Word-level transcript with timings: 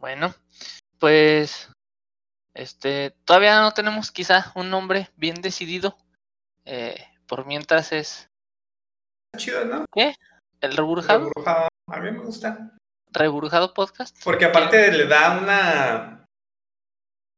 Bueno, 0.00 0.34
pues 0.98 1.70
este 2.54 3.14
todavía 3.24 3.60
no 3.60 3.72
tenemos 3.72 4.10
quizá 4.10 4.50
un 4.54 4.70
nombre 4.70 5.10
bien 5.16 5.36
decidido. 5.42 5.96
Eh, 6.64 6.96
por 7.26 7.46
mientras 7.46 7.92
es 7.92 8.28
Chido, 9.36 9.64
¿no? 9.64 9.84
¿qué? 9.94 10.14
El 10.60 10.76
reburjado, 10.76 11.20
Reburujado. 11.28 11.68
A 11.88 12.00
mí 12.00 12.10
me 12.10 12.18
gusta. 12.18 12.76
reburjado 13.12 13.74
podcast. 13.74 14.16
Porque 14.24 14.44
aparte 14.46 14.90
le 14.92 15.06
da 15.06 15.38
una 15.38 16.24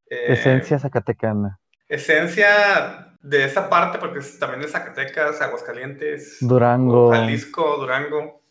eh, 0.09 0.33
Esencia 0.35 0.79
zacatecana. 0.79 1.59
esencia 1.89 3.15
de 3.21 3.45
esa 3.45 3.69
parte, 3.69 3.99
porque 3.99 4.19
es- 4.21 4.39
también 4.39 4.63
de 4.63 4.69
Zacatecas, 4.69 5.41
Aguascalientes, 5.41 6.39
Durango. 6.41 7.11
Jalisco, 7.13 7.77
Durango 7.77 8.43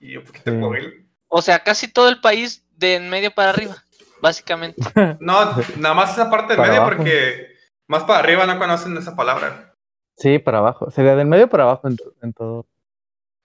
y 0.00 0.16
un 0.16 0.24
poquito 0.24 0.50
de 0.50 0.80
Sí. 0.80 1.08
O 1.28 1.42
sea, 1.42 1.62
casi 1.62 1.88
todo 1.88 2.08
el 2.08 2.20
país 2.20 2.64
de 2.78 2.94
en 2.94 3.10
medio 3.10 3.30
para 3.32 3.50
arriba, 3.50 3.76
básicamente. 4.22 4.80
No, 5.20 5.34
nada 5.76 5.94
más 5.94 6.12
esa 6.12 6.30
parte 6.30 6.48
del 6.48 6.56
Para 6.58 6.68
medio, 6.68 6.82
abajo. 6.82 6.96
porque 6.96 7.48
más 7.88 8.04
para 8.04 8.20
arriba 8.20 8.46
no 8.46 8.58
conocen 8.58 8.96
esa 8.96 9.16
palabra. 9.16 9.74
Sí, 10.16 10.38
para 10.38 10.58
abajo. 10.58 10.90
Sería 10.90 11.14
del 11.16 11.26
medio 11.26 11.48
para 11.48 11.64
abajo 11.64 11.88
en, 11.88 11.96
en 12.22 12.32
todo. 12.32 12.66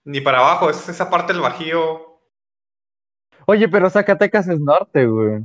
Ni 0.05 0.21
para 0.21 0.39
abajo, 0.39 0.69
es 0.69 0.87
esa 0.89 1.09
parte 1.09 1.33
del 1.33 1.41
Bajío. 1.41 2.19
Oye, 3.45 3.67
pero 3.69 3.89
Zacatecas 3.89 4.47
es 4.47 4.59
norte, 4.59 5.05
güey. 5.05 5.43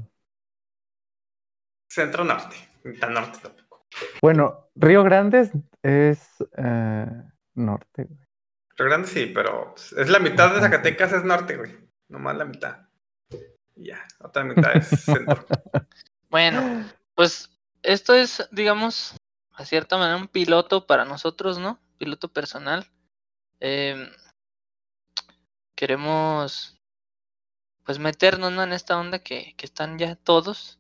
Centro 1.90 2.24
norte, 2.24 2.56
ni 2.84 2.98
tan 2.98 3.14
norte 3.14 3.38
tampoco. 3.42 3.86
Bueno, 4.20 4.68
Río 4.74 5.02
Grande 5.02 5.50
es, 5.82 6.28
eh, 6.56 7.06
norte, 7.54 8.04
güey. 8.04 8.20
Río 8.76 8.88
Grande 8.88 9.08
sí, 9.08 9.26
pero 9.34 9.74
es 9.76 10.08
la 10.08 10.18
mitad 10.18 10.54
de. 10.54 10.60
Zacatecas 10.60 11.12
es 11.12 11.24
norte, 11.24 11.56
güey. 11.56 11.76
Nomás 12.08 12.36
la 12.36 12.44
mitad. 12.44 12.87
Y 13.78 13.86
ya, 13.86 14.04
otra 14.20 14.44
mitad 14.44 14.76
es 14.76 14.88
centro. 14.88 15.46
Bueno, 16.30 16.84
pues 17.14 17.48
esto 17.82 18.12
es, 18.12 18.46
digamos, 18.52 19.14
a 19.54 19.64
cierta 19.64 19.96
manera 19.96 20.18
un 20.18 20.28
piloto 20.28 20.86
para 20.86 21.06
nosotros, 21.06 21.58
¿no? 21.58 21.80
Piloto 21.96 22.30
personal. 22.30 22.86
Em, 23.60 24.10
queremos, 25.74 26.76
pues, 27.82 27.98
meternos, 27.98 28.52
¿no? 28.52 28.62
En 28.62 28.74
esta 28.74 28.98
onda 28.98 29.20
que, 29.20 29.54
que 29.56 29.64
están 29.64 29.98
ya 29.98 30.16
todos. 30.16 30.78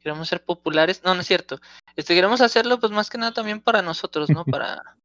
Queremos 0.00 0.28
ser 0.28 0.44
populares. 0.44 1.02
No, 1.04 1.14
no 1.14 1.20
es 1.20 1.28
cierto. 1.28 1.60
Este, 1.94 2.16
queremos 2.16 2.40
hacerlo, 2.40 2.80
pues, 2.80 2.90
más 2.90 3.08
que 3.08 3.18
nada 3.18 3.32
también 3.32 3.60
para 3.60 3.82
nosotros, 3.82 4.30
¿no? 4.30 4.44
Para, 4.60 4.96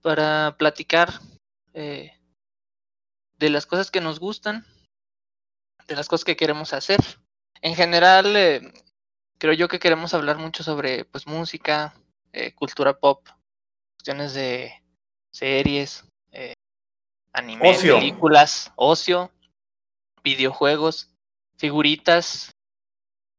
para 0.00 0.56
platicar 0.56 1.12
eh, 1.74 2.18
de 3.38 3.50
las 3.50 3.66
cosas 3.66 3.90
que 3.90 4.00
nos 4.00 4.20
gustan, 4.20 4.64
de 5.86 5.96
las 5.96 6.08
cosas 6.08 6.24
que 6.24 6.36
queremos 6.36 6.72
hacer. 6.72 7.00
En 7.60 7.74
general, 7.74 8.34
eh, 8.36 8.72
creo 9.38 9.52
yo 9.54 9.68
que 9.68 9.78
queremos 9.78 10.14
hablar 10.14 10.38
mucho 10.38 10.62
sobre 10.62 11.04
pues 11.04 11.26
música, 11.26 11.94
eh, 12.32 12.54
cultura 12.54 12.98
pop, 12.98 13.26
cuestiones 13.96 14.34
de 14.34 14.72
series, 15.30 16.04
eh, 16.32 16.54
anime, 17.32 17.70
Ocio. 17.70 17.96
películas, 17.98 18.72
ocio, 18.76 19.32
videojuegos, 20.22 21.10
figuritas. 21.56 22.50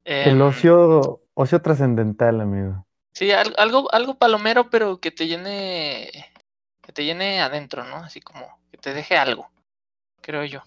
El 0.04 0.34
em, 0.34 0.42
ocio, 0.42 1.22
ocio 1.34 1.62
trascendental, 1.62 2.42
amigo. 2.42 2.86
Sí, 3.14 3.32
al- 3.32 3.56
algo, 3.58 3.92
algo 3.94 4.16
palomero, 4.18 4.70
pero 4.70 5.00
que 5.00 5.12
te 5.12 5.28
llene, 5.28 6.12
que 6.82 6.92
te 6.92 7.06
llene 7.06 7.42
adentro, 7.42 7.86
¿no? 7.86 7.98
Así 7.98 8.20
como 8.22 8.60
que 8.72 8.78
te 8.78 8.94
deje 8.94 9.18
algo, 9.18 9.50
creo 10.22 10.44
yo. 10.44 10.62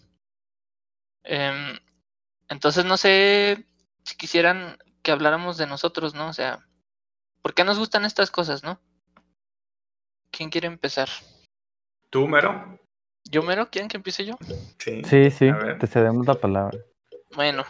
Em, 1.30 1.78
entonces 2.48 2.86
no 2.86 2.96
sé 2.96 3.66
si 4.02 4.16
quisieran 4.16 4.78
que 5.02 5.12
habláramos 5.12 5.58
de 5.58 5.66
nosotros, 5.66 6.14
¿no? 6.14 6.28
O 6.28 6.32
sea, 6.32 6.66
¿por 7.42 7.52
qué 7.52 7.64
nos 7.64 7.78
gustan 7.78 8.06
estas 8.06 8.30
cosas, 8.30 8.64
no? 8.64 8.80
¿Quién 10.30 10.48
quiere 10.48 10.66
empezar? 10.66 11.08
¿Tú, 12.10 12.26
Mero? 12.26 12.78
¿Yo 13.30 13.42
mero? 13.42 13.68
¿Quieren 13.70 13.88
que 13.88 13.98
empiece 13.98 14.24
yo? 14.24 14.38
Sí. 14.78 15.02
Sí, 15.04 15.30
sí, 15.30 15.50
te 15.78 15.86
cedemos 15.86 16.26
la 16.26 16.34
palabra. 16.34 16.78
Bueno, 17.34 17.64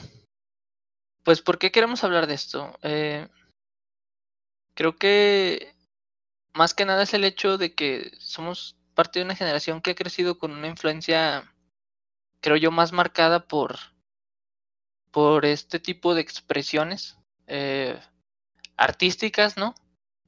pues 1.25 1.43
¿por 1.43 1.59
qué 1.59 1.73
queremos 1.73 2.05
hablar 2.05 2.29
de 2.29 2.35
esto? 2.35 2.79
Eh, 2.83 3.27
creo 4.75 4.97
que 4.97 5.75
más 6.55 6.75
que 6.75 6.85
nada 6.85 7.03
es 7.03 7.13
el 7.13 7.25
hecho 7.25 7.59
de 7.59 7.75
que 7.75 8.13
somos 8.21 8.77
parte 8.95 9.19
de 9.19 9.25
una 9.25 9.35
generación 9.35 9.81
que 9.81 9.91
ha 9.91 9.97
crecido 9.97 10.39
con 10.39 10.53
una 10.53 10.69
influencia, 10.69 11.53
creo 12.41 12.57
yo, 12.57 12.71
más 12.71 12.93
marcada 12.93 13.47
por, 13.47 13.77
por 15.11 15.45
este 15.47 15.81
tipo 15.81 16.15
de 16.15 16.21
expresiones 16.21 17.19
eh, 17.47 17.99
artísticas, 18.77 19.57
¿no? 19.57 19.75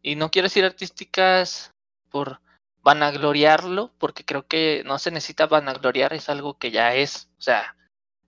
Y 0.03 0.16
no 0.16 0.31
quiero 0.31 0.47
decir 0.47 0.65
artísticas 0.65 1.72
por 2.10 2.41
vanagloriarlo, 2.82 3.93
porque 3.98 4.25
creo 4.25 4.47
que 4.47 4.82
no 4.87 4.98
se 4.98 5.10
necesita 5.10 5.47
vanagloriar, 5.47 6.12
es 6.12 6.28
algo 6.28 6.59
que 6.59 6.71
ya 6.71 6.94
es, 6.94 7.28
o 7.38 7.43
sea, 7.43 7.76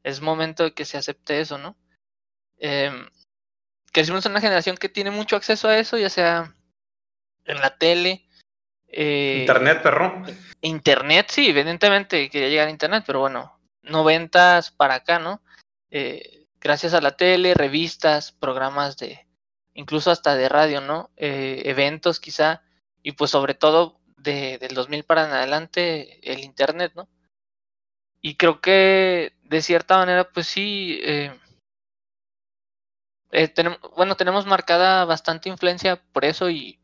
es 0.02 0.20
momento 0.20 0.64
de 0.64 0.74
que 0.74 0.84
se 0.84 0.98
acepte 0.98 1.40
eso, 1.40 1.58
¿no? 1.58 1.76
Em, 2.58 3.08
crecimos 3.92 4.24
en 4.26 4.32
una 4.32 4.40
generación 4.40 4.76
que 4.76 4.88
tiene 4.88 5.10
mucho 5.10 5.36
acceso 5.36 5.68
a 5.68 5.78
eso, 5.78 5.96
ya 5.96 6.10
sea 6.10 6.54
en 7.44 7.60
la 7.60 7.76
tele, 7.76 8.26
eh, 8.92 9.38
Internet, 9.40 9.82
perro. 9.82 10.22
Internet, 10.60 11.26
sí, 11.30 11.48
evidentemente 11.48 12.28
quería 12.28 12.50
llegar 12.50 12.68
a 12.68 12.70
Internet, 12.70 13.04
pero 13.06 13.20
bueno, 13.20 13.58
noventas 13.82 14.70
para 14.70 14.94
acá, 14.96 15.18
¿no? 15.18 15.42
Eh, 15.90 16.46
gracias 16.60 16.94
a 16.94 17.00
la 17.00 17.16
tele, 17.16 17.54
revistas, 17.54 18.32
programas 18.32 18.96
de, 18.96 19.26
incluso 19.74 20.10
hasta 20.10 20.34
de 20.34 20.48
radio, 20.48 20.80
¿no? 20.80 21.10
Eh, 21.16 21.62
eventos 21.66 22.20
quizá, 22.20 22.62
y 23.02 23.12
pues 23.12 23.30
sobre 23.30 23.54
todo 23.54 24.00
de, 24.16 24.58
del 24.58 24.74
2000 24.74 25.04
para 25.04 25.26
en 25.26 25.32
adelante, 25.32 26.20
el 26.30 26.40
Internet, 26.40 26.92
¿no? 26.94 27.08
Y 28.20 28.36
creo 28.36 28.60
que 28.60 29.34
de 29.42 29.62
cierta 29.62 29.98
manera, 29.98 30.30
pues 30.32 30.46
sí, 30.46 31.00
eh, 31.02 31.36
bueno, 33.96 34.16
tenemos 34.16 34.46
marcada 34.46 35.04
bastante 35.04 35.48
influencia 35.48 35.96
por 36.12 36.24
eso 36.24 36.50
y 36.50 36.78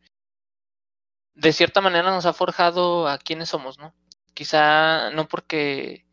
de 1.34 1.52
cierta 1.52 1.80
manera 1.80 2.10
nos 2.10 2.26
ha 2.26 2.32
forjado 2.32 3.06
a 3.06 3.18
quienes 3.18 3.50
somos, 3.50 3.78
¿no? 3.78 3.94
Quizá 4.34 5.10
no 5.10 5.28
porque 5.28 6.07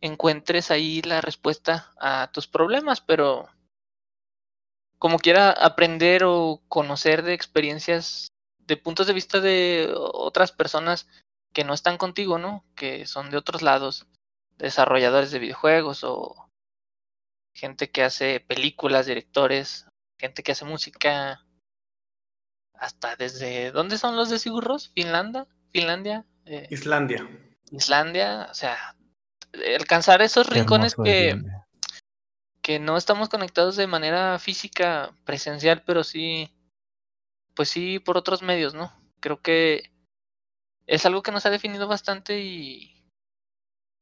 encuentres 0.00 0.70
ahí 0.70 1.02
la 1.02 1.20
respuesta 1.20 1.92
a 1.98 2.30
tus 2.32 2.46
problemas, 2.46 3.00
pero 3.00 3.48
como 4.98 5.18
quiera 5.18 5.50
aprender 5.50 6.24
o 6.24 6.62
conocer 6.68 7.22
de 7.22 7.34
experiencias, 7.34 8.28
de 8.58 8.76
puntos 8.76 9.06
de 9.06 9.12
vista 9.12 9.40
de 9.40 9.92
otras 9.94 10.52
personas 10.52 11.08
que 11.52 11.64
no 11.64 11.74
están 11.74 11.98
contigo, 11.98 12.38
¿no? 12.38 12.64
Que 12.74 13.06
son 13.06 13.30
de 13.30 13.36
otros 13.36 13.62
lados, 13.62 14.06
desarrolladores 14.58 15.30
de 15.30 15.38
videojuegos 15.38 16.04
o 16.04 16.50
gente 17.54 17.90
que 17.90 18.02
hace 18.02 18.40
películas, 18.40 19.06
directores, 19.06 19.86
gente 20.18 20.42
que 20.42 20.52
hace 20.52 20.64
música, 20.64 21.46
hasta 22.74 23.16
desde 23.16 23.70
¿dónde 23.70 23.98
son 23.98 24.16
los 24.16 24.28
de 24.28 24.38
Sigurros? 24.38 24.90
Finlandia, 24.94 25.46
Finlandia, 25.72 26.24
eh, 26.44 26.66
Islandia. 26.70 27.26
Islandia, 27.70 28.48
o 28.50 28.54
sea, 28.54 28.95
alcanzar 29.76 30.22
esos 30.22 30.48
rincones 30.48 30.94
que, 30.94 31.40
que 32.62 32.78
no 32.78 32.96
estamos 32.96 33.28
conectados 33.28 33.76
de 33.76 33.86
manera 33.86 34.38
física, 34.38 35.12
presencial, 35.24 35.82
pero 35.84 36.04
sí, 36.04 36.52
pues 37.54 37.68
sí 37.68 37.98
por 37.98 38.16
otros 38.16 38.42
medios, 38.42 38.74
¿no? 38.74 38.92
Creo 39.20 39.40
que 39.40 39.92
es 40.86 41.06
algo 41.06 41.22
que 41.22 41.32
nos 41.32 41.46
ha 41.46 41.50
definido 41.50 41.88
bastante 41.88 42.40
y 42.40 43.04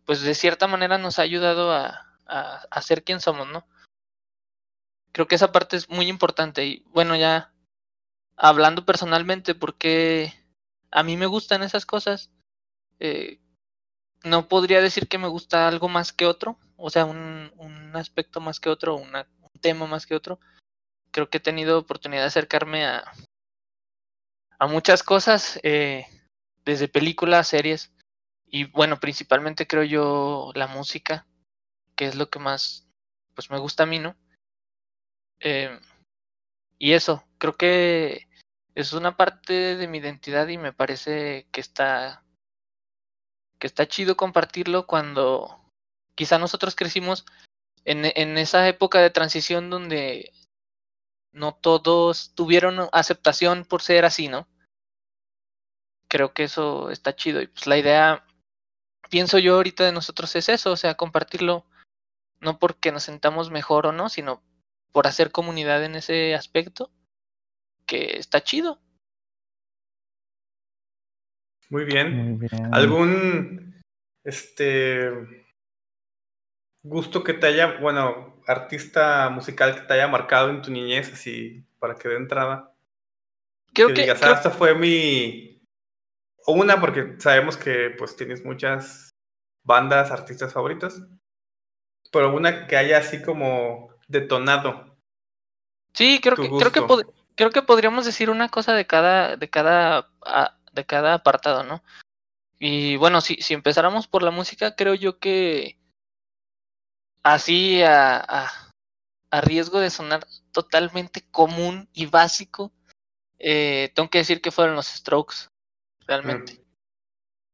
pues 0.05 0.21
de 0.23 0.35
cierta 0.35 0.67
manera 0.67 0.99
nos 0.99 1.19
ha 1.19 1.23
ayudado 1.23 1.73
a, 1.73 2.19
a, 2.27 2.67
a 2.71 2.83
ser 2.83 3.05
quien 3.05 3.21
somos, 3.21 3.49
¿no? 3.49 3.67
Creo 5.13 5.29
que 5.29 5.37
esa 5.37 5.53
parte 5.53 5.77
es 5.77 5.89
muy 5.89 6.09
importante 6.09 6.67
y 6.67 6.85
bueno, 6.93 7.17
ya 7.17 7.55
hablando 8.37 8.85
personalmente, 8.85 9.55
porque 9.55 10.33
a 10.91 11.03
mí 11.03 11.17
me 11.17 11.27
gustan 11.27 11.63
esas 11.63 11.87
cosas, 11.87 12.31
eh, 13.01 13.41
no 14.25 14.49
podría 14.49 14.81
decir 14.83 15.09
que 15.09 15.19
me 15.19 15.29
gusta 15.29 15.69
algo 15.69 15.89
más 15.89 16.13
que 16.13 16.27
otro, 16.27 16.59
o 16.77 16.91
sea, 16.91 17.05
un, 17.05 17.53
un 17.57 17.97
aspecto 17.97 18.41
más 18.41 18.61
que 18.61 18.71
otro, 18.71 18.97
una- 18.97 19.29
un 19.41 19.61
tema 19.61 19.87
más 19.87 20.07
que 20.07 20.15
otro. 20.15 20.41
Creo 21.13 21.31
que 21.31 21.39
he 21.39 21.41
tenido 21.41 21.79
oportunidad 21.79 22.23
de 22.23 22.29
acercarme 22.29 22.87
a, 22.87 23.05
a 24.59 24.67
muchas 24.67 25.03
cosas, 25.03 25.61
eh, 25.63 26.07
desde 26.65 26.89
películas, 26.89 27.49
series, 27.49 27.93
y 28.47 28.65
bueno, 28.65 28.99
principalmente 29.01 29.67
creo 29.67 29.85
yo 29.85 30.53
la 30.55 30.67
música, 30.67 31.27
que 31.97 32.07
es 32.07 32.15
lo 32.17 32.31
que 32.31 32.39
más 32.39 32.89
pues 33.35 33.51
me 33.51 33.59
gusta 33.59 33.83
a 33.85 33.87
mí, 33.87 33.99
¿no? 33.99 34.17
Eh, 35.41 35.79
y 36.79 36.93
eso, 36.93 37.25
creo 37.39 37.57
que 37.57 38.29
es 38.75 38.93
una 38.93 39.17
parte 39.17 39.77
de 39.77 39.89
mi 39.89 39.99
identidad 39.99 40.49
y 40.49 40.59
me 40.59 40.73
parece 40.73 41.47
que 41.53 41.61
está 41.61 42.24
que 43.65 43.69
está 43.69 43.89
chido 43.89 44.15
compartirlo 44.15 44.87
cuando 44.87 45.59
quizá 46.15 46.39
nosotros 46.39 46.75
crecimos 46.77 47.25
en, 47.87 48.05
en 48.05 48.37
esa 48.37 48.69
época 48.69 49.01
de 49.01 49.09
transición 49.09 49.71
donde 49.71 50.35
no 51.33 51.55
todos 51.55 52.35
tuvieron 52.35 52.91
aceptación 52.93 53.65
por 53.65 53.81
ser 53.81 54.05
así, 54.05 54.29
¿no? 54.29 54.47
Creo 56.09 56.35
que 56.35 56.43
eso 56.45 56.91
está 56.91 57.17
chido. 57.17 57.41
Y 57.41 57.47
pues 57.47 57.67
la 57.67 57.79
idea, 57.79 58.27
pienso 59.09 59.39
yo 59.39 59.55
ahorita 59.55 59.83
de 59.87 59.93
nosotros 59.93 60.37
es 60.37 60.51
eso, 60.51 60.71
o 60.73 60.77
sea, 60.77 60.99
compartirlo, 60.99 61.65
no 62.41 62.59
porque 62.59 62.93
nos 62.93 63.05
sentamos 63.05 63.51
mejor 63.51 63.87
o 63.87 63.93
no, 63.93 64.11
sino 64.11 64.43
por 64.93 65.07
hacer 65.07 65.33
comunidad 65.33 65.83
en 65.85 65.95
ese 65.95 66.35
aspecto, 66.35 66.91
que 67.87 68.19
está 68.19 68.43
chido. 68.43 68.79
Muy 71.75 71.85
bien. 71.87 72.17
Muy 72.17 72.37
bien. 72.39 72.73
¿Algún 72.73 73.83
este 74.23 75.11
gusto 76.85 77.25
que 77.25 77.35
te 77.35 77.49
haya, 77.49 77.79
bueno, 77.81 78.41
artista 78.47 79.29
musical 79.29 79.75
que 79.75 79.81
te 79.81 79.95
haya 79.95 80.07
marcado 80.07 80.51
en 80.51 80.63
tu 80.63 80.71
niñez, 80.71 81.13
así 81.13 81.67
para 81.81 81.97
que 81.97 82.09
dé 82.09 82.15
entrada? 82.15 82.73
Creo 83.73 83.89
que 83.89 83.95
que, 83.95 84.03
digas, 84.03 84.21
creo- 84.21 84.31
"Ah, 84.31 84.37
esta 84.37 84.51
fue 84.51 84.77
mi 84.77 85.61
o 86.47 86.53
una 86.53 86.81
porque 86.81 87.17
sabemos 87.19 87.57
que 87.57 87.91
pues 87.99 88.15
tienes 88.15 88.45
muchas 88.45 89.11
bandas, 89.65 90.13
artistas 90.13 90.53
favoritos, 90.53 91.03
pero 92.13 92.33
una 92.37 92.69
que 92.69 92.77
haya 92.77 92.99
así 92.99 93.21
como 93.21 93.89
detonado. 94.07 94.97
sí, 95.93 96.21
creo 96.23 96.37
tu 96.37 96.43
que, 96.43 96.71
creo 96.71 96.87
que 96.87 97.05
creo 97.35 97.51
que 97.51 97.63
podríamos 97.63 98.05
decir 98.05 98.31
una 98.31 98.49
cosa 98.49 98.75
de 98.75 98.87
cada, 98.87 99.37
de 99.37 99.51
cada, 99.51 100.09
ah, 100.25 100.57
de 100.75 100.85
cada 100.85 101.15
apartado, 101.15 101.63
¿no? 101.63 101.83
Y 102.59 102.97
bueno, 102.97 103.21
si, 103.21 103.37
si 103.37 103.55
empezáramos 103.55 104.07
por 104.07 104.23
la 104.23 104.31
música, 104.31 104.75
creo 104.77 104.95
yo 104.95 105.19
que 105.19 105.79
así 107.23 107.83
a, 107.83 108.17
a, 108.17 108.71
a 109.31 109.41
riesgo 109.41 109.81
de 109.81 109.91
sonar 109.91 110.27
totalmente 110.53 111.23
común 111.31 111.89
y 111.93 112.07
básico, 112.07 112.73
eh, 113.39 113.93
tengo 113.95 114.09
que 114.11 114.19
decir 114.19 114.41
que 114.41 114.51
fueron 114.51 114.77
los 114.77 114.87
Strokes, 114.87 115.49
realmente. 116.07 116.55
Mm. 116.55 116.65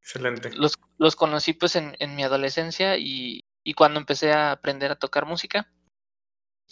Excelente. 0.03 0.51
Los, 0.55 0.75
los 0.99 1.15
conocí 1.17 1.53
pues 1.53 1.77
en, 1.77 1.97
en 2.01 2.17
mi 2.17 2.23
adolescencia 2.25 2.97
y, 2.97 3.41
y 3.65 3.75
cuando 3.75 4.01
empecé 4.01 4.33
a 4.33 4.53
aprender 4.53 4.91
a 4.91 4.99
tocar 4.99 5.27
música. 5.27 5.71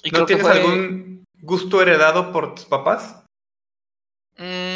Y 0.02 0.10
¿No 0.10 0.26
tienes 0.26 0.46
fue- 0.46 0.56
algún 0.60 1.24
gusto 1.40 1.80
heredado 1.82 2.32
por 2.32 2.54
tus 2.54 2.64
papás? 2.64 3.24
Mm, 4.36 4.67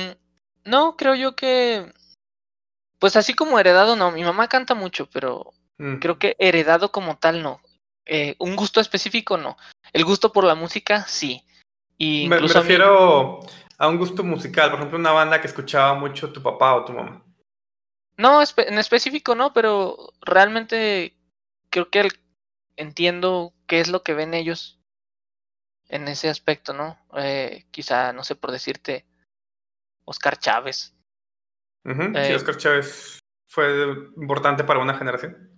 no, 0.64 0.96
creo 0.96 1.14
yo 1.14 1.34
que. 1.36 1.92
Pues 2.98 3.16
así 3.16 3.34
como 3.34 3.58
heredado, 3.58 3.96
no. 3.96 4.10
Mi 4.12 4.22
mamá 4.22 4.48
canta 4.48 4.74
mucho, 4.74 5.06
pero 5.10 5.52
Mm. 5.78 5.98
creo 5.98 6.18
que 6.18 6.36
heredado 6.38 6.92
como 6.92 7.16
tal, 7.18 7.42
no. 7.42 7.60
Eh, 8.06 8.36
un 8.38 8.56
gusto 8.56 8.80
específico, 8.80 9.36
no. 9.36 9.56
El 9.92 10.04
gusto 10.04 10.32
por 10.32 10.44
la 10.44 10.54
música, 10.54 11.04
sí. 11.06 11.44
Y 11.98 12.22
Me, 12.24 12.28
me 12.30 12.36
incluso 12.36 12.58
a 12.58 12.62
mí- 12.62 12.68
refiero 12.68 13.40
a 13.78 13.88
un 13.88 13.98
gusto 13.98 14.22
musical, 14.22 14.70
por 14.70 14.78
ejemplo, 14.78 14.98
una 14.98 15.12
banda 15.12 15.40
que 15.40 15.46
escuchaba 15.48 15.94
mucho 15.94 16.32
tu 16.32 16.42
papá 16.42 16.74
o 16.74 16.84
tu 16.84 16.92
mamá. 16.92 17.22
No, 18.16 18.40
en 18.42 18.78
específico 18.78 19.34
no, 19.34 19.52
pero 19.52 20.12
realmente 20.20 21.16
creo 21.70 21.90
que 21.90 22.00
el- 22.00 22.20
entiendo 22.76 23.52
qué 23.66 23.80
es 23.80 23.88
lo 23.88 24.02
que 24.02 24.14
ven 24.14 24.34
ellos 24.34 24.78
en 25.88 26.08
ese 26.08 26.28
aspecto, 26.28 26.72
¿no? 26.72 26.98
Eh, 27.16 27.64
quizá, 27.70 28.12
no 28.12 28.22
sé, 28.24 28.34
por 28.36 28.52
decirte, 28.52 29.04
Oscar 30.04 30.36
Chávez. 30.38 30.94
Sí, 31.84 31.90
Eh, 32.14 32.34
Oscar 32.34 32.56
Chávez 32.56 33.18
fue 33.48 33.66
importante 34.16 34.64
para 34.64 34.80
una 34.80 34.94
generación. 34.94 35.56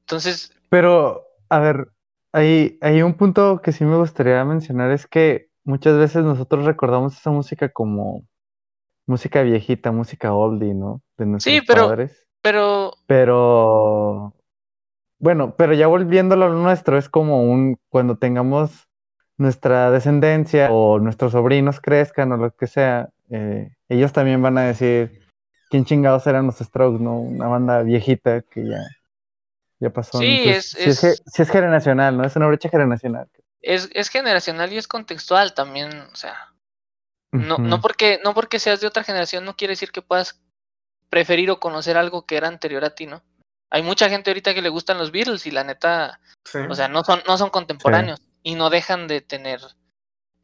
Entonces, 0.00 0.52
Pero, 0.70 1.24
a 1.48 1.58
ver, 1.60 1.88
hay, 2.32 2.78
hay 2.80 3.02
un 3.02 3.14
punto 3.14 3.60
que 3.62 3.72
sí 3.72 3.84
me 3.84 3.96
gustaría 3.96 4.44
mencionar, 4.44 4.90
es 4.90 5.06
que 5.06 5.50
muchas 5.64 5.96
veces 5.98 6.24
nosotros 6.24 6.64
recordamos 6.64 7.16
esa 7.16 7.30
música 7.30 7.68
como 7.70 8.26
música 9.06 9.42
viejita, 9.42 9.92
música 9.92 10.32
oldie, 10.34 10.74
¿no? 10.74 11.02
De 11.16 11.26
nuestros 11.26 11.54
pero- 11.66 11.88
padres. 11.88 12.26
pero 12.42 12.92
Pero, 13.06 14.34
bueno, 15.18 15.54
pero 15.56 15.74
ya 15.74 15.86
volviéndolo 15.86 16.46
a 16.46 16.48
lo 16.48 16.54
nuestro, 16.58 16.96
es 16.98 17.08
como 17.08 17.42
un, 17.42 17.78
cuando 17.90 18.16
tengamos 18.18 18.88
nuestra 19.36 19.90
descendencia 19.90 20.70
o 20.72 20.98
nuestros 20.98 21.32
sobrinos 21.32 21.80
crezcan 21.80 22.32
o 22.32 22.36
lo 22.36 22.50
que 22.54 22.66
sea, 22.66 23.08
eh, 23.30 23.70
ellos 23.88 24.12
también 24.12 24.40
van 24.42 24.58
a 24.58 24.62
decir, 24.64 25.26
¿quién 25.70 25.84
chingados 25.84 26.26
eran 26.26 26.46
los 26.46 26.56
Strokes, 26.58 27.02
no? 27.02 27.18
Una 27.20 27.46
banda 27.48 27.82
viejita 27.82 28.42
que 28.42 28.66
ya, 28.68 28.80
ya 29.80 29.90
pasó. 29.90 30.18
Sí, 30.18 30.38
Entonces, 30.40 30.74
es- 30.74 30.82
sí 30.84 30.90
es, 30.90 31.04
es- 31.04 31.22
sí 31.26 31.42
es 31.42 31.50
generacional, 31.50 32.16
¿no? 32.16 32.24
Es 32.24 32.36
una 32.36 32.46
brecha 32.46 32.68
generacional. 32.68 33.28
es, 33.60 33.90
es 33.92 34.08
generacional 34.08 34.72
y 34.72 34.78
es 34.78 34.86
contextual 34.88 35.52
también, 35.54 35.90
o 36.12 36.14
sea, 36.16 36.36
no, 37.32 37.58
no 37.58 37.80
porque, 37.80 38.20
no 38.24 38.32
porque 38.34 38.58
seas 38.58 38.80
de 38.80 38.86
otra 38.86 39.04
generación 39.04 39.44
no 39.44 39.54
quiere 39.56 39.72
decir 39.72 39.90
que 39.90 40.00
puedas 40.00 40.40
preferir 41.10 41.50
o 41.50 41.60
conocer 41.60 41.96
algo 41.96 42.24
que 42.24 42.36
era 42.36 42.48
anterior 42.48 42.84
a 42.84 42.94
ti, 42.94 43.06
¿no? 43.06 43.22
Hay 43.70 43.82
mucha 43.82 44.08
gente 44.08 44.30
ahorita 44.30 44.54
que 44.54 44.62
le 44.62 44.70
gustan 44.70 44.96
los 44.96 45.10
Beatles 45.12 45.46
y 45.46 45.50
la 45.50 45.64
neta, 45.64 46.20
Sí. 46.44 46.58
o 46.68 46.74
sea, 46.74 46.88
no 46.88 47.04
son, 47.04 47.20
no 47.26 47.36
son 47.36 47.50
contemporáneos 47.50 48.20
y 48.42 48.54
no 48.54 48.70
dejan 48.70 49.08
de 49.08 49.20
tener 49.20 49.60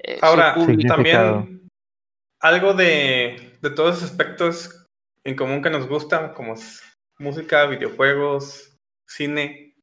eh, 0.01 0.19
Ahora, 0.21 0.55
también 0.87 1.64
algo 2.45 2.75
de, 2.75 3.57
de 3.63 3.71
todos 3.71 3.97
esos 3.97 4.11
aspectos 4.11 4.87
en 5.25 5.35
común 5.35 5.63
que 5.63 5.71
nos 5.71 5.89
gustan, 5.89 6.35
como 6.35 6.53
es 6.53 6.83
música, 7.19 7.65
videojuegos, 7.65 8.77
cine. 9.07 9.77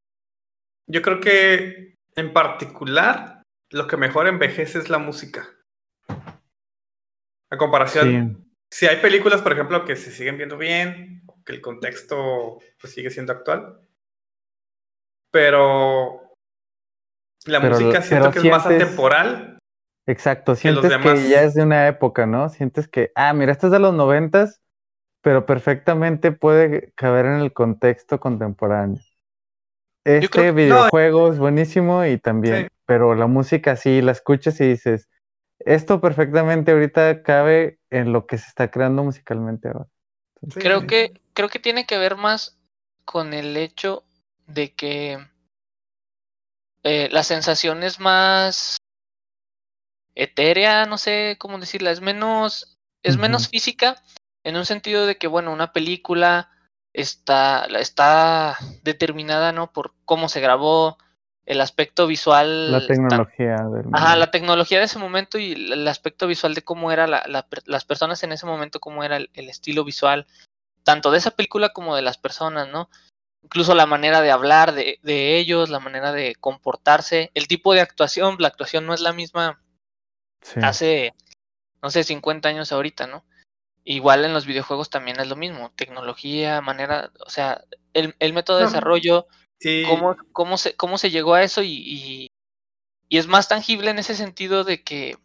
Yo 0.86 1.02
creo 1.02 1.20
que 1.20 1.96
en 2.16 2.34
particular 2.34 3.42
lo 3.72 3.88
que 3.88 3.98
mejor 3.98 4.28
envejece 4.28 4.78
es 4.78 4.90
la 4.92 5.00
música. 5.00 5.50
A 7.50 7.58
comparación, 7.58 8.46
Sí. 8.70 8.78
si 8.80 8.86
hay 8.86 8.98
películas, 9.02 9.42
por 9.42 9.54
ejemplo, 9.54 9.84
que 9.84 9.96
se 9.96 10.12
siguen 10.12 10.38
viendo 10.38 10.58
bien, 10.58 11.24
que 11.44 11.54
el 11.54 11.62
contexto 11.62 12.60
pues, 12.80 12.94
sigue 12.94 13.10
siendo 13.10 13.34
actual, 13.34 13.80
pero 15.32 16.36
la 17.46 17.60
Pero- 17.60 17.72
música 17.80 18.04
siento 18.04 18.30
pero 18.30 18.42
que 18.44 18.48
es 18.48 18.54
más 18.54 18.66
atemporal. 18.68 19.58
Exacto, 20.08 20.56
sientes 20.56 20.84
que 20.92 20.98
demás- 20.98 21.30
ya 21.30 21.44
es 21.44 21.54
de 21.54 21.64
una 21.64 21.88
época, 21.88 22.26
¿no? 22.26 22.50
Sientes 22.50 22.88
que, 22.88 23.12
ah, 23.16 23.34
mira, 23.34 23.52
esto 23.52 23.68
es 23.68 23.72
de 23.74 23.80
los 23.80 23.94
noventas, 23.94 24.62
pero 25.22 25.46
perfectamente 25.46 26.32
puede 26.32 26.92
caber 26.96 27.26
en 27.28 27.40
el 27.42 27.54
contexto 27.54 28.20
contemporáneo. 28.20 29.02
Este 30.04 30.28
creo- 30.30 30.54
videojuego 30.54 31.32
es 31.32 31.38
buenísimo 31.38 32.04
y 32.06 32.18
también, 32.18 32.64
Sí. 32.64 32.68
pero 32.88 33.14
la 33.14 33.28
música 33.28 33.76
sí 33.76 34.02
la 34.02 34.12
escuchas 34.14 34.60
y 34.60 34.68
dices, 34.70 35.08
esto 35.60 36.02
perfectamente 36.02 36.72
ahorita 36.72 37.22
cabe 37.22 37.78
en 37.92 38.12
lo 38.12 38.26
que 38.26 38.40
se 38.40 38.48
está 38.48 38.72
creando 38.72 39.04
musicalmente 39.04 39.68
ahora. 39.68 39.86
Sí. 40.52 40.60
Creo 40.60 40.88
que, 40.88 41.14
creo 41.34 41.50
que 41.50 41.60
tiene 41.60 41.86
que 41.86 42.00
ver 42.00 42.16
más 42.16 42.58
con 43.06 43.36
el 43.36 43.56
hecho 43.58 44.04
de 44.48 44.74
que 44.74 45.20
eh, 46.84 47.10
la 47.12 47.22
sensación 47.22 47.84
es 47.84 48.00
más 48.00 48.78
etérea, 50.24 50.86
no 50.86 50.98
sé 50.98 51.36
cómo 51.40 51.58
decirla, 51.60 51.92
es 51.92 52.02
menos, 52.02 52.78
es 53.04 53.18
menos 53.18 53.48
física, 53.48 54.02
en 54.44 54.56
un 54.56 54.66
sentido 54.66 55.06
de 55.06 55.18
que, 55.18 55.28
bueno, 55.28 55.52
una 55.52 55.74
película 55.74 56.50
está, 56.94 57.66
está 57.80 58.58
determinada, 58.84 59.52
¿no? 59.52 59.72
Por 59.72 59.94
cómo 60.06 60.30
se 60.30 60.42
grabó, 60.42 60.98
el 61.46 61.60
aspecto 61.60 62.06
visual. 62.06 62.72
La 62.72 62.80
tan- 62.80 62.88
tecnología 62.88 63.58
del 63.58 63.86
Ajá, 63.94 64.16
la 64.16 64.32
tecnología 64.32 64.78
de 64.80 64.86
ese 64.86 65.00
momento 65.00 65.40
y 65.40 65.54
el 65.54 65.88
aspecto 65.88 66.28
visual 66.28 66.54
de 66.54 66.62
cómo 66.62 66.92
era 66.92 67.08
la, 67.08 67.24
las 67.66 67.86
personas 67.86 68.24
en 68.24 68.32
ese 68.32 68.46
momento, 68.46 68.80
cómo 68.80 69.04
era 69.04 69.18
el, 69.18 69.30
el 69.34 69.50
estilo 69.50 69.84
visual, 69.84 70.28
tanto 70.84 71.12
de 71.12 71.18
esa 71.18 71.32
película 71.32 71.70
como 71.70 71.96
de 71.96 72.04
las 72.04 72.18
personas, 72.18 72.70
¿no? 72.70 72.90
Incluso 73.44 73.74
la 73.74 73.88
manera 73.88 74.22
de 74.22 74.30
hablar 74.30 74.74
de, 74.74 75.00
de 75.02 75.38
ellos, 75.38 75.70
la 75.70 75.80
manera 75.80 76.12
de 76.12 76.36
comportarse, 76.36 77.32
el 77.34 77.48
tipo 77.48 77.74
de 77.74 77.82
actuación, 77.82 78.36
la 78.40 78.50
actuación 78.50 78.86
no 78.86 78.94
es 78.94 79.02
la 79.02 79.14
misma 79.14 79.60
Sí. 80.42 80.60
hace, 80.64 81.14
no 81.82 81.90
sé, 81.90 82.04
50 82.04 82.50
años 82.50 82.72
ahorita, 82.72 83.08
¿no? 83.08 83.24
Igual 83.84 84.26
en 84.26 84.34
los 84.34 84.46
videojuegos 84.46 84.90
también 84.90 85.20
es 85.20 85.28
lo 85.28 85.36
mismo, 85.36 85.72
tecnología, 85.76 86.62
manera, 86.62 87.12
o 87.26 87.30
sea, 87.30 87.64
el, 87.94 88.16
el 88.20 88.34
método 88.34 88.58
de 88.58 88.64
No. 88.64 88.70
desarrollo, 88.70 89.28
Y- 89.60 89.84
cómo, 89.84 90.16
cómo, 90.32 90.58
se, 90.58 90.76
cómo 90.76 90.98
se 90.98 91.10
llegó 91.12 91.34
a 91.36 91.44
eso 91.44 91.62
y, 91.64 91.72
y, 91.74 92.28
y 93.10 93.18
es 93.18 93.28
más 93.28 93.48
tangible 93.48 93.92
en 93.92 94.00
ese 94.00 94.16
sentido 94.16 94.64
de 94.64 94.84
que 94.84 95.18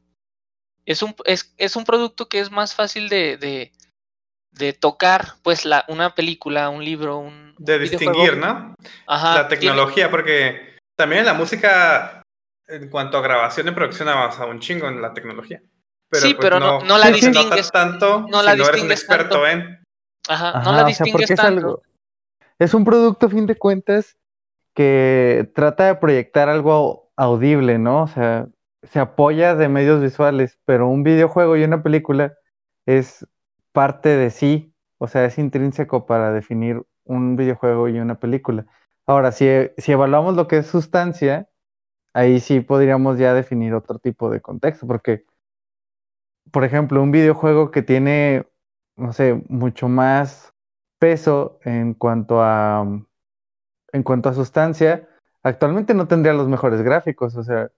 es 0.87 1.03
un, 1.03 1.15
es, 1.25 1.55
es 1.59 1.77
un 1.77 1.85
producto 1.85 2.29
que 2.29 2.41
es 2.41 2.51
más 2.51 2.75
fácil 2.75 3.09
de, 3.09 3.37
de, 3.39 3.73
de 4.53 4.73
tocar, 4.73 5.35
pues 5.43 5.65
la, 5.65 5.85
una 5.89 6.15
película, 6.15 6.69
un 6.69 6.85
libro, 6.85 7.19
un 7.19 7.55
de 7.59 7.79
distinguir, 7.79 8.37
¿no? 8.37 8.75
Ajá, 9.07 9.35
la 9.35 9.49
tiene- 9.49 9.61
tecnología, 9.67 10.11
porque 10.11 10.77
también 10.97 11.25
la 11.27 11.35
música, 11.35 12.23
en 12.69 12.89
cuanto 12.89 13.19
a 13.19 13.23
grabación 13.23 13.69
y 13.69 13.71
producción, 13.73 14.09
avanza 14.09 14.47
un 14.47 14.61
chingo 14.61 14.89
en 14.89 15.01
la 15.03 15.13
tecnología. 15.15 15.61
Sí, 16.13 16.35
pues, 16.35 16.37
pero 16.41 16.61
no- 16.61 16.81
no 16.81 16.99
la 16.99 17.11
distingues- 17.11 17.71
tanto 17.73 18.27
no 18.31 18.43
la 18.43 18.53
si 18.53 18.59
no 18.59 18.69
eres 18.69 18.83
un 18.83 18.93
experto 18.93 19.43
tanto. 19.43 19.47
en. 19.47 19.83
ajá, 20.29 20.49
Ajá, 20.51 20.63
no 20.63 20.73
la 20.73 20.77
o 20.77 20.79
sea, 20.79 20.87
distingues 20.87 21.31
es 21.31 21.37
tanto. 21.37 21.59
algo, 21.67 21.83
es 22.59 22.75
un 22.75 22.85
producto 22.85 23.27
a 23.27 23.31
fin 23.31 23.47
de 23.47 23.57
cuentas 23.57 24.17
que 24.75 25.51
trata 25.55 25.87
de 25.87 25.95
proyectar 25.97 26.49
algo 26.49 27.11
audible, 27.17 27.79
¿no? 27.79 28.03
O 28.03 28.09
sea, 28.09 28.47
se 28.85 28.99
apoya 29.01 29.55
de 29.55 29.69
medios 29.69 30.01
visuales, 30.01 30.59
pero 30.65 30.87
un 30.89 31.03
videojuego 31.03 31.57
y 31.57 31.65
una 31.65 31.83
película 31.83 32.35
es 32.87 33.27
parte 33.73 34.11
de 34.11 34.31
sí, 34.31 34.73
o 34.99 35.09
sea, 35.09 35.25
es 35.25 35.39
intrínseco 35.39 36.07
para 36.07 36.33
definir 36.33 36.83
un 37.05 37.37
videojuego 37.37 37.89
y 37.89 37.99
una 37.99 38.19
película. 38.21 38.67
Ahora, 39.07 39.33
si, 39.33 39.49
si 39.79 39.93
evaluamos 39.93 40.35
lo 40.37 40.47
que 40.49 40.59
es 40.59 40.67
sustancia, 40.67 41.49
ahí 42.17 42.41
sí 42.41 42.61
podríamos 42.61 43.19
ya 43.19 43.35
definir 43.35 43.75
otro 43.75 43.99
tipo 43.99 44.31
de 44.31 44.41
contexto, 44.41 44.87
porque, 44.87 45.27
por 46.51 46.65
ejemplo, 46.65 47.03
un 47.03 47.13
videojuego 47.13 47.71
que 47.71 47.83
tiene, 47.83 48.47
no 48.97 49.13
sé, 49.13 49.43
mucho 49.49 49.89
más 49.89 50.55
peso 50.99 51.59
en 51.63 51.93
cuanto 51.93 52.43
a, 52.43 52.87
en 53.93 54.03
cuanto 54.03 54.31
a 54.31 54.35
sustancia, 54.35 55.07
actualmente 55.43 55.93
no 55.93 56.09
tendría 56.09 56.33
los 56.33 56.49
mejores 56.49 56.81
gráficos, 56.81 57.37
o 57.37 57.43
sea, 57.45 57.71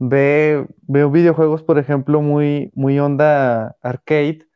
ve, 0.00 0.66
veo 0.82 1.08
videojuegos, 1.12 1.62
por 1.62 1.78
ejemplo, 1.78 2.20
muy, 2.20 2.72
muy 2.74 2.98
onda 2.98 3.76
arcade, 3.80 4.48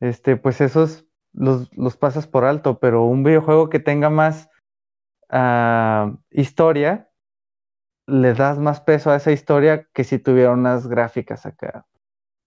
este, 0.00 0.38
pues 0.38 0.62
esos 0.62 1.04
los, 1.34 1.70
los 1.76 1.98
pasas 1.98 2.26
por 2.26 2.46
alto, 2.46 2.78
pero 2.78 3.04
un 3.04 3.24
videojuego 3.24 3.68
que 3.68 3.78
tenga 3.78 4.08
más 4.08 4.48
ah, 5.28 6.16
historia, 6.30 7.09
le 8.10 8.34
das 8.34 8.58
más 8.58 8.80
peso 8.80 9.10
a 9.10 9.16
esa 9.16 9.32
historia 9.32 9.88
que 9.92 10.04
si 10.04 10.18
tuviera 10.18 10.50
unas 10.50 10.86
gráficas 10.86 11.46
acá 11.46 11.86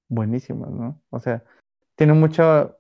buenísimas, 0.10 0.70
¿no? 0.70 1.02
O 1.10 1.20
sea, 1.20 1.44
tiene 1.96 2.14
mucho, 2.14 2.78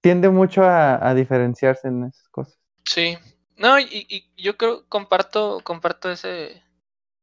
tiende 0.00 0.28
mucho 0.30 0.62
a, 0.64 1.14
diferenciarse 1.14 1.88
en 1.88 2.04
esas 2.04 2.28
cosas. 2.28 2.58
Sí, 2.84 3.16
no, 3.56 3.78
y, 3.78 4.30
yo 4.36 4.56
creo, 4.56 4.88
comparto, 4.88 5.60
comparto 5.62 6.10
ese, 6.10 6.62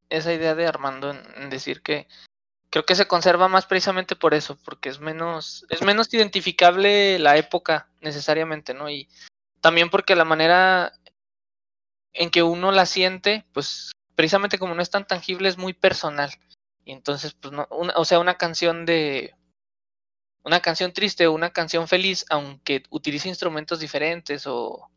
esa 0.08 0.32
idea 0.32 0.54
de 0.54 0.66
Armando 0.66 1.10
en, 1.10 1.50
decir 1.50 1.82
que 1.82 2.06
creo 2.70 2.86
que 2.86 2.94
se 2.94 3.08
conserva 3.08 3.48
más 3.48 3.66
precisamente 3.66 4.16
por 4.16 4.32
eso, 4.32 4.58
porque 4.64 4.88
es 4.88 5.00
menos, 5.00 5.66
es 5.68 5.82
menos 5.82 6.12
identificable 6.14 7.18
la 7.18 7.36
época 7.36 7.88
necesariamente, 8.00 8.74
¿no? 8.74 8.88
Y 8.88 9.08
también 9.60 9.90
porque 9.90 10.14
la 10.14 10.24
manera 10.24 10.92
en 12.12 12.30
que 12.30 12.42
uno 12.42 12.72
la 12.72 12.86
siente, 12.86 13.44
pues 13.52 13.92
precisamente 14.20 14.58
como 14.58 14.74
no 14.74 14.82
es 14.82 14.90
tan 14.90 15.06
tangible, 15.06 15.48
es 15.48 15.56
muy 15.56 15.72
personal. 15.72 16.30
Y 16.84 16.92
entonces, 16.92 17.32
pues 17.32 17.54
no, 17.54 17.66
o 17.70 18.04
sea, 18.04 18.18
una 18.18 18.34
canción 18.34 18.84
de 18.84 19.34
una 20.44 20.60
canción 20.60 20.92
triste 20.92 21.26
o 21.26 21.32
una 21.32 21.54
canción 21.54 21.88
feliz, 21.88 22.26
aunque 22.28 22.82
utilice 22.90 23.30
instrumentos 23.30 23.80
diferentes 23.80 24.46
o, 24.46 24.90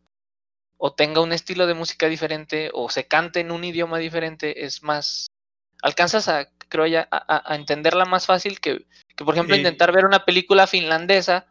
o 0.75 0.93
tenga 0.93 1.21
un 1.21 1.31
estilo 1.31 1.67
de 1.67 1.73
música 1.73 2.09
diferente 2.09 2.69
o 2.73 2.89
se 2.89 3.07
cante 3.07 3.39
en 3.39 3.51
un 3.51 3.63
idioma 3.63 3.97
diferente, 3.97 4.65
es 4.65 4.83
más, 4.83 5.27
alcanzas 5.81 6.27
a, 6.27 6.49
creo 6.67 6.85
ya, 6.85 7.07
a, 7.09 7.55
entenderla 7.55 8.03
más 8.03 8.25
fácil 8.25 8.59
que, 8.59 8.85
que 9.15 9.23
por 9.23 9.35
ejemplo, 9.35 9.55
intentar 9.55 9.93
ver 9.93 10.05
una 10.05 10.25
película 10.25 10.67
finlandesa 10.67 11.47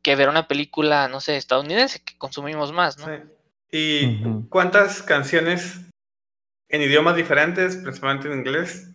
que 0.00 0.16
ver 0.16 0.30
una 0.30 0.48
película, 0.48 1.06
no 1.08 1.20
sé, 1.20 1.36
estadounidense, 1.36 2.02
que 2.02 2.16
consumimos 2.16 2.72
más, 2.72 2.96
¿no? 2.96 3.06
¿Y 3.70 4.22
cuántas 4.48 5.02
canciones 5.02 5.84
en 6.68 6.82
idiomas 6.82 7.16
diferentes, 7.16 7.76
principalmente 7.76 8.28
en 8.28 8.38
inglés, 8.38 8.92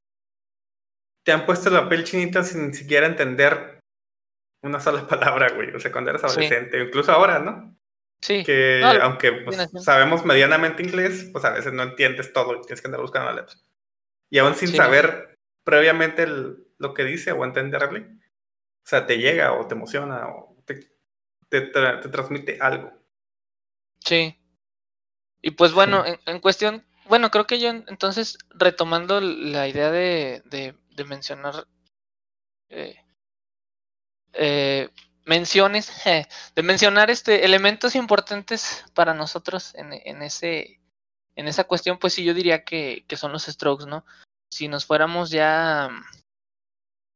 te 1.24 1.32
han 1.32 1.46
puesto 1.46 1.70
la 1.70 1.88
piel 1.88 2.04
chinita 2.04 2.44
sin 2.44 2.74
siquiera 2.74 3.06
entender 3.06 3.80
una 4.62 4.80
sola 4.80 5.08
palabra, 5.08 5.50
güey? 5.54 5.74
O 5.76 5.80
sea, 5.80 5.92
cuando 5.92 6.10
eras 6.10 6.24
adolescente, 6.24 6.82
incluso 6.82 7.12
ahora, 7.12 7.40
¿no? 7.40 7.76
Sí. 8.22 8.44
Que 8.44 8.82
aunque 9.02 9.32
pues, 9.32 9.70
sabemos 9.82 10.26
medianamente 10.26 10.84
inglés, 10.84 11.30
pues 11.32 11.46
a 11.46 11.52
veces 11.52 11.72
no 11.72 11.84
entiendes 11.84 12.34
todo 12.34 12.56
y 12.56 12.62
tienes 12.62 12.82
que 12.82 12.88
andar 12.88 13.02
buscando 13.02 13.30
la 13.32 13.42
letra. 13.42 13.56
Y 14.30 14.40
aún 14.40 14.56
sin 14.56 14.70
saber 14.70 15.38
previamente 15.64 16.28
lo 16.28 16.94
que 16.94 17.04
dice 17.04 17.32
o 17.32 17.46
entenderle, 17.46 18.00
o 18.00 18.88
sea, 18.88 19.06
te 19.06 19.18
llega 19.18 19.54
o 19.54 19.68
te 19.68 19.76
emociona 19.76 20.28
o 20.28 20.58
te, 20.66 21.62
transmite 21.62 22.58
algo. 22.60 22.92
Sí. 24.00 24.36
Y 25.42 25.52
pues 25.52 25.74
bueno, 25.74 26.04
en, 26.26 26.40
cuestión, 26.40 26.84
bueno, 27.10 27.32
creo 27.32 27.48
que 27.48 27.60
yo 27.60 27.70
entonces, 27.70 28.38
retomando 28.51 29.20
la 29.20 29.68
idea 29.68 29.92
de, 29.92 30.44
de, 30.46 31.04
mencionar 31.06 31.66
eh, 32.70 32.96
eh, 34.34 34.89
menciones, 35.25 35.92
de 36.56 36.63
mencionar 36.63 37.10
este 37.10 37.46
elementos 37.46 37.96
importantes 37.96 38.86
para 38.94 39.13
nosotros 39.13 39.74
en, 39.75 39.94
en, 39.94 40.22
ese 40.22 40.80
en 41.36 41.48
esa 41.48 41.63
cuestión, 41.63 41.98
pues 41.98 42.13
sí, 42.13 42.24
yo 42.24 42.34
diría 42.34 42.63
que, 42.63 43.06
que 43.08 43.18
son 43.18 43.32
los 43.32 43.46
strokes, 43.46 43.88
¿no? 43.88 44.06
Si 44.51 44.68
nos 44.68 44.86
fuéramos 44.86 45.32
ya, 45.32 45.89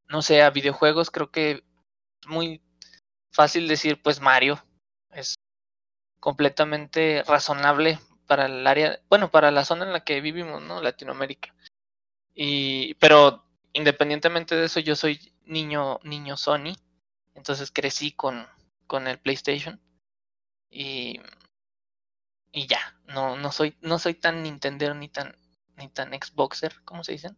no 0.08 0.22
sé, 0.22 0.42
a 0.42 0.50
videojuegos, 0.50 1.10
creo 1.10 1.30
que 1.30 1.62
es 2.22 2.28
muy 2.28 2.62
fácil 3.32 3.68
decir, 3.68 4.02
pues 4.02 4.20
Mario 4.20 4.64
es 5.12 5.36
completamente 6.18 7.22
razonable 7.24 8.00
para 8.26 8.46
el 8.46 8.66
área, 8.66 9.00
bueno, 9.08 9.30
para 9.30 9.50
la 9.50 9.64
zona 9.64 9.84
en 9.84 9.92
la 9.92 10.04
que 10.04 10.20
vivimos, 10.20 10.62
¿no? 10.62 10.80
Latinoamérica. 10.80 11.54
Y, 12.34 12.94
pero 12.94 13.44
independientemente 13.72 14.54
de 14.56 14.66
eso, 14.66 14.80
yo 14.80 14.96
soy 14.96 15.32
niño, 15.44 16.00
niño 16.02 16.36
Sony, 16.36 16.74
entonces 17.34 17.70
crecí 17.70 18.12
con, 18.12 18.46
con 18.86 19.06
el 19.06 19.18
PlayStation. 19.18 19.80
Y, 20.70 21.20
y 22.52 22.66
ya, 22.66 22.96
no, 23.06 23.36
no 23.36 23.52
soy, 23.52 23.76
no 23.80 23.98
soy 23.98 24.14
tan 24.14 24.42
Nintendo 24.42 24.94
ni 24.94 25.08
tan, 25.08 25.36
ni 25.76 25.88
tan 25.88 26.10
Xboxer, 26.12 26.82
¿cómo 26.84 27.04
se 27.04 27.12
dicen? 27.12 27.36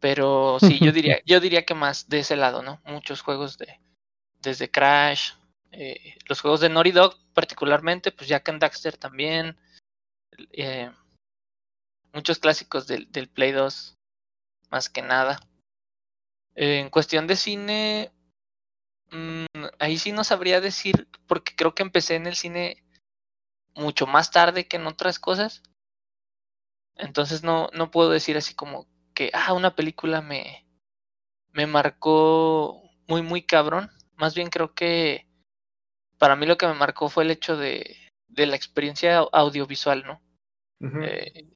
Pero 0.00 0.58
sí, 0.60 0.78
yo 0.78 0.92
diría, 0.92 1.20
yo 1.26 1.40
diría 1.40 1.64
que 1.64 1.74
más 1.74 2.08
de 2.08 2.20
ese 2.20 2.36
lado, 2.36 2.62
¿no? 2.62 2.80
Muchos 2.84 3.22
juegos 3.22 3.58
de, 3.58 3.80
desde 4.40 4.70
Crash, 4.70 5.32
eh, 5.72 6.16
los 6.26 6.40
juegos 6.40 6.60
de 6.60 6.68
Naughty 6.68 6.92
Dog 6.92 7.16
particularmente, 7.34 8.12
pues 8.12 8.28
Jack 8.28 8.48
and 8.48 8.60
Daxter 8.60 8.96
también, 8.96 9.56
eh, 10.52 10.90
muchos 12.12 12.38
clásicos 12.38 12.86
del, 12.86 13.10
del, 13.10 13.28
Play 13.28 13.52
2, 13.52 13.96
más 14.70 14.88
que 14.88 15.02
nada. 15.02 15.40
Eh, 16.54 16.80
en 16.80 16.90
cuestión 16.90 17.26
de 17.26 17.36
cine, 17.36 18.12
mmm, 19.10 19.44
ahí 19.78 19.98
sí 19.98 20.12
no 20.12 20.24
sabría 20.24 20.60
decir, 20.60 21.08
porque 21.26 21.54
creo 21.54 21.74
que 21.74 21.82
empecé 21.82 22.16
en 22.16 22.26
el 22.26 22.36
cine 22.36 22.82
mucho 23.74 24.06
más 24.06 24.30
tarde 24.30 24.66
que 24.66 24.76
en 24.76 24.86
otras 24.86 25.18
cosas. 25.18 25.62
Entonces 26.96 27.42
no, 27.42 27.68
no 27.72 27.90
puedo 27.90 28.10
decir 28.10 28.36
así 28.36 28.54
como 28.54 28.88
que, 29.14 29.30
ah, 29.32 29.52
una 29.52 29.76
película 29.76 30.20
me, 30.20 30.66
me 31.52 31.66
marcó 31.66 32.82
muy, 33.06 33.22
muy 33.22 33.42
cabrón 33.42 33.90
más 34.18 34.34
bien 34.34 34.50
creo 34.50 34.74
que 34.74 35.26
para 36.18 36.36
mí 36.36 36.44
lo 36.44 36.58
que 36.58 36.66
me 36.66 36.74
marcó 36.74 37.08
fue 37.08 37.22
el 37.22 37.30
hecho 37.30 37.56
de, 37.56 37.96
de 38.26 38.46
la 38.46 38.56
experiencia 38.56 39.18
audiovisual, 39.18 40.04
¿no? 40.04 40.20
Eh, 40.80 41.48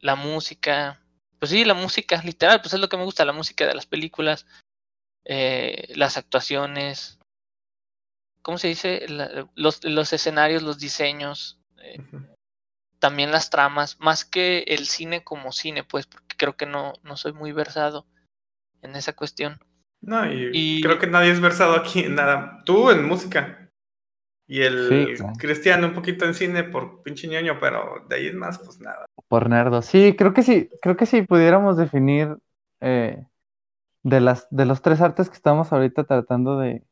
la 0.00 0.16
música, 0.16 1.00
pues 1.38 1.50
sí, 1.50 1.64
la 1.64 1.74
música, 1.74 2.20
literal, 2.22 2.60
pues 2.60 2.74
es 2.74 2.80
lo 2.80 2.88
que 2.88 2.96
me 2.96 3.04
gusta, 3.04 3.24
la 3.24 3.32
música 3.32 3.66
de 3.66 3.74
las 3.74 3.86
películas, 3.86 4.46
eh, 5.24 5.92
las 5.94 6.16
actuaciones, 6.16 7.18
¿cómo 8.42 8.58
se 8.58 8.68
dice? 8.68 9.06
La, 9.08 9.48
los, 9.54 9.84
los, 9.84 10.12
escenarios, 10.12 10.62
los 10.62 10.78
diseños, 10.78 11.58
eh, 11.82 12.00
también 12.98 13.30
las 13.30 13.50
tramas, 13.50 13.98
más 14.00 14.24
que 14.24 14.64
el 14.68 14.86
cine 14.86 15.24
como 15.24 15.52
cine, 15.52 15.84
pues, 15.84 16.06
porque 16.06 16.36
creo 16.36 16.56
que 16.56 16.66
no, 16.66 16.94
no 17.02 17.16
soy 17.16 17.32
muy 17.32 17.52
versado 17.52 18.06
en 18.82 18.96
esa 18.96 19.14
cuestión. 19.14 19.58
No, 20.00 20.30
y, 20.32 20.80
creo 20.82 20.98
que 20.98 21.06
nadie 21.06 21.32
es 21.32 21.40
versado 21.40 21.74
aquí 21.74 22.00
en 22.00 22.14
nada. 22.14 22.62
Tú 22.64 22.90
en 22.90 23.06
música. 23.06 23.65
Y 24.48 24.62
el 24.62 25.18
Cristiano 25.38 25.88
un 25.88 25.94
poquito 25.94 26.24
en 26.24 26.34
cine 26.34 26.62
por 26.62 27.02
pinche 27.02 27.26
ñoño, 27.26 27.58
pero 27.60 28.04
de 28.08 28.16
ahí 28.16 28.26
es 28.28 28.34
más, 28.34 28.58
pues 28.58 28.80
nada. 28.80 29.06
Por 29.28 29.48
nerdo. 29.50 29.82
Sí, 29.82 30.14
creo 30.16 30.32
que 30.34 30.42
sí, 30.42 30.70
creo 30.80 30.96
que 30.96 31.06
sí 31.06 31.22
pudiéramos 31.22 31.76
definir 31.76 32.36
eh, 32.80 33.26
de 34.04 34.20
las, 34.20 34.46
de 34.50 34.66
los 34.66 34.82
tres 34.82 35.00
artes 35.00 35.28
que 35.28 35.34
estamos 35.36 35.72
ahorita 35.72 36.04
tratando 36.04 36.58
de, 36.58 36.84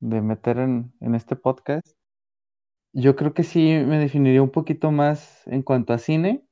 de 0.00 0.22
meter 0.22 0.58
en, 0.58 0.94
en 1.00 1.14
este 1.14 1.36
podcast. 1.36 1.86
Yo 2.94 3.14
creo 3.14 3.34
que 3.34 3.42
sí 3.42 3.82
me 3.86 3.98
definiría 3.98 4.42
un 4.42 4.50
poquito 4.50 4.90
más 4.90 5.46
en 5.46 5.62
cuanto 5.62 5.92
a 5.92 5.98
cine, 5.98 6.46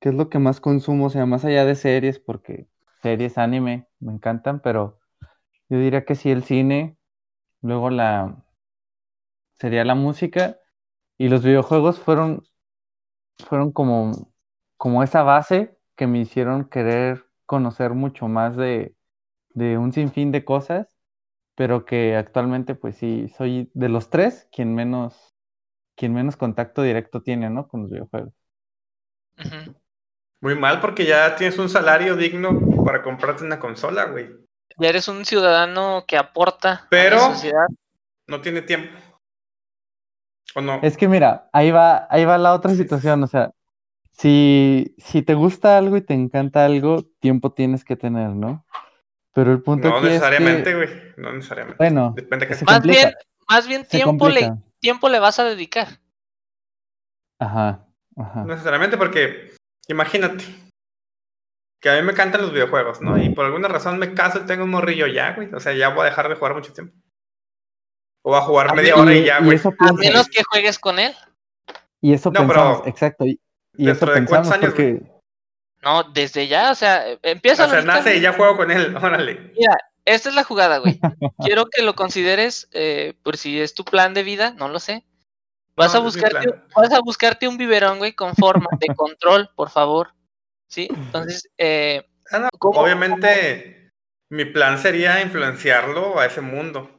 que 0.00 0.10
es 0.10 0.14
lo 0.14 0.28
que 0.30 0.38
más 0.38 0.60
consumo, 0.60 1.06
o 1.06 1.10
sea, 1.10 1.26
más 1.26 1.44
allá 1.44 1.64
de 1.64 1.74
series, 1.74 2.20
porque 2.20 2.68
series, 3.02 3.38
anime, 3.38 3.88
me 3.98 4.12
encantan, 4.12 4.60
pero 4.60 5.00
yo 5.68 5.78
diría 5.78 6.04
que 6.04 6.14
sí 6.14 6.30
el 6.30 6.44
cine, 6.44 6.96
luego 7.60 7.90
la 7.90 8.44
sería 9.58 9.84
la 9.84 9.94
música 9.94 10.58
y 11.18 11.28
los 11.28 11.42
videojuegos 11.44 11.98
fueron 11.98 12.42
fueron 13.46 13.72
como 13.72 14.32
como 14.76 15.02
esa 15.02 15.22
base 15.22 15.76
que 15.96 16.06
me 16.06 16.18
hicieron 16.20 16.68
querer 16.68 17.24
conocer 17.46 17.92
mucho 17.92 18.28
más 18.28 18.56
de, 18.56 18.94
de 19.50 19.78
un 19.78 19.92
sinfín 19.92 20.30
de 20.32 20.44
cosas, 20.44 20.98
pero 21.54 21.84
que 21.86 22.16
actualmente 22.16 22.74
pues 22.74 22.96
sí 22.96 23.28
soy 23.36 23.70
de 23.72 23.88
los 23.88 24.10
tres 24.10 24.48
quien 24.52 24.74
menos 24.74 25.34
quien 25.96 26.12
menos 26.12 26.36
contacto 26.36 26.82
directo 26.82 27.22
tiene, 27.22 27.48
¿no? 27.48 27.68
Con 27.68 27.82
los 27.82 27.90
videojuegos. 27.90 28.34
Muy 30.42 30.54
mal 30.54 30.80
porque 30.80 31.06
ya 31.06 31.36
tienes 31.36 31.58
un 31.58 31.70
salario 31.70 32.16
digno 32.16 32.84
para 32.84 33.02
comprarte 33.02 33.44
una 33.44 33.58
consola, 33.58 34.04
güey. 34.04 34.28
Ya 34.78 34.88
eres 34.90 35.08
un 35.08 35.24
ciudadano 35.24 36.04
que 36.06 36.18
aporta 36.18 36.86
Pero- 36.90 37.16
a 37.16 37.28
la 37.28 37.34
sociedad. 37.34 37.66
No 38.26 38.40
tiene 38.42 38.60
tiempo. 38.60 38.94
¿O 40.56 40.62
no? 40.62 40.80
Es 40.82 40.96
que 40.96 41.06
mira, 41.06 41.50
ahí 41.52 41.70
va, 41.70 42.06
ahí 42.08 42.24
va 42.24 42.38
la 42.38 42.54
otra 42.54 42.74
situación, 42.74 43.22
o 43.22 43.26
sea, 43.26 43.52
si, 44.10 44.94
si 44.96 45.20
te 45.20 45.34
gusta 45.34 45.76
algo 45.76 45.98
y 45.98 46.00
te 46.00 46.14
encanta 46.14 46.64
algo, 46.64 47.04
tiempo 47.20 47.52
tienes 47.52 47.84
que 47.84 47.94
tener, 47.94 48.30
¿no? 48.30 48.64
Pero 49.34 49.52
el 49.52 49.60
punto 49.60 49.90
No 49.90 49.98
aquí 49.98 50.06
es 50.06 50.12
necesariamente, 50.14 50.70
que, 50.70 50.74
güey. 50.74 50.88
No 51.18 51.32
necesariamente. 51.32 51.76
bueno, 51.76 52.14
Depende 52.16 52.46
de 52.46 52.48
qué 52.48 52.54
se 52.56 52.64
Más 52.64 52.76
complica, 52.76 53.00
bien, 53.00 53.14
más 53.50 53.68
bien 53.68 53.82
se 53.82 53.98
tiempo 53.98 54.30
le, 54.30 54.50
tiempo 54.80 55.10
le 55.10 55.18
vas 55.18 55.38
a 55.38 55.44
dedicar. 55.44 55.88
Ajá, 57.38 57.86
ajá. 58.16 58.40
No 58.40 58.46
necesariamente 58.46 58.96
porque, 58.96 59.52
imagínate, 59.88 60.42
que 61.82 61.90
a 61.90 61.96
mí 61.96 62.02
me 62.02 62.12
encantan 62.12 62.40
los 62.40 62.54
videojuegos, 62.54 63.02
¿no? 63.02 63.22
Y 63.22 63.28
por 63.28 63.44
alguna 63.44 63.68
razón 63.68 63.98
me 63.98 64.14
caso 64.14 64.38
y 64.38 64.46
tengo 64.46 64.64
un 64.64 64.70
morrillo 64.70 65.06
ya, 65.06 65.34
güey. 65.34 65.52
O 65.52 65.60
sea, 65.60 65.74
ya 65.74 65.90
voy 65.90 66.00
a 66.00 66.04
dejar 66.06 66.30
de 66.30 66.36
jugar 66.36 66.54
mucho 66.54 66.72
tiempo. 66.72 66.96
O 68.26 68.30
voy 68.30 68.38
a 68.40 68.42
jugar 68.42 68.70
A 68.70 68.74
media 68.74 68.96
hora 68.96 69.14
Y, 69.14 69.24
ya, 69.24 69.38
güey. 69.38 69.56
A 69.78 69.92
menos 69.92 70.26
que 70.26 70.42
juegues 70.42 70.80
con 70.80 70.98
él. 70.98 71.14
y 72.00 72.12
eso 72.12 72.32
No, 72.32 72.40
pensamos, 72.40 72.78
pero 72.80 72.90
exacto, 72.90 73.24
y, 73.24 73.38
y 73.76 73.88
eso 73.88 74.04
¿Dentro 74.04 74.06
de 74.14 74.26
cuántos 74.26 74.50
pensamos 74.50 74.52
años, 74.52 74.66
porque? 74.74 75.02
No, 75.84 76.02
desde 76.12 76.48
ya, 76.48 76.72
o 76.72 76.74
sea, 76.74 77.04
empieza 77.22 77.66
O 77.66 77.70
sea, 77.70 77.82
nace 77.82 78.16
y 78.16 78.20
ya 78.20 78.32
juego 78.32 78.56
con 78.56 78.72
él. 78.72 78.96
Órale. 79.00 79.52
Esta 80.04 80.28
es 80.28 80.34
la 80.34 80.42
jugada, 80.42 80.78
güey. 80.78 80.98
Quiero 81.38 81.66
que 81.66 81.82
lo 81.82 81.94
consideres, 81.94 82.68
eh, 82.72 83.14
por 83.22 83.36
si 83.36 83.60
es 83.60 83.74
tu 83.74 83.84
plan 83.84 84.12
de 84.12 84.24
vida, 84.24 84.50
no 84.58 84.68
lo 84.68 84.80
sé. 84.80 85.04
Vas 85.76 85.94
No, 85.94 86.00
a 86.00 86.02
buscarte, 86.02 86.48
vas 86.74 86.92
a 86.92 86.98
buscarte 87.02 87.46
un 87.46 87.58
biberón, 87.58 87.98
güey, 87.98 88.12
con 88.12 88.34
forma 88.34 88.66
de 88.80 88.86
control, 88.96 89.50
por 89.54 89.70
favor. 89.70 90.14
¿Sí? 90.68 90.88
Entonces, 90.90 91.48
eh, 91.58 92.04
Ah, 92.32 92.40
no, 92.40 92.48
¿Cómo- 92.58 92.80
Obviamente, 92.80 93.92
mi 94.30 94.46
plan 94.46 94.78
sería 94.78 95.20
influenciarlo 95.22 96.18
a 96.18 96.26
ese 96.26 96.40
mundo. 96.40 96.90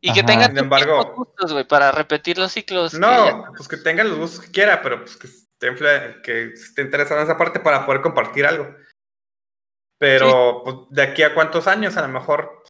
Y 0.00 0.12
que 0.12 0.20
Ajá. 0.20 0.26
tenga 0.26 0.44
Sin 0.46 0.54
tus 0.54 0.62
embargo- 0.62 1.14
gustos, 1.16 1.52
güey, 1.52 1.66
para 1.66 1.90
repetir 1.92 2.38
los 2.38 2.52
ciclos. 2.52 2.92
que 2.92 2.98
No, 2.98 3.44
pues 3.56 3.68
que 3.68 3.76
tenga 3.78 4.04
los 4.04 4.18
gustos 4.18 4.44
que 4.46 4.52
quiera, 4.52 4.82
pero 4.82 5.00
pues 5.00 5.16
que 5.16 5.26
esté, 5.26 6.20
que 6.22 6.44
esté 6.52 6.82
interesado 6.82 7.20
en 7.20 7.26
esa 7.26 7.38
parte 7.38 7.60
para 7.60 7.86
poder 7.86 8.02
compartir 8.02 8.46
algo. 8.46 8.66
Pero 9.98 10.62
pues, 10.64 10.76
de 10.90 11.02
aquí 11.02 11.22
a 11.22 11.34
cuántos 11.34 11.66
años, 11.66 11.96
a 11.96 12.02
lo 12.02 12.08
mejor. 12.08 12.62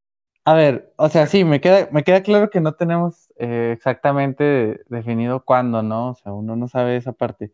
a 0.45 0.55
ver, 0.55 0.93
o 0.97 1.09
sea, 1.09 1.27
sí, 1.27 1.45
me 1.45 1.61
queda, 1.61 1.89
me 1.91 2.05
queda 2.05 2.23
claro 2.23 2.51
que 2.51 2.61
no 2.61 2.75
tenemos 2.75 3.33
eh, 3.39 3.73
exactamente 3.77 4.85
definido 4.87 5.45
cuándo, 5.45 5.83
¿no? 5.83 6.11
O 6.11 6.15
sea, 6.15 6.33
uno 6.33 6.55
no 6.55 6.69
sabe 6.69 6.97
esa 6.97 7.13
parte. 7.13 7.53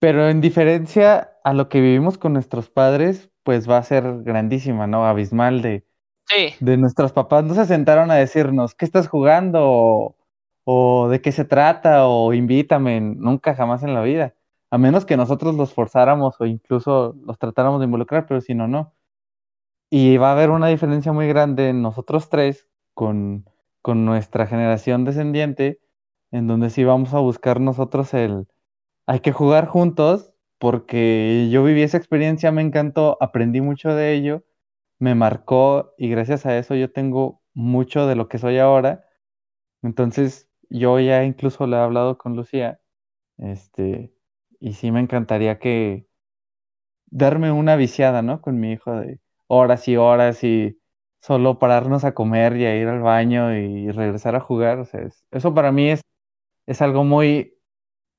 Pero 0.00 0.28
en 0.28 0.40
diferencia 0.40 1.36
a 1.44 1.52
lo 1.54 1.68
que 1.68 1.80
vivimos 1.80 2.18
con 2.18 2.32
nuestros 2.32 2.68
padres, 2.68 3.30
pues 3.44 3.70
va 3.70 3.78
a 3.78 3.82
ser 3.84 4.04
grandísima, 4.24 4.88
¿no? 4.88 5.06
Abismal 5.06 5.62
de, 5.62 5.86
De 6.60 6.76
nuestros 6.76 7.12
papás. 7.12 7.44
No 7.44 7.54
se 7.54 7.66
sentaron 7.66 8.10
a 8.10 8.14
decirnos, 8.16 8.74
¿qué 8.74 8.84
estás 8.84 9.08
jugando? 9.08 9.60
O, 9.62 10.16
o 10.64 11.08
de 11.08 11.20
qué 11.20 11.32
se 11.32 11.44
trata, 11.44 12.06
o 12.06 12.32
invítame, 12.32 13.00
nunca 13.00 13.54
jamás 13.54 13.82
en 13.82 13.94
la 13.94 14.02
vida. 14.02 14.34
A 14.70 14.78
menos 14.78 15.04
que 15.04 15.16
nosotros 15.16 15.54
los 15.54 15.74
forzáramos 15.74 16.40
o 16.40 16.46
incluso 16.46 17.14
los 17.26 17.38
tratáramos 17.38 17.80
de 17.80 17.86
involucrar, 17.86 18.26
pero 18.26 18.40
si 18.40 18.54
no, 18.54 18.68
no. 18.68 18.94
Y 19.90 20.16
va 20.16 20.30
a 20.30 20.32
haber 20.32 20.50
una 20.50 20.68
diferencia 20.68 21.12
muy 21.12 21.28
grande 21.28 21.68
en 21.68 21.82
nosotros 21.82 22.30
tres 22.30 22.66
con, 22.94 23.44
con 23.82 24.06
nuestra 24.06 24.46
generación 24.46 25.04
descendiente, 25.04 25.80
en 26.30 26.46
donde 26.46 26.70
sí 26.70 26.84
vamos 26.84 27.12
a 27.12 27.18
buscar 27.18 27.60
nosotros 27.60 28.14
el, 28.14 28.46
hay 29.06 29.20
que 29.20 29.32
jugar 29.32 29.66
juntos, 29.66 30.32
porque 30.58 31.48
yo 31.50 31.64
viví 31.64 31.82
esa 31.82 31.98
experiencia, 31.98 32.52
me 32.52 32.62
encantó, 32.62 33.18
aprendí 33.20 33.60
mucho 33.60 33.94
de 33.94 34.14
ello, 34.14 34.44
me 35.02 35.14
marcó 35.16 35.94
y 35.98 36.08
gracias 36.10 36.46
a 36.46 36.58
eso 36.58 36.74
yo 36.76 36.92
tengo 36.92 37.42
mucho 37.54 38.06
de 38.06 38.16
lo 38.16 38.28
que 38.28 38.38
soy 38.38 38.58
ahora. 38.58 39.04
Entonces, 39.82 40.50
yo 40.70 41.00
ya 41.00 41.24
incluso 41.24 41.66
le 41.66 41.76
he 41.76 41.80
hablado 41.80 42.18
con 42.18 42.36
Lucía, 42.36 42.80
este, 43.38 44.14
y 44.60 44.74
sí 44.74 44.92
me 44.92 45.00
encantaría 45.00 45.58
que 45.60 46.08
darme 47.06 47.52
una 47.52 47.76
viciada, 47.76 48.22
¿no? 48.22 48.40
Con 48.40 48.60
mi 48.60 48.72
hijo 48.72 48.92
de 48.96 49.20
horas 49.46 49.86
y 49.88 49.96
horas 49.96 50.42
y 50.44 50.78
solo 51.20 51.58
pararnos 51.58 52.04
a 52.04 52.14
comer 52.14 52.56
y 52.56 52.64
a 52.66 52.76
ir 52.76 52.88
al 52.88 53.00
baño 53.02 53.54
y 53.56 53.90
regresar 53.90 54.34
a 54.34 54.40
jugar. 54.40 54.78
O 54.78 54.84
sea, 54.84 55.02
es- 55.02 55.24
eso 55.30 55.54
para 55.54 55.72
mí 55.72 55.90
es, 55.90 56.00
es 56.66 56.82
algo 56.82 57.04
muy, 57.04 57.54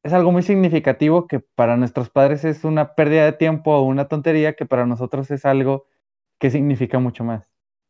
es 0.04 0.14
algo 0.14 0.32
muy 0.34 0.44
significativo 0.44 1.28
que 1.28 1.40
para 1.42 1.78
nuestros 1.78 2.10
padres 2.10 2.46
es 2.46 2.66
una 2.66 2.96
pérdida 2.96 3.26
de 3.26 3.34
tiempo 3.34 3.74
o 3.76 3.84
una 3.84 4.08
tontería 4.10 4.56
que 4.56 4.66
para 4.68 4.86
nosotros 4.88 5.32
es 5.32 5.46
algo 5.46 5.88
que 6.44 6.52
significa 6.52 7.00
mucho 7.00 7.24
más, 7.24 7.50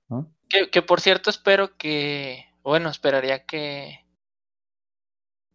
¿no? 0.09 0.31
que, 0.47 0.69
que 0.69 0.83
por 0.83 1.01
cierto 1.01 1.31
espero 1.31 1.75
que, 1.75 2.45
bueno, 2.61 2.89
esperaría 2.89 3.47
que, 3.47 4.05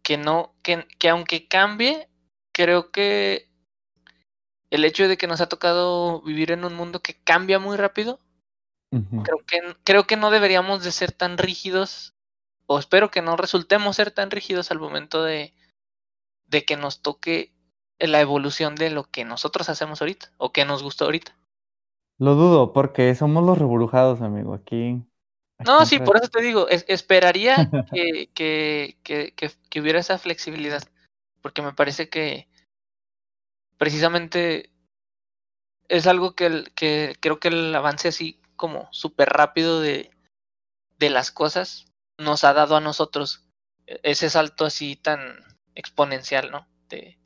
que 0.02 0.16
no, 0.16 0.52
que, 0.64 0.84
que 0.98 1.08
aunque 1.08 1.46
cambie, 1.46 2.08
creo 2.50 2.90
que 2.90 3.52
el 4.70 4.84
hecho 4.84 5.06
de 5.06 5.16
que 5.16 5.28
nos 5.28 5.40
ha 5.40 5.48
tocado 5.48 6.22
vivir 6.22 6.50
en 6.50 6.64
un 6.64 6.74
mundo 6.74 7.00
que 7.00 7.14
cambia 7.22 7.60
muy 7.60 7.76
rápido, 7.76 8.18
creo 8.90 9.46
que, 9.46 9.60
creo 9.84 10.08
que 10.08 10.16
no 10.16 10.32
deberíamos 10.32 10.82
de 10.82 10.90
ser 10.90 11.12
tan 11.12 11.38
rígidos, 11.38 12.16
o 12.66 12.80
espero 12.80 13.12
que 13.12 13.22
no 13.22 13.36
resultemos 13.36 13.94
ser 13.94 14.10
tan 14.10 14.32
rígidos 14.32 14.72
al 14.72 14.80
momento 14.80 15.22
de, 15.22 15.54
de 16.48 16.64
que 16.64 16.76
nos 16.76 17.00
toque 17.00 17.54
la 18.00 18.20
evolución 18.20 18.74
de 18.74 18.90
lo 18.90 19.04
que 19.04 19.24
nosotros 19.24 19.68
hacemos 19.68 20.00
ahorita, 20.00 20.32
o 20.36 20.50
que 20.50 20.64
nos 20.64 20.82
gusta 20.82 21.04
ahorita. 21.04 21.38
Lo 22.18 22.34
dudo 22.34 22.72
porque 22.72 23.14
somos 23.14 23.44
los 23.44 23.58
rebrujados, 23.58 24.20
amigo. 24.20 24.54
Aquí. 24.54 25.02
No, 25.64 25.84
sí, 25.86 25.98
por 25.98 26.16
eso 26.16 26.28
te 26.28 26.42
digo, 26.42 26.68
es- 26.68 26.84
esperaría 26.88 27.56
que, 27.92 28.28
que, 28.34 28.96
que, 29.02 29.32
que, 29.34 29.50
que 29.70 29.80
hubiera 29.80 30.00
esa 30.00 30.18
flexibilidad, 30.18 30.82
porque 31.42 31.62
me 31.62 31.72
parece 31.72 32.08
que 32.08 32.48
precisamente 33.76 34.70
es 35.88 36.06
algo 36.06 36.34
que, 36.34 36.46
el- 36.46 36.72
que 36.74 37.16
creo 37.20 37.38
que 37.40 37.48
el 37.48 37.74
avance 37.74 38.08
así 38.08 38.40
como 38.56 38.88
súper 38.92 39.28
rápido 39.30 39.80
de, 39.80 40.10
de 40.98 41.10
las 41.10 41.30
cosas 41.30 41.86
nos 42.18 42.44
ha 42.44 42.52
dado 42.52 42.76
a 42.76 42.80
nosotros 42.80 43.46
e- 43.86 44.00
ese 44.02 44.28
salto 44.30 44.64
así 44.66 44.96
tan 44.96 45.20
exponencial, 45.74 46.50
¿no? 46.50 46.66
De, 46.88 47.18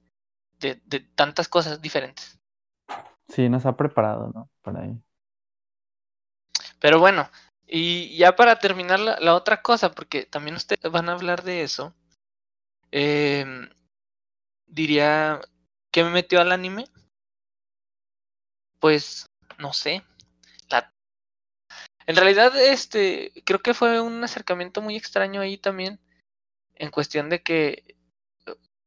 de, 0.60 0.80
de 0.84 1.00
tantas 1.00 1.48
cosas 1.48 1.80
diferentes. 1.80 2.38
Sí, 3.32 3.48
nos 3.48 3.64
ha 3.64 3.74
preparado, 3.74 4.30
¿no? 4.34 4.50
Para 4.60 4.82
ahí. 4.82 5.02
Pero 6.80 6.98
bueno, 6.98 7.30
y 7.66 8.14
ya 8.18 8.36
para 8.36 8.58
terminar 8.58 9.00
la, 9.00 9.34
otra 9.34 9.62
cosa, 9.62 9.92
porque 9.92 10.26
también 10.26 10.56
ustedes 10.56 10.92
van 10.92 11.08
a 11.08 11.12
hablar 11.12 11.42
de 11.42 11.62
eso, 11.62 11.94
em, 12.90 13.70
diría, 14.66 15.40
¿qué 15.90 16.04
me 16.04 16.10
metió 16.10 16.42
al 16.42 16.52
anime? 16.52 16.84
Pues, 18.80 19.24
no 19.58 19.72
sé. 19.72 20.04
La... 20.68 20.92
En 22.04 22.16
realidad, 22.16 22.54
este, 22.54 23.32
creo 23.46 23.60
que 23.60 23.72
fue 23.72 23.98
un 24.02 24.22
acercamiento 24.22 24.82
muy 24.82 24.94
extraño 24.94 25.40
ahí 25.40 25.56
también, 25.56 25.98
en 26.74 26.90
cuestión 26.90 27.30
de 27.30 27.42
que, 27.42 27.96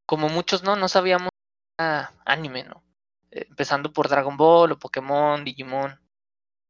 como 0.05 0.29
muchos 0.29 0.61
no, 0.61 0.75
no 0.75 0.87
sabíamos 0.87 1.31
anime, 2.25 2.63
¿no? 2.65 2.83
Eh, 3.35 3.45
empezando 3.49 3.91
por 3.91 4.07
Dragon 4.07 4.37
Ball 4.37 4.71
o 4.71 4.79
Pokémon, 4.79 5.43
Digimon, 5.43 5.99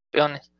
peones. 0.10 0.52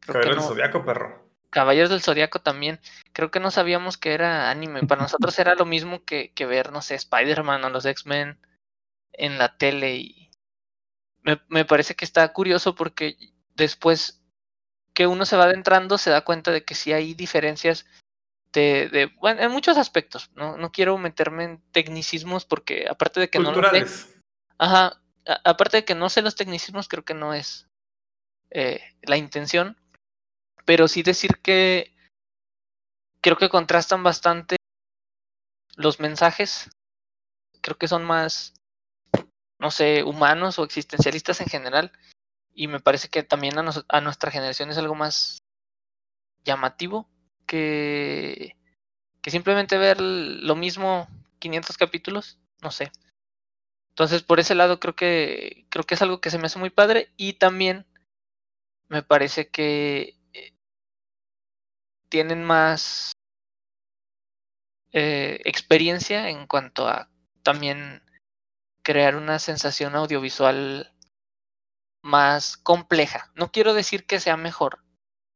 Creo 0.00 0.14
que 0.14 0.28
Caballero 0.28 0.34
del 0.40 0.48
Zodiaco, 0.48 0.84
perro. 0.84 1.32
Caballeros 1.50 1.90
del 1.90 2.00
Zodiaco 2.00 2.40
también. 2.40 2.80
Creo 3.12 3.30
que 3.30 3.38
no 3.38 3.50
sabíamos 3.50 3.98
que 3.98 4.14
era 4.14 4.50
anime. 4.50 4.86
Para 4.86 5.02
nosotros 5.02 5.38
era 5.38 5.54
lo 5.54 5.66
mismo 5.66 6.04
que, 6.04 6.32
que 6.32 6.46
ver, 6.46 6.72
no 6.72 6.80
sé, 6.80 6.94
Spider-Man 6.94 7.64
o 7.64 7.70
los 7.70 7.84
X-Men 7.84 8.38
en 9.12 9.38
la 9.38 9.58
tele. 9.58 9.96
Y 9.96 10.30
me, 11.20 11.38
me 11.48 11.66
parece 11.66 11.94
que 11.94 12.06
está 12.06 12.32
curioso 12.32 12.74
porque 12.74 13.16
después 13.54 14.24
que 14.94 15.06
uno 15.06 15.26
se 15.26 15.36
va 15.36 15.44
adentrando 15.44 15.98
se 15.98 16.10
da 16.10 16.22
cuenta 16.22 16.50
de 16.50 16.64
que 16.64 16.74
sí 16.74 16.92
hay 16.92 17.14
diferencias 17.14 17.86
de, 18.52 18.88
de 18.88 19.06
bueno, 19.20 19.42
en 19.42 19.50
muchos 19.50 19.76
aspectos. 19.76 20.30
No, 20.34 20.56
no 20.56 20.72
quiero 20.72 20.96
meterme 20.96 21.44
en 21.44 21.62
tecnicismos 21.72 22.46
porque 22.46 22.86
aparte 22.88 23.20
de 23.20 23.28
que 23.28 23.38
no 23.38 23.50
lo 23.50 23.54
sé, 23.54 23.60
Culturales. 23.60 24.16
Ajá, 24.56 25.01
aparte 25.44 25.78
de 25.78 25.84
que 25.84 25.94
no 25.94 26.08
sé 26.08 26.22
los 26.22 26.36
tecnicismos, 26.36 26.88
creo 26.88 27.04
que 27.04 27.14
no 27.14 27.34
es 27.34 27.68
eh, 28.50 28.80
la 29.02 29.16
intención, 29.16 29.76
pero 30.66 30.88
sí 30.88 31.02
decir 31.02 31.38
que 31.42 31.92
creo 33.22 33.38
que 33.38 33.48
contrastan 33.48 34.02
bastante 34.02 34.56
los 35.76 36.00
mensajes, 36.00 36.70
creo 37.62 37.78
que 37.78 37.88
son 37.88 38.04
más, 38.04 38.54
no 39.58 39.70
sé, 39.70 40.02
humanos 40.04 40.58
o 40.58 40.64
existencialistas 40.64 41.40
en 41.40 41.46
general, 41.48 41.92
y 42.54 42.68
me 42.68 42.80
parece 42.80 43.08
que 43.08 43.22
también 43.24 43.58
a, 43.58 43.62
nos- 43.62 43.84
a 43.88 44.00
nuestra 44.00 44.30
generación 44.30 44.70
es 44.70 44.78
algo 44.78 44.94
más 44.94 45.38
llamativo 46.44 47.08
que, 47.46 48.56
que 49.22 49.30
simplemente 49.30 49.78
ver 49.78 50.00
lo 50.00 50.56
mismo 50.56 51.08
500 51.38 51.76
capítulos, 51.78 52.38
no 52.62 52.70
sé. 52.70 52.90
Entonces, 53.92 54.22
por 54.22 54.40
ese 54.40 54.54
lado 54.54 54.80
creo 54.80 54.96
que 54.96 55.66
creo 55.68 55.84
que 55.84 55.94
es 55.94 56.02
algo 56.02 56.20
que 56.20 56.30
se 56.30 56.38
me 56.38 56.46
hace 56.46 56.58
muy 56.58 56.70
padre 56.70 57.12
y 57.16 57.34
también 57.34 57.86
me 58.88 59.02
parece 59.02 59.48
que 59.48 60.16
eh, 60.32 60.52
tienen 62.08 62.42
más 62.42 63.12
eh, 64.92 65.40
experiencia 65.44 66.30
en 66.30 66.46
cuanto 66.46 66.88
a 66.88 67.10
también 67.42 68.02
crear 68.82 69.16
una 69.16 69.38
sensación 69.38 69.94
audiovisual 69.94 70.92
más 72.02 72.56
compleja. 72.56 73.30
No 73.34 73.52
quiero 73.52 73.74
decir 73.74 74.06
que 74.06 74.20
sea 74.20 74.36
mejor, 74.36 74.84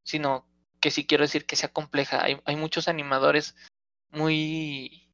sino 0.03 0.47
que 0.81 0.91
sí 0.91 1.07
quiero 1.07 1.25
decir 1.25 1.47
que 1.47 1.57
sea 1.57 1.73
compleja. 1.73 2.23
Hay, 2.23 2.57
muchos 2.57 2.89
animadores 2.89 3.55
muy 4.11 5.13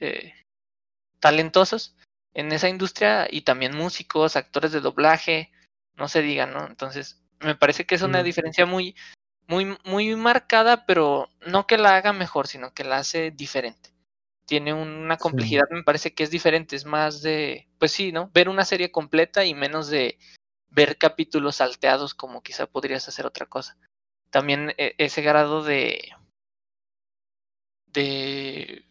eh, 0.00 0.34
talentosos 1.22 1.94
en 2.34 2.52
esa 2.52 2.68
industria 2.68 3.28
y 3.30 3.42
también 3.42 3.76
músicos, 3.76 4.36
actores 4.36 4.72
de 4.72 4.80
doblaje, 4.80 5.50
no 5.94 6.08
se 6.08 6.20
diga, 6.20 6.46
¿no? 6.46 6.66
Entonces, 6.66 7.22
me 7.40 7.54
parece 7.54 7.86
que 7.86 7.94
es 7.94 8.02
una 8.02 8.20
Mm. 8.20 8.24
diferencia 8.24 8.66
muy, 8.66 8.96
muy, 9.46 9.78
muy 9.84 10.14
marcada, 10.16 10.84
pero 10.84 11.28
no 11.46 11.66
que 11.66 11.78
la 11.78 11.96
haga 11.96 12.12
mejor, 12.12 12.48
sino 12.48 12.74
que 12.74 12.84
la 12.84 12.98
hace 12.98 13.30
diferente. 13.30 13.94
Tiene 14.46 14.74
una 14.74 15.16
Sí. 15.16 15.22
complejidad, 15.22 15.64
me 15.70 15.84
parece 15.84 16.12
que 16.12 16.24
es 16.24 16.30
diferente, 16.30 16.74
es 16.74 16.84
más 16.84 17.22
de, 17.22 17.68
pues 17.78 17.92
sí, 17.92 18.10
¿no? 18.12 18.30
Ver 18.34 18.48
una 18.48 18.64
serie 18.64 18.90
completa 18.90 19.44
y 19.44 19.54
menos 19.54 19.88
de 19.88 20.18
ver 20.70 20.98
capítulos 20.98 21.56
salteados 21.56 22.14
como 22.14 22.42
quizá 22.42 22.66
podrías 22.66 23.06
hacer 23.08 23.26
otra 23.26 23.46
cosa. 23.46 23.76
También 24.30 24.74
e- 24.78 24.94
ese 24.98 25.22
grado 25.22 25.62
de, 25.62 26.10
de, 27.86 28.84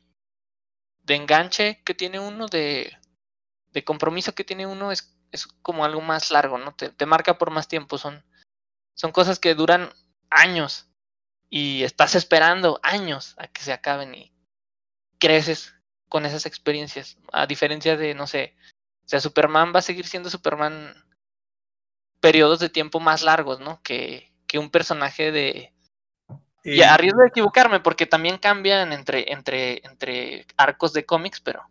de 1.03 1.15
enganche 1.15 1.81
que 1.83 1.93
tiene 1.93 2.19
uno, 2.19 2.47
de, 2.47 2.97
de 3.71 3.83
compromiso 3.83 4.33
que 4.33 4.43
tiene 4.43 4.67
uno, 4.67 4.91
es, 4.91 5.17
es 5.31 5.47
como 5.47 5.85
algo 5.85 6.01
más 6.01 6.31
largo, 6.31 6.57
¿no? 6.57 6.75
Te, 6.75 7.05
marca 7.05 7.37
por 7.37 7.51
más 7.51 7.67
tiempo, 7.67 7.97
son, 7.97 8.23
son 8.93 9.11
cosas 9.11 9.39
que 9.39 9.55
duran 9.55 9.91
años 10.29 10.87
y 11.49 11.83
estás 11.83 12.15
esperando 12.15 12.79
años 12.83 13.35
a 13.37 13.47
que 13.47 13.61
se 13.61 13.73
acaben 13.73 14.15
y 14.15 14.33
creces 15.19 15.75
con 16.07 16.25
esas 16.25 16.45
experiencias, 16.45 17.17
a 17.31 17.47
diferencia 17.47 17.95
de, 17.95 18.13
no 18.13 18.27
sé, 18.27 18.55
o 19.05 19.07
sea, 19.07 19.19
Superman 19.19 19.73
va 19.73 19.79
a 19.79 19.83
seguir 19.83 20.07
siendo 20.07 20.29
Superman 20.29 20.93
periodos 22.19 22.59
de 22.59 22.69
tiempo 22.69 22.99
más 22.99 23.23
largos, 23.23 23.59
¿no? 23.59 23.81
Que, 23.81 24.31
que 24.47 24.59
un 24.59 24.69
personaje 24.69 25.31
de, 25.31 25.73
Y, 26.63 26.75
y 26.75 26.83
a 26.83 26.95
riesgo 26.97 27.21
de 27.21 27.27
equivocarme, 27.29 27.79
porque 27.79 28.05
también 28.05 28.37
cambian 28.37 28.93
entre, 28.93 29.31
entre, 29.31 29.85
entre 29.85 30.45
arcos 30.57 30.93
de 30.93 31.05
cómics, 31.05 31.39
pero 31.41 31.63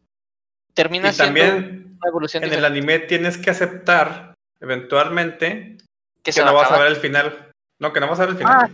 termina 0.74 1.11
y 1.11 1.12
siendo 1.12 1.40
también 1.40 1.96
una 2.00 2.09
evolución 2.09 2.44
en 2.44 2.53
el 2.53 2.64
anime 2.64 3.00
tienes 3.00 3.37
que 3.38 3.50
aceptar 3.50 4.35
eventualmente 4.61 5.76
que 6.22 6.33
que 6.33 6.40
va 6.40 6.46
no 6.46 6.55
vas 6.55 6.70
a 6.72 6.79
ver 6.79 6.88
el 6.88 6.96
final. 6.96 7.53
No, 7.81 7.92
que 7.92 8.00
no 8.00 8.09
vas 8.09 8.18
a 8.18 8.22
ver 8.22 8.31
el 8.31 8.37
final. 8.37 8.57
Ah, 8.61 8.68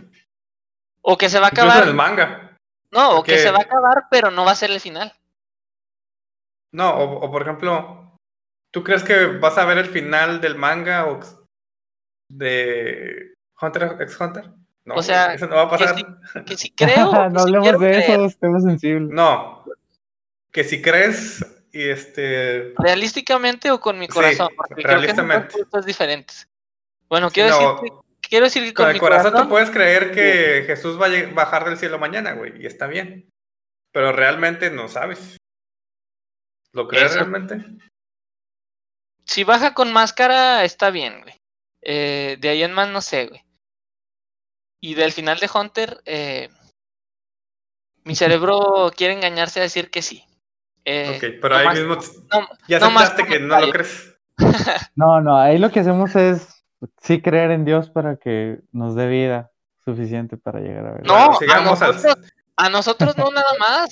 O 1.01 1.17
que 1.17 1.29
se 1.29 1.39
va 1.39 1.47
a 1.47 1.49
Incluso 1.49 1.67
acabar. 1.67 1.83
en 1.83 1.89
el 1.89 1.95
manga. 1.95 2.57
No, 2.91 3.19
o 3.19 3.23
que 3.23 3.37
se 3.37 3.51
va 3.51 3.59
a 3.59 3.61
acabar, 3.61 4.05
pero 4.09 4.31
no 4.31 4.43
va 4.43 4.51
a 4.51 4.55
ser 4.55 4.71
el 4.71 4.79
final. 4.79 5.13
No, 6.73 6.93
o, 6.95 7.25
o 7.25 7.31
por 7.31 7.41
ejemplo, 7.43 8.17
¿tú 8.73 8.83
crees 8.83 9.03
que 9.03 9.27
vas 9.27 9.57
a 9.57 9.65
ver 9.65 9.77
el 9.77 9.85
final 9.87 10.41
del 10.41 10.55
manga 10.55 11.05
o 11.07 11.19
de 12.29 13.33
Hunter 13.61 13.97
x 14.01 14.19
Hunter? 14.19 14.51
No, 14.87 14.95
O 14.95 15.03
sea, 15.03 15.33
eso 15.33 15.47
no 15.47 15.55
va 15.57 15.63
a 15.63 15.77
que 15.77 15.83
pasar. 15.83 15.95
sí. 15.97 16.05
Que 16.45 16.55
si 16.57 16.71
creo. 16.71 17.11
que 17.11 17.17
no 17.29 17.39
si 17.39 17.41
hablemos 17.55 17.71
de 17.81 17.87
creer. 17.89 18.09
esos 18.09 18.37
temas 18.39 18.63
sensibles. 18.63 19.09
No, 19.11 19.65
que 20.51 20.63
si 20.63 20.81
crees 20.81 21.45
y 21.73 21.89
este 21.89 22.73
Realísticamente 22.79 23.69
o 23.69 23.79
con 23.81 23.99
mi 23.99 24.05
Sí, 24.07 24.13
corazón, 24.13 24.47
porque 24.55 24.81
creo 24.81 25.01
que 25.01 25.13
son 25.13 25.29
cosas 25.69 25.85
diferentes. 25.85 26.47
Bueno, 27.09 27.29
Sí, 27.29 27.33
quiero 27.35 27.49
no, 27.49 27.73
decir, 27.73 27.89
que- 27.91 28.29
quiero 28.29 28.45
decir 28.45 28.63
que 28.63 28.73
con 28.73 28.83
con 28.85 28.89
el 28.89 28.93
mi 28.95 28.99
corazón 29.01 29.31
corazón, 29.31 29.47
tú 29.47 29.49
puedes 29.51 29.69
creer 29.69 30.11
que 30.11 30.63
Jesús 30.65 30.99
va 30.99 31.07
a 31.07 31.33
bajar 31.33 31.65
del 31.65 31.77
cielo 31.77 31.99
mañana, 31.99 32.31
güey, 32.33 32.53
y 32.61 32.65
está 32.65 32.87
bien. 32.87 33.29
Pero 33.91 34.13
realmente 34.13 34.71
no 34.71 34.87
sabes. 34.87 35.35
¿Lo 36.71 36.87
crees 36.87 37.07
Eso- 37.11 37.15
realmente? 37.15 37.65
si 39.25 39.43
baja 39.43 39.73
con 39.73 39.91
máscara, 39.91 40.63
está 40.63 40.89
bien, 40.91 41.21
güey. 41.23 41.35
Eh, 41.81 42.37
de 42.39 42.49
ahí 42.49 42.63
en 42.63 42.71
más 42.73 42.87
no 42.89 43.01
sé, 43.01 43.27
güey. 43.27 43.41
Y 44.79 44.93
del 44.93 45.11
final 45.11 45.39
de 45.39 45.49
Hunter, 45.53 46.01
eh, 46.05 46.49
mi 48.03 48.15
cerebro 48.15 48.91
quiere 48.95 49.13
engañarse 49.13 49.59
a 49.59 49.63
decir 49.63 49.89
que 49.89 50.01
sí. 50.01 50.23
Eh, 50.85 51.15
ok, 51.17 51.39
pero 51.41 51.49
no 51.55 51.59
ahí 51.59 51.65
más- 51.65 51.77
mismo 51.77 51.95
no- 52.31 52.47
ya 52.67 52.79
no 52.79 52.91
más 52.91 53.03
aceptaste 53.05 53.31
que 53.33 53.39
no 53.39 53.59
lo 53.59 53.69
crees. 53.69 54.13
No, 54.95 55.19
no, 55.21 55.37
ahí 55.37 55.57
lo 55.57 55.71
que 55.71 55.79
hacemos 55.81 56.15
es 56.15 56.63
sí 57.01 57.21
creer 57.21 57.51
en 57.51 57.65
Dios 57.65 57.89
para 57.89 58.17
que 58.17 58.59
nos 58.71 58.95
dé 58.95 59.07
vida 59.07 59.51
suficiente 59.83 60.37
para 60.37 60.59
llegar 60.59 60.85
a 60.85 60.91
ver. 60.91 61.05
No, 61.07 61.13
a 61.15 61.37
al- 61.55 61.63
nosotros, 61.65 62.17
a 62.55 62.69
nosotros 62.69 63.17
no 63.17 63.31
nada 63.31 63.51
más. 63.59 63.89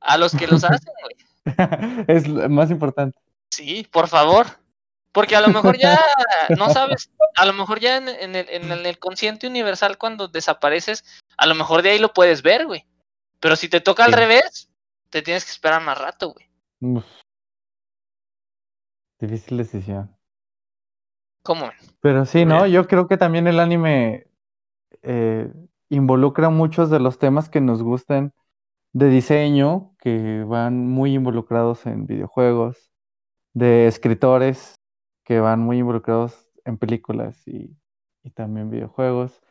A 0.00 0.18
los 0.18 0.34
que 0.36 0.46
los 0.46 0.64
hacen, 0.64 0.92
güey. 1.02 1.16
es 2.08 2.28
más 2.50 2.70
importante. 2.70 3.18
Sí, 3.50 3.86
por 3.90 4.08
favor. 4.08 4.46
Porque 5.14 5.36
a 5.36 5.40
lo 5.40 5.48
mejor 5.48 5.78
ya 5.78 5.96
no 6.58 6.68
sabes, 6.70 7.08
a 7.36 7.46
lo 7.46 7.52
mejor 7.52 7.78
ya 7.78 7.96
en, 7.98 8.08
en 8.08 8.34
el, 8.34 8.48
en 8.50 8.70
el- 8.72 8.84
el 8.84 8.98
consciente 8.98 9.46
universal 9.46 9.96
cuando 9.96 10.26
desapareces, 10.26 11.04
a 11.36 11.46
lo 11.46 11.54
mejor 11.54 11.82
de 11.82 11.90
ahí 11.90 11.98
lo 12.00 12.12
puedes 12.12 12.42
ver, 12.42 12.66
güey. 12.66 12.84
Pero 13.38 13.54
si 13.54 13.68
te 13.68 13.80
toca 13.80 14.04
al 14.04 14.12
revés, 14.12 14.68
te 15.10 15.22
tienes 15.22 15.44
que 15.44 15.52
esperar 15.52 15.80
más 15.82 15.96
rato, 15.98 16.32
güey. 16.34 16.50
Uf. 16.80 17.04
Difícil 19.20 19.56
decisión. 19.58 20.14
¿Cómo? 21.44 21.70
Pero 22.00 22.26
sí, 22.26 22.44
¿no? 22.44 22.62
bien. 22.62 22.72
Yo 22.72 22.86
creo 22.88 23.06
que 23.06 23.16
también 23.16 23.46
el 23.46 23.60
anime 23.60 24.26
eh, 25.02 25.48
involucra 25.90 26.48
muchos 26.48 26.90
de 26.90 26.98
los 26.98 27.18
temas 27.18 27.48
que 27.48 27.60
nos 27.60 27.82
gustan 27.82 28.32
de 28.92 29.08
diseño, 29.08 29.94
que 29.98 30.42
van 30.44 30.88
muy 30.88 31.14
involucrados 31.14 31.86
en 31.86 32.06
videojuegos, 32.06 32.90
de 33.52 33.86
escritores 33.86 34.74
que 35.24 35.40
van 35.40 35.60
muy 35.60 35.78
involucrados 35.78 36.46
en 36.64 36.78
películas 36.78 37.46
y, 37.48 37.76
y 38.22 38.30
también 38.30 38.70
videojuegos. 38.70 39.42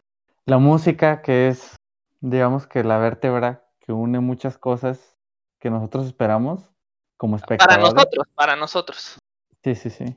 La 0.45 0.57
música, 0.57 1.21
que 1.21 1.47
es, 1.47 1.75
digamos 2.21 2.67
que 2.67 2.83
la 2.83 2.97
vértebra 2.97 3.63
que 3.79 3.91
une 3.91 4.19
muchas 4.19 4.57
cosas 4.57 5.17
que 5.59 5.69
nosotros 5.69 6.05
esperamos 6.05 6.71
como 7.17 7.37
Para 7.37 7.43
espectadores. 7.53 7.93
nosotros, 7.93 8.27
para 8.35 8.55
nosotros. 8.55 9.19
Sí, 9.63 9.75
sí, 9.75 9.89
sí. 9.89 10.15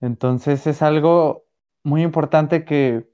Entonces 0.00 0.66
es 0.66 0.82
algo 0.82 1.46
muy 1.82 2.02
importante 2.02 2.64
que, 2.64 3.10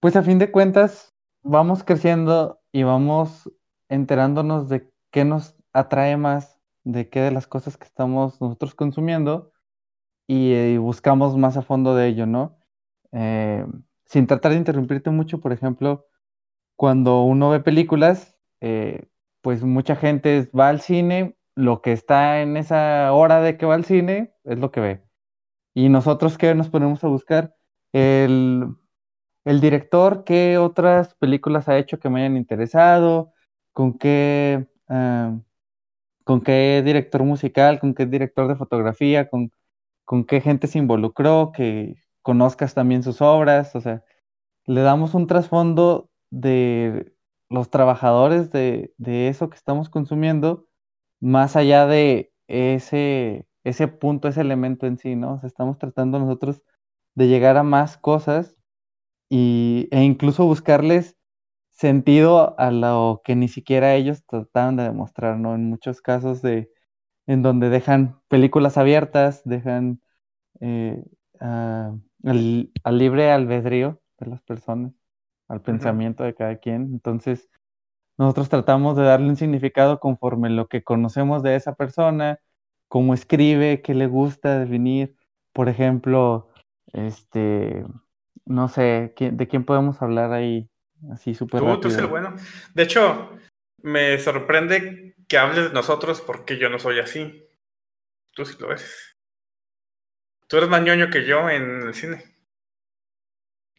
pues 0.00 0.16
a 0.16 0.22
fin 0.22 0.38
de 0.38 0.50
cuentas, 0.50 1.14
vamos 1.42 1.84
creciendo 1.84 2.60
y 2.72 2.82
vamos 2.82 3.50
enterándonos 3.88 4.68
de 4.68 4.90
qué 5.10 5.24
nos 5.24 5.54
atrae 5.72 6.16
más, 6.16 6.58
de 6.84 7.08
qué 7.08 7.20
de 7.20 7.30
las 7.30 7.46
cosas 7.46 7.76
que 7.76 7.86
estamos 7.86 8.40
nosotros 8.40 8.74
consumiendo 8.74 9.52
y, 10.28 10.52
eh, 10.52 10.78
buscamos 10.78 11.36
más 11.36 11.56
a 11.56 11.62
fondo 11.62 11.96
de 11.96 12.08
ello, 12.08 12.26
¿no? 12.26 12.58
Eh, 13.12 13.66
sin 14.06 14.26
tratar 14.28 14.52
de 14.52 14.58
interrumpirte 14.58 15.10
mucho, 15.10 15.40
por 15.40 15.52
ejemplo, 15.52 16.06
cuando 16.76 17.22
uno 17.24 17.50
ve 17.50 17.60
películas, 17.60 18.36
eh, 18.60 19.08
pues 19.42 19.64
mucha 19.64 19.96
gente 19.96 20.50
va 20.58 20.68
al 20.70 20.80
cine, 20.80 21.36
lo 21.56 21.82
que 21.82 21.92
está 21.92 22.42
en 22.42 22.56
esa 22.56 23.12
hora 23.12 23.40
de 23.42 23.56
que 23.58 23.66
va 23.66 23.74
al 23.74 23.84
cine 23.84 24.34
es 24.44 24.58
lo 24.58 24.70
que 24.72 24.80
ve. 24.80 25.04
Y 25.74 25.88
nosotros, 25.90 26.38
¿qué 26.38 26.54
nos 26.54 26.70
ponemos 26.70 27.04
a 27.04 27.08
buscar? 27.08 27.56
El, 27.92 28.76
el 29.44 29.60
director, 29.60 30.24
¿qué 30.24 30.58
otras 30.58 31.14
películas 31.16 31.68
ha 31.68 31.78
hecho 31.78 31.98
que 31.98 32.10
me 32.10 32.20
hayan 32.20 32.36
interesado? 32.36 33.32
¿Con 33.72 33.98
qué, 33.98 34.68
ah, 34.88 35.38
con 36.24 36.42
qué 36.42 36.82
director 36.84 37.24
musical? 37.24 37.80
¿Con 37.80 37.94
qué 37.94 38.06
director 38.06 38.48
de 38.48 38.56
fotografía? 38.56 39.28
¿Con, 39.30 39.52
con 40.08 40.24
qué 40.24 40.40
gente 40.40 40.68
se 40.68 40.78
involucró? 40.78 41.52
Que 41.52 41.96
conozcas 42.22 42.72
también 42.72 43.02
sus 43.02 43.20
obras. 43.20 43.76
O 43.76 43.82
sea, 43.82 44.02
le 44.64 44.80
damos 44.80 45.12
un 45.12 45.26
trasfondo 45.26 46.08
de 46.30 47.12
los 47.50 47.68
trabajadores 47.68 48.50
de, 48.50 48.94
de 48.96 49.28
eso 49.28 49.50
que 49.50 49.58
estamos 49.58 49.90
consumiendo, 49.90 50.66
más 51.20 51.56
allá 51.56 51.86
de 51.86 52.32
ese, 52.46 53.46
ese 53.64 53.86
punto, 53.88 54.28
ese 54.28 54.40
elemento 54.40 54.86
en 54.86 54.96
sí, 54.96 55.14
¿no? 55.14 55.34
O 55.34 55.38
sea, 55.40 55.46
estamos 55.46 55.76
tratando 55.76 56.18
nosotros 56.18 56.62
de 57.14 57.28
llegar 57.28 57.58
a 57.58 57.62
más 57.62 57.98
cosas 57.98 58.56
y, 59.28 59.88
e 59.90 60.04
incluso 60.04 60.46
buscarles 60.46 61.18
sentido 61.70 62.58
a 62.58 62.70
lo 62.70 63.20
que 63.24 63.36
ni 63.36 63.48
siquiera 63.48 63.94
ellos 63.94 64.24
trataban 64.24 64.76
de 64.76 64.84
demostrar, 64.84 65.38
¿no? 65.38 65.54
En 65.54 65.68
muchos 65.68 66.00
casos 66.00 66.40
de, 66.40 66.70
en 67.28 67.42
donde 67.42 67.68
dejan 67.68 68.20
películas 68.28 68.78
abiertas, 68.78 69.42
dejan 69.44 70.00
eh, 70.60 71.04
a- 71.40 71.94
al, 72.24 72.70
al 72.82 72.98
libre 72.98 73.30
albedrío 73.30 74.00
de 74.18 74.26
las 74.26 74.42
personas, 74.42 74.92
al 75.46 75.60
pensamiento 75.62 76.24
de 76.24 76.34
cada 76.34 76.56
quien. 76.56 76.90
Entonces, 76.92 77.48
nosotros 78.16 78.48
tratamos 78.48 78.96
de 78.96 79.04
darle 79.04 79.28
un 79.28 79.36
significado 79.36 80.00
conforme 80.00 80.50
lo 80.50 80.68
que 80.68 80.82
conocemos 80.82 81.42
de 81.42 81.54
esa 81.54 81.74
persona, 81.74 82.40
cómo 82.88 83.14
escribe, 83.14 83.82
qué 83.82 83.94
le 83.94 84.06
gusta 84.06 84.58
definir. 84.58 85.14
Por 85.52 85.68
ejemplo, 85.68 86.48
este, 86.92 87.84
no 88.46 88.68
sé, 88.68 89.14
¿de 89.18 89.48
quién 89.48 89.64
podemos 89.64 90.00
hablar 90.02 90.32
ahí? 90.32 90.68
Así 91.12 91.34
súper 91.34 91.60
Tú, 91.60 91.66
tú 91.80 91.88
eres 91.88 91.98
el 91.98 92.06
bueno. 92.06 92.34
De 92.74 92.82
hecho, 92.82 93.30
me 93.82 94.18
sorprende 94.18 95.14
que 95.28 95.38
hables 95.38 95.68
de 95.68 95.72
nosotros 95.72 96.20
porque 96.20 96.58
yo 96.58 96.68
no 96.68 96.78
soy 96.78 97.00
así. 97.00 97.46
Tú 98.32 98.44
sí 98.44 98.56
lo 98.58 98.70
eres. 98.70 99.16
Tú 100.46 100.56
eres 100.56 100.68
más 100.68 100.82
ñoño 100.82 101.10
que 101.10 101.26
yo 101.26 101.48
en 101.50 101.82
el 101.82 101.94
cine. 101.94 102.24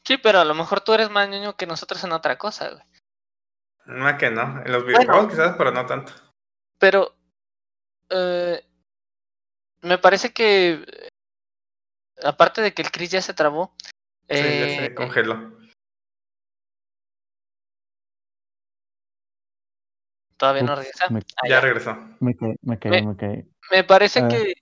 Sí, 0.03 0.17
pero 0.17 0.39
a 0.39 0.45
lo 0.45 0.53
mejor 0.53 0.81
tú 0.81 0.93
eres 0.93 1.09
más 1.09 1.27
ñoño 1.29 1.55
que 1.55 1.65
nosotros 1.65 2.03
en 2.03 2.11
otra 2.11 2.37
cosa, 2.37 2.69
güey. 2.69 2.83
No, 3.85 4.17
que 4.17 4.29
no. 4.29 4.61
En 4.65 4.71
los 4.71 4.85
videojuegos 4.85 5.31
quizás, 5.31 5.55
pero 5.57 5.71
no 5.71 5.85
tanto. 5.85 6.13
Pero 6.77 7.15
eh, 8.09 8.63
me 9.81 9.97
parece 9.97 10.31
que 10.31 10.83
aparte 12.23 12.61
de 12.61 12.73
que 12.73 12.81
el 12.81 12.91
Chris 12.91 13.11
ya 13.11 13.21
se 13.21 13.33
trabó. 13.33 13.73
Sí, 14.29 14.35
ya 14.37 14.41
se 14.41 14.85
eh, 14.85 14.95
congeló. 14.95 15.58
Todavía 20.39 20.63
no 20.63 20.73
regresa. 20.73 21.05
Ah, 21.09 21.49
ya, 21.49 21.59
regresó. 21.59 21.97
Me 22.21 22.33
caí, 22.33 22.55
me 22.61 22.79
caí, 22.79 23.05
me, 23.05 23.17
caí. 23.17 23.43
Me 23.71 23.83
parece 23.83 24.25
que, 24.29 24.53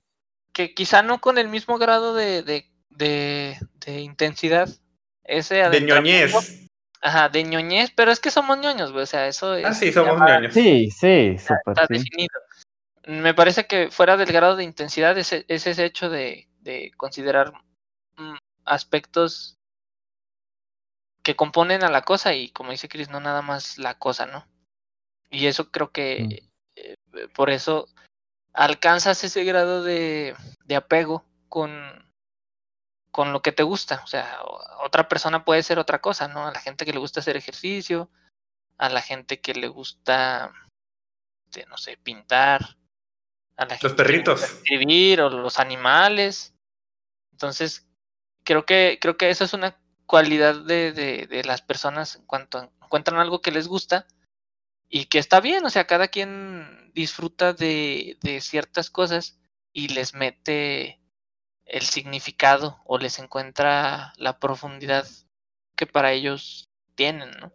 que, 0.52 0.74
quizá 0.74 1.04
no 1.04 1.22
con 1.22 1.38
el 1.38 1.50
mismo 1.50 1.78
grado 1.78 2.16
de, 2.16 2.42
de, 2.42 2.66
de, 2.90 4.00
intensidad. 4.02 4.68
Ese 5.24 5.70
de 5.70 5.82
ñoñez. 5.82 6.34
Ajá, 7.00 7.30
de 7.30 7.44
ñoñez, 7.44 7.92
pero 7.96 8.12
es 8.12 8.20
que 8.20 8.32
somos 8.32 8.58
ñoños, 8.58 8.92
güey. 8.92 9.04
O 9.04 9.06
sea, 9.06 9.28
eso 9.28 9.54
es. 9.54 9.66
Ah, 9.66 9.74
sí, 9.76 9.94
somos 9.94 10.20
ñoños. 10.20 10.52
Sí, 10.52 10.90
sí, 10.90 11.38
súper. 11.38 11.60
Está, 11.68 11.86
definido. 11.88 12.40
Me 13.06 13.36
parece 13.36 13.68
que 13.68 13.92
fuera 13.92 14.18
del 14.18 14.32
grado 14.32 14.56
de 14.56 14.64
intensidad 14.64 15.16
es, 15.16 15.32
es 15.32 15.68
ese 15.68 15.86
hecho 15.86 16.10
de, 16.10 16.50
de 16.62 16.92
considerar 16.98 17.54
mm, 18.18 18.38
aspectos 18.66 19.60
que 21.22 21.36
componen 21.36 21.84
a 21.84 21.92
la 21.92 22.02
cosa 22.02 22.34
y 22.34 22.50
como 22.50 22.72
dice 22.72 22.90
Chris, 22.90 23.10
no 23.12 23.20
nada 23.20 23.44
más 23.44 23.78
la 23.78 24.00
cosa, 24.00 24.26
¿no? 24.26 24.48
Y 25.30 25.48
eso 25.48 25.72
creo 25.72 25.92
que 25.92 26.24
mm. 26.24 26.32
eh, 26.76 27.28
por 27.34 27.50
eso 27.50 27.88
alcanzas 28.54 29.24
ese 29.24 29.44
grado 29.44 29.84
de, 29.84 30.36
de 30.66 30.76
apego 30.76 31.26
con, 31.50 31.72
con 33.12 33.34
lo 33.34 33.42
que 33.42 33.52
te 33.52 33.64
gusta. 33.64 34.02
O 34.04 34.08
sea, 34.08 34.40
otra 34.84 35.08
persona 35.08 35.46
puede 35.46 35.64
ser 35.64 35.80
otra 35.80 36.02
cosa, 36.02 36.28
¿no? 36.28 36.48
A 36.48 36.52
la 36.52 36.60
gente 36.60 36.86
que 36.86 36.94
le 36.94 37.00
gusta 37.00 37.20
hacer 37.20 37.38
ejercicio, 37.38 38.10
a 38.78 38.90
la 38.90 39.02
gente 39.02 39.42
que 39.42 39.54
le 39.54 39.68
gusta, 39.68 40.54
este, 41.46 41.68
no 41.68 41.78
sé, 41.78 41.98
pintar, 41.98 42.78
a 43.58 43.66
la 43.66 43.78
los 43.82 43.94
perritos. 43.94 44.44
escribir 44.44 45.22
o 45.22 45.30
los 45.30 45.60
animales. 45.60 46.54
Entonces, 47.32 47.88
creo 48.44 48.66
que, 48.66 48.98
creo 49.02 49.18
que 49.18 49.30
eso 49.30 49.44
es 49.44 49.54
una 49.54 49.78
cualidad 50.06 50.56
de, 50.64 50.94
de, 50.94 51.28
de 51.28 51.44
las 51.44 51.62
personas 51.62 52.16
en 52.16 52.26
cuanto 52.26 52.72
encuentran 52.82 53.20
algo 53.20 53.42
que 53.42 53.52
les 53.52 53.68
gusta 53.68 54.08
y 54.90 55.06
que 55.06 55.20
está 55.20 55.40
bien, 55.42 55.66
o 55.66 55.70
sea, 55.70 55.88
cada 55.88 56.08
quien 56.08 56.92
disfruta 56.94 57.54
de, 57.54 58.18
de 58.22 58.42
ciertas 58.42 58.90
cosas 58.90 59.40
y 59.74 59.90
les 59.90 60.14
mete 60.14 61.00
el 61.66 61.82
significado 61.82 62.80
o 62.86 62.98
les 62.98 63.20
encuentra 63.20 64.14
la 64.18 64.40
profundidad 64.40 65.06
que 65.76 65.86
para 65.86 66.12
ellos 66.12 66.70
tienen, 66.96 67.32
¿no? 67.40 67.52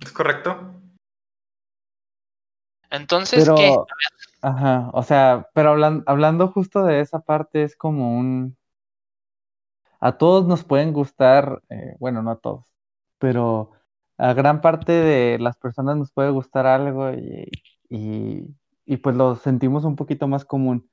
¿Es 0.00 0.12
correcto? 0.12 0.80
Entonces, 2.90 3.48
¿qué? 3.56 3.74
Ajá, 4.42 4.90
o 4.92 5.02
sea, 5.02 5.48
pero 5.54 5.70
hablando, 5.70 6.04
hablando 6.06 6.48
justo 6.48 6.84
de 6.84 7.00
esa 7.00 7.20
parte, 7.20 7.62
es 7.62 7.74
como 7.76 8.18
un... 8.18 8.56
A 9.98 10.18
todos 10.18 10.46
nos 10.46 10.64
pueden 10.64 10.92
gustar, 10.92 11.62
eh, 11.70 11.96
bueno, 11.98 12.22
no 12.22 12.32
a 12.32 12.36
todos, 12.36 12.66
pero 13.18 13.72
a 14.22 14.34
gran 14.34 14.60
parte 14.60 14.92
de 14.92 15.36
las 15.40 15.56
personas 15.56 15.96
nos 15.96 16.12
puede 16.12 16.30
gustar 16.30 16.64
algo 16.64 17.10
y, 17.10 17.50
y, 17.88 18.96
pues 18.98 19.16
lo 19.16 19.34
sentimos 19.34 19.84
un 19.84 19.96
poquito 19.96 20.28
más 20.28 20.44
común. 20.44 20.88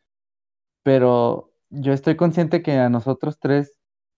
Pero 0.81 1.53
yo 1.69 1.93
estoy 1.93 2.15
consciente 2.15 2.63
que 2.63 2.71
a 2.71 2.89
nosotros 2.89 3.37
tres, 3.39 3.77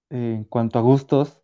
en 0.10 0.46
cuanto 0.46 0.80
a 0.80 0.82
gustos, 0.82 1.42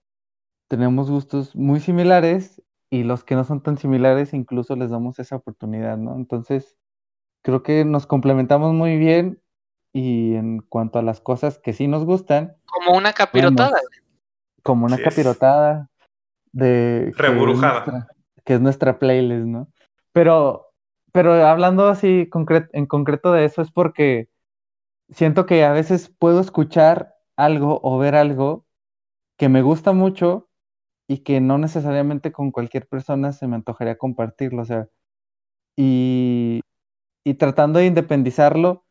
tenemos 0.70 1.12
gustos 1.12 1.58
muy 1.58 1.82
similares 1.82 2.64
y 2.90 3.04
los 3.04 3.26
que 3.26 3.36
no 3.36 3.44
son 3.44 3.62
tan 3.62 3.78
similares 3.78 4.34
incluso 4.34 4.78
les 4.78 4.92
damos 4.92 5.20
esa 5.20 5.36
oportunidad, 5.36 5.98
¿no? 5.98 6.16
Entonces, 6.16 6.78
creo 7.42 7.64
que 7.64 7.84
nos 7.84 8.08
complementamos 8.08 8.74
muy 8.74 8.98
bien 8.98 9.42
y 9.92 10.36
en 10.36 10.60
cuanto 10.60 11.00
a 11.00 11.04
las 11.04 11.20
cosas 11.20 11.60
que 11.60 11.74
sí 11.74 11.90
nos 11.90 12.06
gustan. 12.06 12.56
Como 12.66 12.98
una 12.98 13.12
capirotada. 13.12 13.78
como 14.64 14.86
una 14.86 14.98
capirotada 14.98 15.90
de 16.58 17.14
reburujada. 17.16 18.08
Que, 18.44 18.56
es 18.56 18.62
nuestra 18.62 18.98
playlist, 18.98 19.46
¿no? 19.46 19.68
Pero, 20.12 20.68
pero 21.12 21.34
hablando 21.46 21.88
así 21.88 22.30
en 22.74 22.86
concreto 22.86 23.32
de 23.32 23.46
eso 23.46 23.62
es 23.62 23.72
porque 23.72 24.30
siento 25.10 25.46
que 25.46 25.64
a 25.64 25.72
veces 25.72 26.10
puedo 26.18 26.40
escuchar 26.40 27.14
algo 27.36 27.80
o 27.84 27.98
ver 27.98 28.16
algo 28.16 28.66
que 29.38 29.50
me 29.50 29.62
gusta 29.62 29.92
mucho 29.94 30.50
y 31.08 31.20
que 31.20 31.40
no 31.40 31.58
necesariamente 31.58 32.32
con 32.32 32.52
cualquier 32.52 32.88
persona 32.88 33.32
se 33.32 33.48
me 33.48 33.56
antojaría 33.56 33.98
compartirlo, 33.98 34.64
o 34.64 34.66
sea, 34.66 34.88
y, 35.76 36.62
y 37.24 37.36
tratando 37.36 37.80
de 37.80 37.86
independizarlo, 37.86 38.86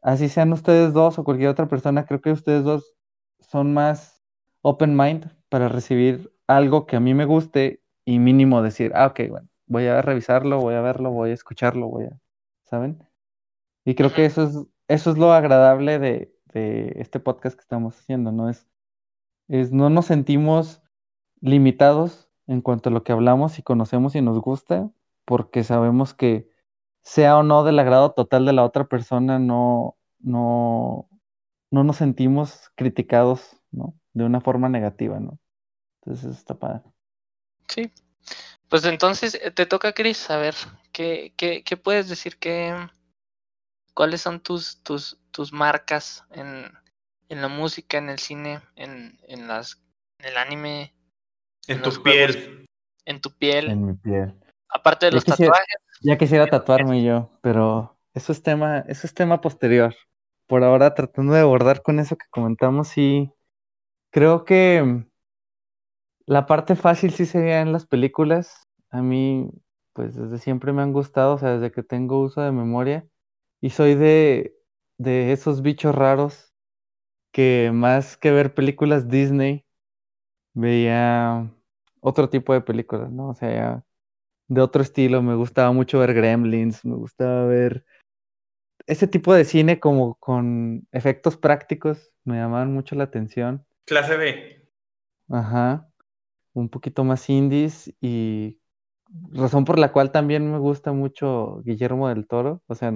así 0.00 0.28
sean 0.28 0.52
ustedes 0.52 0.94
dos 0.94 1.18
o 1.18 1.24
cualquier 1.24 1.50
otra 1.50 1.68
persona, 1.68 2.06
creo 2.06 2.20
que 2.20 2.32
ustedes 2.32 2.64
dos 2.64 2.94
son 3.40 3.74
más 3.74 4.22
open 4.62 4.96
mind 4.96 5.30
para 5.48 5.68
recibir 5.68 6.32
algo 6.56 6.86
que 6.86 6.96
a 6.96 7.00
mí 7.00 7.14
me 7.14 7.24
guste 7.24 7.82
y 8.04 8.18
mínimo 8.18 8.62
decir, 8.62 8.92
ah, 8.94 9.06
ok, 9.06 9.20
bueno, 9.28 9.48
voy 9.66 9.86
a 9.86 10.02
revisarlo, 10.02 10.60
voy 10.60 10.74
a 10.74 10.80
verlo, 10.80 11.10
voy 11.10 11.30
a 11.30 11.34
escucharlo, 11.34 11.88
voy 11.88 12.04
a, 12.06 12.18
¿saben? 12.64 13.02
Y 13.84 13.94
creo 13.94 14.12
que 14.12 14.24
eso 14.24 14.42
es, 14.44 14.58
eso 14.88 15.10
es 15.10 15.18
lo 15.18 15.32
agradable 15.32 15.98
de, 15.98 16.34
de 16.52 16.94
este 16.96 17.20
podcast 17.20 17.56
que 17.56 17.62
estamos 17.62 17.98
haciendo, 17.98 18.32
¿no? 18.32 18.48
Es, 18.48 18.66
es, 19.48 19.72
no 19.72 19.90
nos 19.90 20.06
sentimos 20.06 20.82
limitados 21.40 22.28
en 22.46 22.62
cuanto 22.62 22.88
a 22.88 22.92
lo 22.92 23.04
que 23.04 23.12
hablamos 23.12 23.58
y 23.58 23.62
conocemos 23.62 24.14
y 24.16 24.22
nos 24.22 24.40
gusta, 24.40 24.90
porque 25.24 25.64
sabemos 25.64 26.14
que 26.14 26.48
sea 27.02 27.38
o 27.38 27.42
no 27.42 27.64
del 27.64 27.78
agrado 27.78 28.12
total 28.12 28.44
de 28.46 28.52
la 28.52 28.64
otra 28.64 28.84
persona, 28.84 29.38
no, 29.38 29.96
no, 30.18 31.08
no 31.70 31.84
nos 31.84 31.96
sentimos 31.96 32.70
criticados, 32.76 33.56
¿no? 33.70 33.94
De 34.12 34.24
una 34.24 34.40
forma 34.40 34.68
negativa, 34.68 35.20
¿no? 35.20 35.38
Entonces 36.02 36.38
está 36.38 36.54
padre. 36.54 36.82
Sí. 37.68 37.90
Pues 38.68 38.84
entonces 38.84 39.34
eh, 39.34 39.50
te 39.50 39.66
toca, 39.66 39.92
Chris, 39.92 40.30
a 40.30 40.36
ver, 40.36 40.54
¿qué, 40.92 41.34
qué, 41.36 41.62
qué 41.64 41.76
puedes 41.76 42.08
decir? 42.08 42.38
¿Qué, 42.38 42.74
¿Cuáles 43.94 44.20
son 44.20 44.40
tus, 44.40 44.80
tus, 44.82 45.18
tus 45.32 45.52
marcas 45.52 46.24
en, 46.30 46.70
en 47.28 47.42
la 47.42 47.48
música, 47.48 47.98
en 47.98 48.08
el 48.08 48.18
cine, 48.18 48.60
en, 48.76 49.18
en, 49.26 49.48
las, 49.48 49.82
en 50.18 50.26
el 50.26 50.36
anime? 50.36 50.94
En, 51.66 51.82
tu 51.82 52.02
piel. 52.02 52.66
En 53.04 53.20
tu 53.20 53.30
piel. 53.36 53.70
En 53.70 53.86
mi 53.86 53.94
piel. 53.94 54.34
Aparte 54.68 55.06
de 55.06 55.12
los 55.12 55.24
tatuajes. 55.24 55.76
Ya 56.02 56.16
quisiera 56.16 56.46
tatuarme 56.46 57.02
yo, 57.02 57.30
pero 57.42 57.98
eso 58.14 58.32
es 58.32 58.42
tema, 58.42 58.84
eso 58.88 59.06
es 59.06 59.14
tema 59.14 59.40
posterior. 59.40 59.94
Por 60.46 60.64
ahora 60.64 60.94
tratando 60.94 61.32
de 61.32 61.40
abordar 61.40 61.82
con 61.82 61.98
eso 61.98 62.16
que 62.16 62.26
comentamos 62.30 62.96
y 62.96 63.32
creo 64.10 64.44
que 64.44 65.04
la 66.26 66.46
parte 66.46 66.76
fácil 66.76 67.12
sí 67.12 67.26
sería 67.26 67.60
en 67.60 67.72
las 67.72 67.86
películas. 67.86 68.68
A 68.90 69.02
mí, 69.02 69.50
pues 69.92 70.14
desde 70.14 70.38
siempre 70.38 70.72
me 70.72 70.82
han 70.82 70.92
gustado, 70.92 71.34
o 71.34 71.38
sea, 71.38 71.58
desde 71.58 71.72
que 71.72 71.82
tengo 71.82 72.20
uso 72.20 72.40
de 72.40 72.52
memoria. 72.52 73.06
Y 73.60 73.70
soy 73.70 73.94
de, 73.94 74.56
de 74.98 75.32
esos 75.32 75.62
bichos 75.62 75.94
raros 75.94 76.54
que 77.32 77.70
más 77.72 78.16
que 78.16 78.32
ver 78.32 78.54
películas 78.54 79.08
Disney, 79.08 79.64
veía 80.52 81.52
otro 82.00 82.28
tipo 82.28 82.52
de 82.52 82.60
películas, 82.60 83.10
¿no? 83.10 83.28
O 83.28 83.34
sea, 83.34 83.84
de 84.48 84.60
otro 84.60 84.82
estilo. 84.82 85.22
Me 85.22 85.34
gustaba 85.34 85.72
mucho 85.72 85.98
ver 86.00 86.14
Gremlins, 86.14 86.84
me 86.84 86.96
gustaba 86.96 87.46
ver 87.46 87.84
ese 88.86 89.06
tipo 89.06 89.34
de 89.34 89.44
cine 89.44 89.78
como 89.78 90.16
con 90.16 90.88
efectos 90.90 91.36
prácticos, 91.36 92.10
me 92.24 92.36
llamaban 92.36 92.72
mucho 92.72 92.96
la 92.96 93.04
atención. 93.04 93.64
Clase 93.84 94.16
B. 94.16 94.68
Ajá 95.28 95.89
un 96.60 96.68
poquito 96.70 97.04
más 97.04 97.28
indies 97.30 97.92
y 98.00 98.58
razón 99.32 99.64
por 99.64 99.78
la 99.78 99.92
cual 99.92 100.12
también 100.12 100.50
me 100.50 100.58
gusta 100.58 100.92
mucho 100.92 101.62
Guillermo 101.64 102.08
del 102.08 102.26
Toro. 102.26 102.62
O 102.66 102.74
sea, 102.74 102.92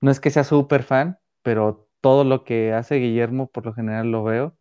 no 0.00 0.10
es 0.10 0.20
que 0.20 0.30
sea 0.30 0.44
súper 0.44 0.82
fan, 0.84 1.18
pero 1.42 1.88
todo 2.00 2.24
lo 2.24 2.44
que 2.44 2.72
hace 2.72 2.96
Guillermo 2.96 3.50
por 3.50 3.66
lo 3.66 3.74
general 3.74 4.10
lo 4.10 4.24
veo. 4.24 4.56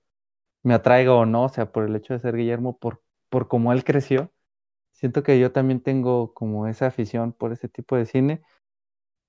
Me 0.64 0.74
atraiga 0.76 1.14
o 1.14 1.26
no, 1.26 1.46
o 1.46 1.50
sea, 1.50 1.72
por 1.72 1.86
el 1.86 1.96
hecho 1.96 2.14
de 2.14 2.20
ser 2.20 2.36
Guillermo, 2.38 2.78
por, 2.80 3.04
por 3.30 3.48
cómo 3.48 3.74
él 3.74 3.84
creció. 3.84 4.32
Siento 4.92 5.24
que 5.24 5.40
yo 5.40 5.52
también 5.52 5.82
tengo 5.82 6.34
como 6.34 6.68
esa 6.68 6.88
afición 6.88 7.34
por 7.34 7.54
ese 7.54 7.70
tipo 7.70 7.96
de 7.98 8.06
cine. 8.06 8.44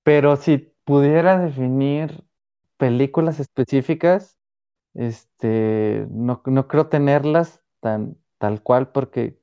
Pero 0.03 0.35
si, 0.37 0.73
pudiera 0.85 1.39
definir 1.39 2.25
películas 2.77 3.39
específicas, 3.39 4.39
este, 4.93 6.07
no, 6.11 6.41
no 6.45 6.67
creo 6.67 6.87
tenerlas 6.87 7.61
tan 7.79 8.17
tal 8.43 8.61
cual 8.63 8.91
porque 8.91 9.39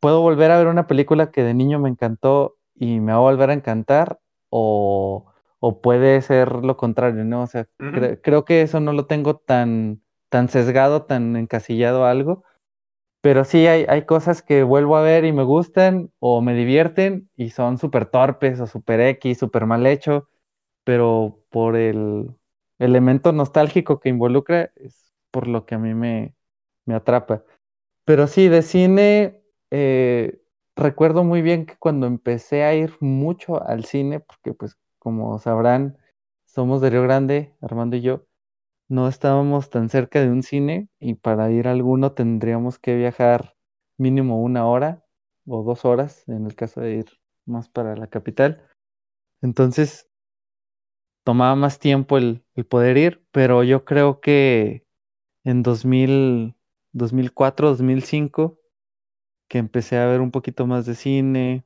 puedo 0.00 0.20
volver 0.20 0.50
a 0.50 0.58
ver 0.58 0.66
una 0.68 0.86
película 0.86 1.30
que 1.30 1.42
de 1.42 1.54
niño 1.54 1.78
me 1.78 1.88
encantó 1.88 2.56
y 2.74 3.00
me 3.00 3.12
va 3.12 3.18
a 3.18 3.20
volver 3.20 3.50
a 3.50 3.54
encantar 3.54 4.20
o, 4.50 5.26
o 5.60 5.80
puede 5.80 6.20
ser 6.22 6.52
lo 6.64 6.76
contrario, 6.76 7.24
¿no? 7.24 7.42
O 7.42 7.46
sea, 7.46 7.66
cre- 7.92 8.20
creo 8.22 8.44
que 8.44 8.62
eso 8.62 8.80
no 8.80 8.92
lo 8.92 9.06
tengo 9.06 9.36
tan, 9.36 10.02
tan 10.28 10.48
sesgado, 10.48 11.04
tan 11.04 11.36
encasillado 11.36 12.04
a 12.04 12.10
algo, 12.10 12.44
pero 13.22 13.44
sí 13.44 13.66
hay, 13.68 13.86
hay 13.88 14.06
cosas 14.06 14.42
que 14.42 14.62
vuelvo 14.64 14.96
a 14.96 15.02
ver 15.02 15.24
y 15.24 15.32
me 15.32 15.44
gustan 15.44 16.12
o 16.20 16.42
me 16.42 16.54
divierten 16.54 17.30
y 17.36 17.50
son 17.50 17.78
súper 17.78 18.06
torpes 18.06 18.60
o 18.60 18.66
súper 18.68 19.00
X, 19.00 19.38
súper 19.38 19.66
mal 19.66 19.86
hecho, 19.86 20.28
pero 20.84 21.40
por 21.50 21.76
el 21.76 22.30
elemento 22.78 23.32
nostálgico 23.32 24.00
que 24.00 24.10
involucra 24.10 24.72
es 24.76 25.12
por 25.30 25.48
lo 25.48 25.66
que 25.66 25.76
a 25.76 25.78
mí 25.78 25.94
me, 25.94 26.34
me 26.86 26.94
atrapa. 26.94 27.44
Pero 28.06 28.26
sí, 28.28 28.48
de 28.48 28.62
cine, 28.62 29.42
eh, 29.70 30.40
recuerdo 30.76 31.24
muy 31.24 31.42
bien 31.42 31.66
que 31.66 31.76
cuando 31.78 32.06
empecé 32.06 32.64
a 32.64 32.74
ir 32.74 32.94
mucho 33.00 33.62
al 33.62 33.84
cine, 33.84 34.20
porque 34.20 34.54
pues 34.54 34.76
como 34.98 35.38
sabrán, 35.40 35.98
somos 36.46 36.80
de 36.80 36.90
Río 36.90 37.02
Grande, 37.02 37.54
Armando 37.60 37.96
y 37.96 38.02
yo, 38.02 38.26
no 38.88 39.08
estábamos 39.08 39.70
tan 39.70 39.90
cerca 39.90 40.20
de 40.22 40.30
un 40.30 40.42
cine 40.44 40.88
y 41.00 41.14
para 41.16 41.50
ir 41.52 41.68
a 41.68 41.72
alguno 41.72 42.12
tendríamos 42.14 42.78
que 42.80 42.96
viajar 42.96 43.56
mínimo 43.98 44.42
una 44.42 44.66
hora 44.66 45.04
o 45.46 45.64
dos 45.64 45.84
horas 45.86 46.28
en 46.28 46.46
el 46.46 46.56
caso 46.56 46.82
de 46.82 46.96
ir 46.96 47.06
más 47.46 47.68
para 47.70 47.96
la 47.96 48.08
capital. 48.08 48.62
Entonces 49.42 50.08
tomaba 51.24 51.54
más 51.56 51.78
tiempo 51.78 52.18
el, 52.18 52.44
el 52.54 52.66
poder 52.66 52.96
ir, 52.98 53.24
pero 53.32 53.62
yo 53.64 53.84
creo 53.84 54.20
que 54.20 54.86
en 55.44 55.64
2000, 55.64 56.55
2004, 56.96 57.68
2005 57.70 58.58
que 59.48 59.58
empecé 59.58 59.96
a 59.98 60.06
ver 60.06 60.20
un 60.20 60.30
poquito 60.30 60.66
más 60.66 60.86
de 60.86 60.94
cine, 60.94 61.64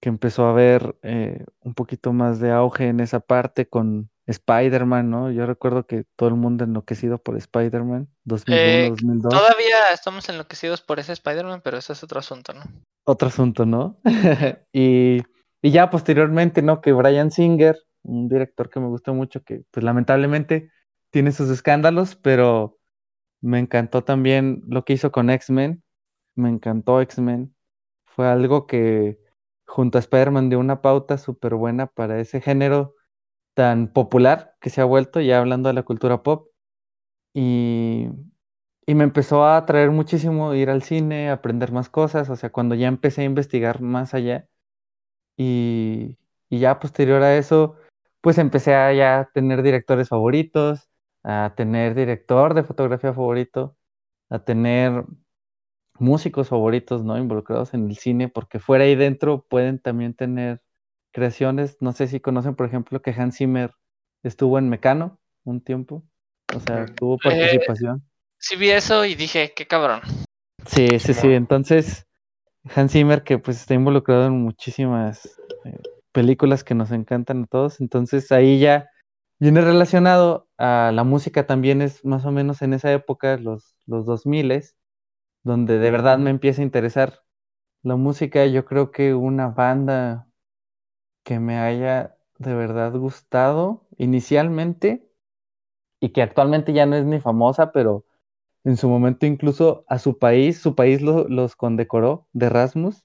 que 0.00 0.08
empezó 0.08 0.46
a 0.46 0.52
ver 0.52 0.96
eh, 1.02 1.44
un 1.60 1.74
poquito 1.74 2.12
más 2.12 2.40
de 2.40 2.50
auge 2.50 2.88
en 2.88 3.00
esa 3.00 3.20
parte 3.20 3.68
con 3.68 4.10
Spider-Man, 4.26 5.10
¿no? 5.10 5.30
Yo 5.30 5.46
recuerdo 5.46 5.86
que 5.86 6.04
todo 6.16 6.28
el 6.28 6.36
mundo 6.36 6.64
enloquecido 6.64 7.18
por 7.18 7.36
Spider-Man, 7.36 8.08
2001, 8.24 8.60
Eh, 8.60 8.88
2002. 8.90 9.32
todavía 9.32 9.92
estamos 9.92 10.28
enloquecidos 10.28 10.82
por 10.82 11.00
ese 11.00 11.12
Spider-Man, 11.12 11.62
pero 11.64 11.78
ese 11.78 11.92
es 11.94 12.02
otro 12.02 12.20
asunto, 12.20 12.52
¿no? 12.52 12.62
Otro 13.04 13.28
asunto, 13.28 13.66
¿no? 13.66 13.96
Y, 14.72 15.22
y 15.62 15.70
ya 15.70 15.90
posteriormente, 15.90 16.62
¿no? 16.62 16.80
Que 16.80 16.92
Brian 16.92 17.30
Singer, 17.30 17.76
un 18.02 18.28
director 18.28 18.70
que 18.70 18.80
me 18.80 18.86
gusta 18.88 19.12
mucho, 19.12 19.42
que 19.42 19.62
pues 19.70 19.84
lamentablemente 19.84 20.70
tiene 21.10 21.32
sus 21.32 21.50
escándalos, 21.50 22.14
pero 22.14 22.78
me 23.40 23.58
encantó 23.58 24.04
también 24.04 24.62
lo 24.66 24.84
que 24.84 24.94
hizo 24.94 25.12
con 25.12 25.30
X-Men. 25.30 25.82
Me 26.36 26.48
encantó 26.50 27.00
X-Men. 27.00 27.54
Fue 28.06 28.28
algo 28.28 28.66
que 28.66 29.18
junto 29.66 29.98
a 29.98 30.00
Spider-Man 30.00 30.50
dio 30.50 30.58
una 30.58 30.82
pauta 30.82 31.18
súper 31.18 31.54
buena 31.54 31.86
para 31.86 32.20
ese 32.20 32.40
género 32.40 32.94
tan 33.54 33.92
popular 33.92 34.56
que 34.60 34.70
se 34.70 34.80
ha 34.80 34.84
vuelto, 34.84 35.20
ya 35.20 35.38
hablando 35.38 35.68
de 35.68 35.74
la 35.74 35.84
cultura 35.84 36.22
pop. 36.22 36.48
Y, 37.34 38.08
y 38.86 38.94
me 38.94 39.04
empezó 39.04 39.44
a 39.44 39.56
atraer 39.56 39.90
muchísimo 39.90 40.54
ir 40.54 40.70
al 40.70 40.82
cine, 40.82 41.30
aprender 41.30 41.72
más 41.72 41.88
cosas, 41.88 42.30
o 42.30 42.36
sea, 42.36 42.50
cuando 42.50 42.74
ya 42.74 42.88
empecé 42.88 43.22
a 43.22 43.24
investigar 43.24 43.80
más 43.80 44.14
allá. 44.14 44.48
Y, 45.36 46.18
y 46.50 46.58
ya 46.60 46.78
posterior 46.80 47.22
a 47.22 47.36
eso, 47.36 47.76
pues 48.20 48.38
empecé 48.38 48.74
a 48.74 48.92
ya 48.92 49.30
tener 49.34 49.62
directores 49.62 50.08
favoritos, 50.08 50.89
a 51.22 51.54
tener 51.56 51.94
director 51.94 52.54
de 52.54 52.64
fotografía 52.64 53.12
favorito, 53.12 53.76
a 54.30 54.38
tener 54.38 55.04
músicos 55.98 56.48
favoritos, 56.48 57.04
¿no? 57.04 57.18
Involucrados 57.18 57.74
en 57.74 57.88
el 57.88 57.96
cine, 57.96 58.28
porque 58.28 58.58
fuera 58.58 58.86
y 58.86 58.96
dentro 58.96 59.46
pueden 59.48 59.78
también 59.78 60.14
tener 60.14 60.62
creaciones. 61.12 61.76
No 61.80 61.92
sé 61.92 62.06
si 62.06 62.20
conocen, 62.20 62.54
por 62.54 62.66
ejemplo, 62.66 63.02
que 63.02 63.10
Hans 63.10 63.36
Zimmer 63.36 63.72
estuvo 64.22 64.58
en 64.58 64.68
Mecano 64.68 65.18
un 65.44 65.60
tiempo, 65.60 66.02
o 66.52 66.60
sea, 66.60 66.84
Ujú. 66.84 66.94
tuvo 66.98 67.14
Eh, 67.16 67.20
participación. 67.22 68.02
Sí 68.38 68.56
vi 68.56 68.70
eso 68.70 69.04
y 69.04 69.14
dije, 69.14 69.52
qué 69.54 69.66
cabrón. 69.66 70.00
Sí, 70.66 70.98
sí, 70.98 71.14
sí. 71.14 71.28
Entonces, 71.28 72.06
Hans 72.74 72.92
Zimmer, 72.92 73.22
que 73.22 73.38
pues 73.38 73.58
está 73.60 73.74
involucrado 73.74 74.26
en 74.26 74.40
muchísimas 74.40 75.40
eh, 75.64 75.78
películas 76.12 76.64
que 76.64 76.74
nos 76.74 76.90
encantan 76.90 77.44
a 77.44 77.46
todos, 77.46 77.80
entonces 77.80 78.30
ahí 78.32 78.58
ya 78.58 78.88
viene 79.38 79.60
relacionado 79.60 80.48
a 80.60 80.92
la 80.92 81.04
música 81.04 81.46
también 81.46 81.82
es 81.82 82.04
más 82.06 82.26
o 82.26 82.32
menos 82.32 82.62
en 82.62 82.74
esa 82.74 82.92
época, 82.92 83.38
los, 83.38 83.76
los 83.86 84.06
2000 84.06 84.52
donde 85.44 85.78
de 85.78 85.90
verdad 85.92 86.18
me 86.18 86.30
empieza 86.30 86.62
a 86.62 86.64
interesar 86.66 87.20
la 87.82 87.96
música. 87.96 88.46
Yo 88.46 88.64
creo 88.66 88.92
que 88.92 89.14
una 89.14 89.48
banda 89.48 90.28
que 91.24 91.38
me 91.40 91.58
haya 91.58 92.16
de 92.38 92.54
verdad 92.54 92.92
gustado 92.94 93.86
inicialmente 93.98 95.08
y 96.00 96.10
que 96.10 96.22
actualmente 96.22 96.72
ya 96.72 96.86
no 96.86 96.96
es 96.96 97.04
ni 97.04 97.20
famosa, 97.20 97.72
pero 97.72 98.06
en 98.64 98.76
su 98.78 98.88
momento 98.88 99.26
incluso 99.26 99.84
a 99.88 99.98
su 99.98 100.18
país, 100.18 100.60
su 100.60 100.74
país 100.76 101.02
lo- 101.02 101.28
los 101.28 101.56
condecoró 101.56 102.28
de 102.32 102.46
Erasmus, 102.48 103.04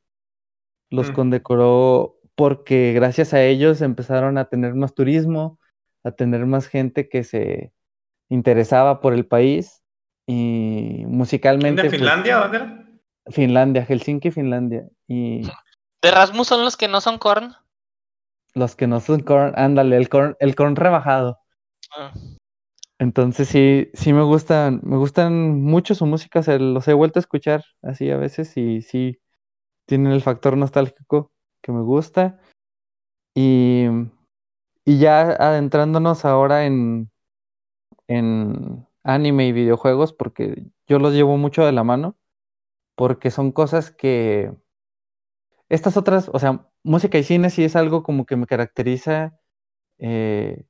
los 0.90 1.12
Mm. 1.12 1.12
condecoró 1.12 2.18
porque 2.36 2.94
gracias 2.94 3.34
a 3.34 3.44
ellos 3.44 3.82
empezaron 3.82 4.38
a 4.38 4.46
tener 4.50 4.76
más 4.76 4.94
turismo, 4.96 5.60
a 6.06 6.12
tener 6.12 6.46
más 6.46 6.68
gente 6.68 7.10
que 7.10 7.24
se 7.24 7.74
interesaba 8.30 9.02
por 9.02 9.14
el 9.14 9.26
país 9.26 9.84
y 10.28 11.02
¿De 11.02 11.08
musicalmente 11.08 11.82
pues, 11.82 11.94
Finlandia? 11.94 12.38
¿Dónde 12.38 12.58
era? 12.58 12.86
Finlandia, 13.28 13.86
Helsinki, 13.86 14.32
Finlandia. 14.32 14.88
Y 15.08 15.42
¿De 16.02 16.12
Rasmus 16.12 16.48
son 16.48 16.64
los 16.64 16.78
que 16.78 16.88
no 16.88 17.02
son 17.02 17.18
Korn? 17.18 17.56
los 18.56 18.76
que 18.76 18.88
no 18.88 19.02
son 19.02 19.20
corn, 19.20 19.54
ándale, 19.58 19.98
el 19.98 20.10
corn, 20.10 20.36
el 20.40 20.56
corn 20.56 20.76
rebajado. 20.76 21.40
Ah, 21.96 22.14
Entonces 22.98 23.50
sí, 23.50 23.92
sí 23.94 24.14
me 24.14 24.24
gustan, 24.24 24.80
me 24.84 24.96
gustan 24.96 25.62
mucho 25.62 25.94
su 25.94 26.06
música, 26.06 26.40
o 26.40 26.44
sea, 26.44 26.58
los 26.58 26.88
he 26.88 26.94
vuelto 26.94 27.20
a 27.20 27.22
escuchar 27.22 27.66
así 27.82 28.10
a 28.10 28.18
veces 28.18 28.56
y 28.56 28.82
sí 28.82 29.20
tienen 29.86 30.14
el 30.14 30.22
factor 30.22 30.56
nostálgico 30.56 31.34
que 31.62 31.74
me 31.74 31.82
gusta. 31.82 32.40
Y, 33.36 33.88
y 34.86 35.00
ya 35.00 35.22
adentrándonos 35.32 36.26
ahora 36.26 36.66
en, 36.66 37.12
en 38.08 38.88
anime 39.04 39.48
y 39.48 39.52
videojuegos, 39.54 40.14
porque 40.14 40.66
yo 40.88 41.00
los 41.00 41.14
llevo 41.14 41.38
mucho 41.38 41.66
de 41.66 41.72
la 41.74 41.84
mano, 41.84 42.18
porque 42.96 43.32
son 43.32 43.52
cosas 43.52 43.92
que 43.92 44.54
estas 45.70 45.98
otras, 45.98 46.30
o 46.34 46.40
sea, 46.40 46.68
música 46.84 47.18
y 47.18 47.24
cine 47.24 47.50
sí 47.50 47.64
es 47.64 47.76
algo 47.76 48.04
como 48.04 48.26
que 48.26 48.36
me 48.36 48.46
caracteriza 48.48 49.40
eh, 50.00 50.66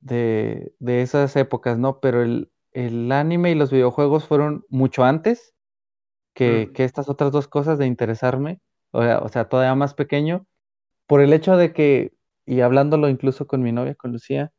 de, 0.00 0.74
de 0.80 1.02
esas 1.02 1.36
épocas, 1.36 1.78
¿no? 1.78 2.00
Pero 2.00 2.22
el, 2.22 2.52
el 2.72 3.12
anime 3.12 3.52
y 3.52 3.54
los 3.54 3.72
videojuegos 3.72 4.26
fueron 4.26 4.64
mucho 4.68 5.04
antes 5.04 5.54
que, 6.34 6.70
Mm. 6.70 6.74
que 6.74 6.84
estas 6.84 7.08
otras 7.08 7.32
dos 7.32 7.48
cosas 7.48 7.78
de 7.78 7.86
interesarme, 7.86 8.60
o 8.92 9.02
sea, 9.02 9.20
o 9.20 9.28
sea, 9.28 9.48
todavía 9.48 9.74
más 9.76 9.94
pequeño, 9.94 10.46
por 11.06 11.20
el 11.22 11.32
hecho 11.32 11.56
de 11.56 11.72
que, 11.72 12.14
y 12.46 12.60
hablándolo 12.60 13.08
incluso 13.08 13.46
con 13.46 13.62
mi 13.62 13.72
novia, 13.72 13.94
con 13.94 14.12
Lucía, 14.12 14.52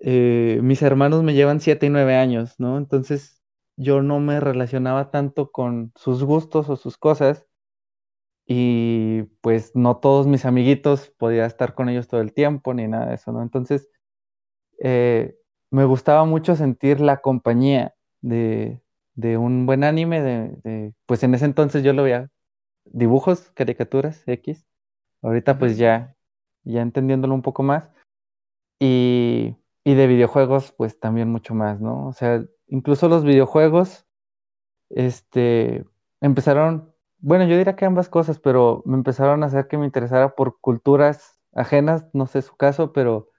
eh, 0.00 0.60
mis 0.62 0.82
hermanos 0.82 1.22
me 1.22 1.34
llevan 1.34 1.60
siete 1.60 1.86
y 1.86 1.90
nueve 1.90 2.16
años, 2.16 2.54
¿no? 2.58 2.78
Entonces 2.78 3.42
yo 3.76 4.02
no 4.02 4.20
me 4.20 4.40
relacionaba 4.40 5.10
tanto 5.10 5.50
con 5.52 5.92
sus 5.96 6.24
gustos 6.24 6.68
o 6.70 6.76
sus 6.76 6.98
cosas 6.98 7.46
y 8.46 9.24
pues 9.40 9.72
no 9.74 9.96
todos 9.98 10.26
mis 10.26 10.44
amiguitos 10.44 11.10
podía 11.18 11.46
estar 11.46 11.74
con 11.74 11.88
ellos 11.88 12.08
todo 12.08 12.20
el 12.20 12.32
tiempo 12.32 12.74
ni 12.74 12.86
nada 12.88 13.06
de 13.06 13.14
eso, 13.16 13.32
¿no? 13.32 13.42
Entonces 13.42 13.88
eh, 14.80 15.36
me 15.70 15.84
gustaba 15.84 16.24
mucho 16.24 16.56
sentir 16.56 17.00
la 17.00 17.18
compañía 17.22 17.94
de, 18.22 18.80
de 19.14 19.38
un 19.38 19.66
buen 19.66 19.84
anime, 19.84 20.22
de, 20.22 20.48
de- 20.64 20.94
pues 21.06 21.22
en 21.24 21.34
ese 21.34 21.44
entonces 21.46 21.82
yo 21.84 21.92
lo 21.92 22.04
veía 22.04 22.30
dibujos, 22.86 23.50
caricaturas, 23.54 24.24
X, 24.28 24.66
ahorita 25.22 25.58
pues 25.60 25.78
ya, 25.78 26.15
ya 26.66 26.82
entendiéndolo 26.82 27.34
un 27.34 27.42
poco 27.42 27.62
más, 27.62 27.90
y, 28.80 29.56
y 29.84 29.94
de 29.94 30.06
videojuegos 30.06 30.72
pues 30.72 30.98
también 31.00 31.30
mucho 31.30 31.54
más, 31.54 31.80
¿no? 31.80 32.06
O 32.08 32.12
sea, 32.12 32.44
incluso 32.68 33.08
los 33.08 33.24
videojuegos, 33.24 34.06
este, 34.90 35.84
empezaron, 36.20 36.92
bueno, 37.18 37.46
yo 37.46 37.56
diría 37.56 37.76
que 37.76 37.86
ambas 37.86 38.08
cosas, 38.08 38.38
pero 38.38 38.82
me 38.86 38.96
empezaron 38.96 39.42
a 39.42 39.46
hacer 39.46 39.68
que 39.68 39.78
me 39.78 39.86
interesara 39.86 40.34
por 40.34 40.60
culturas 40.60 41.40
ajenas, 41.54 42.06
no 42.12 42.26
sé 42.26 42.42
su 42.42 42.56
caso, 42.56 42.92
pero 42.92 43.30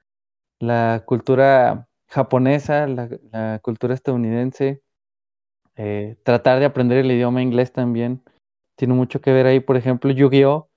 la 0.60 1.04
cultura 1.06 1.88
japonesa, 2.08 2.88
la, 2.88 3.60
cultura 3.60 3.94
estadounidense, 3.94 4.82
eh, 5.76 6.18
tratar 6.24 6.60
de 6.60 6.66
aprender 6.66 7.00
el 7.00 7.12
idioma 7.12 7.42
inglés 7.42 7.72
también 7.72 8.24
tiene 8.76 8.94
mucho 8.94 9.22
que 9.22 9.32
ver 9.32 9.46
ahí. 9.46 9.60
Por 9.60 9.78
ejemplo, 9.78 10.12
Yu-Gi-Oh! 10.12 10.70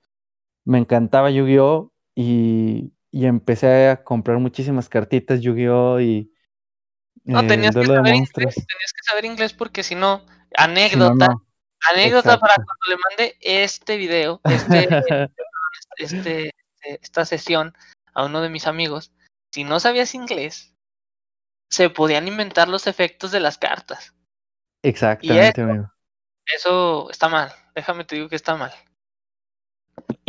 Me 0.65 0.79
encantaba 0.79 1.31
Yu-Gi-Oh! 1.31 1.93
Y, 2.23 2.93
y 3.11 3.25
empecé 3.25 3.89
a 3.89 4.05
comprar 4.05 4.37
muchísimas 4.39 4.91
cartitas 4.91 5.41
Yu-Gi-Oh! 5.41 6.01
y 6.01 6.31
No, 7.25 7.41
eh, 7.41 7.47
tenías 7.47 7.75
que 7.75 7.87
saber 7.87 8.14
inglés, 8.14 8.31
tenías 8.35 8.93
que 8.93 9.03
saber 9.09 9.25
inglés 9.25 9.55
porque 9.55 9.83
si 9.83 9.95
no, 9.95 10.18
Si 10.18 10.27
no, 10.29 10.64
anécdota, 10.64 11.29
no. 11.29 11.47
anécdota 11.91 12.39
para 12.39 12.57
cuando 12.57 12.75
le 12.89 12.97
mande 12.97 13.39
este 13.41 13.97
video, 13.97 14.43
este, 14.45 14.89
este, 15.97 16.49
este- 16.49 16.55
esta 17.03 17.25
sesión 17.25 17.73
a 18.12 18.27
uno 18.27 18.43
de 18.43 18.51
mis 18.51 18.66
amigos, 18.66 19.14
si 19.51 19.64
no 19.64 19.81
sabías 19.81 20.14
inglés, 20.14 20.75
se 21.71 21.89
podían 21.89 22.29
inventar 22.29 22.68
los 22.68 22.87
efectos 22.87 23.31
de 23.33 23.41
las 23.41 23.57
cartas. 23.57 24.14
Exactamente, 24.83 25.62
amigo. 25.62 25.91
Eso 26.55 27.11
está 27.11 27.31
mal, 27.31 27.51
déjame 27.75 28.05
te 28.05 28.16
digo 28.16 28.29
que 28.29 28.37
está 28.37 28.57
mal. 28.57 28.75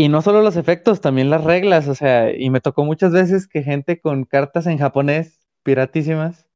Y 0.02 0.10
no 0.10 0.24
solo 0.24 0.42
los 0.42 0.56
efectos, 0.56 1.00
también 1.00 1.30
las 1.30 1.44
reglas, 1.44 1.88
o 1.88 1.94
sea, 1.94 2.36
y 2.36 2.50
me 2.50 2.60
tocó 2.60 2.84
muchas 2.84 3.12
veces 3.12 3.48
que 3.48 3.62
gente 3.62 4.02
con 4.02 4.24
cartas 4.24 4.66
en 4.66 4.80
japonés, 4.80 5.46
piratísimas, 5.62 6.48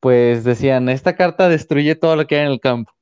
pues 0.00 0.44
decían, 0.44 0.90
esta 0.90 1.16
carta 1.16 1.48
destruye 1.48 1.94
todo 1.94 2.14
lo 2.14 2.26
que 2.26 2.36
hay 2.36 2.42
en 2.44 2.52
el 2.52 2.60
campo. 2.60 2.92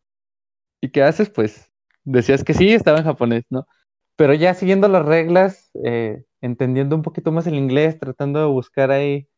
¿Y 0.80 0.90
qué 0.90 1.02
haces? 1.02 1.30
Pues 1.30 1.72
decías 2.04 2.44
que 2.44 2.54
sí, 2.54 2.72
estaba 2.72 2.98
en 2.98 3.06
japonés, 3.06 3.42
¿no? 3.50 3.66
Pero 4.14 4.34
ya 4.34 4.54
siguiendo 4.54 4.86
las 4.86 5.04
reglas, 5.04 5.72
eh, 5.82 6.22
entendiendo 6.40 6.94
un 6.94 7.02
poquito 7.02 7.32
más 7.32 7.48
el 7.48 7.56
inglés, 7.56 7.98
tratando 7.98 8.38
de 8.38 8.46
buscar 8.46 8.92
ahí 8.92 9.28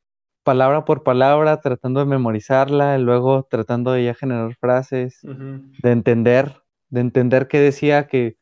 palabra 0.43 0.85
por 0.85 1.05
palabra, 1.05 1.63
tratando 1.63 2.01
de 2.01 2.07
memorizarla, 2.07 2.99
y 2.99 3.03
luego 3.03 3.45
tratando 3.45 3.93
de 3.93 4.05
ya 4.05 4.15
generar 4.15 4.55
frases, 4.57 5.21
de 5.23 5.91
entender, 5.91 6.63
de 6.91 7.01
entender 7.01 7.49
que 7.49 7.61
decía 7.61 8.09
que 8.09 8.37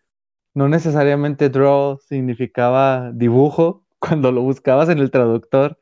no 0.57 0.69
necesariamente 0.71 1.51
draw 1.51 1.99
significaba 2.01 3.13
dibujo, 3.15 3.87
cuando 4.01 4.33
lo 4.33 4.43
buscabas 4.43 4.91
en 4.91 5.01
el 5.01 5.13
traductor 5.13 5.81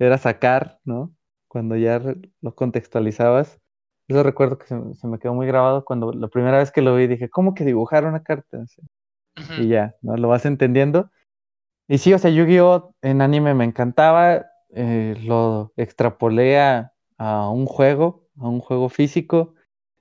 era 0.00 0.18
sacar, 0.18 0.80
¿no? 0.84 1.14
Cuando 1.48 1.76
ya 1.76 2.02
lo 2.42 2.56
contextualizabas. 2.56 3.60
Eso 4.08 4.24
recuerdo 4.24 4.58
que 4.58 4.68
se, 4.68 4.76
me- 4.76 4.94
se 4.96 5.08
me 5.08 5.20
quedó 5.20 5.34
muy 5.34 5.48
grabado 5.48 5.84
cuando 5.86 6.12
la 6.12 6.28
primera 6.28 6.58
vez 6.58 6.72
que 6.72 6.82
lo 6.82 6.96
vi 6.96 7.08
dije, 7.08 7.30
¿cómo 7.30 7.54
que 7.54 7.64
dibujar 7.66 8.06
una 8.06 8.24
carta? 8.24 8.66
Sí. 8.68 8.82
Y 9.56 9.68
ya, 9.68 9.96
¿no? 10.02 10.16
Lo 10.18 10.28
vas 10.28 10.46
entendiendo. 10.46 11.10
Y 11.88 11.98
sí, 11.98 12.14
o 12.14 12.18
sea, 12.18 12.30
Yu-Gi-Oh! 12.32 12.94
en 13.02 13.22
anime 13.22 13.54
me 13.54 13.64
encantaba, 13.66 14.46
eh, 14.70 15.16
lo 15.24 15.72
extrapolé 15.76 16.60
a, 16.60 16.94
a 17.18 17.50
un 17.50 17.66
juego, 17.66 18.28
a 18.40 18.48
un 18.48 18.60
juego 18.60 18.90
físico, 18.90 19.55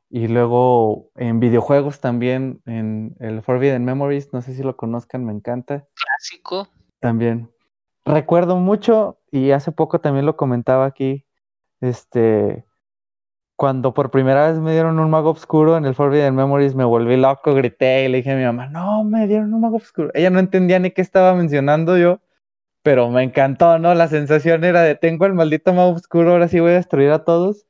y 0.10 0.28
luego 0.28 1.10
en 1.16 1.39
videojuegos 1.39 1.99
también, 1.99 2.62
en 2.66 3.16
el 3.20 3.41
Forbidden 3.41 3.86
Memories, 3.86 4.34
no 4.34 4.41
sé 4.41 4.53
si 4.53 4.64
lo 4.64 4.78
conozcan, 4.78 5.26
me 5.26 5.34
encanta 5.34 5.88
Clásico. 5.93 6.68
también. 6.99 7.51
Recuerdo 8.06 8.58
mucho, 8.58 9.20
y 9.32 9.51
hace 9.51 9.72
poco 9.72 9.99
también 9.99 10.26
lo 10.26 10.38
comentaba 10.38 10.86
aquí, 10.86 11.26
este, 11.82 12.66
cuando 13.56 13.93
por 13.93 14.12
primera 14.12 14.49
vez 14.49 14.60
me 14.60 14.74
dieron 14.74 14.99
un 14.99 15.10
mago 15.10 15.32
oscuro 15.32 15.78
en 15.78 15.86
el 15.86 15.95
Forbidden 15.95 16.36
Memories, 16.36 16.76
me 16.76 16.84
volví 16.84 17.18
loco, 17.18 17.53
grité 17.53 18.06
y 18.06 18.10
le 18.10 18.18
dije 18.18 18.32
a 18.32 18.36
mi 18.36 18.43
mamá, 18.43 18.68
no, 18.68 19.03
me 19.03 19.28
dieron 19.28 19.53
un 19.53 19.62
mago 19.62 19.78
oscuro. 19.78 20.12
Ella 20.14 20.30
no 20.30 20.39
entendía 20.39 20.78
ni 20.80 20.91
qué 20.91 21.01
estaba 21.01 21.34
mencionando 21.34 21.97
yo, 21.97 22.20
pero 22.84 23.10
me 23.10 23.24
encantó, 23.24 23.80
¿no? 23.80 23.93
La 23.95 24.08
sensación 24.08 24.64
era 24.64 24.82
de, 24.82 24.95
tengo 24.95 25.26
el 25.26 25.34
maldito 25.34 25.74
mago 25.74 25.91
oscuro, 25.91 26.32
ahora 26.32 26.47
sí 26.47 26.60
voy 26.60 26.72
a 26.72 26.76
destruir 26.76 27.12
a 27.12 27.24
todos. 27.24 27.66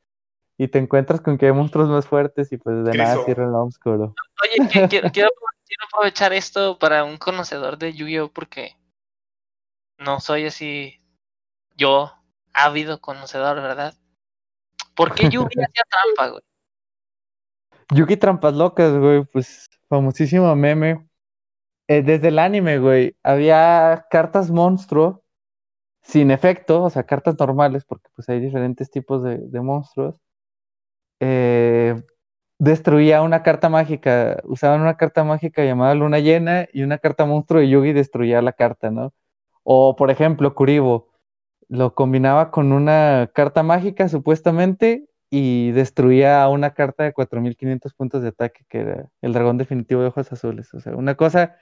Y 0.58 0.68
te 0.70 0.80
encuentras 0.80 1.22
con 1.22 1.38
que 1.38 1.48
hay 1.48 1.52
monstruos 1.52 1.90
más 1.90 2.08
fuertes 2.08 2.52
y 2.52 2.58
pues 2.58 2.78
de 2.86 2.94
nada 2.94 3.24
Criso. 3.24 3.42
el 3.42 3.48
mago 3.48 3.66
oscuro. 3.66 4.16
Oye, 4.42 4.70
que- 4.70 4.88
quiero, 4.88 5.10
quiero, 5.14 5.30
quiero 5.66 5.86
aprovechar 5.92 6.34
esto 6.34 6.80
para 6.80 7.04
un 7.04 7.18
conocedor 7.18 7.78
de 7.78 7.94
Yu-Gi-Oh! 7.94 8.32
porque 8.32 8.78
no 9.98 10.20
soy 10.20 10.46
así 10.46 11.02
yo, 11.76 12.14
ávido 12.54 13.02
conocedor, 13.02 13.58
¿verdad? 13.58 13.94
¿Por 14.96 15.14
qué 15.14 15.30
Yugi 15.30 15.62
hacía 15.62 15.84
trampa, 16.16 16.32
güey? 16.32 16.44
Yugi 17.94 18.18
Trampas 18.18 18.54
Locas, 18.54 18.98
güey, 18.98 19.24
pues 19.26 19.68
famosísimo 19.90 20.56
meme. 20.56 21.08
Eh, 21.88 22.02
desde 22.02 22.30
el 22.30 22.40
anime, 22.40 22.80
güey, 22.80 23.16
había 23.22 24.08
cartas 24.10 24.50
monstruo 24.50 25.24
sin 26.02 26.32
efecto, 26.32 26.84
o 26.84 26.90
sea, 26.90 27.04
cartas 27.04 27.36
normales, 27.38 27.86
porque 27.86 28.10
pues 28.16 28.28
hay 28.30 28.40
diferentes 28.40 28.90
tipos 28.90 29.24
de, 29.24 29.38
de 29.38 29.62
monstruos. 29.62 30.20
Eh, 31.20 32.02
destruía 32.60 33.22
una 33.22 33.44
carta 33.44 33.70
mágica, 33.70 34.42
usaban 34.46 34.82
una 34.82 34.98
carta 34.98 35.24
mágica 35.24 35.64
llamada 35.64 35.96
Luna 35.96 36.20
Llena 36.20 36.68
y 36.74 36.84
una 36.84 36.98
carta 36.98 37.26
monstruo 37.26 37.62
y 37.62 37.70
Yugi 37.70 37.94
destruía 37.94 38.42
la 38.42 38.54
carta, 38.54 38.92
¿no? 38.92 39.14
O, 39.64 39.96
por 39.96 40.12
ejemplo, 40.12 40.56
Kuribo 40.56 41.10
lo 41.70 41.96
combinaba 41.96 42.52
con 42.52 42.72
una 42.72 43.30
carta 43.34 43.64
mágica, 43.64 44.08
supuestamente, 44.10 45.08
y 45.30 45.72
destruía 45.72 46.48
una 46.50 46.74
carta 46.74 47.04
de 47.04 47.14
4500 47.14 47.94
puntos 47.94 48.22
de 48.22 48.30
ataque, 48.30 48.64
que 48.70 48.80
era 48.80 49.10
el 49.22 49.34
dragón 49.34 49.58
definitivo 49.58 50.02
de 50.02 50.08
ojos 50.08 50.32
azules. 50.32 50.74
O 50.74 50.80
sea, 50.80 50.96
una 50.96 51.16
cosa 51.16 51.58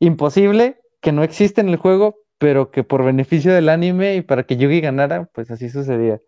imposible 0.00 0.80
que 1.00 1.12
no 1.12 1.22
existe 1.22 1.60
en 1.60 1.68
el 1.68 1.76
juego, 1.76 2.16
pero 2.38 2.70
que 2.70 2.84
por 2.84 3.04
beneficio 3.04 3.52
del 3.54 3.68
anime 3.68 4.16
y 4.16 4.22
para 4.22 4.44
que 4.44 4.56
Yugi 4.56 4.80
ganara, 4.80 5.26
pues 5.32 5.50
así 5.50 5.70
sucedía. 5.70 6.20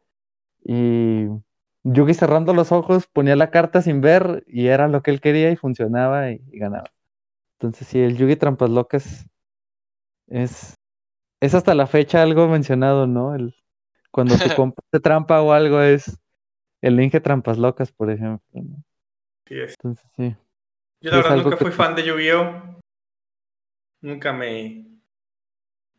Y 0.64 1.26
Yugi 1.88 2.14
cerrando 2.14 2.52
los 2.52 2.72
ojos 2.72 3.06
ponía 3.06 3.36
la 3.36 3.50
carta 3.50 3.80
sin 3.80 4.00
ver 4.00 4.42
y 4.48 4.66
era 4.66 4.88
lo 4.88 5.02
que 5.02 5.12
él 5.12 5.20
quería 5.20 5.52
y 5.52 5.56
funcionaba 5.56 6.32
y, 6.32 6.42
y 6.50 6.58
ganaba. 6.58 6.90
Entonces, 7.58 7.86
sí, 7.86 8.00
el 8.00 8.16
Yugi 8.16 8.34
Trampas 8.34 8.70
Locas 8.70 9.26
es, 10.26 10.74
es 11.40 11.54
hasta 11.54 11.76
la 11.76 11.86
fecha 11.86 12.22
algo 12.22 12.48
mencionado, 12.48 13.06
¿no? 13.06 13.36
El, 13.36 13.54
cuando 14.10 14.36
tu 14.36 14.48
compa 14.56 14.82
te 14.90 14.98
trampa 14.98 15.40
o 15.42 15.52
algo 15.52 15.80
es 15.80 16.18
el 16.82 17.00
Inge 17.00 17.20
Trampas 17.20 17.56
Locas, 17.56 17.92
por 17.92 18.10
ejemplo. 18.10 18.42
¿no? 18.52 18.82
Sí 19.46 19.60
es. 19.60 19.74
Entonces, 19.78 20.10
sí. 20.16 20.36
Yo 21.00 21.10
la 21.12 21.18
es 21.18 21.22
verdad 21.22 21.36
nunca 21.44 21.56
fui 21.56 21.70
fan 21.70 21.94
de 21.94 22.04
Yu-Gi-Oh! 22.04 22.80
Nunca 24.00 24.32
me, 24.32 24.86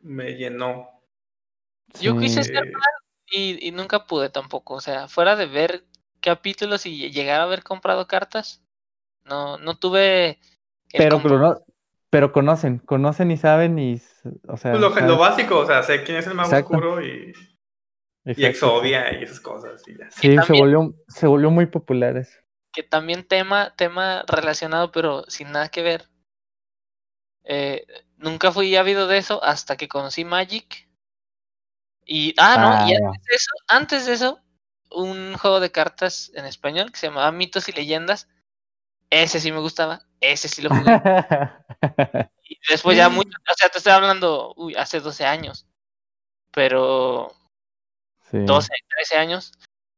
me 0.02 0.34
llenó. 0.34 0.90
Yo 2.02 2.18
quise 2.18 2.44
Sí. 2.44 2.52
ser 2.52 2.68
Eh, 2.68 2.74
y, 3.30 3.66
y 3.68 3.72
nunca 3.72 4.06
pude 4.06 4.30
tampoco. 4.30 4.76
O 4.76 4.82
sea, 4.82 5.08
fuera 5.08 5.36
de 5.36 5.46
ver 5.46 5.86
capítulos 6.22 6.86
y 6.86 7.12
llegar 7.12 7.40
a 7.42 7.44
haber 7.44 7.64
comprado 7.64 8.08
cartas, 8.08 8.64
no, 9.26 9.58
no 9.58 9.78
tuve 9.78 10.40
Pero, 10.92 11.22
cono- 11.22 11.62
pero 12.10 12.32
conocen, 12.32 12.80
conocen 12.80 13.32
y 13.32 13.38
saben 13.38 13.78
y, 13.78 14.02
o 14.48 14.58
sea, 14.58 14.72
pues 14.72 14.82
lo, 14.82 14.90
saben- 14.92 15.08
lo 15.08 15.18
básico, 15.18 15.60
o 15.60 15.66
sea, 15.66 15.84
sé 15.84 16.04
quién 16.04 16.18
es 16.18 16.28
el 16.28 16.34
mago 16.36 16.50
Exacto. 16.50 16.74
oscuro 16.76 17.06
y, 17.06 17.34
y 18.26 18.46
Exodia 18.46 19.20
y 19.20 19.24
esas 19.24 19.40
cosas. 19.40 19.82
Y 19.88 19.98
ya. 19.98 20.10
Sí, 20.12 20.30
se 20.30 20.36
también- 20.36 20.64
volvió, 20.66 20.96
se 21.08 21.28
volvió 21.28 21.50
muy 21.52 21.66
popular 21.68 22.18
eso. 22.18 22.40
que 22.74 22.84
también 22.84 23.28
tema, 23.28 23.74
tema 23.76 24.24
relacionado, 24.28 24.92
pero 24.92 25.24
sin 25.28 25.52
nada 25.52 25.70
que 25.70 25.82
ver. 25.82 26.10
Eh, 27.44 27.86
nunca 28.18 28.52
fui 28.52 28.76
ávido 28.76 29.08
de 29.08 29.18
eso 29.18 29.44
hasta 29.44 29.78
que 29.78 29.88
conocí 29.88 30.26
Magic. 30.26 30.87
Y, 32.08 32.34
ah, 32.38 32.58
no, 32.58 32.76
y 32.80 32.94
Ah, 32.94 32.98
antes 32.98 33.24
de 33.30 33.36
eso, 33.36 33.52
antes 33.68 34.06
de 34.08 34.14
eso, 34.14 34.42
un 34.92 35.38
juego 35.38 35.60
de 35.60 35.72
cartas 35.72 36.32
en 36.36 36.46
español 36.46 36.92
que 36.92 37.00
se 37.00 37.08
llamaba 37.08 37.32
Mitos 37.32 37.68
y 37.70 37.74
Leyendas. 37.74 38.28
Ese 39.12 39.40
sí 39.42 39.52
me 39.52 39.60
gustaba, 39.60 40.02
ese 40.22 40.50
sí 40.50 40.62
lo 40.64 40.70
jugué. 40.72 41.02
Y 42.50 42.58
después 42.70 42.98
ya 42.98 43.10
mucho, 43.10 43.30
o 43.52 43.54
sea, 43.58 43.70
te 43.70 43.78
estoy 43.80 43.94
hablando, 43.94 44.54
uy, 44.58 44.76
hace 44.76 45.00
12 45.02 45.26
años. 45.26 45.66
Pero 46.52 47.34
Sí. 48.32 48.40
12, 48.46 48.70
13 48.90 49.18
años. 49.18 49.52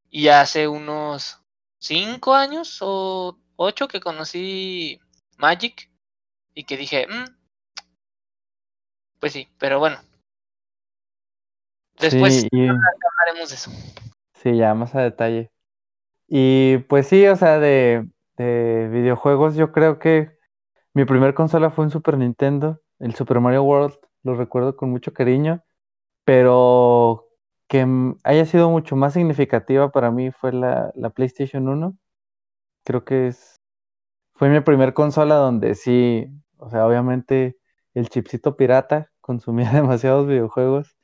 Y 0.10 0.30
hace 0.30 0.68
unos 0.68 1.40
5 1.80 2.36
años 2.36 2.80
o 2.82 3.38
8 3.58 3.88
que 3.88 4.00
conocí 4.02 5.00
Magic. 5.38 5.90
Y 6.56 6.66
que 6.66 6.78
dije, 6.78 7.08
"Mm, 7.08 7.26
pues 9.20 9.34
sí, 9.34 9.48
pero 9.58 9.80
bueno. 9.80 9.98
Después 12.00 12.34
Sí, 12.34 12.48
y- 12.52 12.68
hablaremos 12.68 13.50
de 13.50 13.56
eso. 13.56 13.72
Sí, 14.34 14.56
ya 14.56 14.74
más 14.74 14.96
a 14.96 15.02
detalle. 15.02 15.52
Y 16.28 16.78
pues 16.90 17.08
sí, 17.08 17.26
o 17.28 17.36
sea, 17.36 17.60
de, 17.60 18.08
de 18.38 18.90
videojuegos, 18.92 19.56
yo 19.56 19.72
creo 19.72 20.00
que 20.00 20.32
mi 20.94 21.06
primer 21.06 21.34
consola 21.34 21.72
fue 21.72 21.86
un 21.86 21.92
Super 21.92 22.18
Nintendo, 22.18 22.82
el 23.00 23.16
Super 23.16 23.40
Mario 23.40 23.64
World, 23.64 23.96
lo 24.24 24.36
recuerdo 24.36 24.76
con 24.76 24.92
mucho 24.92 25.14
cariño, 25.14 25.64
pero 26.26 27.28
que 27.68 27.88
haya 28.24 28.46
sido 28.46 28.70
mucho 28.70 28.96
más 28.96 29.14
significativa 29.14 29.92
para 29.92 30.12
mí 30.12 30.32
fue 30.32 30.54
la, 30.54 30.92
la 30.96 31.10
PlayStation 31.10 31.68
1. 31.68 31.98
Creo 32.86 33.06
que 33.06 33.28
es, 33.28 33.56
fue 34.36 34.50
mi 34.50 34.60
primer 34.62 34.94
consola 34.94 35.36
donde 35.36 35.76
sí, 35.76 36.28
o 36.58 36.70
sea, 36.70 36.88
obviamente 36.88 37.58
el 37.94 38.10
chipcito 38.10 38.56
pirata 38.58 39.12
consumía 39.22 39.72
demasiados 39.74 40.28
videojuegos. 40.28 40.99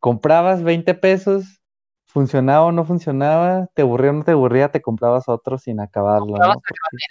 Comprabas 0.00 0.62
20 0.62 0.94
pesos, 0.94 1.60
funcionaba 2.06 2.66
o 2.66 2.72
no 2.72 2.84
funcionaba, 2.84 3.68
te 3.74 3.82
aburría 3.82 4.10
o 4.10 4.14
no 4.14 4.24
te 4.24 4.32
aburría, 4.32 4.70
te 4.70 4.80
comprabas 4.82 5.28
otro 5.28 5.58
sin 5.58 5.78
acabarlo, 5.80 6.36
¿no? 6.38 6.44
a 6.44 6.56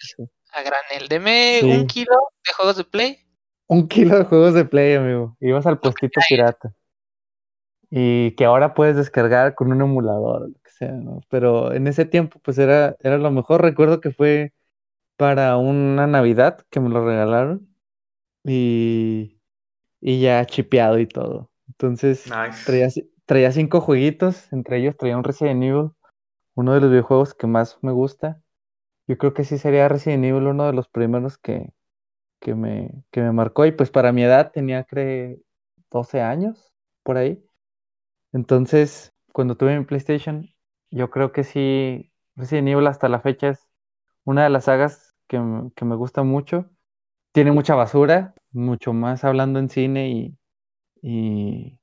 sí. 0.02 0.24
A 0.52 0.62
granel, 0.64 1.08
deme 1.08 1.60
Sí. 1.62 1.72
un 1.72 1.86
kilo 1.88 2.16
de 2.46 2.54
juegos 2.54 2.78
de 2.78 2.84
Play. 2.84 3.20
Un 3.68 3.88
kilo 3.88 4.18
de 4.18 4.26
juegos 4.26 4.54
de 4.56 4.66
Play, 4.66 4.96
amigo. 4.96 5.38
Ibas 5.40 5.66
al 5.68 5.80
puestito 5.80 6.20
pirata. 6.28 6.74
y 7.92 8.32
que 8.36 8.46
ahora 8.46 8.74
puedes 8.74 8.96
descargar 8.96 9.56
con 9.56 9.72
un 9.72 9.82
emulador 9.82 10.44
o 10.44 10.48
lo 10.48 10.54
que 10.64 10.70
sea, 10.72 10.92
¿no? 10.92 11.22
Pero 11.30 11.74
en 11.74 11.88
ese 11.88 12.06
tiempo 12.06 12.40
pues 12.44 12.58
era, 12.58 12.96
era 13.00 13.18
lo 13.18 13.32
mejor. 13.32 13.62
Recuerdo 13.62 14.00
que 14.02 14.12
fue 14.12 14.54
para 15.18 15.58
una 15.58 16.08
Navidad 16.08 16.66
que 16.70 16.80
me 16.80 16.90
lo 16.90 17.06
regalaron 17.06 17.68
y, 18.44 19.40
y 20.02 20.22
ya 20.22 20.46
chipeado 20.46 21.00
y 21.00 21.08
todo. 21.08 21.49
Entonces 21.80 22.26
Nice. 22.26 22.66
traía, 22.66 22.90
traía 23.26 23.52
cinco 23.54 23.80
jueguitos, 23.80 24.52
entre 24.52 24.80
ellos 24.80 24.98
traía 24.98 25.16
un 25.16 25.24
Resident 25.24 25.64
Evil, 25.64 25.92
uno 26.56 26.74
de 26.74 26.82
los 26.82 26.90
videojuegos 26.90 27.34
que 27.34 27.48
más 27.48 27.80
me 27.82 27.94
gusta. 27.94 28.42
Yo 29.08 29.18
creo 29.18 29.34
que 29.34 29.46
sí 29.46 29.58
sería 29.58 29.88
Resident 29.88 30.26
Evil 30.26 30.48
uno 30.48 30.66
de 30.66 30.74
los 30.74 30.90
primeros 30.90 31.38
que, 31.38 31.72
que 32.42 32.54
me, 32.54 32.92
que 33.12 33.22
me 33.22 33.32
marcó 33.32 33.66
y 33.66 33.72
pues 33.72 33.92
para 33.92 34.12
mi 34.12 34.24
edad 34.24 34.52
tenía 34.52 34.84
creo 34.84 35.38
12 35.90 36.22
años 36.22 36.74
por 37.02 37.16
ahí. 37.16 37.42
Entonces, 38.34 39.14
cuando 39.32 39.56
tuve 39.56 39.80
mi 39.80 39.86
PlayStation, 39.86 40.50
yo 40.92 41.10
creo 41.10 41.32
que 41.32 41.46
sí, 41.46 42.12
Resident 42.36 42.68
Evil 42.68 42.88
hasta 42.88 43.08
la 43.08 43.22
fecha 43.22 43.50
es 43.52 43.70
una 44.26 44.44
de 44.44 44.50
las 44.50 44.66
sagas 44.66 45.16
que, 45.28 45.42
que 45.78 45.86
me 45.86 45.96
gusta 45.96 46.24
mucho. 46.24 46.70
Tiene 47.32 47.54
mucha 47.54 47.76
basura, 47.76 48.36
mucho 48.52 48.92
más 48.92 49.24
hablando 49.24 49.60
en 49.60 49.70
cine 49.70 50.10
y, 50.10 50.39
y, 51.02 51.80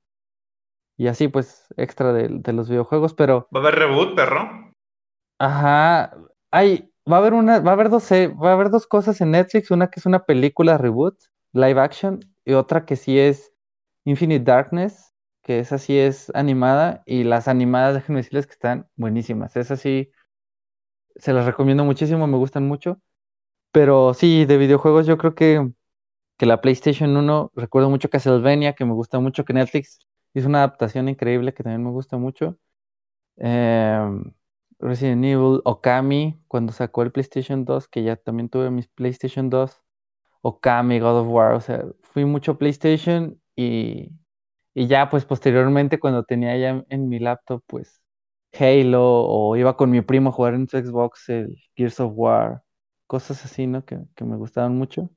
y 0.96 1.06
así 1.08 1.28
pues 1.28 1.66
extra 1.76 2.12
de, 2.12 2.28
de 2.30 2.52
los 2.52 2.68
videojuegos, 2.68 3.14
pero 3.14 3.50
¿Va 3.56 3.58
a 3.58 3.62
haber 3.62 3.78
reboot, 3.80 4.14
perro? 4.20 4.46
ajá, 5.38 6.12
hay, 6.50 6.90
va 7.10 7.16
a 7.16 7.18
haber 7.20 7.34
una, 7.34 7.60
va 7.60 7.70
a 7.72 7.74
haber 7.74 7.90
dos, 7.90 8.10
va 8.12 8.50
a 8.50 8.52
haber 8.54 8.70
dos 8.70 8.86
cosas 8.86 9.20
en 9.20 9.32
Netflix, 9.32 9.70
una 9.70 9.88
que 9.90 10.00
es 10.00 10.06
una 10.06 10.24
película 10.24 10.78
reboot, 10.78 11.18
live 11.52 11.80
action, 11.80 12.20
y 12.44 12.54
otra 12.54 12.84
que 12.86 12.96
sí 12.96 13.18
es 13.18 13.52
Infinite 14.04 14.44
Darkness, 14.44 15.12
que 15.42 15.58
esa 15.60 15.78
sí 15.78 15.98
es 15.98 16.30
animada, 16.34 17.02
y 17.06 17.24
las 17.24 17.48
animadas, 17.48 17.94
déjenme 17.94 18.20
decirles 18.20 18.46
que 18.46 18.52
están 18.54 18.88
buenísimas. 18.96 19.56
Esas 19.56 19.80
sí, 19.80 20.10
se 21.16 21.32
las 21.32 21.46
recomiendo 21.46 21.84
muchísimo, 21.84 22.26
me 22.26 22.36
gustan 22.36 22.66
mucho. 22.66 23.00
Pero 23.72 24.14
sí, 24.14 24.46
de 24.46 24.58
videojuegos 24.58 25.06
yo 25.06 25.18
creo 25.18 25.34
que, 25.34 25.72
que 26.37 26.47
la 26.47 26.61
PlayStation 26.61 27.16
1, 27.16 27.53
recuerdo 27.55 27.91
mucho 27.91 28.11
Castlevania, 28.11 28.74
que 28.74 28.84
me 28.84 28.93
gusta 28.95 29.20
mucho, 29.20 29.45
que 29.45 29.53
Netflix 29.55 29.99
hizo 30.34 30.49
una 30.49 30.59
adaptación 30.59 31.09
increíble 31.09 31.55
que 31.55 31.62
también 31.62 31.84
me 31.84 31.91
gusta 31.91 32.16
mucho. 32.18 32.59
Em, 33.37 34.32
Resident 34.78 35.24
Evil, 35.24 35.61
Okami, 35.64 36.39
cuando 36.49 36.72
sacó 36.72 37.03
el 37.03 37.12
PlayStation 37.12 37.64
2, 37.64 37.89
que 37.89 38.03
ya 38.03 38.16
también 38.16 38.49
tuve 38.49 38.70
mis 38.70 38.89
PlayStation 38.89 39.51
2, 39.51 39.82
Okami, 40.43 41.01
God 41.01 41.20
of 41.22 41.28
War, 41.28 41.55
o 41.55 41.61
sea, 41.61 41.84
fui 42.03 42.24
mucho 42.24 42.59
PlayStation 42.59 43.41
y, 43.57 44.11
y 44.74 44.87
ya 44.89 45.11
pues 45.11 45.24
posteriormente 45.24 45.99
cuando 46.01 46.24
tenía 46.24 46.57
ya 46.59 46.84
en 46.89 47.09
mi 47.09 47.18
laptop 47.18 47.62
pues 47.66 48.03
Halo 48.59 49.03
o 49.26 49.57
iba 49.57 49.76
con 49.76 49.91
mi 49.91 50.01
primo 50.03 50.30
a 50.30 50.32
jugar 50.32 50.55
en 50.55 50.68
su 50.68 50.78
Xbox 50.78 51.28
el 51.30 51.57
Gears 51.76 52.01
of 52.01 52.12
War, 52.16 52.62
cosas 53.07 53.45
así, 53.45 53.66
¿no? 53.66 53.84
Que, 53.84 53.99
que 54.16 54.24
me 54.24 54.37
gustaban 54.37 54.76
mucho. 54.76 55.11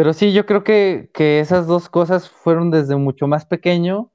Pero 0.00 0.14
sí, 0.14 0.32
yo 0.32 0.46
creo 0.46 0.64
que, 0.64 1.10
que 1.12 1.40
esas 1.40 1.66
dos 1.66 1.90
cosas 1.90 2.30
fueron 2.30 2.70
desde 2.70 2.96
mucho 2.96 3.26
más 3.26 3.44
pequeño 3.44 4.10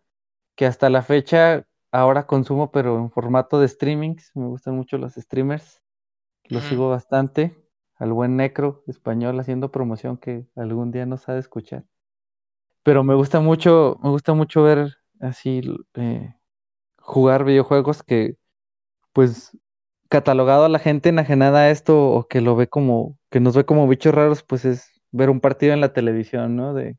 que 0.56 0.66
hasta 0.66 0.90
la 0.90 1.04
fecha 1.04 1.68
ahora 1.92 2.26
consumo, 2.26 2.72
pero 2.72 2.98
en 2.98 3.12
formato 3.12 3.60
de 3.60 3.68
streamings. 3.68 4.32
Me 4.34 4.48
gustan 4.48 4.76
mucho 4.76 4.98
los 4.98 5.14
streamers, 5.14 5.84
los 6.46 6.64
sigo 6.64 6.90
bastante. 6.90 7.56
Al 7.98 8.14
buen 8.14 8.36
Necro 8.36 8.84
español 8.88 9.40
haciendo 9.40 9.70
promoción 9.70 10.18
que 10.18 10.48
algún 10.56 10.90
día 10.90 11.06
nos 11.06 11.30
ha 11.30 11.34
de 11.34 11.42
escuchar. 11.42 11.86
Pero 12.82 13.04
me 13.04 13.14
gusta 13.14 13.40
mucho, 13.40 14.00
me 14.02 14.10
gusta 14.10 14.34
mucho 14.34 14.64
ver 14.64 14.98
así 15.20 15.62
eh, 15.94 16.34
jugar 16.98 17.44
videojuegos 17.44 18.02
que, 18.02 18.38
pues, 19.14 19.56
catalogado 20.10 20.66
a 20.66 20.70
la 20.70 20.80
gente 20.80 21.10
enajenada 21.10 21.60
a 21.60 21.70
esto 21.70 22.10
o 22.10 22.28
que 22.28 22.42
lo 22.42 22.56
ve 22.56 22.68
como, 22.68 23.20
que 23.30 23.40
nos 23.40 23.56
ve 23.56 23.66
como 23.66 23.88
bichos 23.88 24.16
raros, 24.16 24.42
pues 24.42 24.66
es 24.66 24.95
ver 25.16 25.30
un 25.30 25.40
partido 25.40 25.74
en 25.74 25.82
la 25.82 25.94
televisión, 25.94 26.56
¿no? 26.56 26.74
De, 26.74 26.98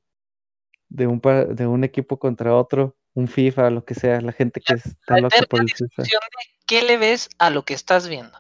de 0.88 1.06
un, 1.06 1.20
par- 1.20 1.54
de 1.54 1.66
un 1.66 1.84
equipo 1.84 2.18
contra 2.18 2.54
otro, 2.54 2.96
un 3.14 3.28
FIFA, 3.28 3.70
lo 3.70 3.84
que 3.84 3.94
sea, 3.94 4.20
la 4.20 4.32
gente 4.32 4.60
que 4.60 4.74
está 4.74 5.20
loca 5.20 5.36
por 5.48 5.60
el 5.60 5.68
FIFA. 5.68 6.02
de 6.02 6.08
qué 6.66 6.82
le 6.82 6.96
ves 6.96 7.28
a 7.38 7.50
lo 7.50 7.64
que 7.64 7.74
estás 7.74 8.08
viendo. 8.08 8.36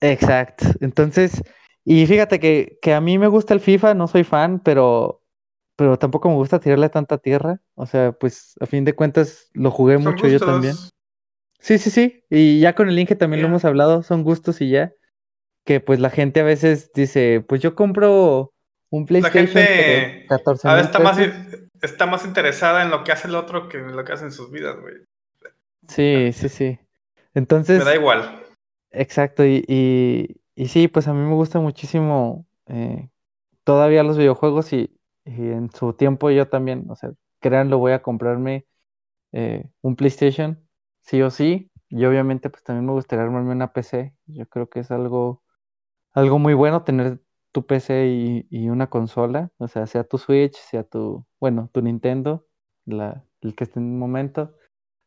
Exacto. 0.00 0.66
Entonces, 0.80 1.42
y 1.84 2.06
fíjate 2.06 2.38
que, 2.40 2.78
que 2.80 2.94
a 2.94 3.00
mí 3.00 3.18
me 3.18 3.26
gusta 3.26 3.52
el 3.54 3.60
FIFA, 3.60 3.94
no 3.94 4.06
soy 4.06 4.24
fan, 4.24 4.60
pero, 4.60 5.22
pero 5.76 5.98
tampoco 5.98 6.28
me 6.28 6.36
gusta 6.36 6.60
tirarle 6.60 6.88
tanta 6.88 7.18
tierra. 7.18 7.60
O 7.74 7.86
sea, 7.86 8.12
pues 8.12 8.54
a 8.60 8.66
fin 8.66 8.84
de 8.84 8.94
cuentas 8.94 9.50
lo 9.52 9.70
jugué 9.70 9.94
Son 9.94 10.04
mucho 10.04 10.28
yo 10.28 10.38
también. 10.38 10.74
gustos. 10.74 10.90
Sí, 11.58 11.78
sí, 11.78 11.90
sí. 11.90 12.24
Y 12.30 12.60
ya 12.60 12.74
con 12.74 12.88
el 12.88 12.98
Inge 12.98 13.16
también 13.16 13.42
lo 13.42 13.48
hemos 13.48 13.64
hablado, 13.64 14.02
son 14.02 14.22
gustos 14.22 14.60
y 14.60 14.70
ya. 14.70 14.92
Que 15.64 15.80
pues 15.80 16.00
la 16.00 16.08
gente 16.08 16.40
a 16.40 16.44
veces 16.44 16.90
dice, 16.94 17.44
pues 17.46 17.60
yo 17.60 17.74
compro 17.74 18.54
un 18.90 19.02
La 19.02 19.30
PlayStation 19.30 19.46
gente 19.46 20.26
por 20.28 20.38
14 20.38 20.68
ahora 20.68 20.82
mil 20.82 20.86
está 20.86 20.98
más, 20.98 21.18
está 21.80 22.06
más 22.06 22.24
interesada 22.24 22.82
en 22.82 22.90
lo 22.90 23.04
que 23.04 23.12
hace 23.12 23.28
el 23.28 23.34
otro 23.36 23.68
que 23.68 23.78
en 23.78 23.96
lo 23.96 24.04
que 24.04 24.12
hacen 24.12 24.32
sus 24.32 24.50
vidas, 24.50 24.78
güey. 24.80 24.94
Sí, 25.88 26.32
sí, 26.32 26.48
sí. 26.48 26.78
Entonces, 27.34 27.78
Me 27.78 27.84
da 27.84 27.94
igual. 27.94 28.42
exacto. 28.90 29.44
Y, 29.44 29.64
y, 29.66 30.40
y 30.54 30.68
sí, 30.68 30.88
pues 30.88 31.08
a 31.08 31.14
mí 31.14 31.20
me 31.20 31.34
gusta 31.34 31.60
muchísimo 31.60 32.46
eh, 32.66 33.08
todavía 33.64 34.02
los 34.02 34.18
videojuegos 34.18 34.72
y, 34.72 34.96
y 35.24 35.48
en 35.50 35.70
su 35.72 35.92
tiempo 35.94 36.30
yo 36.30 36.48
también, 36.48 36.86
o 36.90 36.96
sea, 36.96 37.12
créanlo, 37.40 37.78
voy 37.78 37.92
a 37.92 38.02
comprarme 38.02 38.66
eh, 39.32 39.64
un 39.82 39.96
PlayStation, 39.96 40.66
sí 41.02 41.22
o 41.22 41.30
sí. 41.30 41.70
Y 41.88 42.04
obviamente 42.04 42.50
pues 42.50 42.62
también 42.62 42.86
me 42.86 42.92
gustaría 42.92 43.24
armarme 43.24 43.52
una 43.52 43.72
PC. 43.72 44.14
Yo 44.26 44.46
creo 44.46 44.68
que 44.68 44.80
es 44.80 44.90
algo, 44.92 45.42
algo 46.12 46.38
muy 46.38 46.54
bueno 46.54 46.84
tener 46.84 47.20
tu 47.52 47.66
PC 47.66 48.44
y, 48.50 48.68
una 48.68 48.88
consola, 48.88 49.50
o 49.58 49.68
sea, 49.68 49.86
sea 49.86 50.04
tu 50.04 50.18
Switch, 50.18 50.56
sea 50.56 50.84
tu, 50.84 51.26
bueno, 51.40 51.68
tu 51.72 51.82
Nintendo, 51.82 52.46
la, 52.84 53.24
el 53.40 53.54
que 53.54 53.64
esté 53.64 53.80
en 53.80 53.92
el 53.92 53.98
momento, 53.98 54.54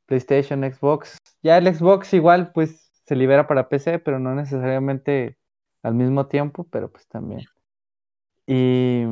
PlayStation, 0.06 0.62
Xbox. 0.64 1.18
Ya 1.42 1.58
el 1.58 1.74
Xbox 1.74 2.14
igual 2.14 2.52
pues 2.54 2.92
se 3.06 3.16
libera 3.16 3.48
para 3.48 3.70
PC, 3.70 4.00
pero 4.00 4.20
no 4.20 4.36
necesariamente 4.36 5.38
al 5.82 5.96
mismo 5.96 6.28
tiempo, 6.28 6.68
pero 6.70 6.92
pues 6.92 7.08
también. 7.08 7.42
Y, 8.46 9.04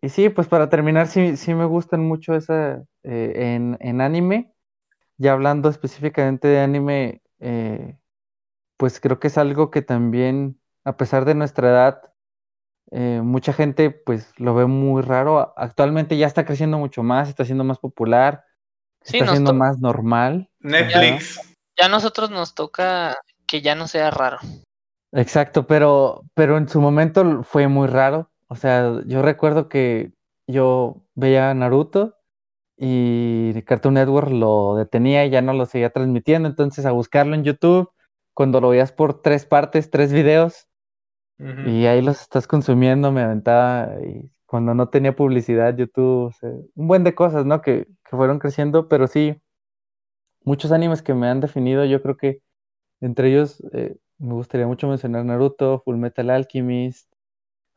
y 0.00 0.08
sí, 0.08 0.28
pues 0.30 0.48
para 0.48 0.68
terminar, 0.68 1.08
sí, 1.08 1.36
sí 1.36 1.54
me 1.54 1.64
gustan 1.64 2.00
mucho 2.02 2.34
esa 2.34 2.84
eh, 3.02 3.54
en, 3.54 3.76
en 3.80 4.00
anime. 4.00 4.52
Ya 5.18 5.32
hablando 5.32 5.68
específicamente 5.70 6.48
de 6.48 6.60
anime, 6.60 7.22
eh, 7.40 7.98
pues 8.76 9.00
creo 9.00 9.18
que 9.18 9.28
es 9.28 9.38
algo 9.38 9.70
que 9.70 9.82
también, 9.82 10.60
a 10.84 10.96
pesar 10.96 11.24
de 11.24 11.34
nuestra 11.34 11.68
edad, 11.70 12.02
eh, 12.90 13.20
mucha 13.22 13.52
gente 13.52 13.90
pues 13.90 14.32
lo 14.36 14.54
ve 14.54 14.66
muy 14.66 15.02
raro. 15.02 15.52
Actualmente 15.56 16.16
ya 16.16 16.26
está 16.26 16.44
creciendo 16.44 16.78
mucho 16.78 17.02
más, 17.02 17.28
está 17.28 17.44
siendo 17.44 17.64
más 17.64 17.78
popular, 17.78 18.44
Sí, 19.06 19.18
está 19.18 19.32
siendo 19.32 19.54
más 19.54 19.78
normal. 19.78 20.50
Netflix. 20.58 21.40
Ya 21.78 21.86
a 21.86 21.88
nosotros 21.88 22.30
nos 22.30 22.54
toca 22.54 23.16
que 23.46 23.62
ya 23.62 23.76
no 23.76 23.86
sea 23.86 24.10
raro. 24.10 24.38
Exacto, 25.12 25.66
pero, 25.66 26.22
pero 26.34 26.58
en 26.58 26.68
su 26.68 26.80
momento 26.80 27.44
fue 27.44 27.68
muy 27.68 27.86
raro. 27.86 28.30
O 28.48 28.56
sea, 28.56 29.00
yo 29.06 29.22
recuerdo 29.22 29.68
que 29.68 30.12
yo 30.48 31.04
veía 31.14 31.54
Naruto 31.54 32.16
y 32.76 33.62
Cartoon 33.62 33.94
Network 33.94 34.30
lo 34.30 34.74
detenía 34.74 35.24
y 35.24 35.30
ya 35.30 35.40
no 35.40 35.52
lo 35.52 35.66
seguía 35.66 35.90
transmitiendo. 35.90 36.48
Entonces, 36.48 36.84
a 36.84 36.90
buscarlo 36.90 37.36
en 37.36 37.44
YouTube, 37.44 37.90
cuando 38.34 38.60
lo 38.60 38.70
veías 38.70 38.90
por 38.90 39.22
tres 39.22 39.46
partes, 39.46 39.90
tres 39.90 40.12
videos, 40.12 40.65
Y 41.38 41.84
ahí 41.86 42.00
los 42.02 42.22
estás 42.22 42.46
consumiendo, 42.46 43.12
me 43.12 43.22
aventaba. 43.22 43.94
Y 44.02 44.30
cuando 44.46 44.74
no 44.74 44.88
tenía 44.88 45.14
publicidad, 45.14 45.76
YouTube, 45.76 46.34
un 46.74 46.86
buen 46.88 47.04
de 47.04 47.14
cosas, 47.14 47.44
¿no? 47.44 47.60
Que, 47.60 47.86
que 48.08 48.16
fueron 48.16 48.38
creciendo, 48.38 48.88
pero 48.88 49.06
sí, 49.06 49.40
muchos 50.44 50.72
animes 50.72 51.02
que 51.02 51.12
me 51.12 51.28
han 51.28 51.40
definido, 51.40 51.84
yo 51.84 52.00
creo 52.02 52.16
que 52.16 52.40
entre 53.00 53.28
ellos 53.28 53.62
eh, 53.72 53.96
me 54.18 54.34
gustaría 54.34 54.66
mucho 54.66 54.88
mencionar 54.88 55.24
Naruto, 55.24 55.82
Fullmetal 55.84 56.30
Alchemist, 56.30 57.12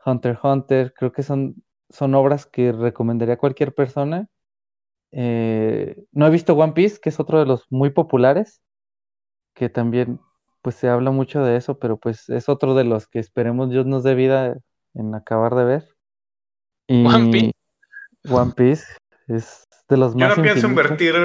Hunter 0.06 0.34
x 0.34 0.44
Hunter, 0.44 0.94
creo 0.94 1.12
que 1.12 1.24
son, 1.24 1.64
son 1.90 2.16
obras 2.16 2.46
que 2.46 2.72
recomendaría 2.72 3.36
a 3.36 3.38
cualquier 3.38 3.74
persona. 3.74 4.30
Eh, 5.12 5.98
no 6.12 6.28
he 6.28 6.30
visto 6.30 6.54
One 6.54 6.74
Piece, 6.74 7.00
que 7.02 7.10
es 7.10 7.20
otro 7.20 7.40
de 7.40 7.46
los 7.46 7.66
muy 7.72 7.90
populares, 7.90 8.62
que 9.54 9.70
también 9.70 10.20
pues 10.62 10.76
se 10.76 10.90
habla 10.90 11.12
mucho 11.12 11.44
de 11.44 11.56
eso, 11.58 11.80
pero 11.80 11.98
pues 11.98 12.30
es 12.30 12.50
otro 12.50 12.76
de 12.76 12.84
los 12.84 13.08
que 13.08 13.20
esperemos 13.20 13.70
Dios 13.70 13.86
nos 13.86 14.04
dé 14.04 14.16
vida 14.16 14.58
en 14.94 15.16
acabar 15.16 15.56
de 15.56 15.64
ver. 15.64 15.96
Y 16.88 17.06
One 17.06 17.32
Piece. 17.32 17.52
One 18.30 18.52
Piece 18.56 18.86
es 19.28 19.64
de 19.88 19.98
los 19.98 20.14
Yo 20.14 20.20
más 20.20 20.38
no 20.38 20.44
pienso 20.44 20.68
infinitos. 20.68 20.86
invertir 21.00 21.16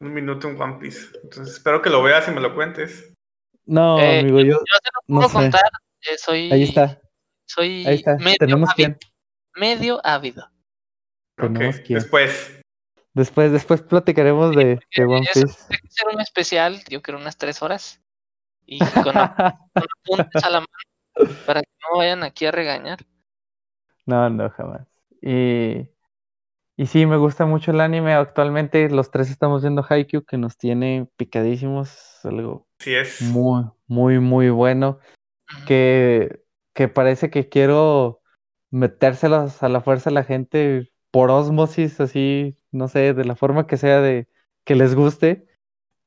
un 0.00 0.14
minuto 0.14 0.48
en 0.48 0.60
One 0.60 0.78
Piece. 0.80 1.08
Entonces 1.22 1.54
espero 1.54 1.82
que 1.82 1.90
lo 1.90 2.02
veas 2.02 2.26
y 2.28 2.30
me 2.32 2.40
lo 2.40 2.54
cuentes. 2.54 3.12
No, 3.66 3.98
Eh, 3.98 4.20
amigo, 4.20 4.38
yo 4.40 4.44
Yo 4.46 4.54
te 4.56 4.90
lo 4.94 5.14
no 5.14 5.16
puedo 5.20 5.28
sé. 5.28 5.34
contar. 5.34 5.62
eh, 6.10 6.18
soy, 6.18 6.50
Ahí 6.52 6.62
está, 6.62 7.00
soy 7.46 7.86
ahí 7.86 7.94
está. 7.96 8.16
medio 8.16 8.36
Tenemos 8.38 8.70
ávido. 8.70 8.96
Medio 9.56 10.00
ávido. 10.04 10.50
tenemos 11.36 11.76
después. 11.86 12.54
Después, 13.14 13.50
después 13.52 13.82
platicaremos 13.82 14.54
de, 14.54 14.80
de 14.96 15.04
One 15.04 15.26
Piece. 15.32 15.46
tiene 15.68 15.82
que 15.82 15.90
ser 15.90 16.06
un 16.14 16.20
especial, 16.20 16.80
yo 16.88 17.02
creo 17.02 17.18
unas 17.18 17.36
tres 17.36 17.62
horas. 17.62 18.00
Y 18.70 18.78
con, 18.80 18.84
con 19.74 19.86
apuntes 19.98 20.44
a 20.44 20.50
la 20.50 20.60
mano 20.60 21.32
para 21.46 21.62
que 21.62 21.70
no 21.82 21.98
vayan 21.98 22.22
aquí 22.22 22.44
a 22.44 22.50
regañar. 22.50 22.98
No, 24.04 24.28
no, 24.28 24.50
jamás. 24.50 24.86
Y, 25.22 25.88
y 26.76 26.86
sí, 26.86 27.06
me 27.06 27.16
gusta 27.16 27.46
mucho 27.46 27.70
el 27.70 27.80
anime. 27.80 28.12
Actualmente 28.12 28.90
los 28.90 29.10
tres 29.10 29.30
estamos 29.30 29.62
viendo 29.62 29.84
Haikyuu, 29.88 30.24
que 30.24 30.36
nos 30.36 30.58
tiene 30.58 31.08
picadísimos. 31.16 32.20
Algo 32.24 32.68
es. 32.84 33.22
muy, 33.22 33.64
muy, 33.86 34.18
muy 34.20 34.50
bueno. 34.50 34.98
Que, 35.66 36.42
que 36.74 36.88
parece 36.88 37.30
que 37.30 37.48
quiero 37.48 38.20
metérselos 38.70 39.62
a 39.62 39.70
la 39.70 39.80
fuerza 39.80 40.10
a 40.10 40.12
la 40.12 40.24
gente 40.24 40.92
por 41.10 41.30
ósmosis, 41.30 42.00
así, 42.00 42.58
no 42.70 42.88
sé, 42.88 43.14
de 43.14 43.24
la 43.24 43.34
forma 43.34 43.66
que 43.66 43.78
sea 43.78 44.02
de 44.02 44.28
que 44.64 44.74
les 44.74 44.94
guste. 44.94 45.47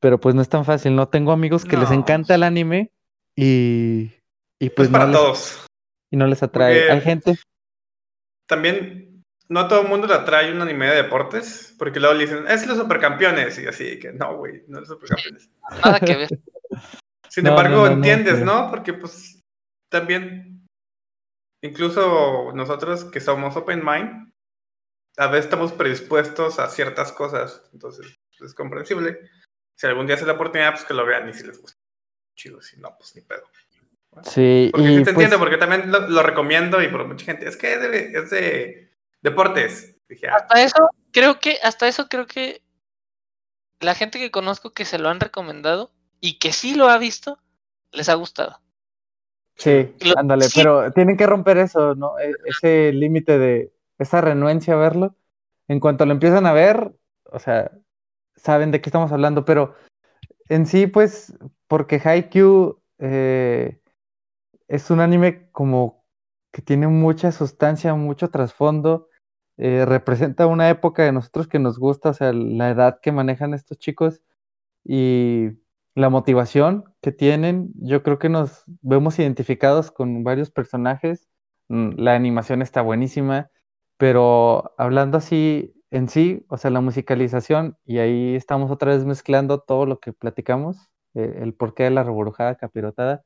Pero 0.02 0.20
pues 0.20 0.36
no 0.36 0.42
es 0.42 0.50
tan 0.50 0.66
fácil, 0.66 0.96
¿no? 0.96 1.08
Tengo 1.08 1.32
amigos 1.32 1.64
que 1.64 1.78
les 1.78 1.92
encanta 1.92 2.36
el 2.36 2.44
anime 2.44 2.92
y, 3.38 4.12
y 4.60 4.70
Pues 4.70 4.74
pues 4.76 4.90
no 4.90 4.94
para 4.94 5.06
les, 5.06 5.16
todos. 5.16 5.66
y 6.12 6.18
no 6.18 6.26
les 6.28 6.42
atrae. 6.44 6.80
Porque- 6.80 6.92
Hay 6.92 7.02
gente, 7.02 7.36
También, 8.48 9.24
no 9.48 9.60
a 9.62 9.68
todo 9.68 9.82
el 9.84 9.88
mundo 9.88 10.08
le 10.08 10.16
atrae 10.16 10.52
un 10.52 10.62
anime 10.62 10.88
de 10.90 11.04
deportes, 11.04 11.76
porque 11.78 12.00
luego 12.00 12.16
le 12.16 12.24
dicen, 12.26 12.46
es 12.48 12.66
los 12.68 12.78
supercampeones, 12.78 13.60
y 13.60 13.68
así, 13.68 14.00
que 14.00 14.12
no, 14.12 14.38
güey, 14.38 14.64
no 14.68 14.80
los 14.80 14.90
supercampeones. 14.90 15.50
Nada 15.86 16.00
que 16.00 16.16
ver. 16.18 16.30
Sin 17.30 17.44
No, 17.46 17.52
embargo, 17.52 17.76
no, 17.76 17.82
no, 17.84 17.88
no, 17.90 17.94
entiendes, 17.98 18.34
pero- 18.40 18.46
¿no? 18.46 18.70
Porque 18.72 18.94
pues 18.94 19.40
también, 19.90 20.66
incluso 21.64 22.52
nosotros 22.54 23.06
que 23.06 23.20
somos 23.20 23.56
open 23.56 23.84
mind, 23.86 24.34
a 25.18 25.28
veces 25.28 25.46
estamos 25.46 25.72
predispuestos 25.74 26.58
a 26.60 26.68
ciertas 26.70 27.12
cosas, 27.12 27.70
entonces 27.74 28.18
pues, 28.38 28.50
es 28.50 28.56
comprensible. 28.56 29.20
Si 29.82 29.88
algún 29.88 30.06
día 30.06 30.16
se 30.16 30.28
la 30.28 30.34
oportunidad, 30.34 30.74
pues 30.74 30.86
que 30.86 30.94
lo 30.94 31.04
vean 31.08 31.28
y 31.28 31.34
si 31.34 31.44
les 31.44 31.60
gusta. 31.60 31.82
Chido, 32.36 32.62
si 32.62 32.80
no, 32.80 32.96
pues 33.00 33.16
ni 33.16 33.24
pedo. 33.24 33.42
sí, 34.22 34.70
Porque 34.72 34.88
y 34.88 34.88
sí 34.90 34.96
te 34.98 35.02
pues, 35.06 35.08
entiendo, 35.16 35.40
porque 35.40 35.58
también 35.58 35.92
lo, 35.92 36.08
lo 36.08 36.22
recomiendo 36.22 36.80
y 36.84 36.88
por 36.88 37.08
mucha 37.08 37.26
gente, 37.26 37.50
es 37.50 37.58
que 37.58 37.74
es 37.74 37.82
de, 37.82 38.12
es 38.20 38.30
de 38.30 38.92
deportes. 39.24 39.96
Dije, 40.08 40.28
ah, 40.28 40.36
Hasta 40.36 40.62
eso, 40.62 40.88
creo 41.12 41.40
que, 41.40 41.58
hasta 41.64 41.88
eso 41.88 42.08
creo 42.10 42.28
que 42.28 42.62
la 43.80 43.96
gente 43.96 44.20
que 44.20 44.30
conozco 44.30 44.72
que 44.72 44.86
se 44.86 45.00
lo 45.00 45.10
han 45.10 45.20
recomendado 45.20 45.92
y 46.20 46.38
que 46.38 46.54
sí 46.54 46.76
lo 46.76 46.88
ha 46.88 47.00
visto, 47.00 47.40
les 47.92 48.08
ha 48.08 48.14
gustado. 48.14 48.62
sí, 49.56 49.96
Lo- 50.02 50.20
ándale, 50.20 50.46
sí. 50.46 50.60
pero 50.60 50.92
tienen 50.92 51.18
que 51.18 51.26
romper 51.26 51.58
eso, 51.58 51.96
¿no? 51.96 52.20
E- 52.20 52.36
Ese 52.46 52.94
límite 52.94 53.40
de 53.40 53.74
esa 53.98 54.22
renuencia 54.22 54.76
a 54.76 54.78
verlo. 54.78 55.16
En 55.68 55.80
cuanto 55.80 56.06
lo 56.06 56.12
empiezan 56.12 56.46
a 56.46 56.54
ver, 56.54 56.92
o 57.24 57.40
sea, 57.40 57.72
saben 58.42 58.72
de 58.72 58.82
qué 58.82 58.90
estamos 58.90 59.12
hablando, 59.12 59.46
pero 59.46 59.76
en 60.50 60.66
sí, 60.66 60.88
pues, 60.88 61.38
porque 61.68 62.02
Haikyuu 62.04 62.82
eh, 63.00 63.80
es 64.68 64.90
un 64.92 65.00
anime 65.00 65.50
como 65.52 66.04
que 66.52 66.62
tiene 66.62 66.88
mucha 66.88 67.32
sustancia, 67.32 67.94
mucho 67.96 68.30
trasfondo, 68.30 69.08
eh, 69.58 69.86
representa 69.86 70.48
una 70.48 70.70
época 70.70 71.04
de 71.04 71.12
nosotros 71.12 71.48
que 71.48 71.60
nos 71.60 71.80
gusta, 71.80 72.10
o 72.10 72.14
sea, 72.14 72.34
la 72.34 72.70
edad 72.70 73.00
que 73.02 73.12
manejan 73.12 73.54
estos 73.54 73.78
chicos 73.78 74.22
y 74.84 75.50
la 75.96 76.10
motivación 76.10 76.86
que 77.02 77.12
tienen, 77.12 77.72
yo 77.76 78.04
creo 78.04 78.20
que 78.20 78.30
nos 78.30 78.64
vemos 78.82 79.20
identificados 79.20 79.92
con 79.92 80.24
varios 80.24 80.52
personajes, 80.52 81.30
mm, 81.70 81.92
la 81.98 82.16
animación 82.16 82.62
está 82.62 82.82
buenísima, 82.82 83.52
pero 83.98 84.74
hablando 84.78 85.18
así 85.18 85.81
en 85.92 86.08
sí, 86.08 86.46
o 86.48 86.58
sea, 86.58 86.72
la 86.72 86.82
musicalización, 86.82 87.78
y 87.86 88.00
ahí 88.00 88.36
estamos 88.36 88.72
otra 88.72 88.94
vez 88.96 89.06
mezclando 89.06 89.60
todo 89.60 89.86
lo 89.86 90.00
que 90.00 90.14
platicamos, 90.14 90.90
eh, 91.14 91.40
el 91.42 91.54
porqué 91.54 91.84
de 91.84 91.92
la 91.92 92.04
reburujada 92.04 92.56
capirotada. 92.56 93.24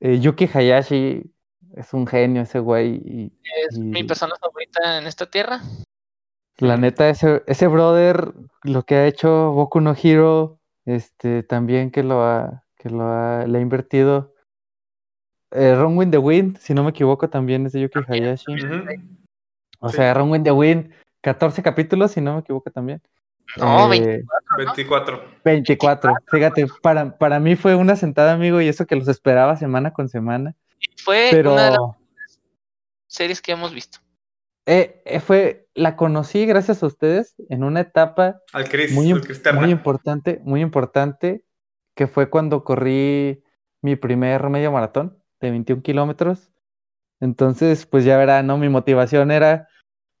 Eh, 0.00 0.18
Yuki 0.18 0.48
Hayashi 0.52 1.30
es 1.76 1.92
un 1.92 2.06
genio 2.06 2.42
ese 2.42 2.58
güey, 2.58 2.94
y, 3.04 3.32
Es 3.68 3.76
y 3.76 3.80
mi 3.80 4.02
persona 4.04 4.34
favorita 4.40 4.98
en 4.98 5.06
esta 5.06 5.26
tierra. 5.26 5.60
la 6.56 6.78
neta, 6.78 7.10
ese, 7.10 7.42
ese 7.46 7.66
brother, 7.66 8.32
lo 8.64 8.84
que 8.84 8.94
ha 8.96 9.06
hecho 9.06 9.52
Boku 9.52 9.80
no 9.80 9.94
Hero, 9.94 10.58
este, 10.86 11.42
también 11.42 11.90
que 11.90 12.02
lo 12.02 12.22
ha, 12.22 12.64
que 12.78 12.88
lo 12.88 13.02
ha, 13.02 13.46
le 13.46 13.58
ha 13.58 13.60
invertido. 13.60 14.34
Eh, 15.50 15.74
Run 15.74 15.98
with 15.98 16.10
the 16.10 16.18
Wind, 16.18 16.56
si 16.58 16.72
no 16.72 16.82
me 16.82 16.90
equivoco, 16.90 17.28
también 17.28 17.66
es 17.66 17.72
de 17.72 17.82
Yuki 17.82 18.00
Hayashi. 18.08 18.52
O 19.80 19.88
sí. 19.90 19.96
sea, 19.96 20.14
Run 20.14 20.30
with 20.30 20.42
the 20.42 20.52
Wind, 20.52 20.90
14 21.20 21.62
capítulos, 21.62 22.12
si 22.12 22.20
no 22.20 22.34
me 22.34 22.40
equivoco 22.40 22.70
también. 22.70 23.02
No, 23.56 23.92
Eh, 23.92 24.22
24. 24.56 25.24
24. 25.44 26.12
Fíjate, 26.30 26.66
para, 26.82 27.16
para 27.16 27.40
mí 27.40 27.56
fue 27.56 27.74
una 27.74 27.96
sentada, 27.96 28.32
amigo, 28.32 28.60
y 28.60 28.68
eso 28.68 28.86
que 28.86 28.96
los 28.96 29.08
esperaba 29.08 29.56
semana 29.56 29.92
con 29.92 30.08
semana. 30.08 30.54
fue 30.96 31.28
Pero 31.30 31.54
una 31.54 31.64
de 31.64 31.70
las 31.72 31.80
series 33.06 33.40
que 33.40 33.52
hemos 33.52 33.72
visto. 33.72 33.98
eh, 34.66 35.02
eh, 35.06 35.20
fue, 35.20 35.66
la 35.74 35.96
conocí 35.96 36.44
gracias 36.44 36.82
a 36.82 36.86
ustedes 36.86 37.34
en 37.48 37.64
una 37.64 37.80
etapa 37.80 38.40
Al 38.52 38.68
Chris, 38.68 38.92
muy, 38.92 39.12
al 39.12 39.54
muy 39.54 39.70
importante, 39.70 40.40
muy 40.44 40.60
importante, 40.60 41.42
que 41.94 42.06
fue 42.06 42.28
cuando 42.28 42.64
corrí 42.64 43.42
mi 43.80 43.96
primer 43.96 44.48
medio 44.50 44.72
maratón 44.72 45.22
de 45.40 45.50
21 45.50 45.82
kilómetros. 45.82 46.50
Entonces, 47.20 47.86
pues 47.86 48.04
ya 48.04 48.16
verá, 48.18 48.42
¿no? 48.42 48.58
Mi 48.58 48.68
motivación 48.68 49.30
era, 49.30 49.67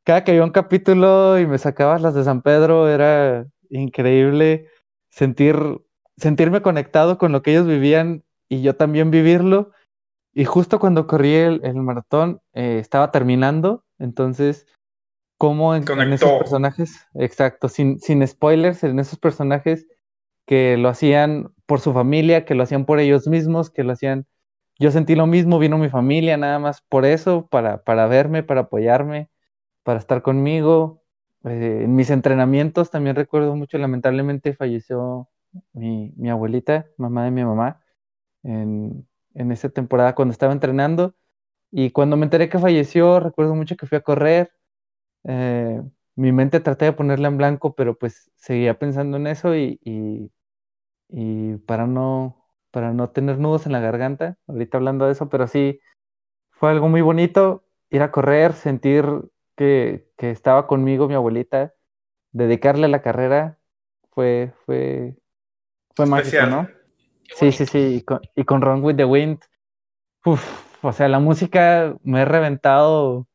cada 0.08 0.24
que 0.24 0.30
había 0.30 0.42
un 0.44 0.52
capítulo 0.52 1.38
y 1.38 1.46
me 1.46 1.58
sacabas 1.58 2.00
las 2.00 2.14
de 2.14 2.24
San 2.24 2.40
Pedro, 2.40 2.88
era 2.88 3.46
increíble 3.68 4.66
sentir, 5.10 5.54
sentirme 6.16 6.62
conectado 6.62 7.18
con 7.18 7.30
lo 7.30 7.42
que 7.42 7.50
ellos 7.50 7.66
vivían 7.66 8.24
y 8.48 8.62
yo 8.62 8.74
también 8.74 9.10
vivirlo. 9.10 9.70
Y 10.32 10.46
justo 10.46 10.80
cuando 10.80 11.06
corrí 11.06 11.34
el, 11.34 11.60
el 11.62 11.74
maratón, 11.74 12.40
eh, 12.54 12.78
estaba 12.78 13.10
terminando, 13.10 13.84
entonces, 13.98 14.66
como 15.36 15.74
en, 15.74 15.84
en 15.86 16.14
esos 16.14 16.38
personajes, 16.38 17.06
exacto, 17.12 17.68
sin, 17.68 18.00
sin 18.00 18.26
spoilers, 18.26 18.84
en 18.84 18.98
esos 19.00 19.18
personajes 19.18 19.86
que 20.46 20.78
lo 20.78 20.88
hacían 20.88 21.52
por 21.66 21.80
su 21.80 21.92
familia, 21.92 22.46
que 22.46 22.54
lo 22.54 22.62
hacían 22.62 22.86
por 22.86 22.98
ellos 22.98 23.28
mismos, 23.28 23.68
que 23.68 23.84
lo 23.84 23.92
hacían, 23.92 24.26
yo 24.78 24.90
sentí 24.90 25.16
lo 25.16 25.26
mismo, 25.26 25.58
vino 25.58 25.76
mi 25.76 25.90
familia 25.90 26.38
nada 26.38 26.58
más 26.58 26.80
por 26.80 27.04
eso, 27.04 27.46
para, 27.50 27.82
para 27.82 28.06
verme, 28.06 28.42
para 28.42 28.62
apoyarme, 28.62 29.28
para 29.82 29.98
estar 29.98 30.22
conmigo. 30.22 31.02
Eh, 31.44 31.82
en 31.84 31.94
mis 31.96 32.10
entrenamientos 32.10 32.90
también 32.90 33.16
recuerdo 33.16 33.56
mucho, 33.56 33.78
lamentablemente 33.78 34.54
falleció 34.54 35.28
mi, 35.72 36.12
mi 36.16 36.30
abuelita, 36.30 36.86
mamá 36.98 37.24
de 37.24 37.30
mi 37.30 37.44
mamá, 37.44 37.80
en, 38.44 39.08
en 39.34 39.52
esa 39.52 39.68
temporada 39.70 40.14
cuando 40.14 40.32
estaba 40.32 40.52
entrenando. 40.54 41.16
Y 41.72 41.90
cuando 41.92 42.16
me 42.16 42.24
enteré 42.26 42.48
que 42.50 42.58
falleció, 42.60 43.20
recuerdo 43.20 43.54
mucho 43.56 43.76
que 43.76 43.86
fui 43.86 43.98
a 43.98 44.02
correr. 44.02 44.52
eh, 45.24 45.82
mi 46.16 46.32
mente 46.32 46.60
traté 46.60 46.86
de 46.86 46.92
ponerla 46.92 47.28
en 47.28 47.36
blanco, 47.38 47.74
pero 47.74 47.96
pues 47.98 48.30
seguía 48.36 48.78
pensando 48.78 49.16
en 49.18 49.26
eso 49.28 49.54
y, 49.56 49.78
y, 49.84 50.30
y 51.08 51.56
para 51.58 51.86
no, 51.86 52.46
para 52.70 52.92
no 52.92 53.10
tener 53.10 53.38
nudos 53.38 53.66
en 53.66 53.72
la 53.72 53.80
garganta, 53.80 54.38
ahorita 54.46 54.78
hablando 54.78 55.06
de 55.06 55.12
eso, 55.12 55.28
pero 55.28 55.46
sí, 55.48 55.80
fue 56.52 56.70
algo 56.70 56.88
muy 56.88 57.02
bonito 57.02 57.64
ir 57.90 58.02
a 58.02 58.12
correr, 58.12 58.54
sentir 58.54 59.06
que, 59.58 60.06
que 60.16 60.30
estaba 60.30 60.68
conmigo 60.68 61.08
mi 61.08 61.14
abuelita, 61.14 61.74
dedicarle 62.30 62.86
a 62.86 62.88
la 62.88 63.02
carrera, 63.02 63.58
fue, 64.12 64.52
fue, 64.64 65.16
fue 65.96 66.06
mágico, 66.06 66.28
Especial. 66.28 66.50
¿no? 66.50 66.68
Qué 67.24 67.34
Sí, 67.34 67.52
sí, 67.52 67.66
sí, 67.66 67.78
y 67.96 68.02
con, 68.02 68.20
y 68.36 68.44
con 68.44 68.62
Run 68.62 68.84
with 68.84 68.96
the 68.96 69.04
Wind, 69.04 69.40
uf, 70.24 70.42
o 70.82 70.92
sea, 70.92 71.08
la 71.08 71.18
música 71.18 71.96
me 72.04 72.22
he 72.22 72.24
reventado 72.24 73.26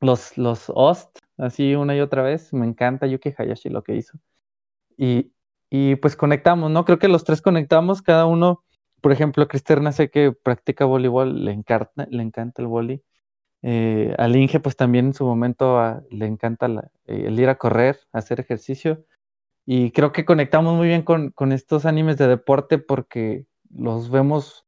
los, 0.00 0.36
los 0.36 0.72
Ost, 0.74 1.20
así 1.38 1.76
una 1.76 1.94
y 1.96 2.00
otra 2.00 2.22
vez, 2.22 2.52
me 2.52 2.66
encanta 2.66 3.06
Yuki 3.06 3.32
Hayashi 3.38 3.68
lo 3.68 3.84
que 3.84 3.94
hizo. 3.94 4.18
Y, 4.96 5.32
y 5.70 5.94
pues 5.96 6.16
conectamos, 6.16 6.72
¿no? 6.72 6.84
Creo 6.84 6.98
que 6.98 7.08
los 7.08 7.22
tres 7.22 7.40
conectamos, 7.40 8.02
cada 8.02 8.26
uno, 8.26 8.64
por 9.00 9.12
ejemplo, 9.12 9.46
Cristerna 9.46 9.92
sé 9.92 10.10
que 10.10 10.32
practica 10.32 10.84
voleibol, 10.84 11.44
le 11.44 11.52
encanta, 11.52 12.08
le 12.10 12.22
encanta 12.24 12.60
el 12.60 12.66
vóley. 12.66 13.04
Eh, 13.66 14.14
al 14.18 14.36
Inge, 14.36 14.60
pues 14.60 14.76
también 14.76 15.06
en 15.06 15.14
su 15.14 15.24
momento 15.24 15.78
ah, 15.78 16.02
le 16.10 16.26
encanta 16.26 16.66
eh, 17.06 17.24
el 17.28 17.40
ir 17.40 17.48
a 17.48 17.56
correr, 17.56 17.98
hacer 18.12 18.38
ejercicio. 18.38 19.06
Y 19.64 19.90
creo 19.92 20.12
que 20.12 20.26
conectamos 20.26 20.76
muy 20.76 20.88
bien 20.88 21.00
con, 21.02 21.32
estos 21.50 21.86
animes 21.86 22.18
de 22.18 22.28
deporte 22.28 22.76
porque 22.76 23.46
los 23.70 24.10
vemos 24.10 24.66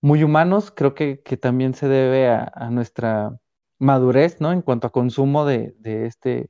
muy 0.00 0.24
humanos. 0.24 0.70
Creo 0.74 0.94
que, 0.94 1.16
también 1.38 1.74
se 1.74 1.88
debe 1.88 2.30
a, 2.30 2.70
nuestra 2.70 3.38
madurez, 3.78 4.40
¿no? 4.40 4.50
En 4.52 4.62
cuanto 4.62 4.86
a 4.86 4.92
consumo 4.92 5.44
de, 5.44 5.74
este, 5.84 6.48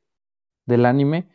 del 0.66 0.86
anime. 0.86 1.28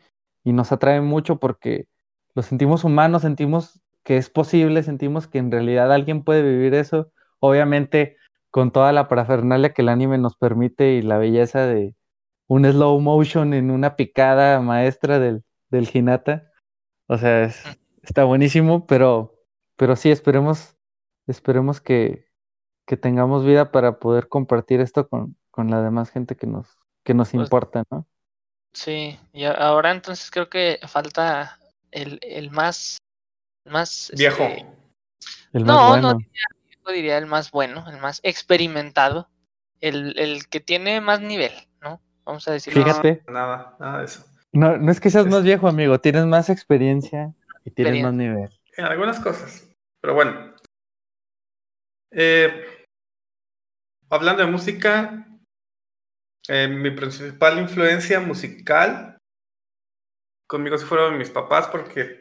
Y 0.44 0.54
nos 0.54 0.72
atrae 0.72 1.02
mucho 1.02 1.38
porque 1.40 1.88
lo 2.34 2.42
sentimos 2.42 2.84
humanos, 2.84 3.20
sentimos 3.20 3.82
que 4.02 4.16
es 4.16 4.30
posible, 4.30 4.82
sentimos 4.82 5.28
que 5.28 5.38
en 5.38 5.50
realidad 5.52 5.92
alguien 5.92 6.24
puede 6.24 6.42
vivir 6.42 6.72
eso. 6.72 7.12
Obviamente 7.38 8.16
con 8.54 8.70
toda 8.70 8.92
la 8.92 9.08
parafernalia 9.08 9.74
que 9.74 9.82
el 9.82 9.88
anime 9.88 10.16
nos 10.16 10.36
permite 10.36 10.92
y 10.92 11.02
la 11.02 11.18
belleza 11.18 11.66
de 11.66 11.96
un 12.46 12.64
slow 12.64 13.00
motion 13.00 13.52
en 13.52 13.72
una 13.72 13.96
picada 13.96 14.60
maestra 14.60 15.18
del, 15.18 15.42
del 15.70 15.90
Hinata. 15.92 16.52
O 17.08 17.18
sea, 17.18 17.46
es, 17.46 17.64
está 18.04 18.22
buenísimo, 18.22 18.86
pero, 18.86 19.34
pero 19.74 19.96
sí, 19.96 20.12
esperemos, 20.12 20.76
esperemos 21.26 21.80
que, 21.80 22.28
que 22.86 22.96
tengamos 22.96 23.44
vida 23.44 23.72
para 23.72 23.98
poder 23.98 24.28
compartir 24.28 24.80
esto 24.80 25.08
con, 25.08 25.36
con 25.50 25.68
la 25.68 25.82
demás 25.82 26.10
gente 26.10 26.36
que 26.36 26.46
nos, 26.46 26.78
que 27.02 27.12
nos 27.12 27.32
Pues, 27.32 27.42
importa, 27.42 27.82
¿no? 27.90 28.06
Sí, 28.72 29.18
y 29.32 29.46
ahora 29.46 29.90
entonces 29.90 30.30
creo 30.30 30.48
que 30.48 30.78
falta 30.86 31.58
el, 31.90 32.20
el 32.22 32.52
más, 32.52 32.98
más 33.66 34.12
Viejo. 34.16 34.44
este, 34.44 34.66
El 35.54 35.64
No, 35.64 35.74
más 35.74 36.02
no 36.02 36.12
bueno. 36.12 36.18
Yo 36.86 36.92
diría 36.92 37.18
el 37.18 37.26
más 37.26 37.50
bueno, 37.50 37.84
el 37.88 37.98
más 38.00 38.20
experimentado, 38.22 39.28
el, 39.80 40.18
el 40.18 40.48
que 40.48 40.60
tiene 40.60 41.00
más 41.00 41.20
nivel, 41.20 41.52
¿no? 41.80 42.00
Vamos 42.24 42.46
a 42.48 42.52
decirlo. 42.52 42.82
así. 42.82 42.90
Fíjate. 42.90 43.22
Nada, 43.30 43.76
nada 43.80 43.98
de 44.00 44.04
eso. 44.06 44.24
No, 44.52 44.76
no 44.76 44.90
es 44.92 45.00
que 45.00 45.10
seas 45.10 45.26
Es- 45.26 45.32
más 45.32 45.42
viejo, 45.42 45.68
amigo, 45.68 45.98
tienes 46.00 46.26
más 46.26 46.48
experiencia 46.50 47.34
y 47.64 47.70
tienes 47.70 47.94
Experiencia. 47.94 48.04
más 48.04 48.14
nivel. 48.14 48.60
En 48.76 48.84
algunas 48.84 49.20
cosas. 49.20 49.68
Pero 50.00 50.14
bueno. 50.14 50.54
Eh, 52.12 52.84
hablando 54.10 54.44
de 54.44 54.50
música, 54.50 55.26
eh, 56.48 56.68
mi 56.68 56.90
principal 56.92 57.58
influencia 57.58 58.20
musical 58.20 59.18
conmigo 60.46 60.78
sí 60.78 60.84
fueron 60.84 61.18
mis 61.18 61.30
papás 61.30 61.66
porque 61.68 62.20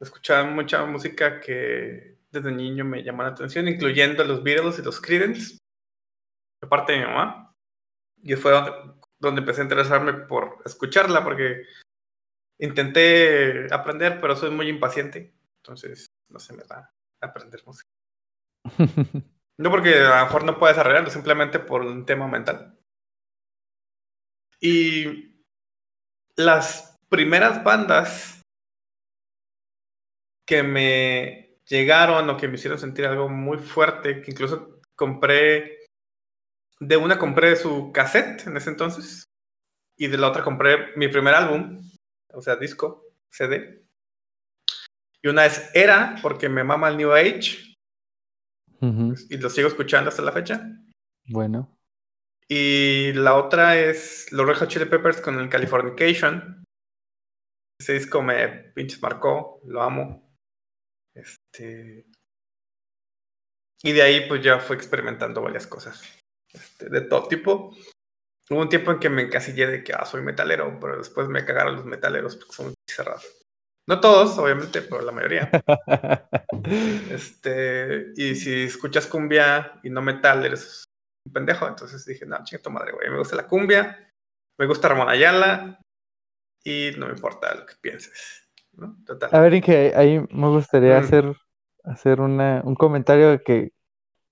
escuchaban 0.00 0.54
mucha 0.54 0.84
música 0.86 1.40
que 1.40 2.13
desde 2.34 2.52
niño 2.52 2.84
me 2.84 3.02
llamó 3.02 3.22
la 3.22 3.30
atención, 3.30 3.68
incluyendo 3.68 4.24
los 4.24 4.42
Beatles 4.42 4.78
y 4.78 4.82
los 4.82 5.00
Creedence, 5.00 5.58
de 6.60 6.68
parte 6.68 6.92
de 6.92 6.98
mi 6.98 7.04
mamá. 7.06 7.54
Y 8.22 8.34
fue 8.34 8.52
donde, 8.52 8.72
donde 9.18 9.40
empecé 9.40 9.60
a 9.60 9.64
interesarme 9.64 10.12
por 10.12 10.58
escucharla 10.64 11.22
porque 11.24 11.64
intenté 12.58 13.72
aprender, 13.72 14.20
pero 14.20 14.36
soy 14.36 14.50
muy 14.50 14.68
impaciente. 14.68 15.34
Entonces 15.62 16.06
no 16.28 16.38
se 16.38 16.54
me 16.54 16.64
da 16.64 16.92
aprender 17.20 17.62
música. 17.64 17.88
No 19.56 19.70
porque 19.70 19.94
a 19.94 20.18
lo 20.18 20.24
mejor 20.24 20.44
no 20.44 20.58
pueda 20.58 20.72
desarrollarlo, 20.72 21.10
simplemente 21.10 21.60
por 21.60 21.82
un 21.82 22.04
tema 22.04 22.26
mental. 22.26 22.76
Y 24.60 25.44
las 26.34 26.98
primeras 27.08 27.62
bandas 27.62 28.42
que 30.44 30.64
me 30.64 31.43
llegaron 31.68 32.28
o 32.28 32.36
que 32.36 32.48
me 32.48 32.54
hicieron 32.54 32.78
sentir 32.78 33.06
algo 33.06 33.28
muy 33.28 33.58
fuerte, 33.58 34.22
que 34.22 34.30
incluso 34.30 34.80
compré, 34.94 35.86
de 36.80 36.96
una 36.96 37.18
compré 37.18 37.56
su 37.56 37.92
cassette 37.92 38.46
en 38.46 38.56
ese 38.56 38.70
entonces, 38.70 39.24
y 39.96 40.08
de 40.08 40.18
la 40.18 40.28
otra 40.28 40.42
compré 40.42 40.96
mi 40.96 41.08
primer 41.08 41.34
álbum, 41.34 41.80
o 42.32 42.42
sea, 42.42 42.56
disco, 42.56 43.04
CD. 43.30 43.84
Y 45.22 45.28
una 45.28 45.46
es 45.46 45.70
Era, 45.74 46.16
porque 46.20 46.48
me 46.48 46.64
mama 46.64 46.88
el 46.88 46.96
New 46.96 47.12
Age, 47.12 47.74
y 49.30 49.38
lo 49.38 49.48
sigo 49.48 49.68
escuchando 49.68 50.10
hasta 50.10 50.22
la 50.22 50.32
fecha. 50.32 50.70
Bueno. 51.26 51.78
Y 52.48 53.12
la 53.14 53.34
otra 53.36 53.78
es 53.78 54.30
los 54.30 54.46
Red 54.46 54.56
Hot 54.56 54.68
Chili 54.68 54.84
Peppers 54.84 55.22
con 55.22 55.38
el 55.38 55.48
Californication. 55.48 56.62
Ese 57.80 57.94
disco 57.94 58.22
me 58.22 58.48
pinches 58.48 59.00
marcó, 59.00 59.60
lo 59.64 59.82
amo. 59.82 60.23
Este. 61.14 62.06
Y 63.82 63.92
de 63.92 64.02
ahí 64.02 64.28
pues 64.28 64.42
ya 64.42 64.58
fui 64.58 64.76
experimentando 64.76 65.42
varias 65.42 65.66
cosas. 65.66 66.02
este, 66.52 66.88
de 66.88 67.02
todo 67.02 67.28
tipo. 67.28 67.76
Hubo 68.50 68.60
un 68.60 68.68
tiempo 68.68 68.90
en 68.90 68.98
que 68.98 69.08
me 69.08 69.22
encasillé 69.22 69.66
de 69.66 69.82
que 69.82 69.94
ah, 69.94 70.04
soy 70.04 70.22
metalero, 70.22 70.78
pero 70.80 70.98
después 70.98 71.28
me 71.28 71.44
cagaron 71.44 71.76
los 71.76 71.86
metaleros 71.86 72.36
porque 72.36 72.52
son 72.52 72.66
muy 72.66 72.74
cerrados. 72.88 73.44
No 73.86 74.00
todos, 74.00 74.38
obviamente, 74.38 74.82
pero 74.82 75.02
la 75.02 75.12
mayoría. 75.12 75.50
Este, 77.10 78.12
y 78.16 78.34
si 78.36 78.64
escuchas 78.64 79.06
cumbia 79.06 79.80
y 79.82 79.90
no 79.90 80.00
metal, 80.00 80.44
eres 80.46 80.84
un 81.26 81.32
pendejo. 81.32 81.66
Entonces 81.66 82.06
dije, 82.06 82.24
no, 82.24 82.42
chinga 82.42 82.62
tu 82.62 82.70
madre, 82.70 82.92
güey. 82.92 83.10
Me 83.10 83.18
gusta 83.18 83.36
la 83.36 83.46
cumbia, 83.46 84.10
me 84.58 84.66
gusta 84.66 84.88
Ramón 84.88 85.10
Ayala 85.10 85.80
y 86.64 86.92
no 86.96 87.06
me 87.06 87.12
importa 87.12 87.54
lo 87.54 87.66
que 87.66 87.74
pienses. 87.82 88.43
¿No? 88.76 88.96
Total. 89.06 89.30
A 89.32 89.40
ver, 89.40 89.54
Inge, 89.54 89.92
ahí 89.96 90.20
me 90.30 90.48
gustaría 90.48 90.96
Mm. 90.96 91.04
hacer, 91.04 91.36
hacer 91.84 92.20
una, 92.20 92.62
un 92.64 92.74
comentario 92.74 93.30
de 93.30 93.42
que, 93.42 93.72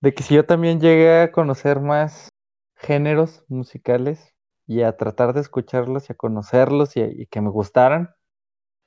de 0.01 0.15
que 0.15 0.23
si 0.23 0.35
yo 0.35 0.45
también 0.47 0.81
llegué 0.81 1.21
a 1.21 1.33
conocer 1.33 1.81
más 1.81 2.29
géneros 2.77 3.45
musicales 3.49 4.35
y 4.67 4.83
a 4.83 4.97
tratar 4.97 5.33
de 5.35 5.41
escucharlos 5.41 6.09
y 6.09 6.13
a 6.13 6.17
conocerlos 6.17 6.97
y, 6.97 7.27
que 7.27 7.41
me 7.41 7.51
gustaran, 7.51 8.11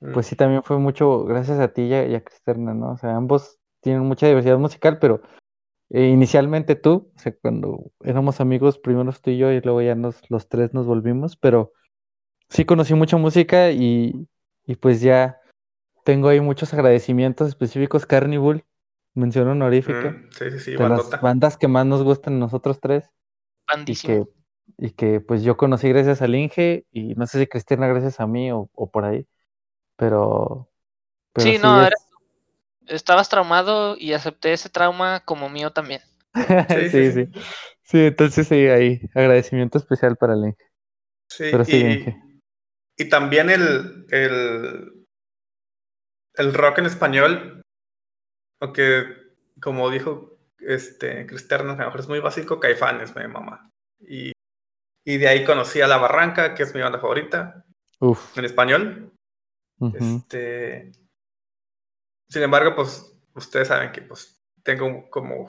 Mm. 0.00 0.12
pues 0.12 0.26
sí 0.26 0.36
también 0.36 0.62
fue 0.62 0.78
mucho 0.78 1.24
gracias 1.24 1.58
a 1.58 1.68
ti 1.68 1.82
y 1.84 1.94
a, 1.94 2.06
y 2.06 2.14
a 2.14 2.22
Cristerna, 2.22 2.74
¿no? 2.74 2.92
O 2.92 2.96
sea, 2.98 3.16
ambos 3.16 3.58
tienen 3.80 4.02
mucha 4.02 4.26
diversidad 4.26 4.58
musical, 4.58 4.98
pero 4.98 5.22
eh, 5.90 6.08
inicialmente 6.08 6.74
tú, 6.74 7.10
o 7.16 7.18
sea, 7.18 7.34
cuando 7.40 7.92
éramos 8.02 8.40
amigos, 8.40 8.78
primero 8.78 9.12
tú 9.12 9.30
y 9.30 9.38
yo 9.38 9.52
y 9.52 9.60
luego 9.60 9.80
ya 9.82 9.94
nos, 9.94 10.20
los 10.30 10.48
tres 10.48 10.74
nos 10.74 10.86
volvimos, 10.86 11.36
pero 11.36 11.72
sí 12.48 12.64
conocí 12.64 12.94
mucha 12.94 13.16
música 13.16 13.70
y, 13.70 14.28
y 14.66 14.76
pues 14.76 15.00
ya 15.00 15.38
tengo 16.06 16.30
ahí 16.30 16.40
muchos 16.40 16.74
agradecimientos 16.74 17.48
específicos. 17.50 18.06
Carnival, 18.06 18.64
mención 19.14 19.48
honorífica, 19.48 20.10
Mm, 20.10 20.30
sí, 20.32 20.50
sí, 20.52 20.58
sí, 20.60 20.72
de 20.72 20.88
las 20.88 21.20
bandas 21.20 21.58
que 21.58 21.68
más 21.68 21.86
nos 21.86 22.04
gustan 22.04 22.36
a 22.36 22.38
nosotros 22.38 22.80
tres 22.80 23.10
y 23.86 23.96
Bandísimo. 23.96 24.14
que, 24.14 24.24
y 24.78 24.90
que 24.92 25.20
pues 25.20 25.42
yo 25.44 25.56
conocí 25.58 25.88
gracias 25.90 26.22
al 26.22 26.34
Inge 26.36 26.86
y 26.92 27.14
no 27.16 27.26
sé 27.26 27.40
si 27.40 27.48
Cristiana 27.48 27.88
gracias 27.88 28.20
a 28.20 28.26
mí 28.28 28.52
o, 28.52 28.70
o 28.74 28.90
por 28.90 29.04
ahí, 29.06 29.26
pero, 29.96 30.70
pero 31.32 31.52
Sí, 31.52 31.58
no, 31.58 31.82
es- 31.82 31.88
era- 31.88 31.96
estabas 32.88 33.28
traumado 33.28 33.96
y 33.98 34.12
acepté 34.14 34.52
ese 34.52 34.70
trauma 34.70 35.20
como 35.24 35.48
mío 35.48 35.72
también. 35.72 36.02
Sí, 36.68 36.90
sí, 36.90 37.12
sí, 37.12 37.12
sí. 37.12 37.28
Sí, 37.82 37.98
entonces 38.06 38.48
sí, 38.48 38.54
ahí, 38.66 39.00
agradecimiento 39.14 39.78
especial 39.78 40.16
para 40.16 40.34
el 40.34 40.40
Inge. 40.46 40.58
Sí, 41.28 41.44
Pero 41.50 41.64
sigue, 41.64 41.92
y, 41.92 41.94
Inge. 41.94 42.16
y 42.96 43.08
también 43.08 43.50
el, 43.50 44.06
el, 44.10 44.95
el 46.36 46.54
rock 46.54 46.78
en 46.78 46.86
español, 46.86 47.62
aunque 48.60 49.04
como 49.60 49.90
dijo 49.90 50.38
este 50.58 51.26
Cristerna, 51.26 51.72
a 51.72 51.76
lo 51.76 51.84
mejor 51.86 52.00
es 52.00 52.08
muy 52.08 52.20
básico, 52.20 52.58
Caifanes, 52.60 53.14
mi 53.16 53.26
mamá. 53.28 53.70
Y, 54.00 54.32
y 55.04 55.16
de 55.18 55.28
ahí 55.28 55.44
conocí 55.44 55.80
a 55.80 55.86
La 55.86 55.98
Barranca, 55.98 56.54
que 56.54 56.62
es 56.64 56.74
mi 56.74 56.80
banda 56.80 56.98
favorita, 56.98 57.64
Uf. 58.00 58.36
en 58.36 58.44
español. 58.44 59.12
Este, 59.94 60.92
sin 62.30 62.42
embargo, 62.42 62.74
pues 62.74 63.14
ustedes 63.34 63.68
saben 63.68 63.92
que 63.92 64.02
pues 64.02 64.42
tengo 64.62 65.08
como 65.10 65.48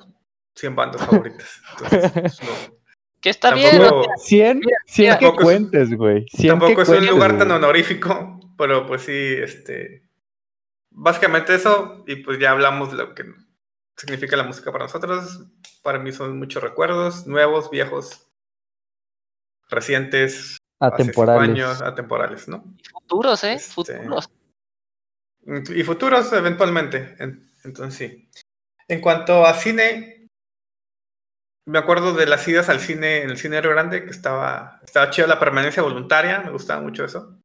100 0.56 0.76
bandas 0.76 1.06
favoritas. 1.06 1.62
Entonces, 1.82 2.12
pues, 2.12 2.44
no- 2.44 2.78
Que 3.22 3.30
está 3.30 3.50
Tampoco- 3.50 3.70
bien, 3.72 3.82
Pero- 3.82 4.04
100, 4.18 4.62
100 4.86 5.18
que 5.18 5.26
Tampoco 5.26 5.40
es- 5.42 5.46
cuentes, 5.46 5.94
güey. 5.98 6.26
100 6.30 6.48
Tampoco 6.50 6.76
que 6.76 6.82
es 6.84 6.90
un 6.90 7.06
lugar 7.08 7.38
tan 7.38 7.52
honorífico, 7.52 8.40
pero 8.58 8.86
pues 8.86 9.02
sí, 9.04 9.12
este. 9.40 10.07
Básicamente 11.00 11.54
eso, 11.54 12.04
y 12.08 12.16
pues 12.18 12.40
ya 12.40 12.52
hablamos 12.52 12.90
de 12.92 12.98
lo 12.98 13.14
que 13.14 13.24
significa 13.96 14.36
la 14.36 14.44
música 14.44 14.72
para 14.72 14.86
nosotros. 14.86 15.46
Para 15.84 16.00
mí 16.00 16.12
son 16.12 16.40
muchos 16.40 16.64
recuerdos, 16.64 17.28
nuevos, 17.28 17.70
viejos, 17.70 18.28
recientes, 19.70 20.58
hace 20.80 21.04
cinco 21.04 21.24
Atemporales. 21.24 21.50
años, 21.50 21.82
atemporales, 21.82 22.48
¿no? 22.48 22.64
futuros, 22.92 23.44
¿eh? 23.44 23.54
Este- 23.54 23.74
Futuros. 23.74 24.30
Y 25.76 25.84
futuros 25.84 26.34
eventualmente. 26.34 27.16
En- 27.20 27.48
Entonces 27.64 27.96
sí. 27.96 28.30
En 28.88 29.00
cuanto 29.02 29.46
a 29.46 29.54
cine, 29.54 30.28
me 31.66 31.78
acuerdo 31.80 32.14
de 32.14 32.26
las 32.26 32.48
idas 32.48 32.70
al 32.70 32.80
cine, 32.80 33.22
en 33.24 33.30
el 33.30 33.38
cine 33.38 33.60
Río 33.62 33.72
Grande, 33.72 34.04
que 34.06 34.10
estaba, 34.12 34.80
estaba 34.84 35.10
chida 35.10 35.28
la 35.28 35.40
permanencia 35.40 35.84
voluntaria, 35.84 36.40
me 36.40 36.52
gustaba 36.52 36.82
mucho 36.82 37.04
eso. 37.06 37.38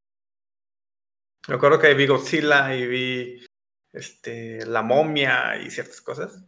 Me 1.48 1.54
acuerdo 1.56 1.78
que 1.78 1.94
vi 1.94 2.06
Godzilla 2.06 2.74
y 2.74 2.86
vi 2.86 3.46
este, 3.92 4.64
La 4.66 4.82
momia 4.82 5.56
y 5.56 5.70
ciertas 5.70 6.00
cosas. 6.00 6.44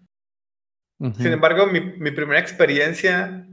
Sin 1.16 1.32
embargo, 1.32 1.66
mi, 1.66 1.80
mi 1.80 2.12
primera 2.12 2.40
experiencia 2.40 3.46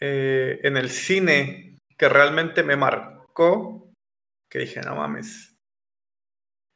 eh, 0.00 0.60
en 0.62 0.76
el 0.76 0.88
cine 0.88 1.78
que 1.96 2.08
realmente 2.08 2.62
me 2.62 2.74
marcó, 2.74 3.92
que 4.50 4.60
dije, 4.60 4.80
no 4.80 4.96
mames, 4.96 5.54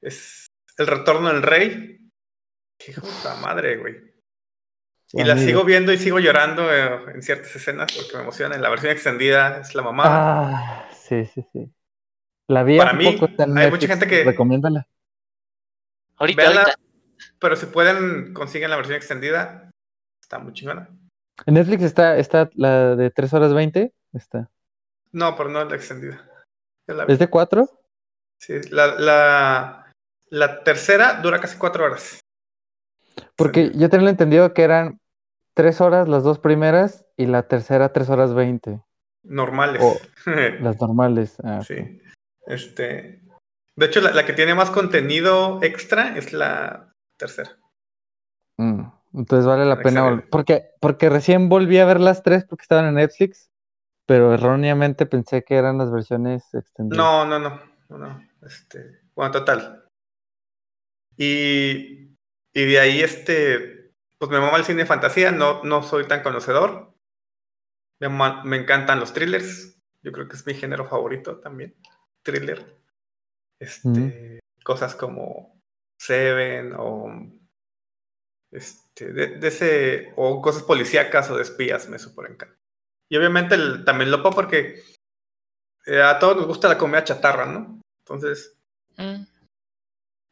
es 0.00 0.46
El 0.76 0.86
Retorno 0.86 1.28
del 1.32 1.42
Rey. 1.42 2.08
Qué 2.78 2.92
puta 2.92 3.36
madre, 3.40 3.78
güey. 3.78 3.96
Y 5.12 5.24
la 5.24 5.38
sigo 5.38 5.64
viendo 5.64 5.92
y 5.92 5.98
sigo 5.98 6.18
llorando 6.18 6.72
eh, 6.72 7.14
en 7.14 7.22
ciertas 7.22 7.54
escenas 7.56 7.92
porque 7.96 8.16
me 8.16 8.22
emociona. 8.22 8.54
En 8.54 8.62
la 8.62 8.68
versión 8.68 8.92
extendida 8.92 9.60
es 9.60 9.74
la 9.74 9.82
mamá. 9.82 10.04
Ah, 10.06 10.90
sí, 10.92 11.24
sí, 11.24 11.44
sí. 11.52 11.72
La 12.48 12.62
vi 12.62 12.78
Para 12.78 12.92
mí, 12.92 13.12
poco, 13.12 13.26
está 13.26 13.44
en 13.44 13.50
hay 13.58 13.70
mucha 13.70 13.86
Netflix, 13.86 13.88
gente 13.90 14.06
que- 14.06 14.24
Recomiéndala. 14.24 14.86
Ahorita, 16.16 16.42
Véanla, 16.42 16.60
ahorita. 16.62 16.78
pero 17.38 17.56
si 17.56 17.66
pueden, 17.66 18.32
consiguen 18.32 18.70
la 18.70 18.76
versión 18.76 18.96
extendida. 18.96 19.70
Está 20.20 20.38
muy 20.38 20.52
chingona. 20.52 20.88
En 21.44 21.54
Netflix 21.54 21.82
está, 21.82 22.16
está 22.16 22.48
la 22.54 22.96
de 22.96 23.10
3 23.10 23.32
horas 23.34 23.52
20. 23.52 23.92
Está. 24.12 24.48
No, 25.12 25.36
pero 25.36 25.50
no 25.50 25.64
la 25.64 25.76
extendida. 25.76 26.24
La. 26.86 27.04
¿Es 27.04 27.18
de 27.18 27.28
cuatro? 27.28 27.68
Sí, 28.40 28.54
la, 28.70 28.86
la, 28.98 29.92
la 30.30 30.62
tercera 30.62 31.20
dura 31.20 31.40
casi 31.40 31.58
cuatro 31.58 31.84
horas. 31.84 32.20
Porque 33.34 33.72
yo 33.74 33.90
tenía 33.90 34.08
entendido 34.10 34.54
que 34.54 34.62
eran 34.62 35.00
tres 35.54 35.80
horas 35.80 36.08
las 36.08 36.22
dos 36.22 36.38
primeras 36.38 37.04
y 37.16 37.26
la 37.26 37.42
tercera 37.48 37.92
tres 37.92 38.08
horas 38.08 38.34
veinte. 38.34 38.80
Normales. 39.24 39.82
Oh, 39.84 39.96
Las 40.60 40.80
normales. 40.80 41.36
Ah. 41.42 41.62
Sí. 41.62 42.00
Este. 42.46 43.22
De 43.76 43.86
hecho, 43.86 44.00
la, 44.00 44.12
la 44.12 44.24
que 44.24 44.32
tiene 44.32 44.54
más 44.54 44.70
contenido 44.70 45.58
extra 45.62 46.16
es 46.16 46.32
la 46.32 46.94
tercera. 47.18 47.58
Mm, 48.56 48.84
Entonces 49.14 49.46
vale 49.46 49.66
la 49.66 49.80
pena. 49.80 50.24
Porque, 50.30 50.70
porque 50.80 51.10
recién 51.10 51.48
volví 51.48 51.78
a 51.78 51.84
ver 51.84 52.00
las 52.00 52.22
tres 52.22 52.44
porque 52.44 52.62
estaban 52.62 52.86
en 52.86 52.94
Netflix, 52.94 53.50
pero 54.06 54.32
erróneamente 54.32 55.04
pensé 55.06 55.44
que 55.44 55.56
eran 55.56 55.78
las 55.78 55.90
versiones 55.92 56.42
extendidas. 56.54 56.96
No, 56.96 57.26
no, 57.26 57.38
no. 57.38 57.60
no, 57.90 57.98
no. 57.98 58.28
Este. 58.42 59.00
Bueno, 59.14 59.32
total. 59.32 59.84
Y, 61.16 62.16
y 62.54 62.64
de 62.64 62.80
ahí, 62.80 63.02
este. 63.02 63.92
Pues 64.18 64.30
me 64.30 64.40
mama 64.40 64.56
el 64.56 64.64
cine 64.64 64.82
de 64.82 64.86
fantasía. 64.86 65.32
No, 65.32 65.62
no 65.64 65.82
soy 65.82 66.06
tan 66.06 66.22
conocedor. 66.22 66.94
Me, 68.00 68.08
me 68.44 68.56
encantan 68.56 69.00
los 69.00 69.12
thrillers. 69.12 69.78
Yo 70.02 70.12
creo 70.12 70.28
que 70.28 70.36
es 70.36 70.46
mi 70.46 70.54
género 70.54 70.86
favorito 70.86 71.40
también. 71.40 71.74
Thriller. 72.26 72.76
Este. 73.60 74.40
Cosas 74.64 74.94
como 74.94 75.62
Seven 75.98 76.74
o. 76.76 77.08
Este. 78.50 79.12
De, 79.12 79.26
de 79.38 79.48
ese. 79.48 80.12
O 80.16 80.40
cosas 80.42 80.62
policíacas 80.62 81.30
o 81.30 81.36
de 81.36 81.42
espías 81.42 81.88
me 81.88 81.98
super 81.98 82.30
encanta. 82.30 82.56
Y 83.08 83.16
obviamente 83.16 83.54
el- 83.54 83.84
también 83.84 84.10
lo 84.10 84.22
puedo 84.22 84.34
porque 84.34 84.82
eh, 85.86 86.02
a 86.02 86.18
todos 86.18 86.36
nos 86.36 86.46
gusta 86.46 86.68
la 86.68 86.78
comida 86.78 87.04
chatarra, 87.04 87.46
¿no? 87.46 87.80
Entonces, 88.00 88.52
Mm, 88.98 89.24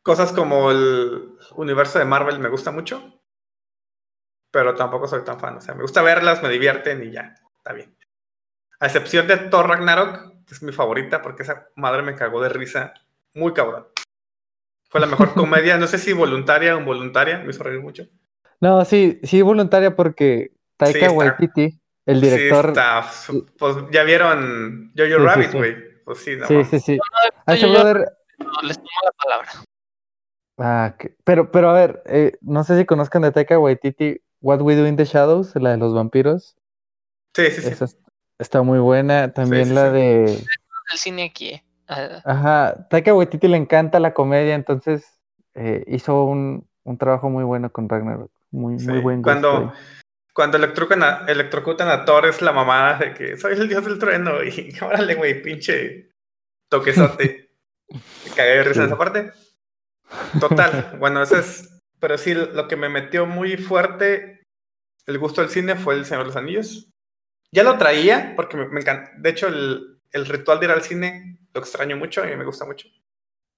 cosas 0.02 0.32
como 0.32 0.70
el 0.70 1.36
universo 1.56 1.98
de 1.98 2.06
Marvel 2.06 2.38
me 2.38 2.48
gusta 2.48 2.70
mucho, 2.70 3.20
pero 4.50 4.74
tampoco 4.74 5.06
soy 5.06 5.22
tan 5.22 5.38
fan. 5.38 5.58
O 5.58 5.60
sea, 5.60 5.74
me 5.74 5.82
gusta 5.82 6.00
verlas, 6.00 6.42
me 6.42 6.48
divierten 6.48 7.02
y 7.04 7.10
ya, 7.12 7.34
está 7.58 7.74
bien. 7.74 7.94
A 8.80 8.86
excepción 8.86 9.26
de 9.28 9.36
Thor 9.36 9.68
Ragnarok, 9.68 10.33
que 10.46 10.54
es 10.54 10.62
mi 10.62 10.72
favorita 10.72 11.22
porque 11.22 11.42
esa 11.42 11.68
madre 11.76 12.02
me 12.02 12.14
cagó 12.14 12.40
de 12.42 12.48
risa 12.48 12.94
muy 13.34 13.52
cabrón. 13.52 13.86
Fue 14.88 15.00
la 15.00 15.06
mejor 15.06 15.34
comedia, 15.34 15.76
no 15.76 15.86
sé 15.86 15.98
si 15.98 16.12
voluntaria 16.12 16.76
o 16.76 16.78
involuntaria, 16.78 17.38
me 17.38 17.50
hizo 17.50 17.62
reír 17.62 17.80
mucho. 17.80 18.06
No, 18.60 18.84
sí, 18.84 19.20
sí, 19.24 19.42
voluntaria 19.42 19.96
porque 19.96 20.52
Taika 20.76 21.10
Waititi, 21.10 21.78
el 22.06 22.20
director. 22.20 22.64
Sí, 22.66 22.68
está, 22.70 23.04
pues 23.58 23.76
ya 23.90 24.04
vieron 24.04 24.92
Jojo 24.96 25.08
Sí, 25.10 25.16
Rabbit, 25.24 25.50
sí. 25.50 25.56
güey. 25.58 25.94
Pues 26.04 26.18
sí, 26.18 26.36
no 26.36 26.46
Sí, 26.46 26.64
sí, 26.64 26.80
sí. 26.80 26.96
no, 26.96 27.02
A 27.46 27.54
ese 27.54 27.62
yo 27.66 27.72
ya- 27.72 27.80
brother, 27.82 28.12
no, 28.38 28.52
les 28.62 28.76
tomo 28.76 28.88
la 29.04 29.12
palabra. 29.12 29.50
Ah, 30.58 30.94
que- 30.98 31.16
pero, 31.24 31.50
pero 31.50 31.70
a 31.70 31.72
ver, 31.72 32.02
eh, 32.06 32.32
no 32.42 32.62
sé 32.62 32.78
si 32.78 32.84
conozcan 32.84 33.22
de 33.22 33.32
Taika 33.32 33.58
Waititi, 33.58 34.20
What 34.40 34.60
We 34.60 34.76
Do 34.76 34.86
in 34.86 34.96
the 34.96 35.04
Shadows, 35.06 35.56
la 35.56 35.70
de 35.70 35.78
los 35.78 35.94
vampiros. 35.94 36.56
Sí, 37.34 37.46
sí, 37.50 37.62
sí. 37.62 37.68
Esa 37.68 37.86
está 38.38 38.62
muy 38.62 38.78
buena. 38.78 39.32
También 39.32 39.66
sí, 39.68 39.74
la 39.74 39.86
sí. 39.88 39.92
de. 39.96 40.24
El 40.92 40.98
cine 40.98 41.24
aquí. 41.24 41.48
eh. 41.50 41.62
Ah, 41.88 42.20
Ajá, 42.24 42.88
Taika 42.88 43.14
Waititi 43.14 43.46
le 43.48 43.56
encanta 43.56 44.00
la 44.00 44.14
comedia, 44.14 44.54
entonces 44.54 45.18
eh, 45.54 45.84
hizo 45.86 46.24
un, 46.24 46.66
un 46.84 46.98
trabajo 46.98 47.28
muy 47.30 47.44
bueno 47.44 47.70
con 47.70 47.88
Ragnarok. 47.88 48.30
Muy, 48.50 48.78
Sí, 48.78 48.86
muy 48.88 49.00
buen 49.00 49.22
gusto 49.22 49.30
Cuando, 49.40 49.72
cuando 50.32 50.56
electrocutan 50.58 51.02
a, 51.02 51.24
electrocutan 51.28 51.88
a 51.88 52.04
Thor 52.04 52.26
es 52.26 52.40
la 52.40 52.52
mamada 52.52 52.98
de 52.98 53.14
que 53.14 53.36
soy 53.36 53.54
el 53.54 53.68
dios 53.68 53.84
del 53.84 53.98
trueno 53.98 54.42
y 54.44 54.74
órale, 54.80 55.14
güey, 55.14 55.42
pinche 55.42 56.10
toquezote. 56.70 57.50
Me 57.90 58.30
cagué 58.34 58.50
de 58.56 58.62
risa 58.64 58.80
en 58.82 58.86
Sí. 58.88 58.92
esa 58.92 58.98
parte. 58.98 59.32
Total, 60.40 60.96
bueno, 60.98 61.22
eso 61.22 61.36
es. 61.38 61.70
Pero 62.00 62.18
sí, 62.18 62.34
lo 62.34 62.68
que 62.68 62.76
me 62.76 62.88
metió 62.88 63.24
muy 63.26 63.56
fuerte 63.56 64.42
el 65.06 65.18
gusto 65.18 65.40
del 65.40 65.50
cine 65.50 65.74
fue 65.76 65.94
El 65.94 66.04
Señor 66.04 66.22
de 66.24 66.26
los 66.28 66.36
Anillos. 66.36 66.90
Ya 67.54 67.62
lo 67.62 67.78
traía 67.78 68.32
porque 68.36 68.56
me, 68.56 68.66
me 68.68 68.80
encanta. 68.80 69.12
De 69.16 69.30
hecho, 69.30 69.46
el, 69.46 70.00
el 70.12 70.26
ritual 70.26 70.58
de 70.60 70.66
ir 70.66 70.72
al 70.72 70.82
cine 70.82 71.38
lo 71.54 71.60
extraño 71.60 71.96
mucho 71.96 72.26
y 72.28 72.36
me 72.36 72.44
gusta 72.44 72.64
mucho. 72.66 72.88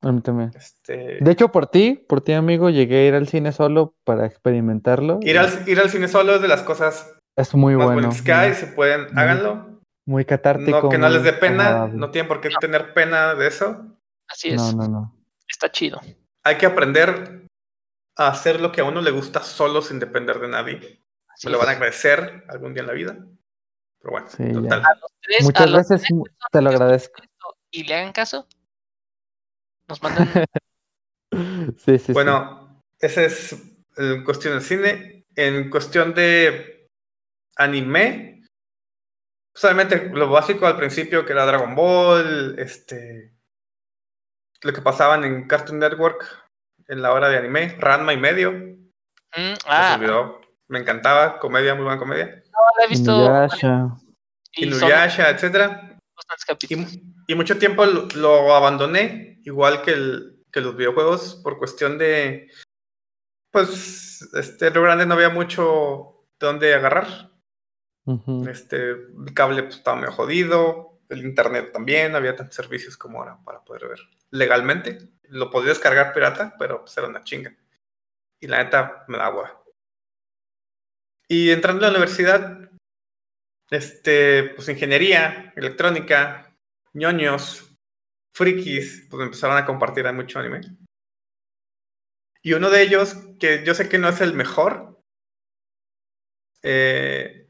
A 0.03 0.13
mí 0.13 0.21
también. 0.21 0.51
Este, 0.55 1.19
De 1.21 1.31
hecho, 1.31 1.51
por 1.51 1.67
ti, 1.69 1.95
por 2.09 2.21
ti, 2.21 2.33
amigo, 2.35 2.69
llegué 2.71 2.99
a 2.99 3.07
ir 3.09 3.15
al 3.15 3.27
cine 3.29 3.53
solo 3.53 3.95
para 4.05 4.27
experimentarlo. 4.27 5.19
ir, 5.23 5.39
al, 5.39 5.67
ir 5.69 5.81
al 5.81 5.89
cine 5.91 6.09
solo 6.09 6.35
es 6.37 6.43
de 6.43 6.49
las 6.49 6.63
cosas 6.63 7.15
Es 7.37 7.55
muy 7.55 7.75
más 7.77 7.87
bueno. 7.93 8.11
que 8.25 8.33
hay. 8.33 8.51
muy- 8.51 8.59
Si 8.59 8.67
pueden, 8.67 9.01
muy- 9.13 9.23
háganlo. 9.23 9.81
Muy 10.05 10.25
catártico. 10.25 10.83
No, 10.83 10.89
que 10.89 10.99
no 10.99 11.09
les 11.09 11.23
dé 11.25 11.33
pena, 11.33 11.67
agradable. 11.69 11.97
no 11.97 12.11
tienen 12.11 12.29
por 12.29 12.41
qué 12.41 12.51
tener 12.61 12.93
pena 12.95 13.35
de 13.35 13.49
eso. 13.49 13.99
así 14.29 14.51
es. 14.51 14.57
No, 14.57 14.73
no, 14.73 14.89
no. 14.89 15.17
Está 15.49 15.73
chido. 15.73 16.01
Hay 16.45 16.59
que 16.59 16.67
aprender 16.67 17.47
a 18.17 18.29
hacer 18.29 18.61
lo 18.61 18.71
que 18.71 18.83
a 18.83 18.85
uno 18.85 19.01
le 19.01 19.11
gusta 19.11 19.43
solo 19.43 19.81
sin 19.83 19.99
depender 19.99 20.39
de 20.39 20.49
nadie. 20.49 21.03
Así 21.29 21.47
Me 21.49 21.53
lo 21.53 21.59
van 21.59 21.69
a 21.69 21.73
agradecer 21.73 22.45
algún 22.49 22.73
día 22.75 22.83
en 22.83 22.87
la 22.87 22.93
vida. 22.93 23.17
Pero 24.07 24.13
bueno, 24.13 24.29
Sí, 24.29 24.45
ya. 24.47 24.53
total. 24.53 24.85
A 24.85 24.95
los 25.01 25.13
tres- 25.21 25.41
a 25.41 25.45
Muchas 25.45 25.71
los 25.71 25.77
veces 25.89 26.03
tres 26.03 26.21
te 26.53 26.63
lo 26.63 26.71
agradezco. 26.71 27.23
Y 27.73 27.83
le 27.85 27.95
hagan 27.97 28.13
caso. 28.13 28.47
Nos 29.89 30.03
mandan. 30.03 30.29
Sí, 31.79 31.99
sí, 31.99 31.99
sí. 31.99 32.13
Bueno, 32.13 32.81
ese 33.01 33.27
es 33.27 33.53
en 33.97 34.25
cuestión 34.25 34.55
del 34.55 34.63
cine. 34.63 35.27
En 35.35 35.69
cuestión 35.69 36.15
de 36.15 36.89
anime, 37.57 38.45
solamente 39.55 40.09
lo 40.11 40.31
básico 40.31 40.67
al 40.67 40.77
principio 40.79 41.27
que 41.27 41.33
era 41.33 41.45
Dragon 41.45 41.75
Ball, 41.75 42.57
este, 42.59 43.35
lo 44.63 44.73
que 44.73 44.81
pasaban 44.81 45.25
en 45.25 45.47
Cartoon 45.49 45.81
Network 45.81 46.25
en 46.87 47.03
la 47.03 47.13
hora 47.13 47.29
de 47.29 47.39
anime, 47.39 47.77
Ranma 47.79 48.15
y 48.15 48.19
medio, 48.19 48.53
Mm, 48.53 49.55
ah, 49.67 49.97
olvidó. 49.99 50.41
Me 50.69 50.79
encantaba, 50.79 51.39
comedia, 51.39 51.75
muy 51.75 51.85
buena 51.85 51.99
comedia, 51.99 52.27
no 52.27 52.59
la 52.79 52.85
he 52.85 52.89
visto. 52.89 53.13
Inuyasha. 53.13 53.97
Inuyasha, 54.57 55.31
etcétera. 55.31 55.99
Y, 56.69 57.03
y 57.29 57.35
mucho 57.35 57.59
tiempo 57.59 57.85
lo, 57.85 58.09
lo 58.15 58.55
abandoné, 58.55 59.41
igual 59.45 59.83
que, 59.83 59.93
el, 59.93 60.45
que 60.51 60.61
los 60.61 60.77
videojuegos, 60.77 61.41
por 61.43 61.59
cuestión 61.59 61.99
de. 61.99 62.51
Pues, 63.51 64.23
este, 64.35 64.71
Río 64.71 64.83
Grande 64.83 65.07
no 65.07 65.15
había 65.15 65.31
mucho 65.31 66.25
de 66.39 66.47
dónde 66.47 66.75
agarrar. 66.75 67.31
Este, 68.49 68.91
el 68.91 69.35
cable 69.35 69.65
pues, 69.65 69.77
estaba 69.77 69.97
medio 69.97 70.13
jodido, 70.13 71.01
el 71.09 71.25
internet 71.25 71.73
también, 71.73 72.13
no 72.13 72.19
había 72.19 72.37
tantos 72.37 72.55
servicios 72.55 72.97
como 72.97 73.19
ahora 73.19 73.39
para 73.45 73.65
poder 73.65 73.89
ver 73.89 73.99
legalmente. 74.31 75.11
Lo 75.25 75.51
podía 75.51 75.71
descargar 75.71 76.13
pirata, 76.13 76.55
pero 76.59 76.81
pues 76.81 76.97
era 76.97 77.09
una 77.09 77.25
chinga. 77.25 77.57
Y 78.41 78.47
la 78.47 78.63
neta 78.63 79.05
me 79.09 79.19
da 79.19 79.27
agua. 79.27 79.63
Y 81.29 81.51
entrando 81.51 81.87
a 81.87 81.91
la 81.91 81.99
universidad, 81.99 82.71
este, 83.71 84.51
pues 84.55 84.69
ingeniería, 84.69 85.53
electrónica, 85.57 86.57
ñoños, 86.95 87.77
frikis, 88.35 89.07
pues 89.11 89.25
empezaron 89.25 89.57
a 89.57 89.67
compartir 89.67 90.11
mucho 90.13 90.39
anime. 90.39 90.61
Y 92.43 92.53
uno 92.53 92.71
de 92.71 92.83
ellos, 92.83 93.17
que 93.41 93.65
yo 93.65 93.75
sé 93.75 93.89
que 93.89 93.99
no 93.99 94.09
es 94.09 94.21
el 94.21 94.35
mejor, 94.35 95.03
eh, 96.63 97.49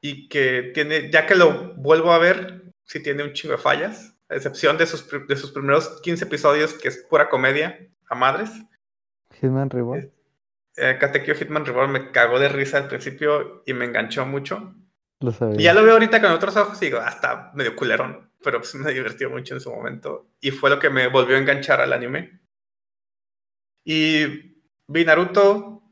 y 0.00 0.28
que 0.28 0.70
tiene, 0.74 1.10
ya 1.10 1.26
que 1.26 1.34
lo 1.34 1.74
vuelvo 1.74 2.12
a 2.12 2.18
ver, 2.18 2.72
sí 2.84 3.02
tiene 3.02 3.24
un 3.24 3.32
chingo 3.32 3.56
de 3.56 3.62
fallas, 3.62 4.16
a 4.28 4.36
excepción 4.36 4.78
de 4.78 4.86
sus, 4.86 5.08
de 5.26 5.36
sus 5.36 5.50
primeros 5.50 6.00
15 6.02 6.24
episodios, 6.24 6.74
que 6.74 6.88
es 6.88 6.98
pura 7.08 7.28
comedia 7.28 7.88
a 8.08 8.14
madres. 8.14 8.50
Hitman 9.40 9.70
Reborn. 9.70 10.17
Eh, 10.80 10.96
Katekyo 10.98 11.34
Hitman 11.34 11.66
Reborn 11.66 11.90
me 11.90 12.10
cagó 12.12 12.38
de 12.38 12.48
risa 12.48 12.78
al 12.78 12.88
principio 12.88 13.62
y 13.66 13.72
me 13.72 13.86
enganchó 13.86 14.24
mucho. 14.24 14.74
Lo 15.20 15.32
sabía. 15.32 15.60
Y 15.60 15.64
ya 15.64 15.74
lo 15.74 15.82
veo 15.82 15.94
ahorita 15.94 16.20
con 16.20 16.30
otros 16.30 16.56
ojos 16.56 16.80
y 16.80 16.86
digo, 16.86 16.98
hasta 16.98 17.50
medio 17.54 17.74
culerón, 17.74 18.30
pero 18.42 18.58
pues 18.58 18.74
me 18.76 18.92
divirtió 18.92 19.28
mucho 19.28 19.54
en 19.54 19.60
su 19.60 19.70
momento 19.70 20.30
y 20.40 20.52
fue 20.52 20.70
lo 20.70 20.78
que 20.78 20.90
me 20.90 21.08
volvió 21.08 21.36
a 21.36 21.40
enganchar 21.40 21.80
al 21.80 21.92
anime. 21.92 22.40
Y 23.84 24.24
vi 24.86 25.04
Naruto, 25.04 25.82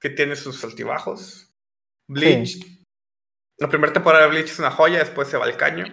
que 0.00 0.10
tiene 0.10 0.34
sus 0.34 0.64
altibajos. 0.64 1.52
Bleach. 2.08 2.58
La 3.58 3.68
primera 3.68 3.92
temporada 3.92 4.24
de 4.24 4.30
Bleach 4.30 4.50
es 4.50 4.58
una 4.58 4.70
joya, 4.70 4.98
después 4.98 5.28
se 5.28 5.36
va 5.36 5.44
al 5.44 5.56
caño. 5.56 5.84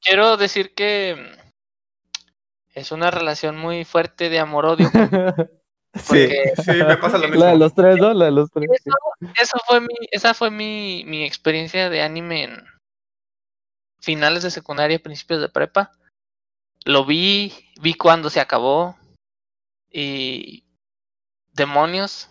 Quiero 0.00 0.36
decir 0.36 0.74
que 0.74 1.36
es 2.74 2.92
una 2.92 3.10
relación 3.10 3.56
muy 3.56 3.84
fuerte 3.84 4.28
de 4.30 4.38
amor-odio. 4.38 4.88
Sí, 5.94 6.00
Porque- 6.08 6.52
sí, 6.64 6.72
me 6.82 6.96
pasa 6.96 7.18
lo 7.18 7.28
mismo. 7.28 7.44
La 7.44 7.50
de 7.52 7.58
los 7.58 7.74
tres, 7.74 7.96
¿no? 7.98 8.12
La 8.14 8.24
de 8.26 8.30
los 8.32 8.50
tres. 8.50 8.68
Eso 9.40 9.58
fue 9.66 9.80
mi, 9.80 9.94
esa 10.10 10.34
fue 10.34 10.50
mi, 10.50 11.04
mi 11.06 11.24
experiencia 11.24 11.88
de 11.88 12.02
anime 12.02 12.44
en 12.44 12.64
finales 14.00 14.42
de 14.42 14.50
secundaria, 14.50 14.98
principios 14.98 15.40
de 15.40 15.48
prepa. 15.48 15.92
Lo 16.84 17.04
vi, 17.04 17.52
vi 17.80 17.94
cuando 17.94 18.28
se 18.30 18.40
acabó. 18.40 18.96
Y 19.90 20.64
demonios. 21.52 22.30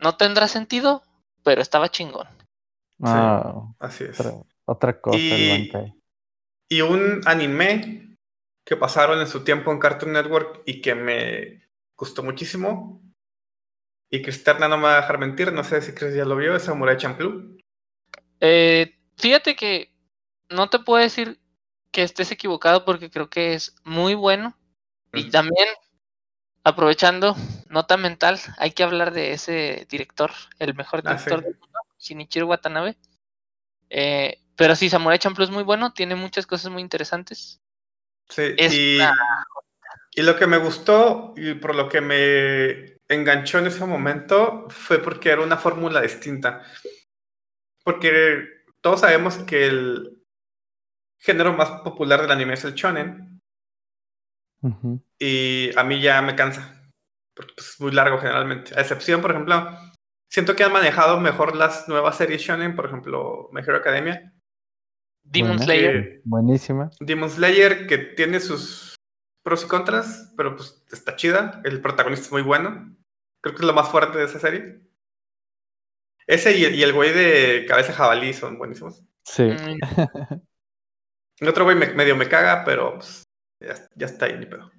No 0.00 0.16
tendrá 0.16 0.48
sentido, 0.48 1.02
pero 1.44 1.62
estaba 1.62 1.88
chingón. 1.90 2.26
Ah, 3.00 3.72
Así 3.78 4.04
es. 4.04 4.18
otra, 4.18 4.32
otra 4.64 5.00
cosa, 5.00 5.16
Y-. 5.16 5.70
Y 6.68 6.80
un 6.80 7.20
anime 7.26 8.16
que 8.66 8.76
pasaron 8.76 9.20
en 9.20 9.28
su 9.28 9.44
tiempo 9.44 9.70
en 9.70 9.78
Cartoon 9.78 10.12
Network 10.12 10.62
y 10.66 10.80
que 10.80 10.94
me 10.94 11.62
gustó 12.02 12.24
muchísimo. 12.24 13.00
Y 14.10 14.22
Cristerna 14.22 14.66
no 14.66 14.76
me 14.76 14.82
va 14.84 14.94
a 14.98 15.00
dejar 15.02 15.18
mentir, 15.18 15.52
no 15.52 15.62
sé 15.62 15.80
si 15.82 15.94
Chris 15.94 16.14
ya 16.16 16.24
lo 16.24 16.34
vio, 16.34 16.56
es 16.56 16.64
Samurai 16.64 16.96
Champloo. 16.96 17.56
Eh, 18.40 18.98
fíjate 19.16 19.54
que 19.54 19.94
no 20.50 20.68
te 20.68 20.80
puedo 20.80 21.00
decir 21.00 21.40
que 21.92 22.02
estés 22.02 22.32
equivocado 22.32 22.84
porque 22.84 23.08
creo 23.08 23.30
que 23.30 23.54
es 23.54 23.76
muy 23.84 24.14
bueno. 24.14 24.58
Y 25.12 25.30
también, 25.30 25.68
aprovechando, 26.64 27.36
nota 27.68 27.96
mental, 27.96 28.40
hay 28.58 28.72
que 28.72 28.82
hablar 28.82 29.12
de 29.12 29.32
ese 29.32 29.86
director, 29.88 30.32
el 30.58 30.74
mejor 30.74 31.02
Ah, 31.04 31.10
director 31.10 31.38
sí. 31.38 31.44
del 31.44 31.54
mundo, 31.60 31.78
Shinichiro 31.98 32.46
Watanabe. 32.48 32.96
Eh, 33.90 34.40
pero 34.56 34.74
sí, 34.74 34.90
Samurai 34.90 35.20
Champloo 35.20 35.44
es 35.44 35.50
muy 35.52 35.62
bueno, 35.62 35.92
tiene 35.92 36.16
muchas 36.16 36.46
cosas 36.46 36.72
muy 36.72 36.82
interesantes. 36.82 37.60
Sí, 38.28 38.42
Es 38.58 38.74
y, 38.74 38.96
una- 38.96 39.14
y 40.14 40.22
lo 40.22 40.36
que 40.36 40.46
me 40.46 40.58
gustó 40.58 41.32
y 41.36 41.54
por 41.54 41.74
lo 41.74 41.88
que 41.88 42.00
me 42.00 42.98
enganchó 43.08 43.58
en 43.58 43.66
ese 43.66 43.84
momento 43.86 44.66
fue 44.68 44.98
porque 44.98 45.30
era 45.30 45.42
una 45.42 45.56
fórmula 45.56 46.00
distinta. 46.00 46.62
Porque 47.82 48.44
todos 48.80 49.00
sabemos 49.00 49.38
que 49.38 49.66
el 49.66 50.22
género 51.18 51.54
más 51.54 51.80
popular 51.82 52.20
del 52.20 52.30
anime 52.30 52.54
es 52.54 52.64
el 52.64 52.74
shonen 52.74 53.40
y 55.18 55.70
a 55.76 55.82
mí 55.82 56.00
ya 56.00 56.20
me 56.20 56.36
cansa. 56.36 56.90
Porque 57.34 57.54
pues, 57.56 57.70
es 57.70 57.80
muy 57.80 57.92
largo 57.92 58.18
generalmente. 58.18 58.76
A 58.76 58.82
excepción, 58.82 59.22
por 59.22 59.30
ejemplo, 59.30 59.70
siento 60.30 60.54
que 60.54 60.64
han 60.64 60.72
manejado 60.72 61.18
mejor 61.18 61.56
las 61.56 61.88
nuevas 61.88 62.18
series 62.18 62.42
shonen, 62.42 62.76
por 62.76 62.84
ejemplo, 62.84 63.48
My 63.52 63.62
Hero 63.62 63.78
Academia. 63.78 64.32
Demon 65.24 65.56
Buena. 65.56 65.64
Slayer. 65.64 66.20
Buenísima. 66.24 66.90
Demon 67.00 67.30
Slayer, 67.30 67.86
que 67.86 67.98
tiene 67.98 68.38
sus 68.40 68.91
pros 69.42 69.64
y 69.64 69.68
contras, 69.68 70.32
pero 70.36 70.56
pues 70.56 70.84
está 70.92 71.16
chida. 71.16 71.60
El 71.64 71.80
protagonista 71.80 72.26
es 72.26 72.32
muy 72.32 72.42
bueno. 72.42 72.94
Creo 73.42 73.54
que 73.54 73.60
es 73.62 73.66
lo 73.66 73.72
más 73.72 73.88
fuerte 73.90 74.18
de 74.18 74.24
esa 74.24 74.38
serie. 74.38 74.80
Ese 76.26 76.56
y, 76.56 76.64
y 76.66 76.82
el 76.82 76.92
güey 76.92 77.12
de 77.12 77.66
cabeza 77.68 77.92
jabalí 77.92 78.32
son 78.32 78.56
buenísimos. 78.58 79.02
Sí. 79.24 79.42
Mm, 79.44 79.78
El 81.40 81.48
otro 81.48 81.64
güey 81.64 81.76
me- 81.76 81.92
medio 81.94 82.14
me 82.16 82.28
caga, 82.28 82.64
pero 82.64 82.94
pues, 82.94 83.24
ya, 83.60 83.74
ya 83.96 84.06
está 84.06 84.26
ahí, 84.26 84.38
ni 84.38 84.46
pedo. 84.46 84.70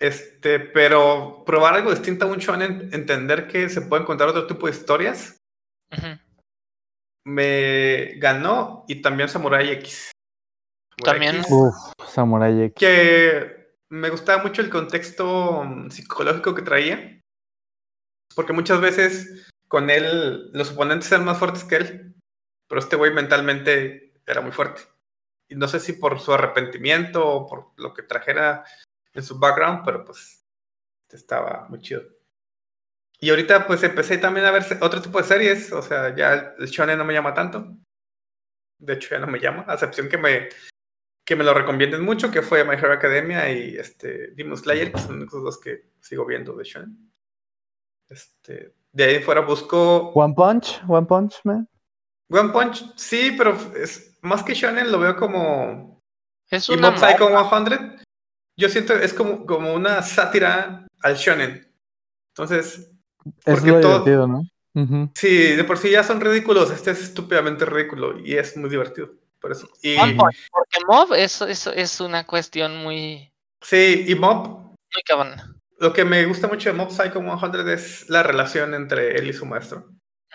Este, 0.00 0.58
pero 0.60 1.44
probar 1.44 1.74
algo 1.74 1.90
distinto 1.90 2.24
a 2.24 2.28
un 2.28 2.38
shonen, 2.38 2.90
entender 2.92 3.46
que 3.48 3.68
se 3.68 3.82
puede 3.82 4.02
encontrar 4.02 4.28
otro 4.28 4.46
tipo 4.46 4.66
de 4.66 4.72
historias, 4.72 5.36
me 7.24 8.14
ganó 8.18 8.84
y 8.88 9.02
también 9.02 9.28
Samurai 9.28 9.68
X. 9.72 10.10
Samurai 10.98 11.18
También. 11.20 11.36
X. 11.42 11.50
Uf, 11.50 11.74
Samurai 12.08 12.62
X. 12.62 12.74
que 12.78 13.57
me 13.90 14.10
gustaba 14.10 14.42
mucho 14.42 14.62
el 14.62 14.70
contexto 14.70 15.64
mm, 15.64 15.90
psicológico 15.90 16.54
que 16.54 16.62
traía, 16.62 17.20
porque 18.34 18.52
muchas 18.52 18.80
veces 18.80 19.48
con 19.68 19.90
él 19.90 20.50
los 20.52 20.72
oponentes 20.72 21.10
eran 21.12 21.24
más 21.24 21.38
fuertes 21.38 21.64
que 21.64 21.76
él, 21.76 22.14
pero 22.68 22.80
este 22.80 22.96
güey 22.96 23.12
mentalmente 23.12 24.14
era 24.26 24.40
muy 24.40 24.52
fuerte. 24.52 24.82
Y 25.48 25.56
no 25.56 25.66
sé 25.68 25.80
si 25.80 25.94
por 25.94 26.20
su 26.20 26.32
arrepentimiento 26.32 27.26
o 27.26 27.46
por 27.46 27.72
lo 27.76 27.94
que 27.94 28.02
trajera 28.02 28.64
en 29.14 29.22
su 29.22 29.38
background, 29.38 29.82
pero 29.84 30.04
pues 30.04 30.44
estaba 31.10 31.66
muy 31.68 31.80
chido. 31.80 32.02
Y 33.20 33.30
ahorita 33.30 33.66
pues 33.66 33.82
empecé 33.82 34.18
también 34.18 34.46
a 34.46 34.50
ver 34.50 34.64
otro 34.80 35.02
tipo 35.02 35.18
de 35.18 35.24
series, 35.24 35.72
o 35.72 35.82
sea, 35.82 36.14
ya 36.14 36.54
el 36.58 36.66
shonen 36.66 36.98
no 36.98 37.04
me 37.04 37.14
llama 37.14 37.34
tanto. 37.34 37.76
De 38.78 38.92
hecho 38.92 39.10
ya 39.10 39.18
no 39.18 39.26
me 39.26 39.40
llama, 39.40 39.64
a 39.66 39.74
excepción 39.74 40.08
que 40.08 40.18
me 40.18 40.48
que 41.28 41.36
me 41.36 41.44
lo 41.44 41.52
recomienden 41.52 42.02
mucho, 42.02 42.30
que 42.30 42.40
fue 42.40 42.64
My 42.64 42.72
Hero 42.76 42.90
Academia 42.94 43.52
y 43.52 43.76
este 43.76 44.28
Demon 44.28 44.56
Slayer, 44.56 44.90
que 44.90 44.98
son 44.98 45.20
los 45.20 45.30
dos 45.30 45.60
que 45.60 45.90
sigo 46.00 46.24
viendo 46.24 46.54
de 46.56 46.64
shonen. 46.64 47.12
Este, 48.08 48.74
de 48.92 49.04
ahí 49.04 49.22
fuera 49.22 49.42
busco 49.42 50.08
One 50.14 50.32
Punch, 50.34 50.80
One 50.88 51.06
Punch 51.06 51.34
Man. 51.44 51.68
One 52.30 52.48
Punch, 52.48 52.94
sí, 52.96 53.34
pero 53.36 53.54
es 53.76 54.18
más 54.22 54.42
que 54.42 54.54
shonen 54.54 54.90
lo 54.90 54.98
veo 55.00 55.16
como 55.16 56.02
Es 56.48 56.66
y 56.70 56.72
una 56.72 56.92
Mob 56.92 56.98
Psycho 56.98 57.28
moda. 57.28 57.66
100. 57.66 57.96
Yo 58.56 58.70
siento 58.70 58.94
es 58.94 59.12
como, 59.12 59.44
como 59.44 59.74
una 59.74 60.00
sátira 60.00 60.86
al 61.02 61.14
shonen. 61.16 61.70
Entonces, 62.34 62.90
Es 63.44 63.62
lo 63.66 63.80
todo- 63.82 63.98
divertido, 64.02 64.26
¿no? 64.26 64.42
Ujú. 64.74 65.10
sí, 65.14 65.56
de 65.56 65.64
por 65.64 65.76
sí 65.76 65.90
ya 65.90 66.02
son 66.04 66.20
ridículos, 66.22 66.70
este 66.70 66.92
es 66.92 67.02
estúpidamente 67.02 67.66
ridículo 67.66 68.18
y 68.18 68.34
es 68.36 68.56
muy 68.56 68.70
divertido. 68.70 69.10
Por 69.40 69.52
eso. 69.52 69.68
Y 69.82 69.96
porque 70.14 70.78
Mob 70.86 71.14
es, 71.14 71.40
es, 71.42 71.66
es 71.68 72.00
una 72.00 72.26
cuestión 72.26 72.76
muy, 72.78 73.32
sí, 73.60 74.04
y 74.08 74.14
Mob 74.14 74.68
muy 74.94 75.02
cabrona. 75.04 75.54
Lo 75.78 75.92
que 75.92 76.04
me 76.04 76.24
gusta 76.26 76.48
mucho 76.48 76.70
de 76.70 76.76
Mob 76.76 76.90
Psycho 76.90 77.20
100 77.20 77.68
es 77.68 78.08
la 78.10 78.22
relación 78.22 78.74
entre 78.74 79.16
él 79.16 79.28
y 79.28 79.32
su 79.32 79.46
maestro. 79.46 79.86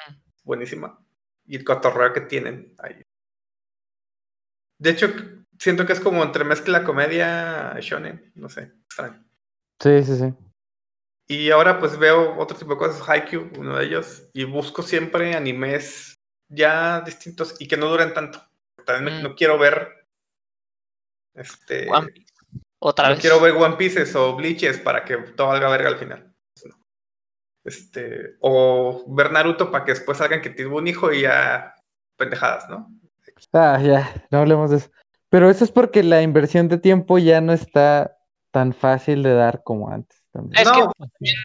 Mm. 0.07 0.13
Buenísima. 0.43 0.99
Y 1.45 1.57
el 1.57 1.65
cotorreo 1.65 2.13
que 2.13 2.21
tienen 2.21 2.73
ahí. 2.79 3.01
De 4.79 4.89
hecho, 4.89 5.13
siento 5.59 5.85
que 5.85 5.93
es 5.93 5.99
como 5.99 6.23
entremezcla 6.23 6.85
comedia 6.85 7.75
shonen. 7.81 8.31
No 8.35 8.47
sé, 8.47 8.71
extraño. 8.85 9.21
Sí, 9.81 10.03
sí, 10.03 10.17
sí. 10.17 10.33
Y 11.27 11.51
ahora 11.51 11.79
pues 11.79 11.97
veo 11.97 12.37
otro 12.37 12.57
tipo 12.57 12.71
de 12.71 12.77
cosas, 12.77 13.07
Haikyuu, 13.07 13.51
uno 13.57 13.77
de 13.77 13.85
ellos, 13.85 14.29
y 14.33 14.43
busco 14.43 14.81
siempre 14.81 15.35
animes 15.35 16.15
ya 16.49 17.01
distintos 17.01 17.55
y 17.59 17.67
que 17.67 17.77
no 17.77 17.87
duren 17.87 18.13
tanto. 18.13 18.45
También 18.85 19.19
Mm. 19.19 19.23
no 19.23 19.35
quiero 19.35 19.57
ver 19.57 20.07
este 21.35 21.89
One 21.89 22.11
Piece. 22.11 22.33
Otra 22.79 23.05
no 23.07 23.11
vez. 23.15 23.21
quiero 23.21 23.39
ver 23.39 23.53
One 23.53 23.75
Pieces 23.77 24.15
o 24.15 24.35
Bleaches 24.35 24.77
para 24.79 25.05
que 25.05 25.17
todo 25.17 25.47
valga 25.47 25.69
verga 25.69 25.87
al 25.89 25.97
final. 25.97 26.33
Este, 27.65 28.35
o 28.41 29.05
ver 29.07 29.31
Naruto 29.31 29.71
para 29.71 29.85
que 29.85 29.93
después 29.93 30.17
salgan 30.17 30.41
que 30.41 30.49
tuvo 30.49 30.77
un 30.79 30.87
hijo 30.87 31.13
y 31.13 31.21
ya 31.21 31.75
pendejadas, 32.17 32.69
¿no? 32.69 32.91
Ah, 33.53 33.79
ya, 33.81 34.13
no 34.31 34.39
hablemos 34.39 34.69
de 34.69 34.77
eso. 34.77 34.91
Pero 35.29 35.49
eso 35.49 35.63
es 35.63 35.71
porque 35.71 36.03
la 36.03 36.21
inversión 36.21 36.67
de 36.67 36.77
tiempo 36.77 37.17
ya 37.19 37.39
no 37.39 37.53
está 37.53 38.17
tan 38.51 38.73
fácil 38.73 39.23
de 39.23 39.33
dar 39.33 39.63
como 39.63 39.89
antes 39.89 40.21
también. 40.31 40.61
Es 40.61 40.69
que 40.71 40.79
no, 40.81 40.91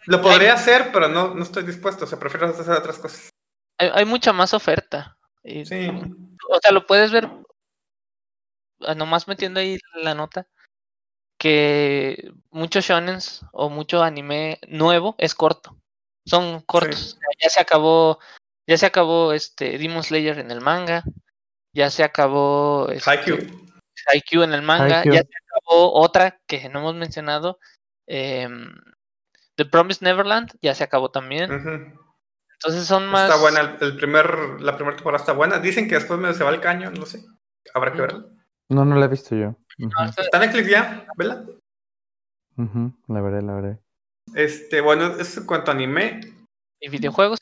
lo 0.06 0.20
podría 0.20 0.54
hacer, 0.54 0.90
pero 0.92 1.08
no, 1.08 1.34
no 1.34 1.42
estoy 1.42 1.62
dispuesto. 1.62 2.04
O 2.04 2.08
sea, 2.08 2.18
prefiero 2.18 2.46
hacer 2.48 2.68
otras 2.70 2.98
cosas. 2.98 3.30
hay, 3.78 3.90
hay 3.94 4.04
mucha 4.04 4.32
más 4.32 4.52
oferta. 4.54 5.16
Y, 5.44 5.64
Sí. 5.64 5.88
O 6.50 6.58
sea, 6.60 6.72
lo 6.72 6.86
puedes 6.86 7.12
ver, 7.12 7.28
ah, 8.80 8.94
nomás 8.94 9.28
metiendo 9.28 9.60
ahí 9.60 9.78
la 9.94 10.14
nota, 10.14 10.46
que 11.38 12.32
muchos 12.50 12.84
shonens 12.84 13.42
o 13.52 13.70
mucho 13.70 14.02
anime 14.02 14.58
nuevo 14.68 15.14
es 15.18 15.34
corto. 15.34 15.76
Son 16.26 16.60
cortos. 16.62 17.18
Ya 17.42 17.48
se 17.48 17.60
acabó, 17.60 18.18
ya 18.66 18.76
se 18.76 18.86
acabó 18.86 19.32
este 19.32 19.78
Demon 19.78 20.02
Slayer 20.02 20.38
en 20.38 20.50
el 20.50 20.60
manga, 20.60 21.04
ya 21.72 21.90
se 21.90 22.02
acabó 22.02 22.88
este, 22.90 23.08
Haikyuu. 23.08 23.38
Haikyuu 24.06 24.42
en 24.42 24.52
el 24.52 24.62
manga, 24.62 25.00
Haikyuu. 25.00 25.14
ya 25.14 25.22
se 25.22 25.30
acabó 25.46 25.92
otra 25.94 26.40
que 26.46 26.68
no 26.68 26.80
hemos 26.80 26.96
mencionado, 26.96 27.58
em, 28.06 28.74
The 29.54 29.64
Promised 29.64 30.02
Neverland, 30.02 30.52
ya 30.60 30.74
se 30.74 30.84
acabó 30.84 31.10
también. 31.10 31.98
Entonces 32.60 32.86
son 32.86 33.06
más... 33.08 33.28
Está 33.30 33.40
buena. 33.40 33.60
El, 33.60 33.76
el 33.82 33.96
primer, 33.96 34.60
la 34.60 34.74
primera 34.76 34.96
temporada 34.96 35.20
está 35.22 35.32
buena. 35.32 35.58
Dicen 35.60 35.88
que 35.88 35.94
después 35.94 36.18
me 36.18 36.34
se 36.34 36.42
va 36.44 36.50
el 36.50 36.60
caño, 36.60 36.90
no 36.90 37.06
sé. 37.06 37.24
Habrá 37.74 37.92
que 37.92 38.00
verla. 38.00 38.24
No, 38.68 38.84
no 38.84 38.96
la 38.96 39.06
he 39.06 39.08
visto 39.08 39.36
yo. 39.36 39.54
No, 39.78 39.88
esta- 40.04 40.22
Está 40.22 40.42
en 40.42 40.50
Netflix 40.50 40.68
ya, 40.70 41.06
¿verdad? 41.16 41.44
ujú, 42.56 42.92
La 43.06 43.20
veré, 43.20 43.42
la 43.42 43.54
veré. 43.54 43.78
Este, 44.34 44.80
bueno, 44.80 45.06
eso 45.18 45.40
en 45.40 45.46
cuanto 45.46 45.70
a 45.70 45.74
anime. 45.74 46.20
y 46.80 46.88
videojuegos. 46.88 47.38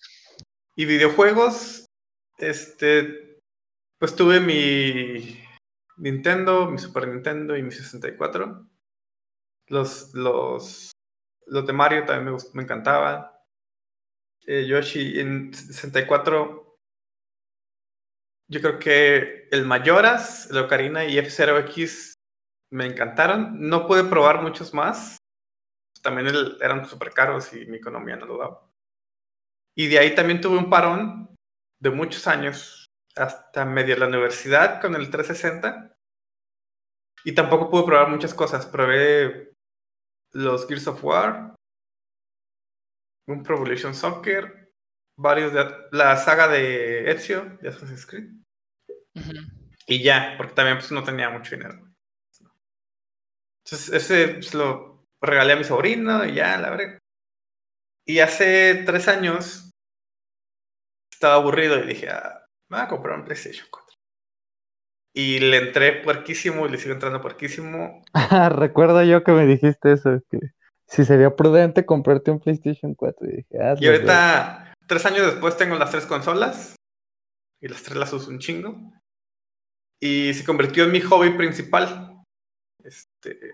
Y 0.77 0.85
videojuegos, 0.85 1.87
este, 2.39 3.41
pues 3.99 4.15
tuve 4.15 4.41
mi 4.41 5.43
Nintendo, 5.97 6.71
mi 6.71 6.79
Super 6.79 7.09
Nintendo 7.09 7.57
y 7.57 7.63
mi 7.63 7.71
64. 7.73 8.67
Los, 9.69 10.13
los, 10.15 10.93
los 11.47 11.67
de 11.67 11.73
Mario 11.73 12.05
también 12.05 12.35
me, 12.37 12.43
me 12.53 12.63
encantaban. 12.63 13.31
Eh, 14.47 14.67
Yoshi 14.67 15.19
en 15.19 15.53
64, 15.53 16.79
yo 18.49 18.61
creo 18.61 18.79
que 18.79 19.49
el 19.51 19.65
Mayoras, 19.67 20.49
el 20.51 20.59
Ocarina 20.59 21.05
y 21.05 21.19
F0X 21.19 22.15
me 22.71 22.87
encantaron. 22.87 23.69
No 23.69 23.87
pude 23.87 24.05
probar 24.05 24.43
muchos 24.43 24.73
más. 24.73 25.19
También 26.03 26.29
eran 26.61 26.87
súper 26.87 27.11
caros 27.11 27.53
y 27.53 27.67
mi 27.67 27.79
economía 27.79 28.17
no 28.17 28.27
lo 28.27 28.39
daba. 28.39 28.71
Y 29.77 29.89
de 29.89 29.99
ahí 29.99 30.15
también 30.15 30.41
tuve 30.41 30.59
un 30.59 30.71
parón 30.71 31.35
de 31.81 31.91
muchos 31.91 32.27
años, 32.27 32.87
hasta 33.17 33.65
medio 33.65 33.97
la 33.97 34.07
universidad 34.07 34.81
con 34.81 34.95
el 34.95 35.11
360. 35.11 35.93
Y 37.25 37.35
tampoco 37.35 37.69
pude 37.69 37.85
probar 37.85 38.09
muchas 38.09 38.33
cosas. 38.33 38.65
Probé 38.65 39.53
los 40.33 40.69
Gears 40.69 40.87
of 40.87 41.03
War, 41.03 41.56
un 43.27 43.43
Pro 43.43 43.57
Evolution 43.57 43.95
Soccer, 43.95 44.73
varios 45.19 45.53
de 45.53 45.67
la 45.93 46.17
saga 46.17 46.49
de 46.49 47.11
Ezio, 47.11 47.59
de 47.61 47.69
Assassin's 47.69 48.07
Creed. 48.07 48.31
Ujú. 49.15 49.33
Y 49.87 50.03
ya, 50.03 50.35
porque 50.37 50.55
también 50.55 50.79
pues, 50.79 50.93
no 50.93 51.05
tenía 51.05 51.31
mucho 51.31 51.57
dinero. 51.57 51.75
Entonces, 53.65 53.93
ese 53.93 54.43
se 54.43 54.57
lo 54.57 55.05
regalé 55.21 55.55
a 55.55 55.57
mi 55.57 55.65
sobrino 55.65 56.25
y 56.25 56.35
ya, 56.35 56.59
la 56.59 56.71
verdad. 56.71 56.99
Y 58.07 58.21
hace 58.21 58.85
tres 58.87 59.09
años 59.09 59.71
estaba 61.13 61.35
aburrido 61.35 61.83
y 61.83 61.87
dije, 61.87 62.09
ah, 62.11 62.47
me 62.71 62.77
voy 62.77 62.87
a 62.87 62.89
comprar 62.89 63.19
un 63.19 63.25
PlayStation 63.25 63.67
4. 63.71 63.97
Y 65.15 65.41
le 65.41 65.57
entré 65.57 66.03
puerquísimo 66.03 66.67
y 66.67 66.71
le 66.71 66.79
sigo 66.79 66.95
entrando 66.95 67.21
puerquísimo. 67.21 68.05
Recuerdo 68.51 69.03
yo 69.03 69.25
que 69.25 69.33
me 69.33 69.47
dijiste 69.47 69.93
eso, 69.93 70.21
que 70.31 70.39
si 70.89 71.05
sería 71.05 71.35
prudente 71.35 71.87
comprarte 71.87 72.31
un 72.31 72.41
PlayStation 72.41 72.95
4. 72.95 73.29
Y, 73.29 73.37
dije, 73.37 73.59
ah, 73.61 73.75
y 73.79 73.87
ahorita, 73.87 74.75
tres 74.87 75.07
años 75.07 75.27
después, 75.27 75.57
tengo 75.57 75.77
las 75.77 75.91
tres 75.91 76.07
consolas. 76.07 76.77
Y 77.61 77.69
las 77.69 77.83
tres 77.83 77.97
las 77.97 78.13
uso 78.13 78.31
un 78.31 78.39
chingo. 78.39 78.77
Y 80.01 80.35
se 80.35 80.45
convirtió 80.45 80.85
en 80.85 80.93
mi 80.93 81.01
hobby 81.01 81.31
principal. 81.31 82.23
Este, 82.85 83.53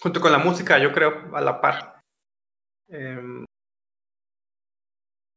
junto 0.00 0.20
con 0.20 0.32
la 0.32 0.38
música, 0.38 0.78
yo 0.78 0.92
creo, 0.92 1.34
a 1.34 1.40
la 1.40 1.60
par. 1.60 2.00
Em, 2.88 3.44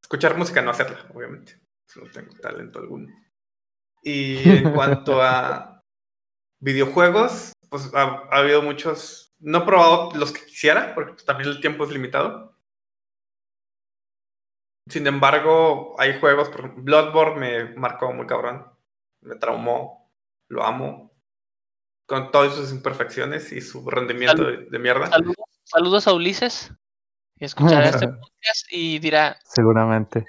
escuchar 0.03 0.37
música, 0.37 0.61
no 0.61 0.71
hacerla, 0.71 1.05
obviamente. 1.13 1.59
No 1.95 2.09
tengo 2.11 2.33
talento 2.35 2.79
alguno. 2.79 3.07
Y 4.03 4.47
en 4.49 4.73
cuanto 4.73 5.21
a 5.21 5.81
videojuegos, 6.61 7.53
pues 7.69 7.93
ha, 7.93 8.03
ha, 8.03 8.37
habido 8.37 8.61
muchos. 8.61 9.28
No 9.39 9.59
he 9.59 9.61
probado 9.61 10.11
los 10.15 10.31
que 10.31 10.45
quisiera, 10.45 10.93
porque 10.93 11.13
pues, 11.13 11.25
también 11.25 11.49
el 11.49 11.61
tiempo 11.61 11.85
es 11.85 11.91
limitado. 11.91 12.57
Sin 14.87 15.05
embargo, 15.07 15.95
hay 15.99 16.19
juegos, 16.19 16.49
por 16.49 16.73
Bloodborne 16.81 17.39
me 17.39 17.75
marcó 17.75 18.11
muy 18.11 18.25
cabrón. 18.25 18.65
Me 19.21 19.35
traumó. 19.35 20.11
Lo 20.47 20.63
amo. 20.63 21.13
Con 22.07 22.31
todas 22.31 22.55
sus 22.55 22.71
imperfecciones 22.71 23.51
y 23.51 23.61
su 23.61 23.87
rendimiento 23.87 24.43
de, 24.43 24.65
de, 24.65 24.79
mierda. 24.79 25.07
Saludos, 25.07 25.35
saludos 25.63 26.07
a 26.07 26.13
Ulises. 26.13 26.73
Y 27.35 27.45
escuchará 27.45 27.89
este 27.89 28.07
podcast 28.07 28.65
y 28.71 28.99
dirá. 28.99 29.37
Seguramente. 29.43 30.25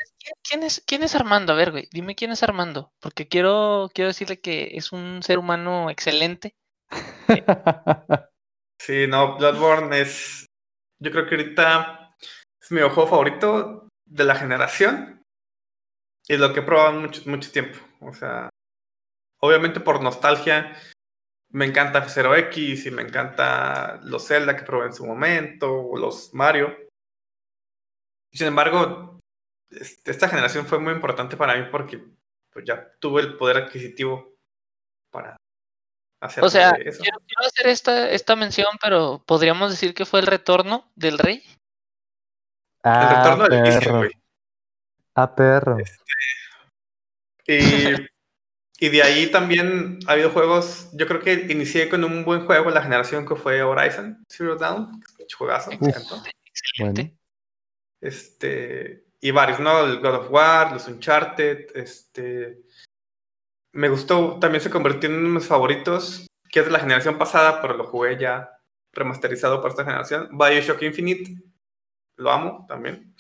¿quién 0.49 0.63
es, 0.63 0.83
¿Quién 0.87 1.03
es 1.03 1.15
Armando? 1.15 1.53
A 1.53 1.57
ver, 1.57 1.73
güey, 1.73 1.89
dime 1.91 2.15
quién 2.15 2.31
es 2.31 2.43
Armando. 2.43 2.93
Porque 3.01 3.29
quiero, 3.29 3.91
quiero 3.95 4.09
decirle 4.09 4.41
que 4.41 4.77
es 4.77 4.93
un 4.93 5.23
ser 5.23 5.39
humano 5.39 5.91
excelente. 5.91 6.55
sí, 8.81 9.07
no, 9.07 9.37
Bloodborne 9.37 10.01
es. 10.01 10.47
Yo 10.99 11.11
creo 11.11 11.26
que 11.26 11.37
ahorita 11.37 12.16
es 12.61 12.72
mi 12.72 12.81
juego 12.81 13.07
favorito 13.07 13.89
de 14.07 14.24
la 14.24 14.35
generación. 14.35 15.22
Y 16.26 16.37
lo 16.37 16.53
que 16.53 16.61
he 16.61 16.62
probado 16.62 16.93
mucho, 16.93 17.22
mucho 17.26 17.51
tiempo. 17.51 17.78
O 18.01 18.14
sea, 18.14 18.49
obviamente 19.41 19.81
por 19.81 20.03
nostalgia, 20.03 20.76
me 21.51 21.66
encanta 21.66 22.07
F0X 22.07 22.87
y 22.87 22.91
me 22.91 23.03
encanta 23.03 24.01
los 24.05 24.26
Zelda 24.26 24.57
que 24.57 24.62
probé 24.62 24.87
en 24.87 24.93
su 24.93 25.07
momento, 25.07 25.72
o 25.72 25.99
los 25.99 26.33
Mario. 26.33 26.76
Sin 28.33 28.47
embargo, 28.47 29.18
esta 29.70 30.28
generación 30.28 30.66
fue 30.66 30.78
muy 30.78 30.93
importante 30.93 31.37
para 31.37 31.57
mí 31.57 31.68
porque 31.70 32.03
pues, 32.53 32.64
ya 32.64 32.93
tuve 33.01 33.22
el 33.22 33.37
poder 33.37 33.57
adquisitivo 33.57 34.37
o 36.21 36.51
sea. 36.51 36.73
Quiero, 36.73 36.99
quiero, 36.99 37.47
hacer 37.47 37.66
esta, 37.66 38.11
esta 38.11 38.37
mención, 38.37 38.68
pero 38.81 39.23
podríamos 39.27 39.71
decir 39.71 39.95
que 39.95 40.05
fue 40.05 40.21
el 40.21 40.27
retorno 40.27 40.91
del 40.95 41.18
rey. 41.18 41.43
Ah, 42.83 43.03
el 43.03 43.16
retorno 43.16 43.49
del 43.49 43.99
güey. 43.99 44.11
Ah, 45.14 45.35
perro. 45.35 45.79
Este, 47.47 48.09
y, 48.79 48.87
y, 48.87 48.89
de 48.89 49.03
ahí 49.03 49.31
también 49.31 49.99
ha 50.07 50.12
habido 50.12 50.31
juegos. 50.31 50.91
Yo 50.93 51.07
creo 51.07 51.21
que 51.21 51.33
inicié 51.51 51.89
con 51.89 52.05
un 52.05 52.25
buen 52.25 52.47
juego 52.47 52.71
la 52.71 52.83
generación 52.83 53.27
que 53.27 53.37
fue 53.37 53.62
Horizon 53.62 54.25
Zero 54.29 54.57
Dawn. 54.57 55.03
Juegazo, 55.37 55.71
me 55.71 55.89
encantó. 55.89 56.23
Excelente. 56.45 57.16
Este, 58.01 59.05
y 59.21 59.31
varios, 59.31 59.61
¿no? 59.61 59.85
El 59.85 60.01
God 60.01 60.14
of 60.14 60.31
War, 60.31 60.73
los 60.73 60.89
Uncharted, 60.89 61.77
este... 61.77 62.62
Me 63.73 63.89
gustó, 63.89 64.39
también 64.41 64.62
se 64.62 64.71
convirtió 64.71 65.09
en 65.09 65.16
uno 65.16 65.29
de 65.29 65.35
mis 65.37 65.47
favoritos, 65.47 66.27
que 66.51 66.61
es 66.61 66.66
de 66.66 66.73
la 66.73 66.81
generación 66.81 67.18
pasada, 67.18 67.61
pero 67.62 67.75
lo 67.75 67.87
jugué 67.87 68.18
ya 68.18 68.51
remasterizado 68.93 69.61
para 69.61 69.71
esta 69.71 69.85
generación. 69.85 70.29
Bioshock 70.33 70.83
Infinite, 70.83 71.37
lo 72.16 72.31
amo 72.31 72.66
también. 72.68 73.14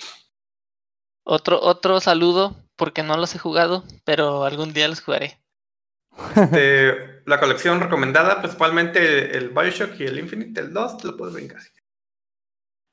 Otro, 1.24 1.60
otro 1.60 2.00
saludo, 2.00 2.56
porque 2.76 3.02
no 3.02 3.16
los 3.16 3.34
he 3.34 3.38
jugado, 3.38 3.84
pero 4.04 4.44
algún 4.44 4.72
día 4.72 4.88
los 4.88 5.00
jugaré. 5.00 5.40
Este, 6.34 7.22
la 7.26 7.38
colección 7.38 7.80
recomendada, 7.80 8.40
principalmente 8.40 9.36
el 9.36 9.50
Bioshock 9.50 9.98
y 10.00 10.04
el 10.04 10.18
Infinite, 10.18 10.60
el 10.60 10.72
2, 10.72 10.98
te 10.98 11.06
lo 11.06 11.16
puedes 11.16 11.34
brincar. 11.34 11.60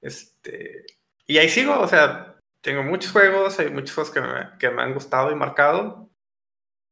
Este, 0.01 0.85
y 1.25 1.37
ahí 1.37 1.49
sigo, 1.49 1.79
o 1.79 1.87
sea, 1.87 2.37
tengo 2.61 2.83
muchos 2.83 3.11
juegos, 3.11 3.59
hay 3.59 3.69
muchos 3.69 3.95
juegos 3.95 4.13
que 4.13 4.21
me, 4.21 4.57
que 4.59 4.69
me 4.69 4.83
han 4.83 4.93
gustado 4.93 5.31
y 5.31 5.35
marcado. 5.35 6.06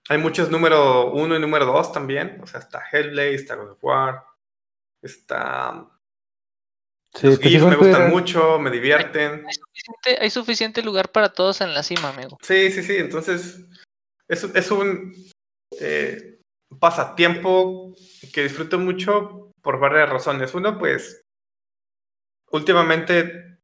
Hay 0.09 0.17
muchos 0.17 0.51
número 0.51 1.11
uno 1.11 1.35
y 1.35 1.39
número 1.39 1.65
dos 1.65 1.91
también. 1.91 2.39
O 2.41 2.47
sea, 2.47 2.59
está 2.59 2.83
Hellblade, 2.91 3.35
está 3.35 3.55
God 3.55 3.71
of 3.71 3.83
War, 3.83 4.23
está. 5.01 5.87
Sí, 7.15 7.27
Los 7.27 7.39
me 7.41 7.75
gustan 7.75 8.09
mucho, 8.09 8.59
me 8.59 8.69
divierten. 8.69 9.45
Hay 9.45 9.53
suficiente, 9.53 10.23
hay 10.23 10.29
suficiente, 10.29 10.81
lugar 10.83 11.11
para 11.11 11.29
todos 11.29 11.61
en 11.61 11.73
la 11.73 11.81
cima, 11.81 12.09
amigo. 12.09 12.37
Sí, 12.41 12.71
sí, 12.71 12.83
sí. 12.83 12.97
Entonces, 12.97 13.65
es, 14.27 14.43
es 14.43 14.71
un 14.71 15.15
eh, 15.79 16.41
pasatiempo 16.77 17.95
que 18.33 18.43
disfruto 18.43 18.77
mucho 18.79 19.51
por 19.61 19.79
varias 19.79 20.09
razones. 20.09 20.53
Uno, 20.53 20.77
pues, 20.77 21.21
últimamente 22.51 23.59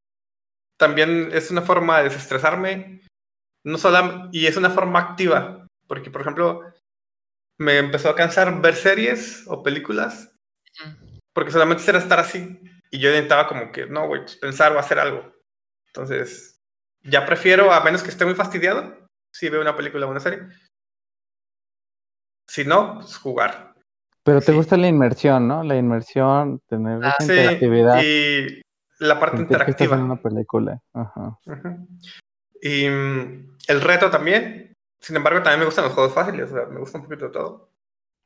también 0.80 1.30
es 1.32 1.52
una 1.52 1.62
forma 1.62 2.00
de 2.00 2.06
desestresarme, 2.06 3.02
no 3.64 3.78
solo, 3.78 4.30
y 4.32 4.48
es 4.48 4.58
una 4.58 4.72
forma 4.72 5.00
activa, 5.00 5.61
porque 5.92 6.10
por 6.10 6.22
ejemplo, 6.22 6.62
me 7.60 7.78
empezó 7.78 8.08
a 8.08 8.16
cansar 8.16 8.62
ver 8.62 8.76
series 8.76 9.44
o 9.48 9.62
películas, 9.62 10.34
porque 11.34 11.52
solamente 11.52 11.84
era 11.86 12.00
estar 12.00 12.18
así, 12.18 12.62
y 12.92 13.00
yo 13.00 13.10
intentaba 13.10 13.46
como 13.46 13.74
que, 13.74 13.88
no, 13.88 14.08
güey, 14.08 14.22
pues 14.22 14.38
pensar 14.38 14.72
o 14.72 14.80
hacer 14.80 15.00
algo. 15.00 15.34
Entonces, 15.88 16.62
ya 17.04 17.26
prefiero, 17.26 17.74
a 17.74 17.84
menos 17.84 18.04
que 18.04 18.10
esté 18.10 18.24
muy 18.24 18.36
fastidiado, 18.36 19.06
si 19.34 19.50
veo 19.50 19.60
una 19.60 19.76
película 19.76 20.06
o 20.06 20.12
una 20.12 20.22
serie. 20.22 20.48
Si 22.47 22.63
no, 22.63 23.00
pues 23.01 23.18
jugar. 23.18 23.76
Pero 24.24 24.39
te 24.39 24.54
sí. 24.54 24.54
gusta 24.54 24.78
la 24.78 24.88
inmersión, 24.88 25.46
¿no? 25.46 25.62
La 25.62 25.76
inmersión, 25.76 26.62
tener 26.70 27.04
ah, 27.04 27.16
esa 27.20 27.34
sí, 27.34 27.38
interactividad. 27.38 28.01
Y 28.01 28.62
la 29.00 29.20
parte 29.20 29.39
Sentir 29.39 29.58
que 29.58 29.72
estás 29.72 29.82
interactiva. 29.82 29.97
en 29.97 30.04
una 30.04 30.22
película. 30.22 30.82
Ajá. 30.93 31.38
Y 32.62 32.88
mm, 32.88 33.58
el 33.68 33.82
reto 33.82 34.09
también. 34.09 34.71
Sin 35.01 35.15
embargo, 35.15 35.41
también 35.41 35.59
me 35.59 35.65
gustan 35.65 35.86
los 35.86 35.93
juegos 35.93 36.13
fáciles. 36.13 36.51
O 36.51 36.55
sea, 36.55 36.65
me 36.67 36.79
gusta 36.79 36.97
un 36.99 37.03
poquito 37.05 37.25
de 37.25 37.32
todo. 37.32 37.69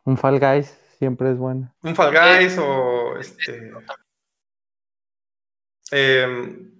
Un 0.06 0.18
Fall 0.18 0.39
Guys 0.39 0.77
siempre 0.99 1.31
es 1.31 1.38
bueno. 1.38 1.73
Un 1.81 1.95
Fall 1.95 2.11
Guys 2.14 2.57
o 2.60 3.18
este. 3.18 3.72
eh, 5.91 6.72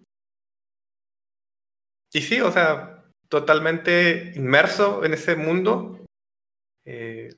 y 2.13 2.22
sí, 2.22 2.39
o 2.41 2.51
sea, 2.51 3.03
totalmente 3.30 4.34
inmerso 4.35 5.03
en 5.03 5.13
ese 5.13 5.35
mundo. 5.35 5.99
Eh, 6.85 7.34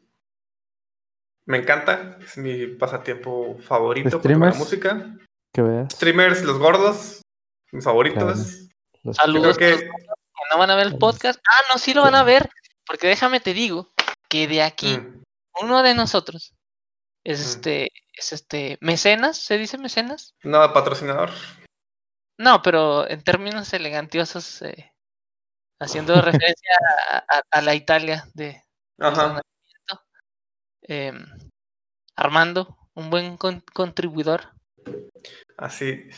me 1.45 1.57
encanta. 1.57 2.17
Es 2.21 2.37
mi 2.37 2.67
pasatiempo 2.67 3.57
favorito 3.59 4.09
con 4.09 4.17
la 4.17 4.19
¿Streamers? 4.21 4.57
música. 4.57 5.15
Que 5.53 5.61
veas. 5.61 5.93
Streamers, 5.93 6.43
los 6.43 6.59
gordos, 6.59 7.21
mis 7.71 7.83
favoritos. 7.83 8.67
Los- 9.03 9.15
Saludos 9.15 9.57
creo 9.57 9.77
que 9.77 9.89
no 10.51 10.57
van 10.57 10.71
a 10.71 10.75
ver 10.75 10.87
el 10.87 10.97
podcast. 10.97 11.39
Ah, 11.47 11.61
no, 11.73 11.79
sí 11.79 11.93
lo 11.93 12.01
van 12.03 12.15
a 12.15 12.23
ver. 12.23 12.49
Porque 12.85 13.07
déjame 13.07 13.39
te 13.39 13.53
digo 13.53 13.91
que 14.29 14.47
de 14.47 14.61
aquí, 14.61 14.97
Mm, 14.97 15.23
uno 15.61 15.83
de 15.83 15.93
nosotros 15.93 16.53
es 17.23 17.39
Mm. 17.39 17.43
este, 17.49 17.87
es 18.13 18.33
este, 18.33 18.77
mecenas, 18.81 19.37
¿se 19.37 19.57
dice 19.57 19.77
mecenas? 19.77 20.33
No, 20.43 20.71
patrocinador. 20.73 21.31
No, 22.39 22.61
pero 22.61 23.07
en 23.09 23.23
términos 23.23 23.73
elegantiosos, 23.73 24.61
eh, 24.61 24.93
haciendo 25.81 26.13
referencia 26.55 26.71
a, 27.09 27.17
a- 27.17 27.43
a 27.51 27.61
la 27.61 27.75
Italia 27.75 28.27
de 28.33 28.63
Ajá. 28.99 29.41
eh, 30.87 31.13
Armando, 32.15 32.77
un 32.95 33.09
buen 33.09 33.37
con- 33.37 33.63
contribuidor. 33.73 34.51
Así. 35.57 36.09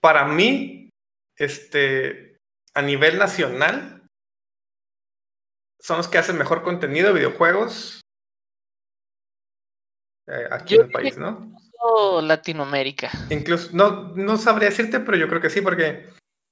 Para 0.00 0.26
mí, 0.26 0.90
este, 1.36 2.33
a 2.74 2.82
nivel 2.82 3.18
nacional, 3.18 4.02
son 5.80 5.98
los 5.98 6.08
que 6.08 6.18
hacen 6.18 6.38
mejor 6.38 6.62
contenido 6.62 7.08
de 7.08 7.14
videojuegos 7.14 8.00
eh, 10.26 10.48
aquí 10.50 10.74
Yo 10.74 10.80
en 10.80 10.86
el 10.86 10.92
país, 10.92 11.16
¿no? 11.18 11.54
O 11.78 12.20
Latinoamérica. 12.22 13.10
Incluso, 13.30 13.68
no, 13.72 14.08
no 14.14 14.38
sabría 14.38 14.70
decirte, 14.70 15.00
pero 15.00 15.16
yo 15.18 15.28
creo 15.28 15.40
que 15.40 15.50
sí, 15.50 15.60
porque 15.60 16.08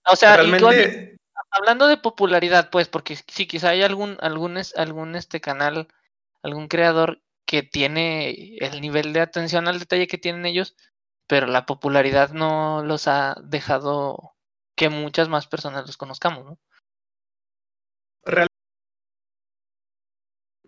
O 0.07 0.15
sea, 0.17 0.37
realmente, 0.37 1.17
hablando 1.51 1.87
de 1.87 1.97
popularidad, 1.97 2.69
pues, 2.71 2.89
porque 2.89 3.17
sí, 3.17 3.47
quizá 3.47 3.71
hay 3.71 3.83
algún, 3.83 4.19
algún, 4.21 4.59
es- 4.59 4.77
algún 4.77 5.17
este 5.17 5.41
canal, 5.41 5.89
algún 6.43 6.69
creador 6.69 7.23
que 7.47 7.63
tiene 7.63 8.57
el 8.59 8.81
nivel 8.83 9.13
de 9.15 9.21
atención 9.21 9.67
al 9.69 9.79
detalle 9.79 10.07
que 10.07 10.19
tienen 10.19 10.45
ellos, 10.45 10.77
pero 11.27 11.47
la 11.47 11.65
popularidad 11.65 12.31
no 12.33 12.83
los 12.85 13.09
ha 13.09 13.37
dejado 13.43 14.32
que 14.77 14.89
muchas 14.89 15.29
más 15.29 15.47
personas 15.47 15.87
los 15.87 15.97
conozcamos, 15.97 16.45
¿no? 16.45 16.59
Real- 18.25 18.49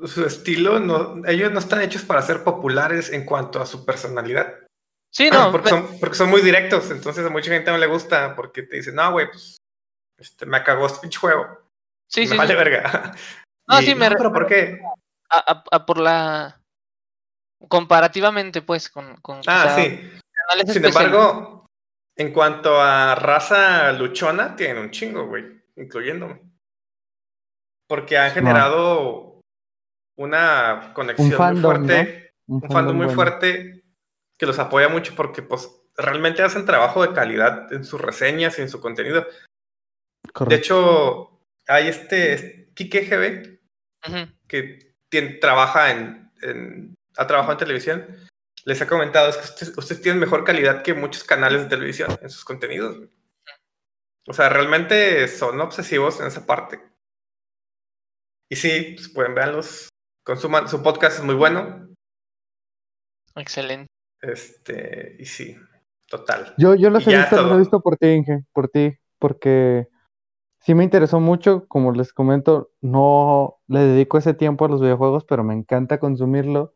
Su 0.05 0.25
estilo, 0.27 0.81
no, 0.81 1.25
ellos 1.27 1.53
no 1.53 1.59
están 1.61 1.81
hechos 1.81 2.03
para 2.03 2.21
ser 2.23 2.43
populares 2.45 3.13
en 3.13 3.25
cuanto 3.25 3.61
a 3.63 3.67
su 3.67 3.85
personalidad. 3.85 4.67
Sí, 5.11 5.31
no, 5.31 5.51
porque, 5.53 5.69
son, 5.71 5.99
porque 6.01 6.17
son 6.17 6.31
muy 6.31 6.43
directos, 6.43 6.91
entonces 6.91 7.25
a 7.25 7.31
mucha 7.31 7.51
gente 7.51 7.71
no 7.71 7.79
le 7.79 7.87
gusta 7.87 8.35
porque 8.35 8.63
te 8.65 8.77
dicen, 8.77 8.97
no, 8.97 9.13
güey, 9.13 9.29
pues 9.31 9.57
este, 10.19 10.47
me 10.47 10.63
cagó 10.63 10.87
este 10.87 11.01
pinche 11.01 11.19
juego. 11.19 11.47
sí, 12.09 12.23
me 12.23 12.29
sí, 12.33 12.37
vale 12.37 12.53
sí. 12.53 12.57
verga. 12.59 13.15
No, 13.67 13.81
Y, 13.81 13.87
sí, 13.87 13.95
me 13.95 14.11
re- 14.11 14.17
pero 14.19 14.31
¿por 14.31 14.47
qué? 14.47 14.79
a, 15.31 15.39
a- 15.53 15.65
a 15.71 15.87
por 15.87 15.97
la 15.99 16.61
comparativamente, 17.67 18.61
pues, 18.61 18.91
con, 18.91 19.17
con 19.23 19.41
Ah, 19.47 19.73
sí. 19.75 20.11
Sin 20.71 20.85
embargo, 20.85 21.54
en 22.17 22.33
cuanto 22.33 22.81
a 22.81 23.15
raza 23.15 23.93
luchona, 23.93 24.55
tienen 24.57 24.79
un 24.79 24.91
chingo, 24.91 25.27
güey, 25.27 25.45
incluyéndome. 25.77 26.41
Porque 27.89 28.17
han 28.17 28.31
generado 28.33 29.41
una 30.17 30.93
conexión 30.95 31.29
muy 31.29 31.37
fandom, 31.37 31.63
fuerte, 31.63 32.33
Un 32.47 32.63
un 32.63 32.71
fandom 32.71 32.97
muy 32.97 33.07
bueno. 33.07 33.15
fuerte 33.21 33.85
que 34.39 34.47
los 34.47 34.59
apoya 34.59 34.89
mucho 34.89 35.15
porque 35.15 35.43
pues 35.43 35.69
realmente 35.97 36.43
hacen 36.43 36.65
trabajo 36.67 37.07
de 37.07 37.13
calidad 37.15 37.73
en 37.73 37.85
sus 37.85 38.01
reseñas 38.01 38.59
y 38.59 38.63
en 38.63 38.69
su 38.69 38.81
contenido. 38.81 39.27
De 40.49 40.55
hecho, 40.55 41.41
hay 41.67 41.89
este 41.89 42.71
Kike 42.75 43.03
GB 43.03 43.61
que 44.49 44.95
tiene- 45.11 45.35
trabaja 45.35 45.91
en, 45.93 46.31
en- 46.43 46.95
ha 47.17 47.27
trabajado 47.27 47.53
en 47.53 47.59
televisión, 47.59 48.07
les 48.65 48.81
ha 48.81 48.87
comentado 48.87 49.29
es 49.29 49.37
que 49.37 49.45
ustedes, 49.45 49.79
ustedes 49.79 50.03
tienen 50.03 50.21
mejor 50.21 50.45
calidad 50.45 50.83
que 50.83 50.95
muchos 50.95 51.25
canales 51.25 51.63
de 51.63 51.69
televisión 51.69 52.17
en 52.21 52.31
sus 52.31 52.45
contenidos. 52.45 52.97
güey. 52.97 53.11
O 54.27 54.33
sea, 54.33 54.49
realmente 54.49 55.29
son 55.29 55.61
obsesivos 55.61 56.21
en 56.21 56.29
esa 56.29 56.47
parte. 56.47 56.81
Y 58.49 58.57
sí, 58.57 58.95
pues 58.95 59.09
pueden 59.09 59.35
verlos, 59.35 59.89
consuman, 60.25 60.69
su 60.69 60.83
podcast 60.83 61.19
es 61.19 61.25
muy 61.25 61.35
bueno. 61.35 61.89
Excelente. 63.35 63.89
Este, 64.21 65.17
y 65.19 65.27
sí, 65.27 65.57
total. 66.07 66.55
Yo, 66.57 66.75
yo 66.75 66.89
los 66.89 67.07
he 67.07 67.17
visto, 67.17 67.43
los 67.43 67.53
he 67.53 67.59
visto 67.59 67.81
por 67.81 67.97
ti, 67.97 68.07
Inge, 68.07 68.45
por 68.53 68.69
ti, 68.69 68.97
porque 69.19 69.89
sí 70.61 70.75
me 70.75 70.85
interesó 70.85 71.21
mucho, 71.21 71.67
como 71.69 71.93
les 71.93 72.13
comento, 72.13 72.73
no 72.81 73.61
le 73.67 73.81
dedico 73.81 74.17
ese 74.17 74.33
tiempo 74.33 74.65
a 74.65 74.69
los 74.69 74.81
videojuegos, 74.81 75.25
pero 75.25 75.45
me 75.45 75.53
encanta 75.53 75.99
consumirlo 75.99 76.75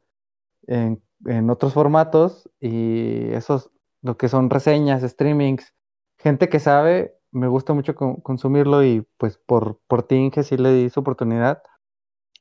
en, 0.66 1.02
en 1.26 1.50
otros 1.50 1.74
formatos 1.74 2.48
y 2.60 3.30
esos, 3.32 3.70
lo 4.02 4.16
que 4.16 4.28
son 4.28 4.50
reseñas, 4.50 5.02
streamings, 5.02 5.74
gente 6.18 6.48
que 6.48 6.60
sabe, 6.60 7.14
me 7.32 7.48
gusta 7.48 7.72
mucho 7.74 7.94
con- 7.94 8.16
consumirlo 8.20 8.84
y 8.84 9.06
pues 9.18 9.38
por, 9.38 9.80
por 9.86 10.02
ti, 10.04 10.16
Inge, 10.16 10.42
sí 10.44 10.56
le 10.56 10.72
di 10.72 10.90
su 10.90 11.00
oportunidad. 11.00 11.62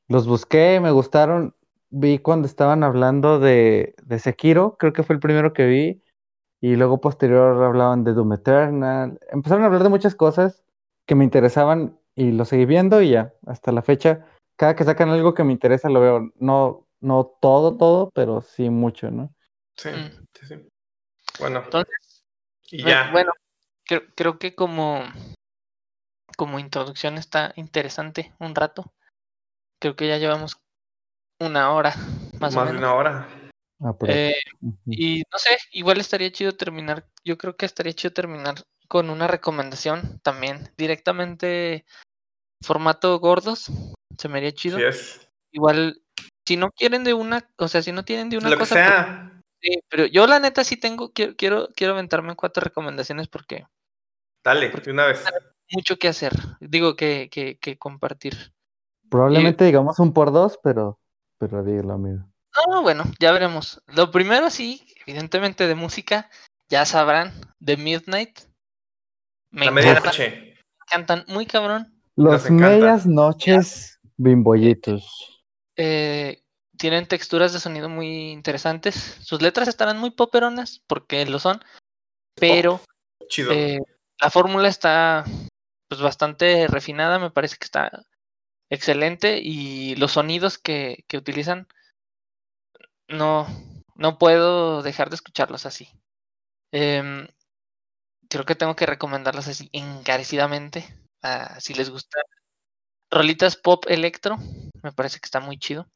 Los 0.08 0.26
busqué, 0.26 0.80
me 0.80 0.90
gustaron, 0.90 1.54
vi 1.90 2.18
cuando 2.18 2.46
estaban 2.46 2.82
hablando 2.84 3.38
de, 3.40 3.94
de 4.04 4.18
Sekiro, 4.18 4.76
creo 4.78 4.92
que 4.92 5.02
fue 5.02 5.14
el 5.14 5.20
primero 5.20 5.52
que 5.52 5.66
vi. 5.66 6.02
Y 6.60 6.76
luego 6.76 7.00
posterior 7.00 7.62
hablaban 7.64 8.04
de 8.04 8.14
Doom 8.14 8.34
Eternal. 8.34 9.20
Empezaron 9.30 9.64
a 9.64 9.66
hablar 9.68 9.84
de 9.84 9.90
muchas 9.90 10.14
cosas 10.16 10.64
que 11.06 11.14
me 11.16 11.24
interesaban 11.24 11.98
y 12.16 12.32
lo 12.32 12.44
seguí 12.46 12.66
viendo 12.66 13.02
y 13.02 13.10
ya, 13.10 13.34
hasta 13.46 13.72
la 13.72 13.82
fecha, 13.82 14.26
cada 14.56 14.76
que 14.76 14.84
sacan 14.84 15.10
algo 15.10 15.34
que 15.34 15.44
me 15.44 15.52
interesa 15.52 15.90
lo 15.90 16.00
veo. 16.00 16.30
No, 16.40 16.87
no 17.00 17.26
todo, 17.40 17.76
todo, 17.76 18.10
pero 18.10 18.40
sí 18.42 18.70
mucho, 18.70 19.10
¿no? 19.10 19.34
Sí, 19.76 19.90
Mm. 19.90 20.26
sí, 20.34 20.46
sí. 20.46 20.68
Bueno, 21.38 21.62
Entonces, 21.64 22.24
y 22.70 22.82
Bueno, 22.82 23.04
ya. 23.04 23.10
Bueno, 23.12 23.32
creo, 23.84 24.02
creo 24.14 24.38
que 24.38 24.54
como, 24.54 25.02
como 26.36 26.58
introducción 26.58 27.18
está 27.18 27.52
interesante 27.56 28.34
un 28.40 28.54
rato. 28.54 28.92
Creo 29.80 29.94
que 29.96 30.08
ya 30.08 30.18
llevamos 30.18 30.56
una 31.40 31.72
hora 31.72 31.94
más, 32.40 32.54
más 32.54 32.56
o 32.56 32.60
de 32.60 32.66
menos. 32.66 32.78
una 32.80 32.94
hora. 32.94 33.28
Ah, 33.80 33.92
por 33.92 34.10
Eh, 34.10 34.34
y 34.86 35.22
no 35.32 35.38
sé, 35.38 35.56
igual 35.72 35.98
estaría 36.00 36.32
chido 36.32 36.52
terminar. 36.56 37.06
Yo 37.24 37.38
creo 37.38 37.56
que 37.56 37.66
estaría 37.66 37.92
chido 37.92 38.12
terminar 38.12 38.56
con 38.88 39.10
una 39.10 39.28
recomendación 39.28 40.18
también, 40.22 40.72
directamente 40.76 41.84
formato 42.62 43.18
gordos. 43.20 43.70
Se 44.18 44.28
me 44.28 44.38
haría 44.38 44.52
chido. 44.52 44.78
Sí 44.78 44.84
es. 44.84 45.28
Igual, 45.52 46.02
si 46.48 46.56
no 46.56 46.70
quieren 46.70 47.04
de 47.04 47.12
una, 47.12 47.46
o 47.58 47.68
sea, 47.68 47.82
si 47.82 47.92
no 47.92 48.06
tienen 48.06 48.30
de 48.30 48.38
una 48.38 48.48
Lo 48.48 48.56
que 48.56 48.60
cosa, 48.60 48.74
pues, 48.74 48.86
sea, 48.86 49.42
sí, 49.60 49.82
pero 49.90 50.06
yo 50.06 50.26
la 50.26 50.40
neta 50.40 50.64
sí 50.64 50.78
tengo, 50.78 51.12
quiero, 51.12 51.36
quiero, 51.36 51.68
quiero 51.76 51.92
aventarme 51.92 52.30
en 52.30 52.36
cuatro 52.36 52.62
recomendaciones 52.62 53.28
porque 53.28 53.66
dale, 54.42 54.70
de 54.70 54.90
una 54.90 55.04
vez. 55.04 55.22
mucho 55.72 55.98
que 55.98 56.08
hacer, 56.08 56.32
digo 56.60 56.96
que, 56.96 57.28
que, 57.30 57.58
que 57.58 57.76
compartir. 57.76 58.54
Probablemente 59.10 59.66
digamos 59.66 59.98
un 59.98 60.14
por 60.14 60.32
dos, 60.32 60.58
pero, 60.62 60.98
pero 61.36 61.62
dilo, 61.62 61.92
amigo. 61.92 62.24
Ah, 62.54 62.80
bueno, 62.80 63.04
ya 63.20 63.30
veremos. 63.32 63.82
Lo 63.86 64.10
primero 64.10 64.48
sí, 64.48 64.86
evidentemente 65.06 65.66
de 65.66 65.74
música, 65.74 66.30
ya 66.70 66.86
sabrán, 66.86 67.34
The 67.62 67.76
Midnight. 67.76 68.40
Me 69.50 69.66
La 69.66 69.70
medianoche. 69.70 70.54
encantan 70.86 71.26
muy 71.28 71.44
cabrón. 71.44 72.00
Los 72.16 72.50
medias 72.50 73.04
noches 73.04 74.00
bimbollitos. 74.16 75.37
Eh, 75.78 76.42
tienen 76.76 77.06
texturas 77.06 77.52
de 77.52 77.60
sonido 77.60 77.88
muy 77.88 78.30
interesantes. 78.32 78.94
Sus 79.22 79.40
letras 79.40 79.68
estarán 79.68 79.98
muy 79.98 80.10
poperonas, 80.10 80.82
porque 80.86 81.24
lo 81.24 81.38
son, 81.38 81.64
pero 82.34 82.82
Chido. 83.28 83.52
eh, 83.52 83.80
la 84.20 84.30
fórmula 84.30 84.68
está 84.68 85.24
pues 85.88 86.00
bastante 86.00 86.66
refinada, 86.66 87.18
me 87.18 87.30
parece 87.30 87.56
que 87.56 87.64
está 87.64 87.90
excelente 88.70 89.38
y 89.42 89.96
los 89.96 90.12
sonidos 90.12 90.58
que, 90.58 91.04
que 91.08 91.16
utilizan 91.16 91.66
no, 93.08 93.46
no 93.94 94.18
puedo 94.18 94.82
dejar 94.82 95.08
de 95.08 95.14
escucharlos 95.14 95.64
así. 95.64 95.88
Em, 96.72 97.26
creo 98.28 98.44
que 98.44 98.54
tengo 98.54 98.76
que 98.76 98.86
recomendarlos 98.86 99.48
así 99.48 99.70
encarecidamente. 99.72 100.84
ah, 101.22 101.58
si 101.60 101.74
les 101.74 101.88
gusta 101.88 102.20
rolitas 103.10 103.56
pop 103.56 103.84
electro, 103.88 104.36
me 104.82 104.92
parece 104.92 105.20
que 105.20 105.26
está 105.26 105.40
muy 105.40 105.58
chido. 105.58 105.88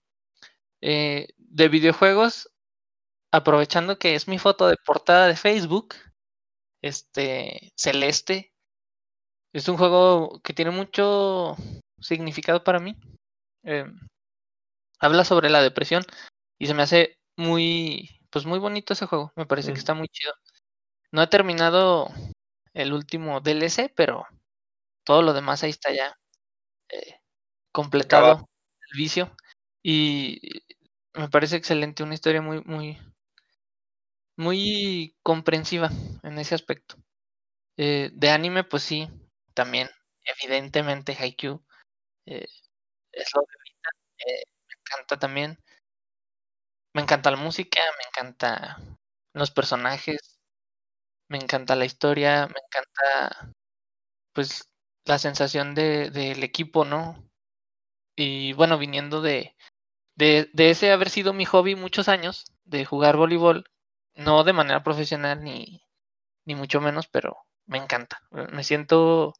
Eh, 0.81 1.29
de 1.39 1.69
videojuegos, 1.69 2.51
aprovechando 3.33 3.99
que 3.99 4.15
es 4.15 4.29
mi 4.29 4.39
foto 4.39 4.69
de 4.69 4.77
portada 4.85 5.29
de 5.29 5.37
Facebook, 5.37 5.95
este 6.83 7.73
Celeste 7.77 8.53
es 9.53 9.69
un 9.69 9.77
juego 9.77 10.41
que 10.43 10.55
tiene 10.55 10.71
mucho 10.71 11.57
significado 12.01 12.65
para 12.65 12.81
mí. 12.81 12.97
Em, 13.63 13.99
habla 14.99 15.25
sobre 15.25 15.51
la 15.51 15.63
depresión 15.63 16.05
y 16.59 16.67
se 16.67 16.75
me 16.75 16.83
hace 16.83 17.19
muy, 17.37 18.21
pues 18.31 18.47
muy 18.47 18.59
bonito 18.59 18.93
ese 18.93 19.07
juego. 19.07 19.33
Me 19.37 19.47
parece 19.47 19.73
que 19.73 19.79
está 19.79 19.95
muy 19.95 20.09
chido. 20.09 20.33
No 21.13 21.23
he 21.23 21.27
terminado 21.29 22.09
el 22.75 22.93
último 22.93 23.41
DLC, 23.41 23.93
pero 23.95 24.27
todo 25.05 25.23
lo 25.23 25.33
demás 25.33 25.63
ahí 25.63 25.71
está 25.71 25.93
ya 25.93 26.17
eh, 26.89 27.21
completado 27.73 28.49
vicio. 28.97 29.35
Y 29.83 30.41
me 31.15 31.29
parece 31.29 31.57
excelente, 31.57 32.03
una 32.03 32.15
historia 32.15 32.43
muy, 32.43 32.63
muy, 32.65 32.99
muy 34.37 35.17
comprensiva 35.23 35.91
en 36.23 36.39
ese 36.39 36.55
aspecto. 36.55 36.97
Eh, 37.79 38.11
de 38.15 38.31
anime, 38.31 38.65
pues 38.65 38.83
sí, 38.83 39.09
también, 39.55 39.89
evidentemente, 40.25 41.17
Haikyuu 41.19 41.63
eh, 42.27 42.47
es 43.13 43.31
lo 43.35 43.43
que 43.47 44.31
eh, 44.33 44.45
me 44.69 44.75
encanta 44.81 45.19
también. 45.19 45.59
Me 46.95 47.03
encanta 47.03 47.31
la 47.31 47.37
música, 47.37 47.81
me 47.99 48.05
encanta 48.09 48.79
los 49.35 49.51
personajes, 49.51 50.41
me 51.29 51.39
encanta 51.39 51.77
la 51.77 51.85
historia, 51.87 52.47
me 52.47 52.61
encanta 52.67 53.53
pues 54.35 54.71
la 55.05 55.19
sensación 55.19 55.75
de, 55.75 56.11
del 56.11 56.43
equipo, 56.45 56.85
¿no? 56.85 57.25
Y 58.17 58.53
bueno, 58.55 58.79
viniendo 58.79 59.23
de, 59.23 59.57
de, 60.17 60.51
de 60.53 60.71
ese 60.71 60.93
haber 60.93 61.11
sido 61.11 61.33
mi 61.33 61.45
hobby 61.45 61.75
muchos 61.75 62.09
años, 62.09 62.45
de 62.65 62.85
jugar 62.85 63.17
voleibol, 63.17 63.65
no 64.15 64.45
de 64.45 64.53
manera 64.53 64.83
profesional 64.83 65.43
ni, 65.43 65.83
ni 66.45 66.55
mucho 66.55 66.81
menos, 66.81 67.09
pero 67.09 67.39
me 67.67 67.79
encanta. 67.79 68.23
Me 68.31 68.65
siento 68.65 69.35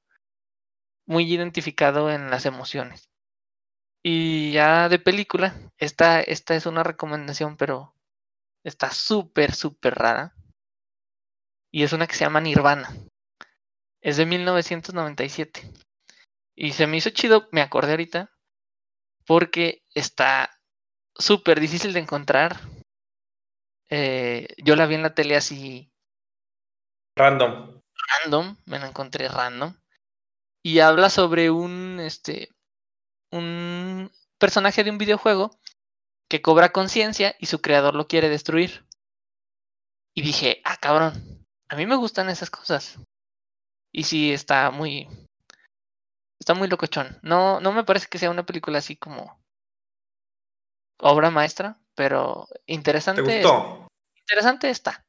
muy 1.07 1.33
identificado 1.33 2.11
en 2.11 2.31
las 2.31 2.47
emociones. 2.47 3.09
Y 4.03 4.53
ya 4.53 4.89
de 4.89 4.99
película, 4.99 5.55
esta, 5.79 6.21
esta 6.21 6.55
es 6.57 6.67
una 6.67 6.83
recomendación, 6.83 7.57
pero 7.57 7.95
está 8.65 8.91
súper, 8.91 9.55
súper 9.55 9.95
rara. 9.95 10.35
Y 11.71 11.85
es 11.85 11.93
una 11.93 12.07
que 12.07 12.15
se 12.15 12.25
llama 12.25 12.41
Nirvana. 12.41 12.89
Es 14.01 14.17
de 14.17 14.27
1997. 14.27 15.71
Y 16.55 16.73
se 16.73 16.87
me 16.87 16.97
hizo 16.97 17.11
chido, 17.11 17.49
me 17.53 17.63
acordé 17.63 17.93
ahorita, 17.93 18.31
porque 19.27 19.85
está 19.95 20.51
súper 21.15 21.61
difícil 21.61 21.93
de 21.93 22.01
encontrar. 22.01 22.61
Eh, 23.91 24.49
yo 24.59 24.77
la 24.77 24.87
vi 24.87 24.95
en 24.95 25.03
la 25.03 25.15
tele 25.15 25.37
así 25.37 25.93
Random. 27.15 27.83
random, 28.25 28.57
me 28.65 28.79
la 28.79 28.89
encontré 28.89 29.29
random. 29.29 29.75
Y 30.65 30.79
habla 30.79 31.11
sobre 31.11 31.51
un 31.51 32.01
este 32.01 32.49
un 33.31 34.11
personaje 34.39 34.85
de 34.85 34.91
un 34.91 34.99
videojuego 34.99 35.51
que 36.29 36.41
cobra 36.41 36.73
conciencia 36.73 37.35
y 37.39 37.47
su 37.47 37.61
creador 37.61 37.95
lo 37.95 38.07
quiere 38.07 38.29
destruir. 38.29 38.87
Y 40.15 40.23
dije, 40.23 40.61
ah, 40.65 40.77
cabrón, 40.77 41.47
a 41.69 41.77
mí 41.77 41.87
me 41.87 41.97
gustan 41.97 42.29
esas 42.29 42.51
cosas. 42.51 42.99
Y 43.93 44.05
sí, 44.05 44.33
está 44.33 44.71
muy. 44.71 45.09
Está 46.43 46.55
muy 46.55 46.67
locochón. 46.67 47.21
No, 47.23 47.61
no 47.61 47.71
me 47.71 47.85
parece 47.85 48.09
que 48.11 48.19
sea 48.19 48.29
una 48.29 48.45
película 48.45 48.79
así 48.79 48.97
como. 48.97 49.41
obra 50.99 51.31
maestra, 51.31 51.79
pero 51.95 52.49
¿Te 52.67 52.73
interesante. 52.73 53.23
gustó? 53.23 53.87
Interesante 54.17 54.69
está. 54.69 55.07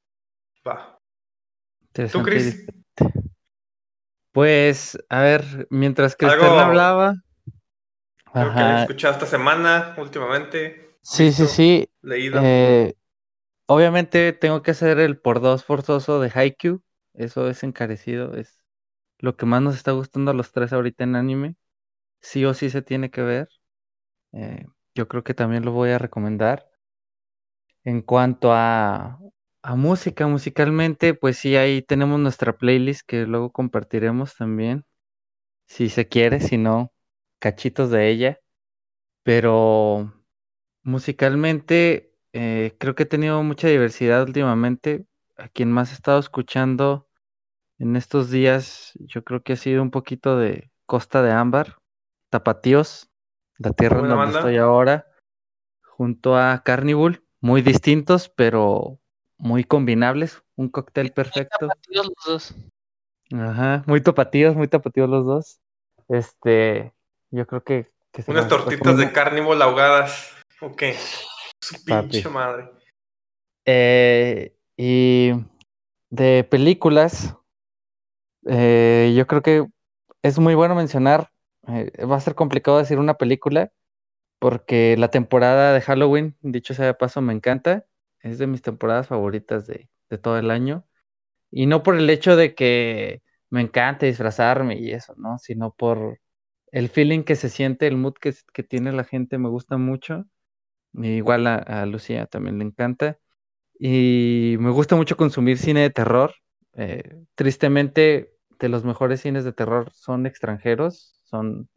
Va. 0.67 0.99
¿Tú. 2.11 2.21
Chris? 2.21 2.67
Pues, 4.31 4.95
a 5.09 5.21
ver, 5.21 5.67
mientras 5.71 6.15
que 6.15 6.27
Algo- 6.27 6.59
hablaba. 6.59 7.15
Algo 8.31 8.53
que 8.53 8.59
hayas 8.59 8.73
Ajá. 8.73 8.81
escuchado 8.83 9.13
esta 9.13 9.25
semana, 9.25 9.95
últimamente, 9.97 10.97
Sí, 11.01 11.31
sí, 11.31 11.47
sí. 11.47 11.89
leído. 12.03 12.41
Eh, 12.43 12.93
obviamente 13.65 14.33
tengo 14.33 14.61
que 14.61 14.69
hacer 14.71 14.99
el 14.99 15.17
por 15.19 15.41
dos 15.41 15.65
forzoso 15.65 16.19
de 16.21 16.31
Haikyuu. 16.31 16.83
Eso 17.15 17.49
es 17.49 17.63
encarecido. 17.63 18.35
Es 18.35 18.62
lo 19.23 19.37
que 19.37 19.47
más 19.47 19.61
nos 19.63 19.75
está 19.75 19.93
gustando 19.93 20.31
a 20.31 20.35
los 20.35 20.51
tres 20.51 20.73
ahorita 20.73 21.05
en 21.05 21.15
anime. 21.15 21.55
Sí 22.21 22.45
o 22.45 22.53
sí 22.53 22.69
se 22.69 22.81
tiene 22.83 23.11
que 23.11 23.23
ver. 23.23 23.49
Eh, 24.33 24.65
yo 24.95 25.07
creo 25.07 25.23
que 25.23 25.33
también 25.35 25.65
lo 25.65 25.71
voy 25.73 25.91
a 25.91 25.99
recomendar. 25.99 26.67
En 27.83 28.01
cuanto 28.01 28.53
a, 28.53 29.19
a 29.61 29.75
música, 29.75 30.27
musicalmente, 30.27 31.13
pues 31.13 31.37
sí, 31.37 31.55
ahí 31.55 31.81
tenemos 31.81 32.19
nuestra 32.19 32.57
playlist 32.57 33.01
que 33.05 33.25
luego 33.25 33.51
compartiremos 33.51 34.35
también. 34.35 34.85
Si 35.67 35.89
se 35.89 36.07
quiere, 36.09 36.41
si 36.41 36.57
no, 36.57 36.93
cachitos 37.39 37.91
de 37.91 38.09
ella. 38.09 38.39
Pero 39.23 40.13
musicalmente, 40.83 42.13
eh, 42.33 42.75
creo 42.79 42.95
que 42.95 43.03
he 43.03 43.05
tenido 43.07 43.43
mucha 43.43 43.67
diversidad 43.69 44.23
últimamente. 44.23 45.05
A 45.37 45.49
quien 45.49 45.71
más 45.71 45.91
he 45.91 45.95
estado 45.95 46.19
escuchando 46.19 47.07
en 47.79 47.95
estos 47.95 48.29
días, 48.29 48.93
yo 48.99 49.23
creo 49.23 49.43
que 49.43 49.53
ha 49.53 49.57
sido 49.57 49.81
un 49.81 49.91
poquito 49.91 50.37
de 50.37 50.71
Costa 50.85 51.21
de 51.21 51.31
Ámbar, 51.31 51.77
Tapatíos, 52.29 53.09
la 53.57 53.71
tierra 53.71 53.99
en 53.99 54.07
donde 54.07 54.15
banda. 54.15 54.39
estoy 54.39 54.57
ahora, 54.57 55.07
junto 55.81 56.37
a 56.37 56.63
Carnival, 56.63 57.23
muy 57.39 57.61
distintos, 57.61 58.29
pero 58.29 58.99
muy 59.37 59.63
combinables, 59.63 60.41
un 60.55 60.69
cóctel 60.69 61.11
perfecto. 61.11 61.67
Tapatíos 61.67 62.07
los 62.07 62.25
dos. 62.25 62.55
Ajá, 63.33 63.83
muy 63.87 64.01
tapatíos, 64.01 64.55
muy 64.55 64.67
tapatíos 64.67 65.09
los 65.09 65.25
dos. 65.25 65.59
Este, 66.07 66.93
yo 67.31 67.47
creo 67.47 67.63
que, 67.63 67.91
Unas 68.27 68.47
tortitas 68.47 68.97
de 68.97 69.11
carnívoro 69.11 69.61
ahogadas. 69.63 70.31
Ok. 70.61 70.83
Su 71.61 71.83
pinche 71.83 72.29
madre. 72.29 72.69
Eh, 73.65 74.55
y 74.77 75.31
de 76.09 76.43
películas, 76.43 77.35
eh, 78.47 79.13
yo 79.15 79.27
creo 79.27 79.41
que 79.41 79.67
es 80.23 80.39
muy 80.39 80.55
bueno 80.55 80.75
mencionar, 80.75 81.31
eh, 81.67 81.91
va 82.05 82.17
a 82.17 82.19
ser 82.21 82.35
complicado 82.35 82.77
decir 82.79 82.99
una 82.99 83.15
película, 83.15 83.71
porque 84.39 84.97
la 84.97 85.09
temporada 85.09 85.73
de 85.73 85.81
Halloween, 85.81 86.37
dicho 86.41 86.73
sea 86.73 86.85
de 86.87 86.93
paso, 86.95 87.21
me 87.21 87.33
encanta. 87.33 87.85
Es 88.21 88.37
de 88.39 88.47
mis 88.47 88.61
temporadas 88.63 89.07
favoritas 89.07 89.67
de, 89.67 89.89
de 90.09 90.17
todo 90.17 90.37
el 90.39 90.51
año. 90.51 90.85
Y 91.51 91.67
no 91.67 91.83
por 91.83 91.95
el 91.97 92.09
hecho 92.09 92.35
de 92.35 92.55
que 92.55 93.23
me 93.49 93.61
encante 93.61 94.07
disfrazarme 94.07 94.79
y 94.79 94.91
eso, 94.93 95.13
¿no? 95.17 95.37
Sino 95.39 95.73
por 95.73 96.19
el 96.71 96.89
feeling 96.89 97.23
que 97.23 97.35
se 97.35 97.49
siente, 97.49 97.87
el 97.87 97.97
mood 97.97 98.15
que, 98.21 98.33
que 98.53 98.63
tiene 98.63 98.91
la 98.93 99.03
gente, 99.05 99.37
me 99.37 99.49
gusta 99.49 99.77
mucho. 99.77 100.25
Igual 100.93 101.47
a, 101.47 101.55
a 101.57 101.85
Lucía 101.85 102.25
también 102.27 102.59
le 102.59 102.65
encanta. 102.65 103.19
Y 103.79 104.57
me 104.59 104.71
gusta 104.71 104.95
mucho 104.97 105.17
consumir 105.17 105.57
cine 105.59 105.81
de 105.81 105.89
terror. 105.91 106.33
Eh, 106.75 107.23
tristemente, 107.35 108.33
de 108.59 108.69
los 108.69 108.83
mejores 108.85 109.21
cines 109.21 109.43
de 109.43 109.53
terror 109.53 109.91
son 109.93 110.25
extranjeros, 110.25 111.19
son 111.25 111.69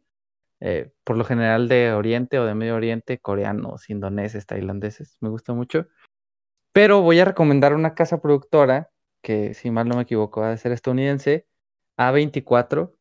eh, 0.59 0.91
por 1.03 1.17
lo 1.17 1.25
general 1.25 1.67
de 1.67 1.93
Oriente 1.93 2.39
o 2.39 2.45
de 2.45 2.55
Medio 2.55 2.75
Oriente, 2.75 3.19
coreanos, 3.19 3.89
indoneses, 3.89 4.45
tailandeses. 4.45 5.17
Me 5.21 5.29
gusta 5.29 5.53
mucho. 5.53 5.87
Pero 6.73 7.01
voy 7.01 7.19
a 7.19 7.25
recomendar 7.25 7.73
una 7.73 7.95
casa 7.95 8.21
productora 8.21 8.89
que, 9.21 9.53
si 9.53 9.71
mal 9.71 9.87
no 9.87 9.95
me 9.95 10.03
equivoco, 10.03 10.41
va 10.41 10.51
a 10.51 10.57
ser 10.57 10.71
estadounidense, 10.71 11.47
A24. 11.97 12.95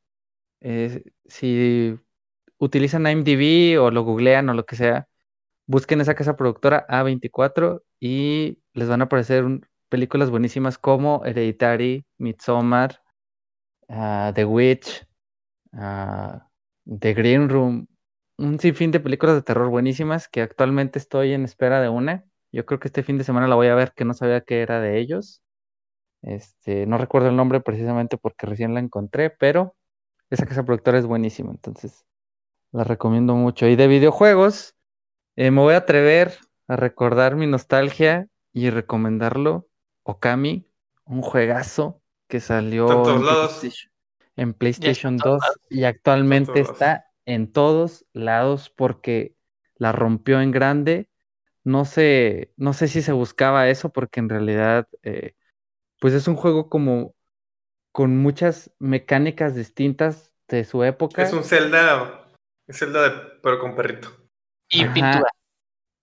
Eh, 0.61 1.05
si 1.27 1.99
utilizan 2.59 3.07
IMDb 3.07 3.79
o 3.81 3.91
lo 3.91 4.03
googlean 4.05 4.49
o 4.49 4.55
lo 4.55 4.65
que 4.67 4.77
sea, 4.77 5.09
busquen 5.67 6.01
esa 6.01 6.15
casa 6.15 6.37
productora 6.37 6.87
A24 6.89 7.85
y 8.01 8.61
les 8.73 8.89
van 8.89 9.03
a 9.03 9.05
aparecer 9.05 9.45
un- 9.45 9.67
películas 9.89 10.31
buenísimas 10.31 10.79
como 10.79 11.25
Hereditary, 11.25 12.05
Midsommar, 12.19 13.03
ah, 13.89 14.33
The 14.35 14.45
Witch, 14.45 15.07
ah, 15.73 16.49
The 16.87 17.15
Green 17.15 17.49
Room, 17.49 17.87
un 18.39 18.59
sinfín 18.61 18.91
de 18.91 19.01
películas 19.01 19.37
de 19.37 19.43
terror 19.43 19.69
buenísimas 19.69 20.29
que 20.29 20.43
actualmente 20.43 20.99
estoy 20.99 21.33
en 21.33 21.45
espera 21.45 21.81
de 21.81 21.89
una. 21.89 22.25
Yo 22.53 22.67
creo 22.67 22.81
que 22.81 22.89
este 22.89 23.03
fin 23.03 23.19
de 23.19 23.25
semana 23.25 23.49
la 23.49 23.55
voy 23.55 23.69
a 23.69 23.75
ver, 23.75 23.93
que 23.95 24.05
no 24.05 24.15
sabía 24.15 24.43
que 24.43 24.63
era 24.63 24.81
de 24.81 24.99
ellos. 24.99 25.43
Este, 26.23 26.87
no 26.87 26.99
recuerdo 26.99 27.29
el 27.29 27.37
nombre 27.37 27.61
precisamente 27.61 28.19
porque 28.19 28.47
recién 28.47 28.75
la 28.75 28.81
encontré, 28.81 29.31
pero 29.31 29.77
esa 30.31 30.47
casa 30.47 30.65
productora 30.65 30.99
es 30.99 31.07
buenísima, 31.07 31.51
entonces 31.51 32.05
la 32.73 32.85
recomiendo 32.85 33.35
mucho. 33.35 33.67
Y 33.67 33.77
de 33.77 33.87
videojuegos, 33.87 34.75
eh, 35.37 35.51
me 35.51 35.61
voy 35.61 35.75
a 35.75 35.79
atrever 35.79 36.39
a 36.69 36.77
recordar 36.77 37.37
mi 37.37 37.47
nostalgia 37.47 38.29
y 38.53 38.71
recomendarlo. 38.71 39.66
Okami, 40.09 40.65
un 41.05 41.21
juegazo 41.21 42.01
que 42.29 42.39
salió 42.39 42.89
en 42.89 43.03
todos 43.03 43.17
en 43.17 43.25
lados. 43.25 43.59
PlayStation, 43.59 43.93
en 44.37 44.55
PlayStation 44.55 45.15
en 45.15 45.19
todos 45.19 45.43
2 45.45 45.59
y 45.69 45.83
actualmente 45.83 46.61
está 46.61 47.11
en 47.25 47.53
todos 47.53 48.07
lados 48.13 48.71
porque 48.71 49.35
la 49.75 49.91
rompió 49.91 50.41
en 50.41 50.53
grande. 50.53 51.11
No 51.65 51.85
sé, 51.85 52.53
no 52.57 52.73
sé 52.73 52.87
si 52.87 53.03
se 53.03 53.11
buscaba 53.11 53.69
eso 53.69 53.93
porque 53.93 54.21
en 54.21 54.29
realidad, 54.29 54.87
eh, 55.03 55.35
pues 55.99 56.15
es 56.15 56.29
un 56.29 56.37
juego 56.37 56.69
como 56.69 57.17
con 57.91 58.17
muchas 58.17 58.71
mecánicas 58.79 59.57
distintas 59.57 60.33
de 60.47 60.63
su 60.63 60.85
época. 60.85 61.23
Es 61.23 61.33
un 61.33 61.43
Zelda. 61.43 62.29
Es 62.69 62.79
Zelda 62.79 63.09
de, 63.09 63.11
pero 63.43 63.59
con 63.59 63.75
perrito. 63.75 64.09
Y 64.69 64.85
Ajá. 64.85 64.93
pintura. 64.95 65.31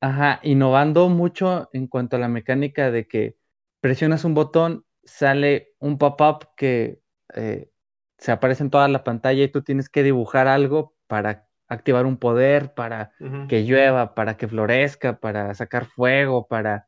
Ajá, 0.02 0.42
innovando 0.44 1.08
mucho 1.08 1.70
en 1.72 1.88
cuanto 1.88 2.18
a 2.18 2.20
la 2.20 2.28
mecánica 2.28 2.92
de 2.92 3.08
que 3.08 3.38
presionas 3.84 4.24
un 4.24 4.34
botón, 4.34 4.86
sale 5.04 5.74
un 5.78 5.98
pop-up 5.98 6.48
que 6.56 7.02
eh, 7.36 7.70
se 8.18 8.32
aparece 8.32 8.64
en 8.64 8.70
toda 8.70 8.88
la 8.88 9.04
pantalla 9.04 9.44
y 9.44 9.52
tú 9.52 9.62
tienes 9.62 9.90
que 9.90 10.04
dibujar 10.04 10.48
algo 10.48 10.96
para 11.06 11.50
activar 11.68 12.06
un 12.06 12.16
poder, 12.16 12.74
para 12.76 13.12
que 13.50 13.66
llueva, 13.66 14.16
para 14.16 14.38
que 14.38 14.48
florezca, 14.48 15.20
para 15.20 15.54
sacar 15.54 15.88
fuego, 15.88 16.48
para 16.48 16.88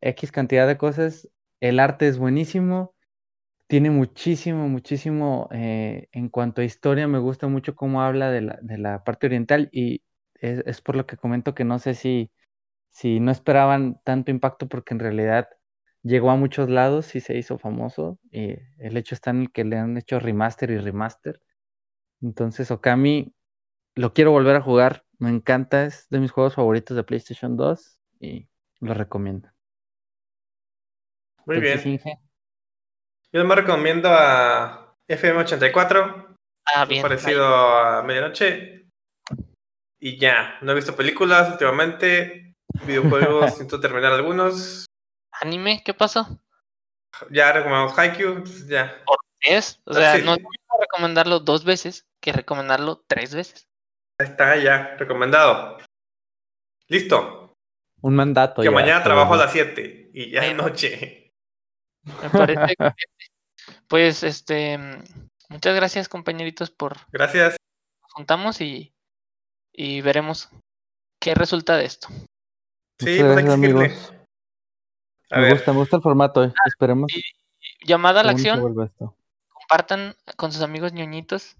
X 0.00 0.32
cantidad 0.32 0.66
de 0.66 0.76
cosas. 0.76 1.28
El 1.60 1.78
arte 1.78 2.08
es 2.08 2.18
buenísimo, 2.18 2.96
tiene 3.68 3.90
muchísimo, 3.90 4.68
muchísimo 4.68 5.48
eh, 5.52 6.08
en 6.10 6.28
cuanto 6.28 6.60
a 6.60 6.64
historia, 6.64 7.06
me 7.06 7.20
gusta 7.20 7.46
mucho 7.46 7.76
cómo 7.76 8.02
habla 8.02 8.32
de 8.32 8.40
la, 8.40 8.58
de 8.62 8.78
la 8.78 9.04
parte 9.04 9.28
oriental 9.28 9.68
y 9.70 10.02
es, 10.34 10.64
es 10.66 10.80
por 10.80 10.96
lo 10.96 11.06
que 11.06 11.16
comento 11.16 11.54
que 11.54 11.64
no 11.64 11.78
sé 11.78 11.94
si, 11.94 12.32
si 12.88 13.20
no 13.20 13.30
esperaban 13.30 14.00
tanto 14.02 14.32
impacto 14.32 14.66
porque 14.68 14.92
en 14.94 14.98
realidad 14.98 15.48
llegó 16.02 16.30
a 16.30 16.36
muchos 16.36 16.70
lados 16.70 17.14
y 17.14 17.20
se 17.20 17.36
hizo 17.36 17.58
famoso 17.58 18.18
y 18.30 18.56
el 18.78 18.96
hecho 18.96 19.14
está 19.14 19.30
en 19.30 19.42
el 19.42 19.52
que 19.52 19.64
le 19.64 19.78
han 19.78 19.96
hecho 19.96 20.18
remaster 20.18 20.70
y 20.70 20.78
remaster. 20.78 21.40
Entonces 22.22 22.70
Okami 22.70 23.34
lo 23.94 24.12
quiero 24.12 24.30
volver 24.30 24.56
a 24.56 24.62
jugar, 24.62 25.04
me 25.18 25.30
encanta, 25.30 25.84
es 25.84 26.08
de 26.10 26.20
mis 26.20 26.30
juegos 26.30 26.54
favoritos 26.54 26.96
de 26.96 27.04
PlayStation 27.04 27.56
2 27.56 28.00
y 28.20 28.48
lo 28.80 28.94
recomiendo. 28.94 29.50
Muy 31.46 31.56
Entonces, 31.56 31.84
bien. 31.84 31.94
Inge, 31.94 32.18
Yo 33.32 33.44
me 33.44 33.54
recomiendo 33.54 34.08
a 34.10 34.96
FM84. 35.08 36.36
Ah, 36.66 36.84
bien. 36.84 37.02
parecido 37.02 37.44
a 37.46 38.02
Medianoche. 38.02 38.86
Y 39.98 40.18
ya, 40.18 40.58
no 40.62 40.72
he 40.72 40.74
visto 40.74 40.96
películas 40.96 41.50
últimamente. 41.50 42.54
Videojuegos, 42.86 43.44
necesito 43.44 43.80
terminar 43.80 44.12
algunos. 44.12 44.86
¿Anime? 45.40 45.82
¿Qué 45.84 45.94
pasó? 45.94 46.40
Ya 47.30 47.52
recomendamos 47.52 47.98
Haikyuu, 47.98 48.44
ya. 48.68 49.02
¿Es? 49.40 49.80
O 49.84 49.94
sea, 49.94 50.16
Sí. 50.16 50.22
no 50.24 50.34
es 50.34 50.42
lo 50.42 50.48
mismo 50.50 50.78
recomendarlo 50.80 51.40
dos 51.40 51.64
veces 51.64 52.06
que 52.20 52.32
recomendarlo 52.32 53.04
tres 53.06 53.34
veces. 53.34 53.68
Ahí 54.18 54.26
está, 54.26 54.56
ya, 54.56 54.96
recomendado. 54.98 55.78
Listo. 56.88 57.54
Un 58.02 58.14
mandato. 58.16 58.62
Que 58.62 58.68
ya, 58.68 58.70
mañana 58.70 58.98
que- 58.98 59.04
trabajo 59.04 59.34
a 59.34 59.38
las 59.38 59.52
7 59.52 60.10
y 60.14 60.30
ya 60.30 60.44
es 60.46 60.54
noche. 60.54 61.32
Me 62.22 62.30
parece 62.30 62.60
excelente. 62.72 63.04
Pues 63.88 64.22
este, 64.22 64.78
muchas 65.48 65.74
gracias 65.74 66.08
compañeritos 66.08 66.70
por 66.70 66.96
Gracias. 67.12 67.56
nos 68.02 68.12
juntamos 68.12 68.60
y, 68.60 68.94
y 69.72 70.00
veremos 70.00 70.48
qué 71.20 71.34
resulta 71.34 71.76
de 71.76 71.84
esto. 71.86 72.08
Sí, 72.98 73.06
Muchas 73.06 73.18
pues 73.18 73.18
hay 73.18 73.18
que 73.18 73.32
gracias, 73.42 73.60
seguirle. 73.60 73.84
amigos. 73.86 74.14
A 75.30 75.36
Me 75.38 75.44
ver, 75.44 75.52
gusta, 75.54 75.72
me 75.72 75.78
gusta 75.78 75.96
el 75.96 76.02
formato. 76.02 76.44
eh. 76.44 76.52
Esperemos. 76.66 77.10
y- 77.14 77.22
Llamada 77.86 78.20
a 78.20 78.24
la 78.24 78.32
acción, 78.32 78.60
compartan 79.48 80.14
con 80.36 80.52
sus 80.52 80.62
amigos 80.62 80.92
ñoñitos. 80.92 81.56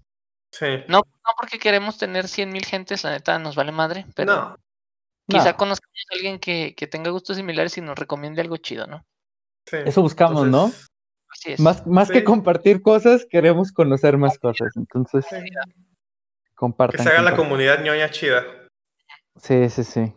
sí. 0.51 0.65
No, 0.87 0.97
no 0.99 1.31
porque 1.37 1.57
queremos 1.59 1.97
tener 1.97 2.27
100 2.27 2.51
mil 2.51 2.65
gentes, 2.65 3.03
la 3.03 3.11
neta 3.11 3.39
nos 3.39 3.55
vale 3.55 3.71
madre, 3.71 4.05
pero 4.15 4.33
No, 4.35 4.55
quizá 5.27 5.51
No, 5.51 5.57
conozcamos 5.57 5.97
a 6.11 6.15
alguien 6.15 6.39
que, 6.39 6.75
que 6.75 6.87
tenga 6.87 7.09
gustos 7.11 7.37
similares 7.37 7.77
y 7.77 7.81
nos 7.81 7.97
recomiende 7.97 8.41
algo 8.41 8.57
chido, 8.57 8.85
¿no? 8.87 9.05
sí. 9.65 9.77
Eso 9.85 10.01
buscamos, 10.01 10.47
¿no? 10.47 10.71
Así 11.29 11.53
es. 11.53 11.59
Más, 11.59 11.87
más 11.87 12.07
Sí. 12.09 12.15
que 12.15 12.23
compartir 12.23 12.81
cosas, 12.81 13.25
queremos 13.29 13.71
conocer 13.71 14.17
más 14.17 14.37
cosas. 14.37 14.75
Entonces, 14.75 15.25
sí. 15.29 15.37
compartan. 16.55 16.97
Que 16.97 17.03
se 17.03 17.09
haga 17.09 17.21
la 17.21 17.35
comunidad 17.35 17.81
ñoña 17.83 18.09
chida. 18.11 18.43
Sí, 19.37 19.69
sí, 19.69 19.83
sí. 19.83 20.13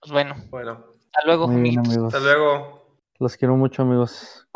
Pues 0.00 0.12
bueno, 0.12 0.36
Bueno, 0.50 0.84
hasta 1.12 1.26
luego, 1.26 1.48
Muy 1.48 1.62
bien, 1.62 1.78
amigos. 1.80 2.14
hasta 2.14 2.24
luego. 2.24 2.75
Los 3.18 3.36
quiero 3.36 3.56
mucho, 3.56 3.82
amigos. 3.82 4.42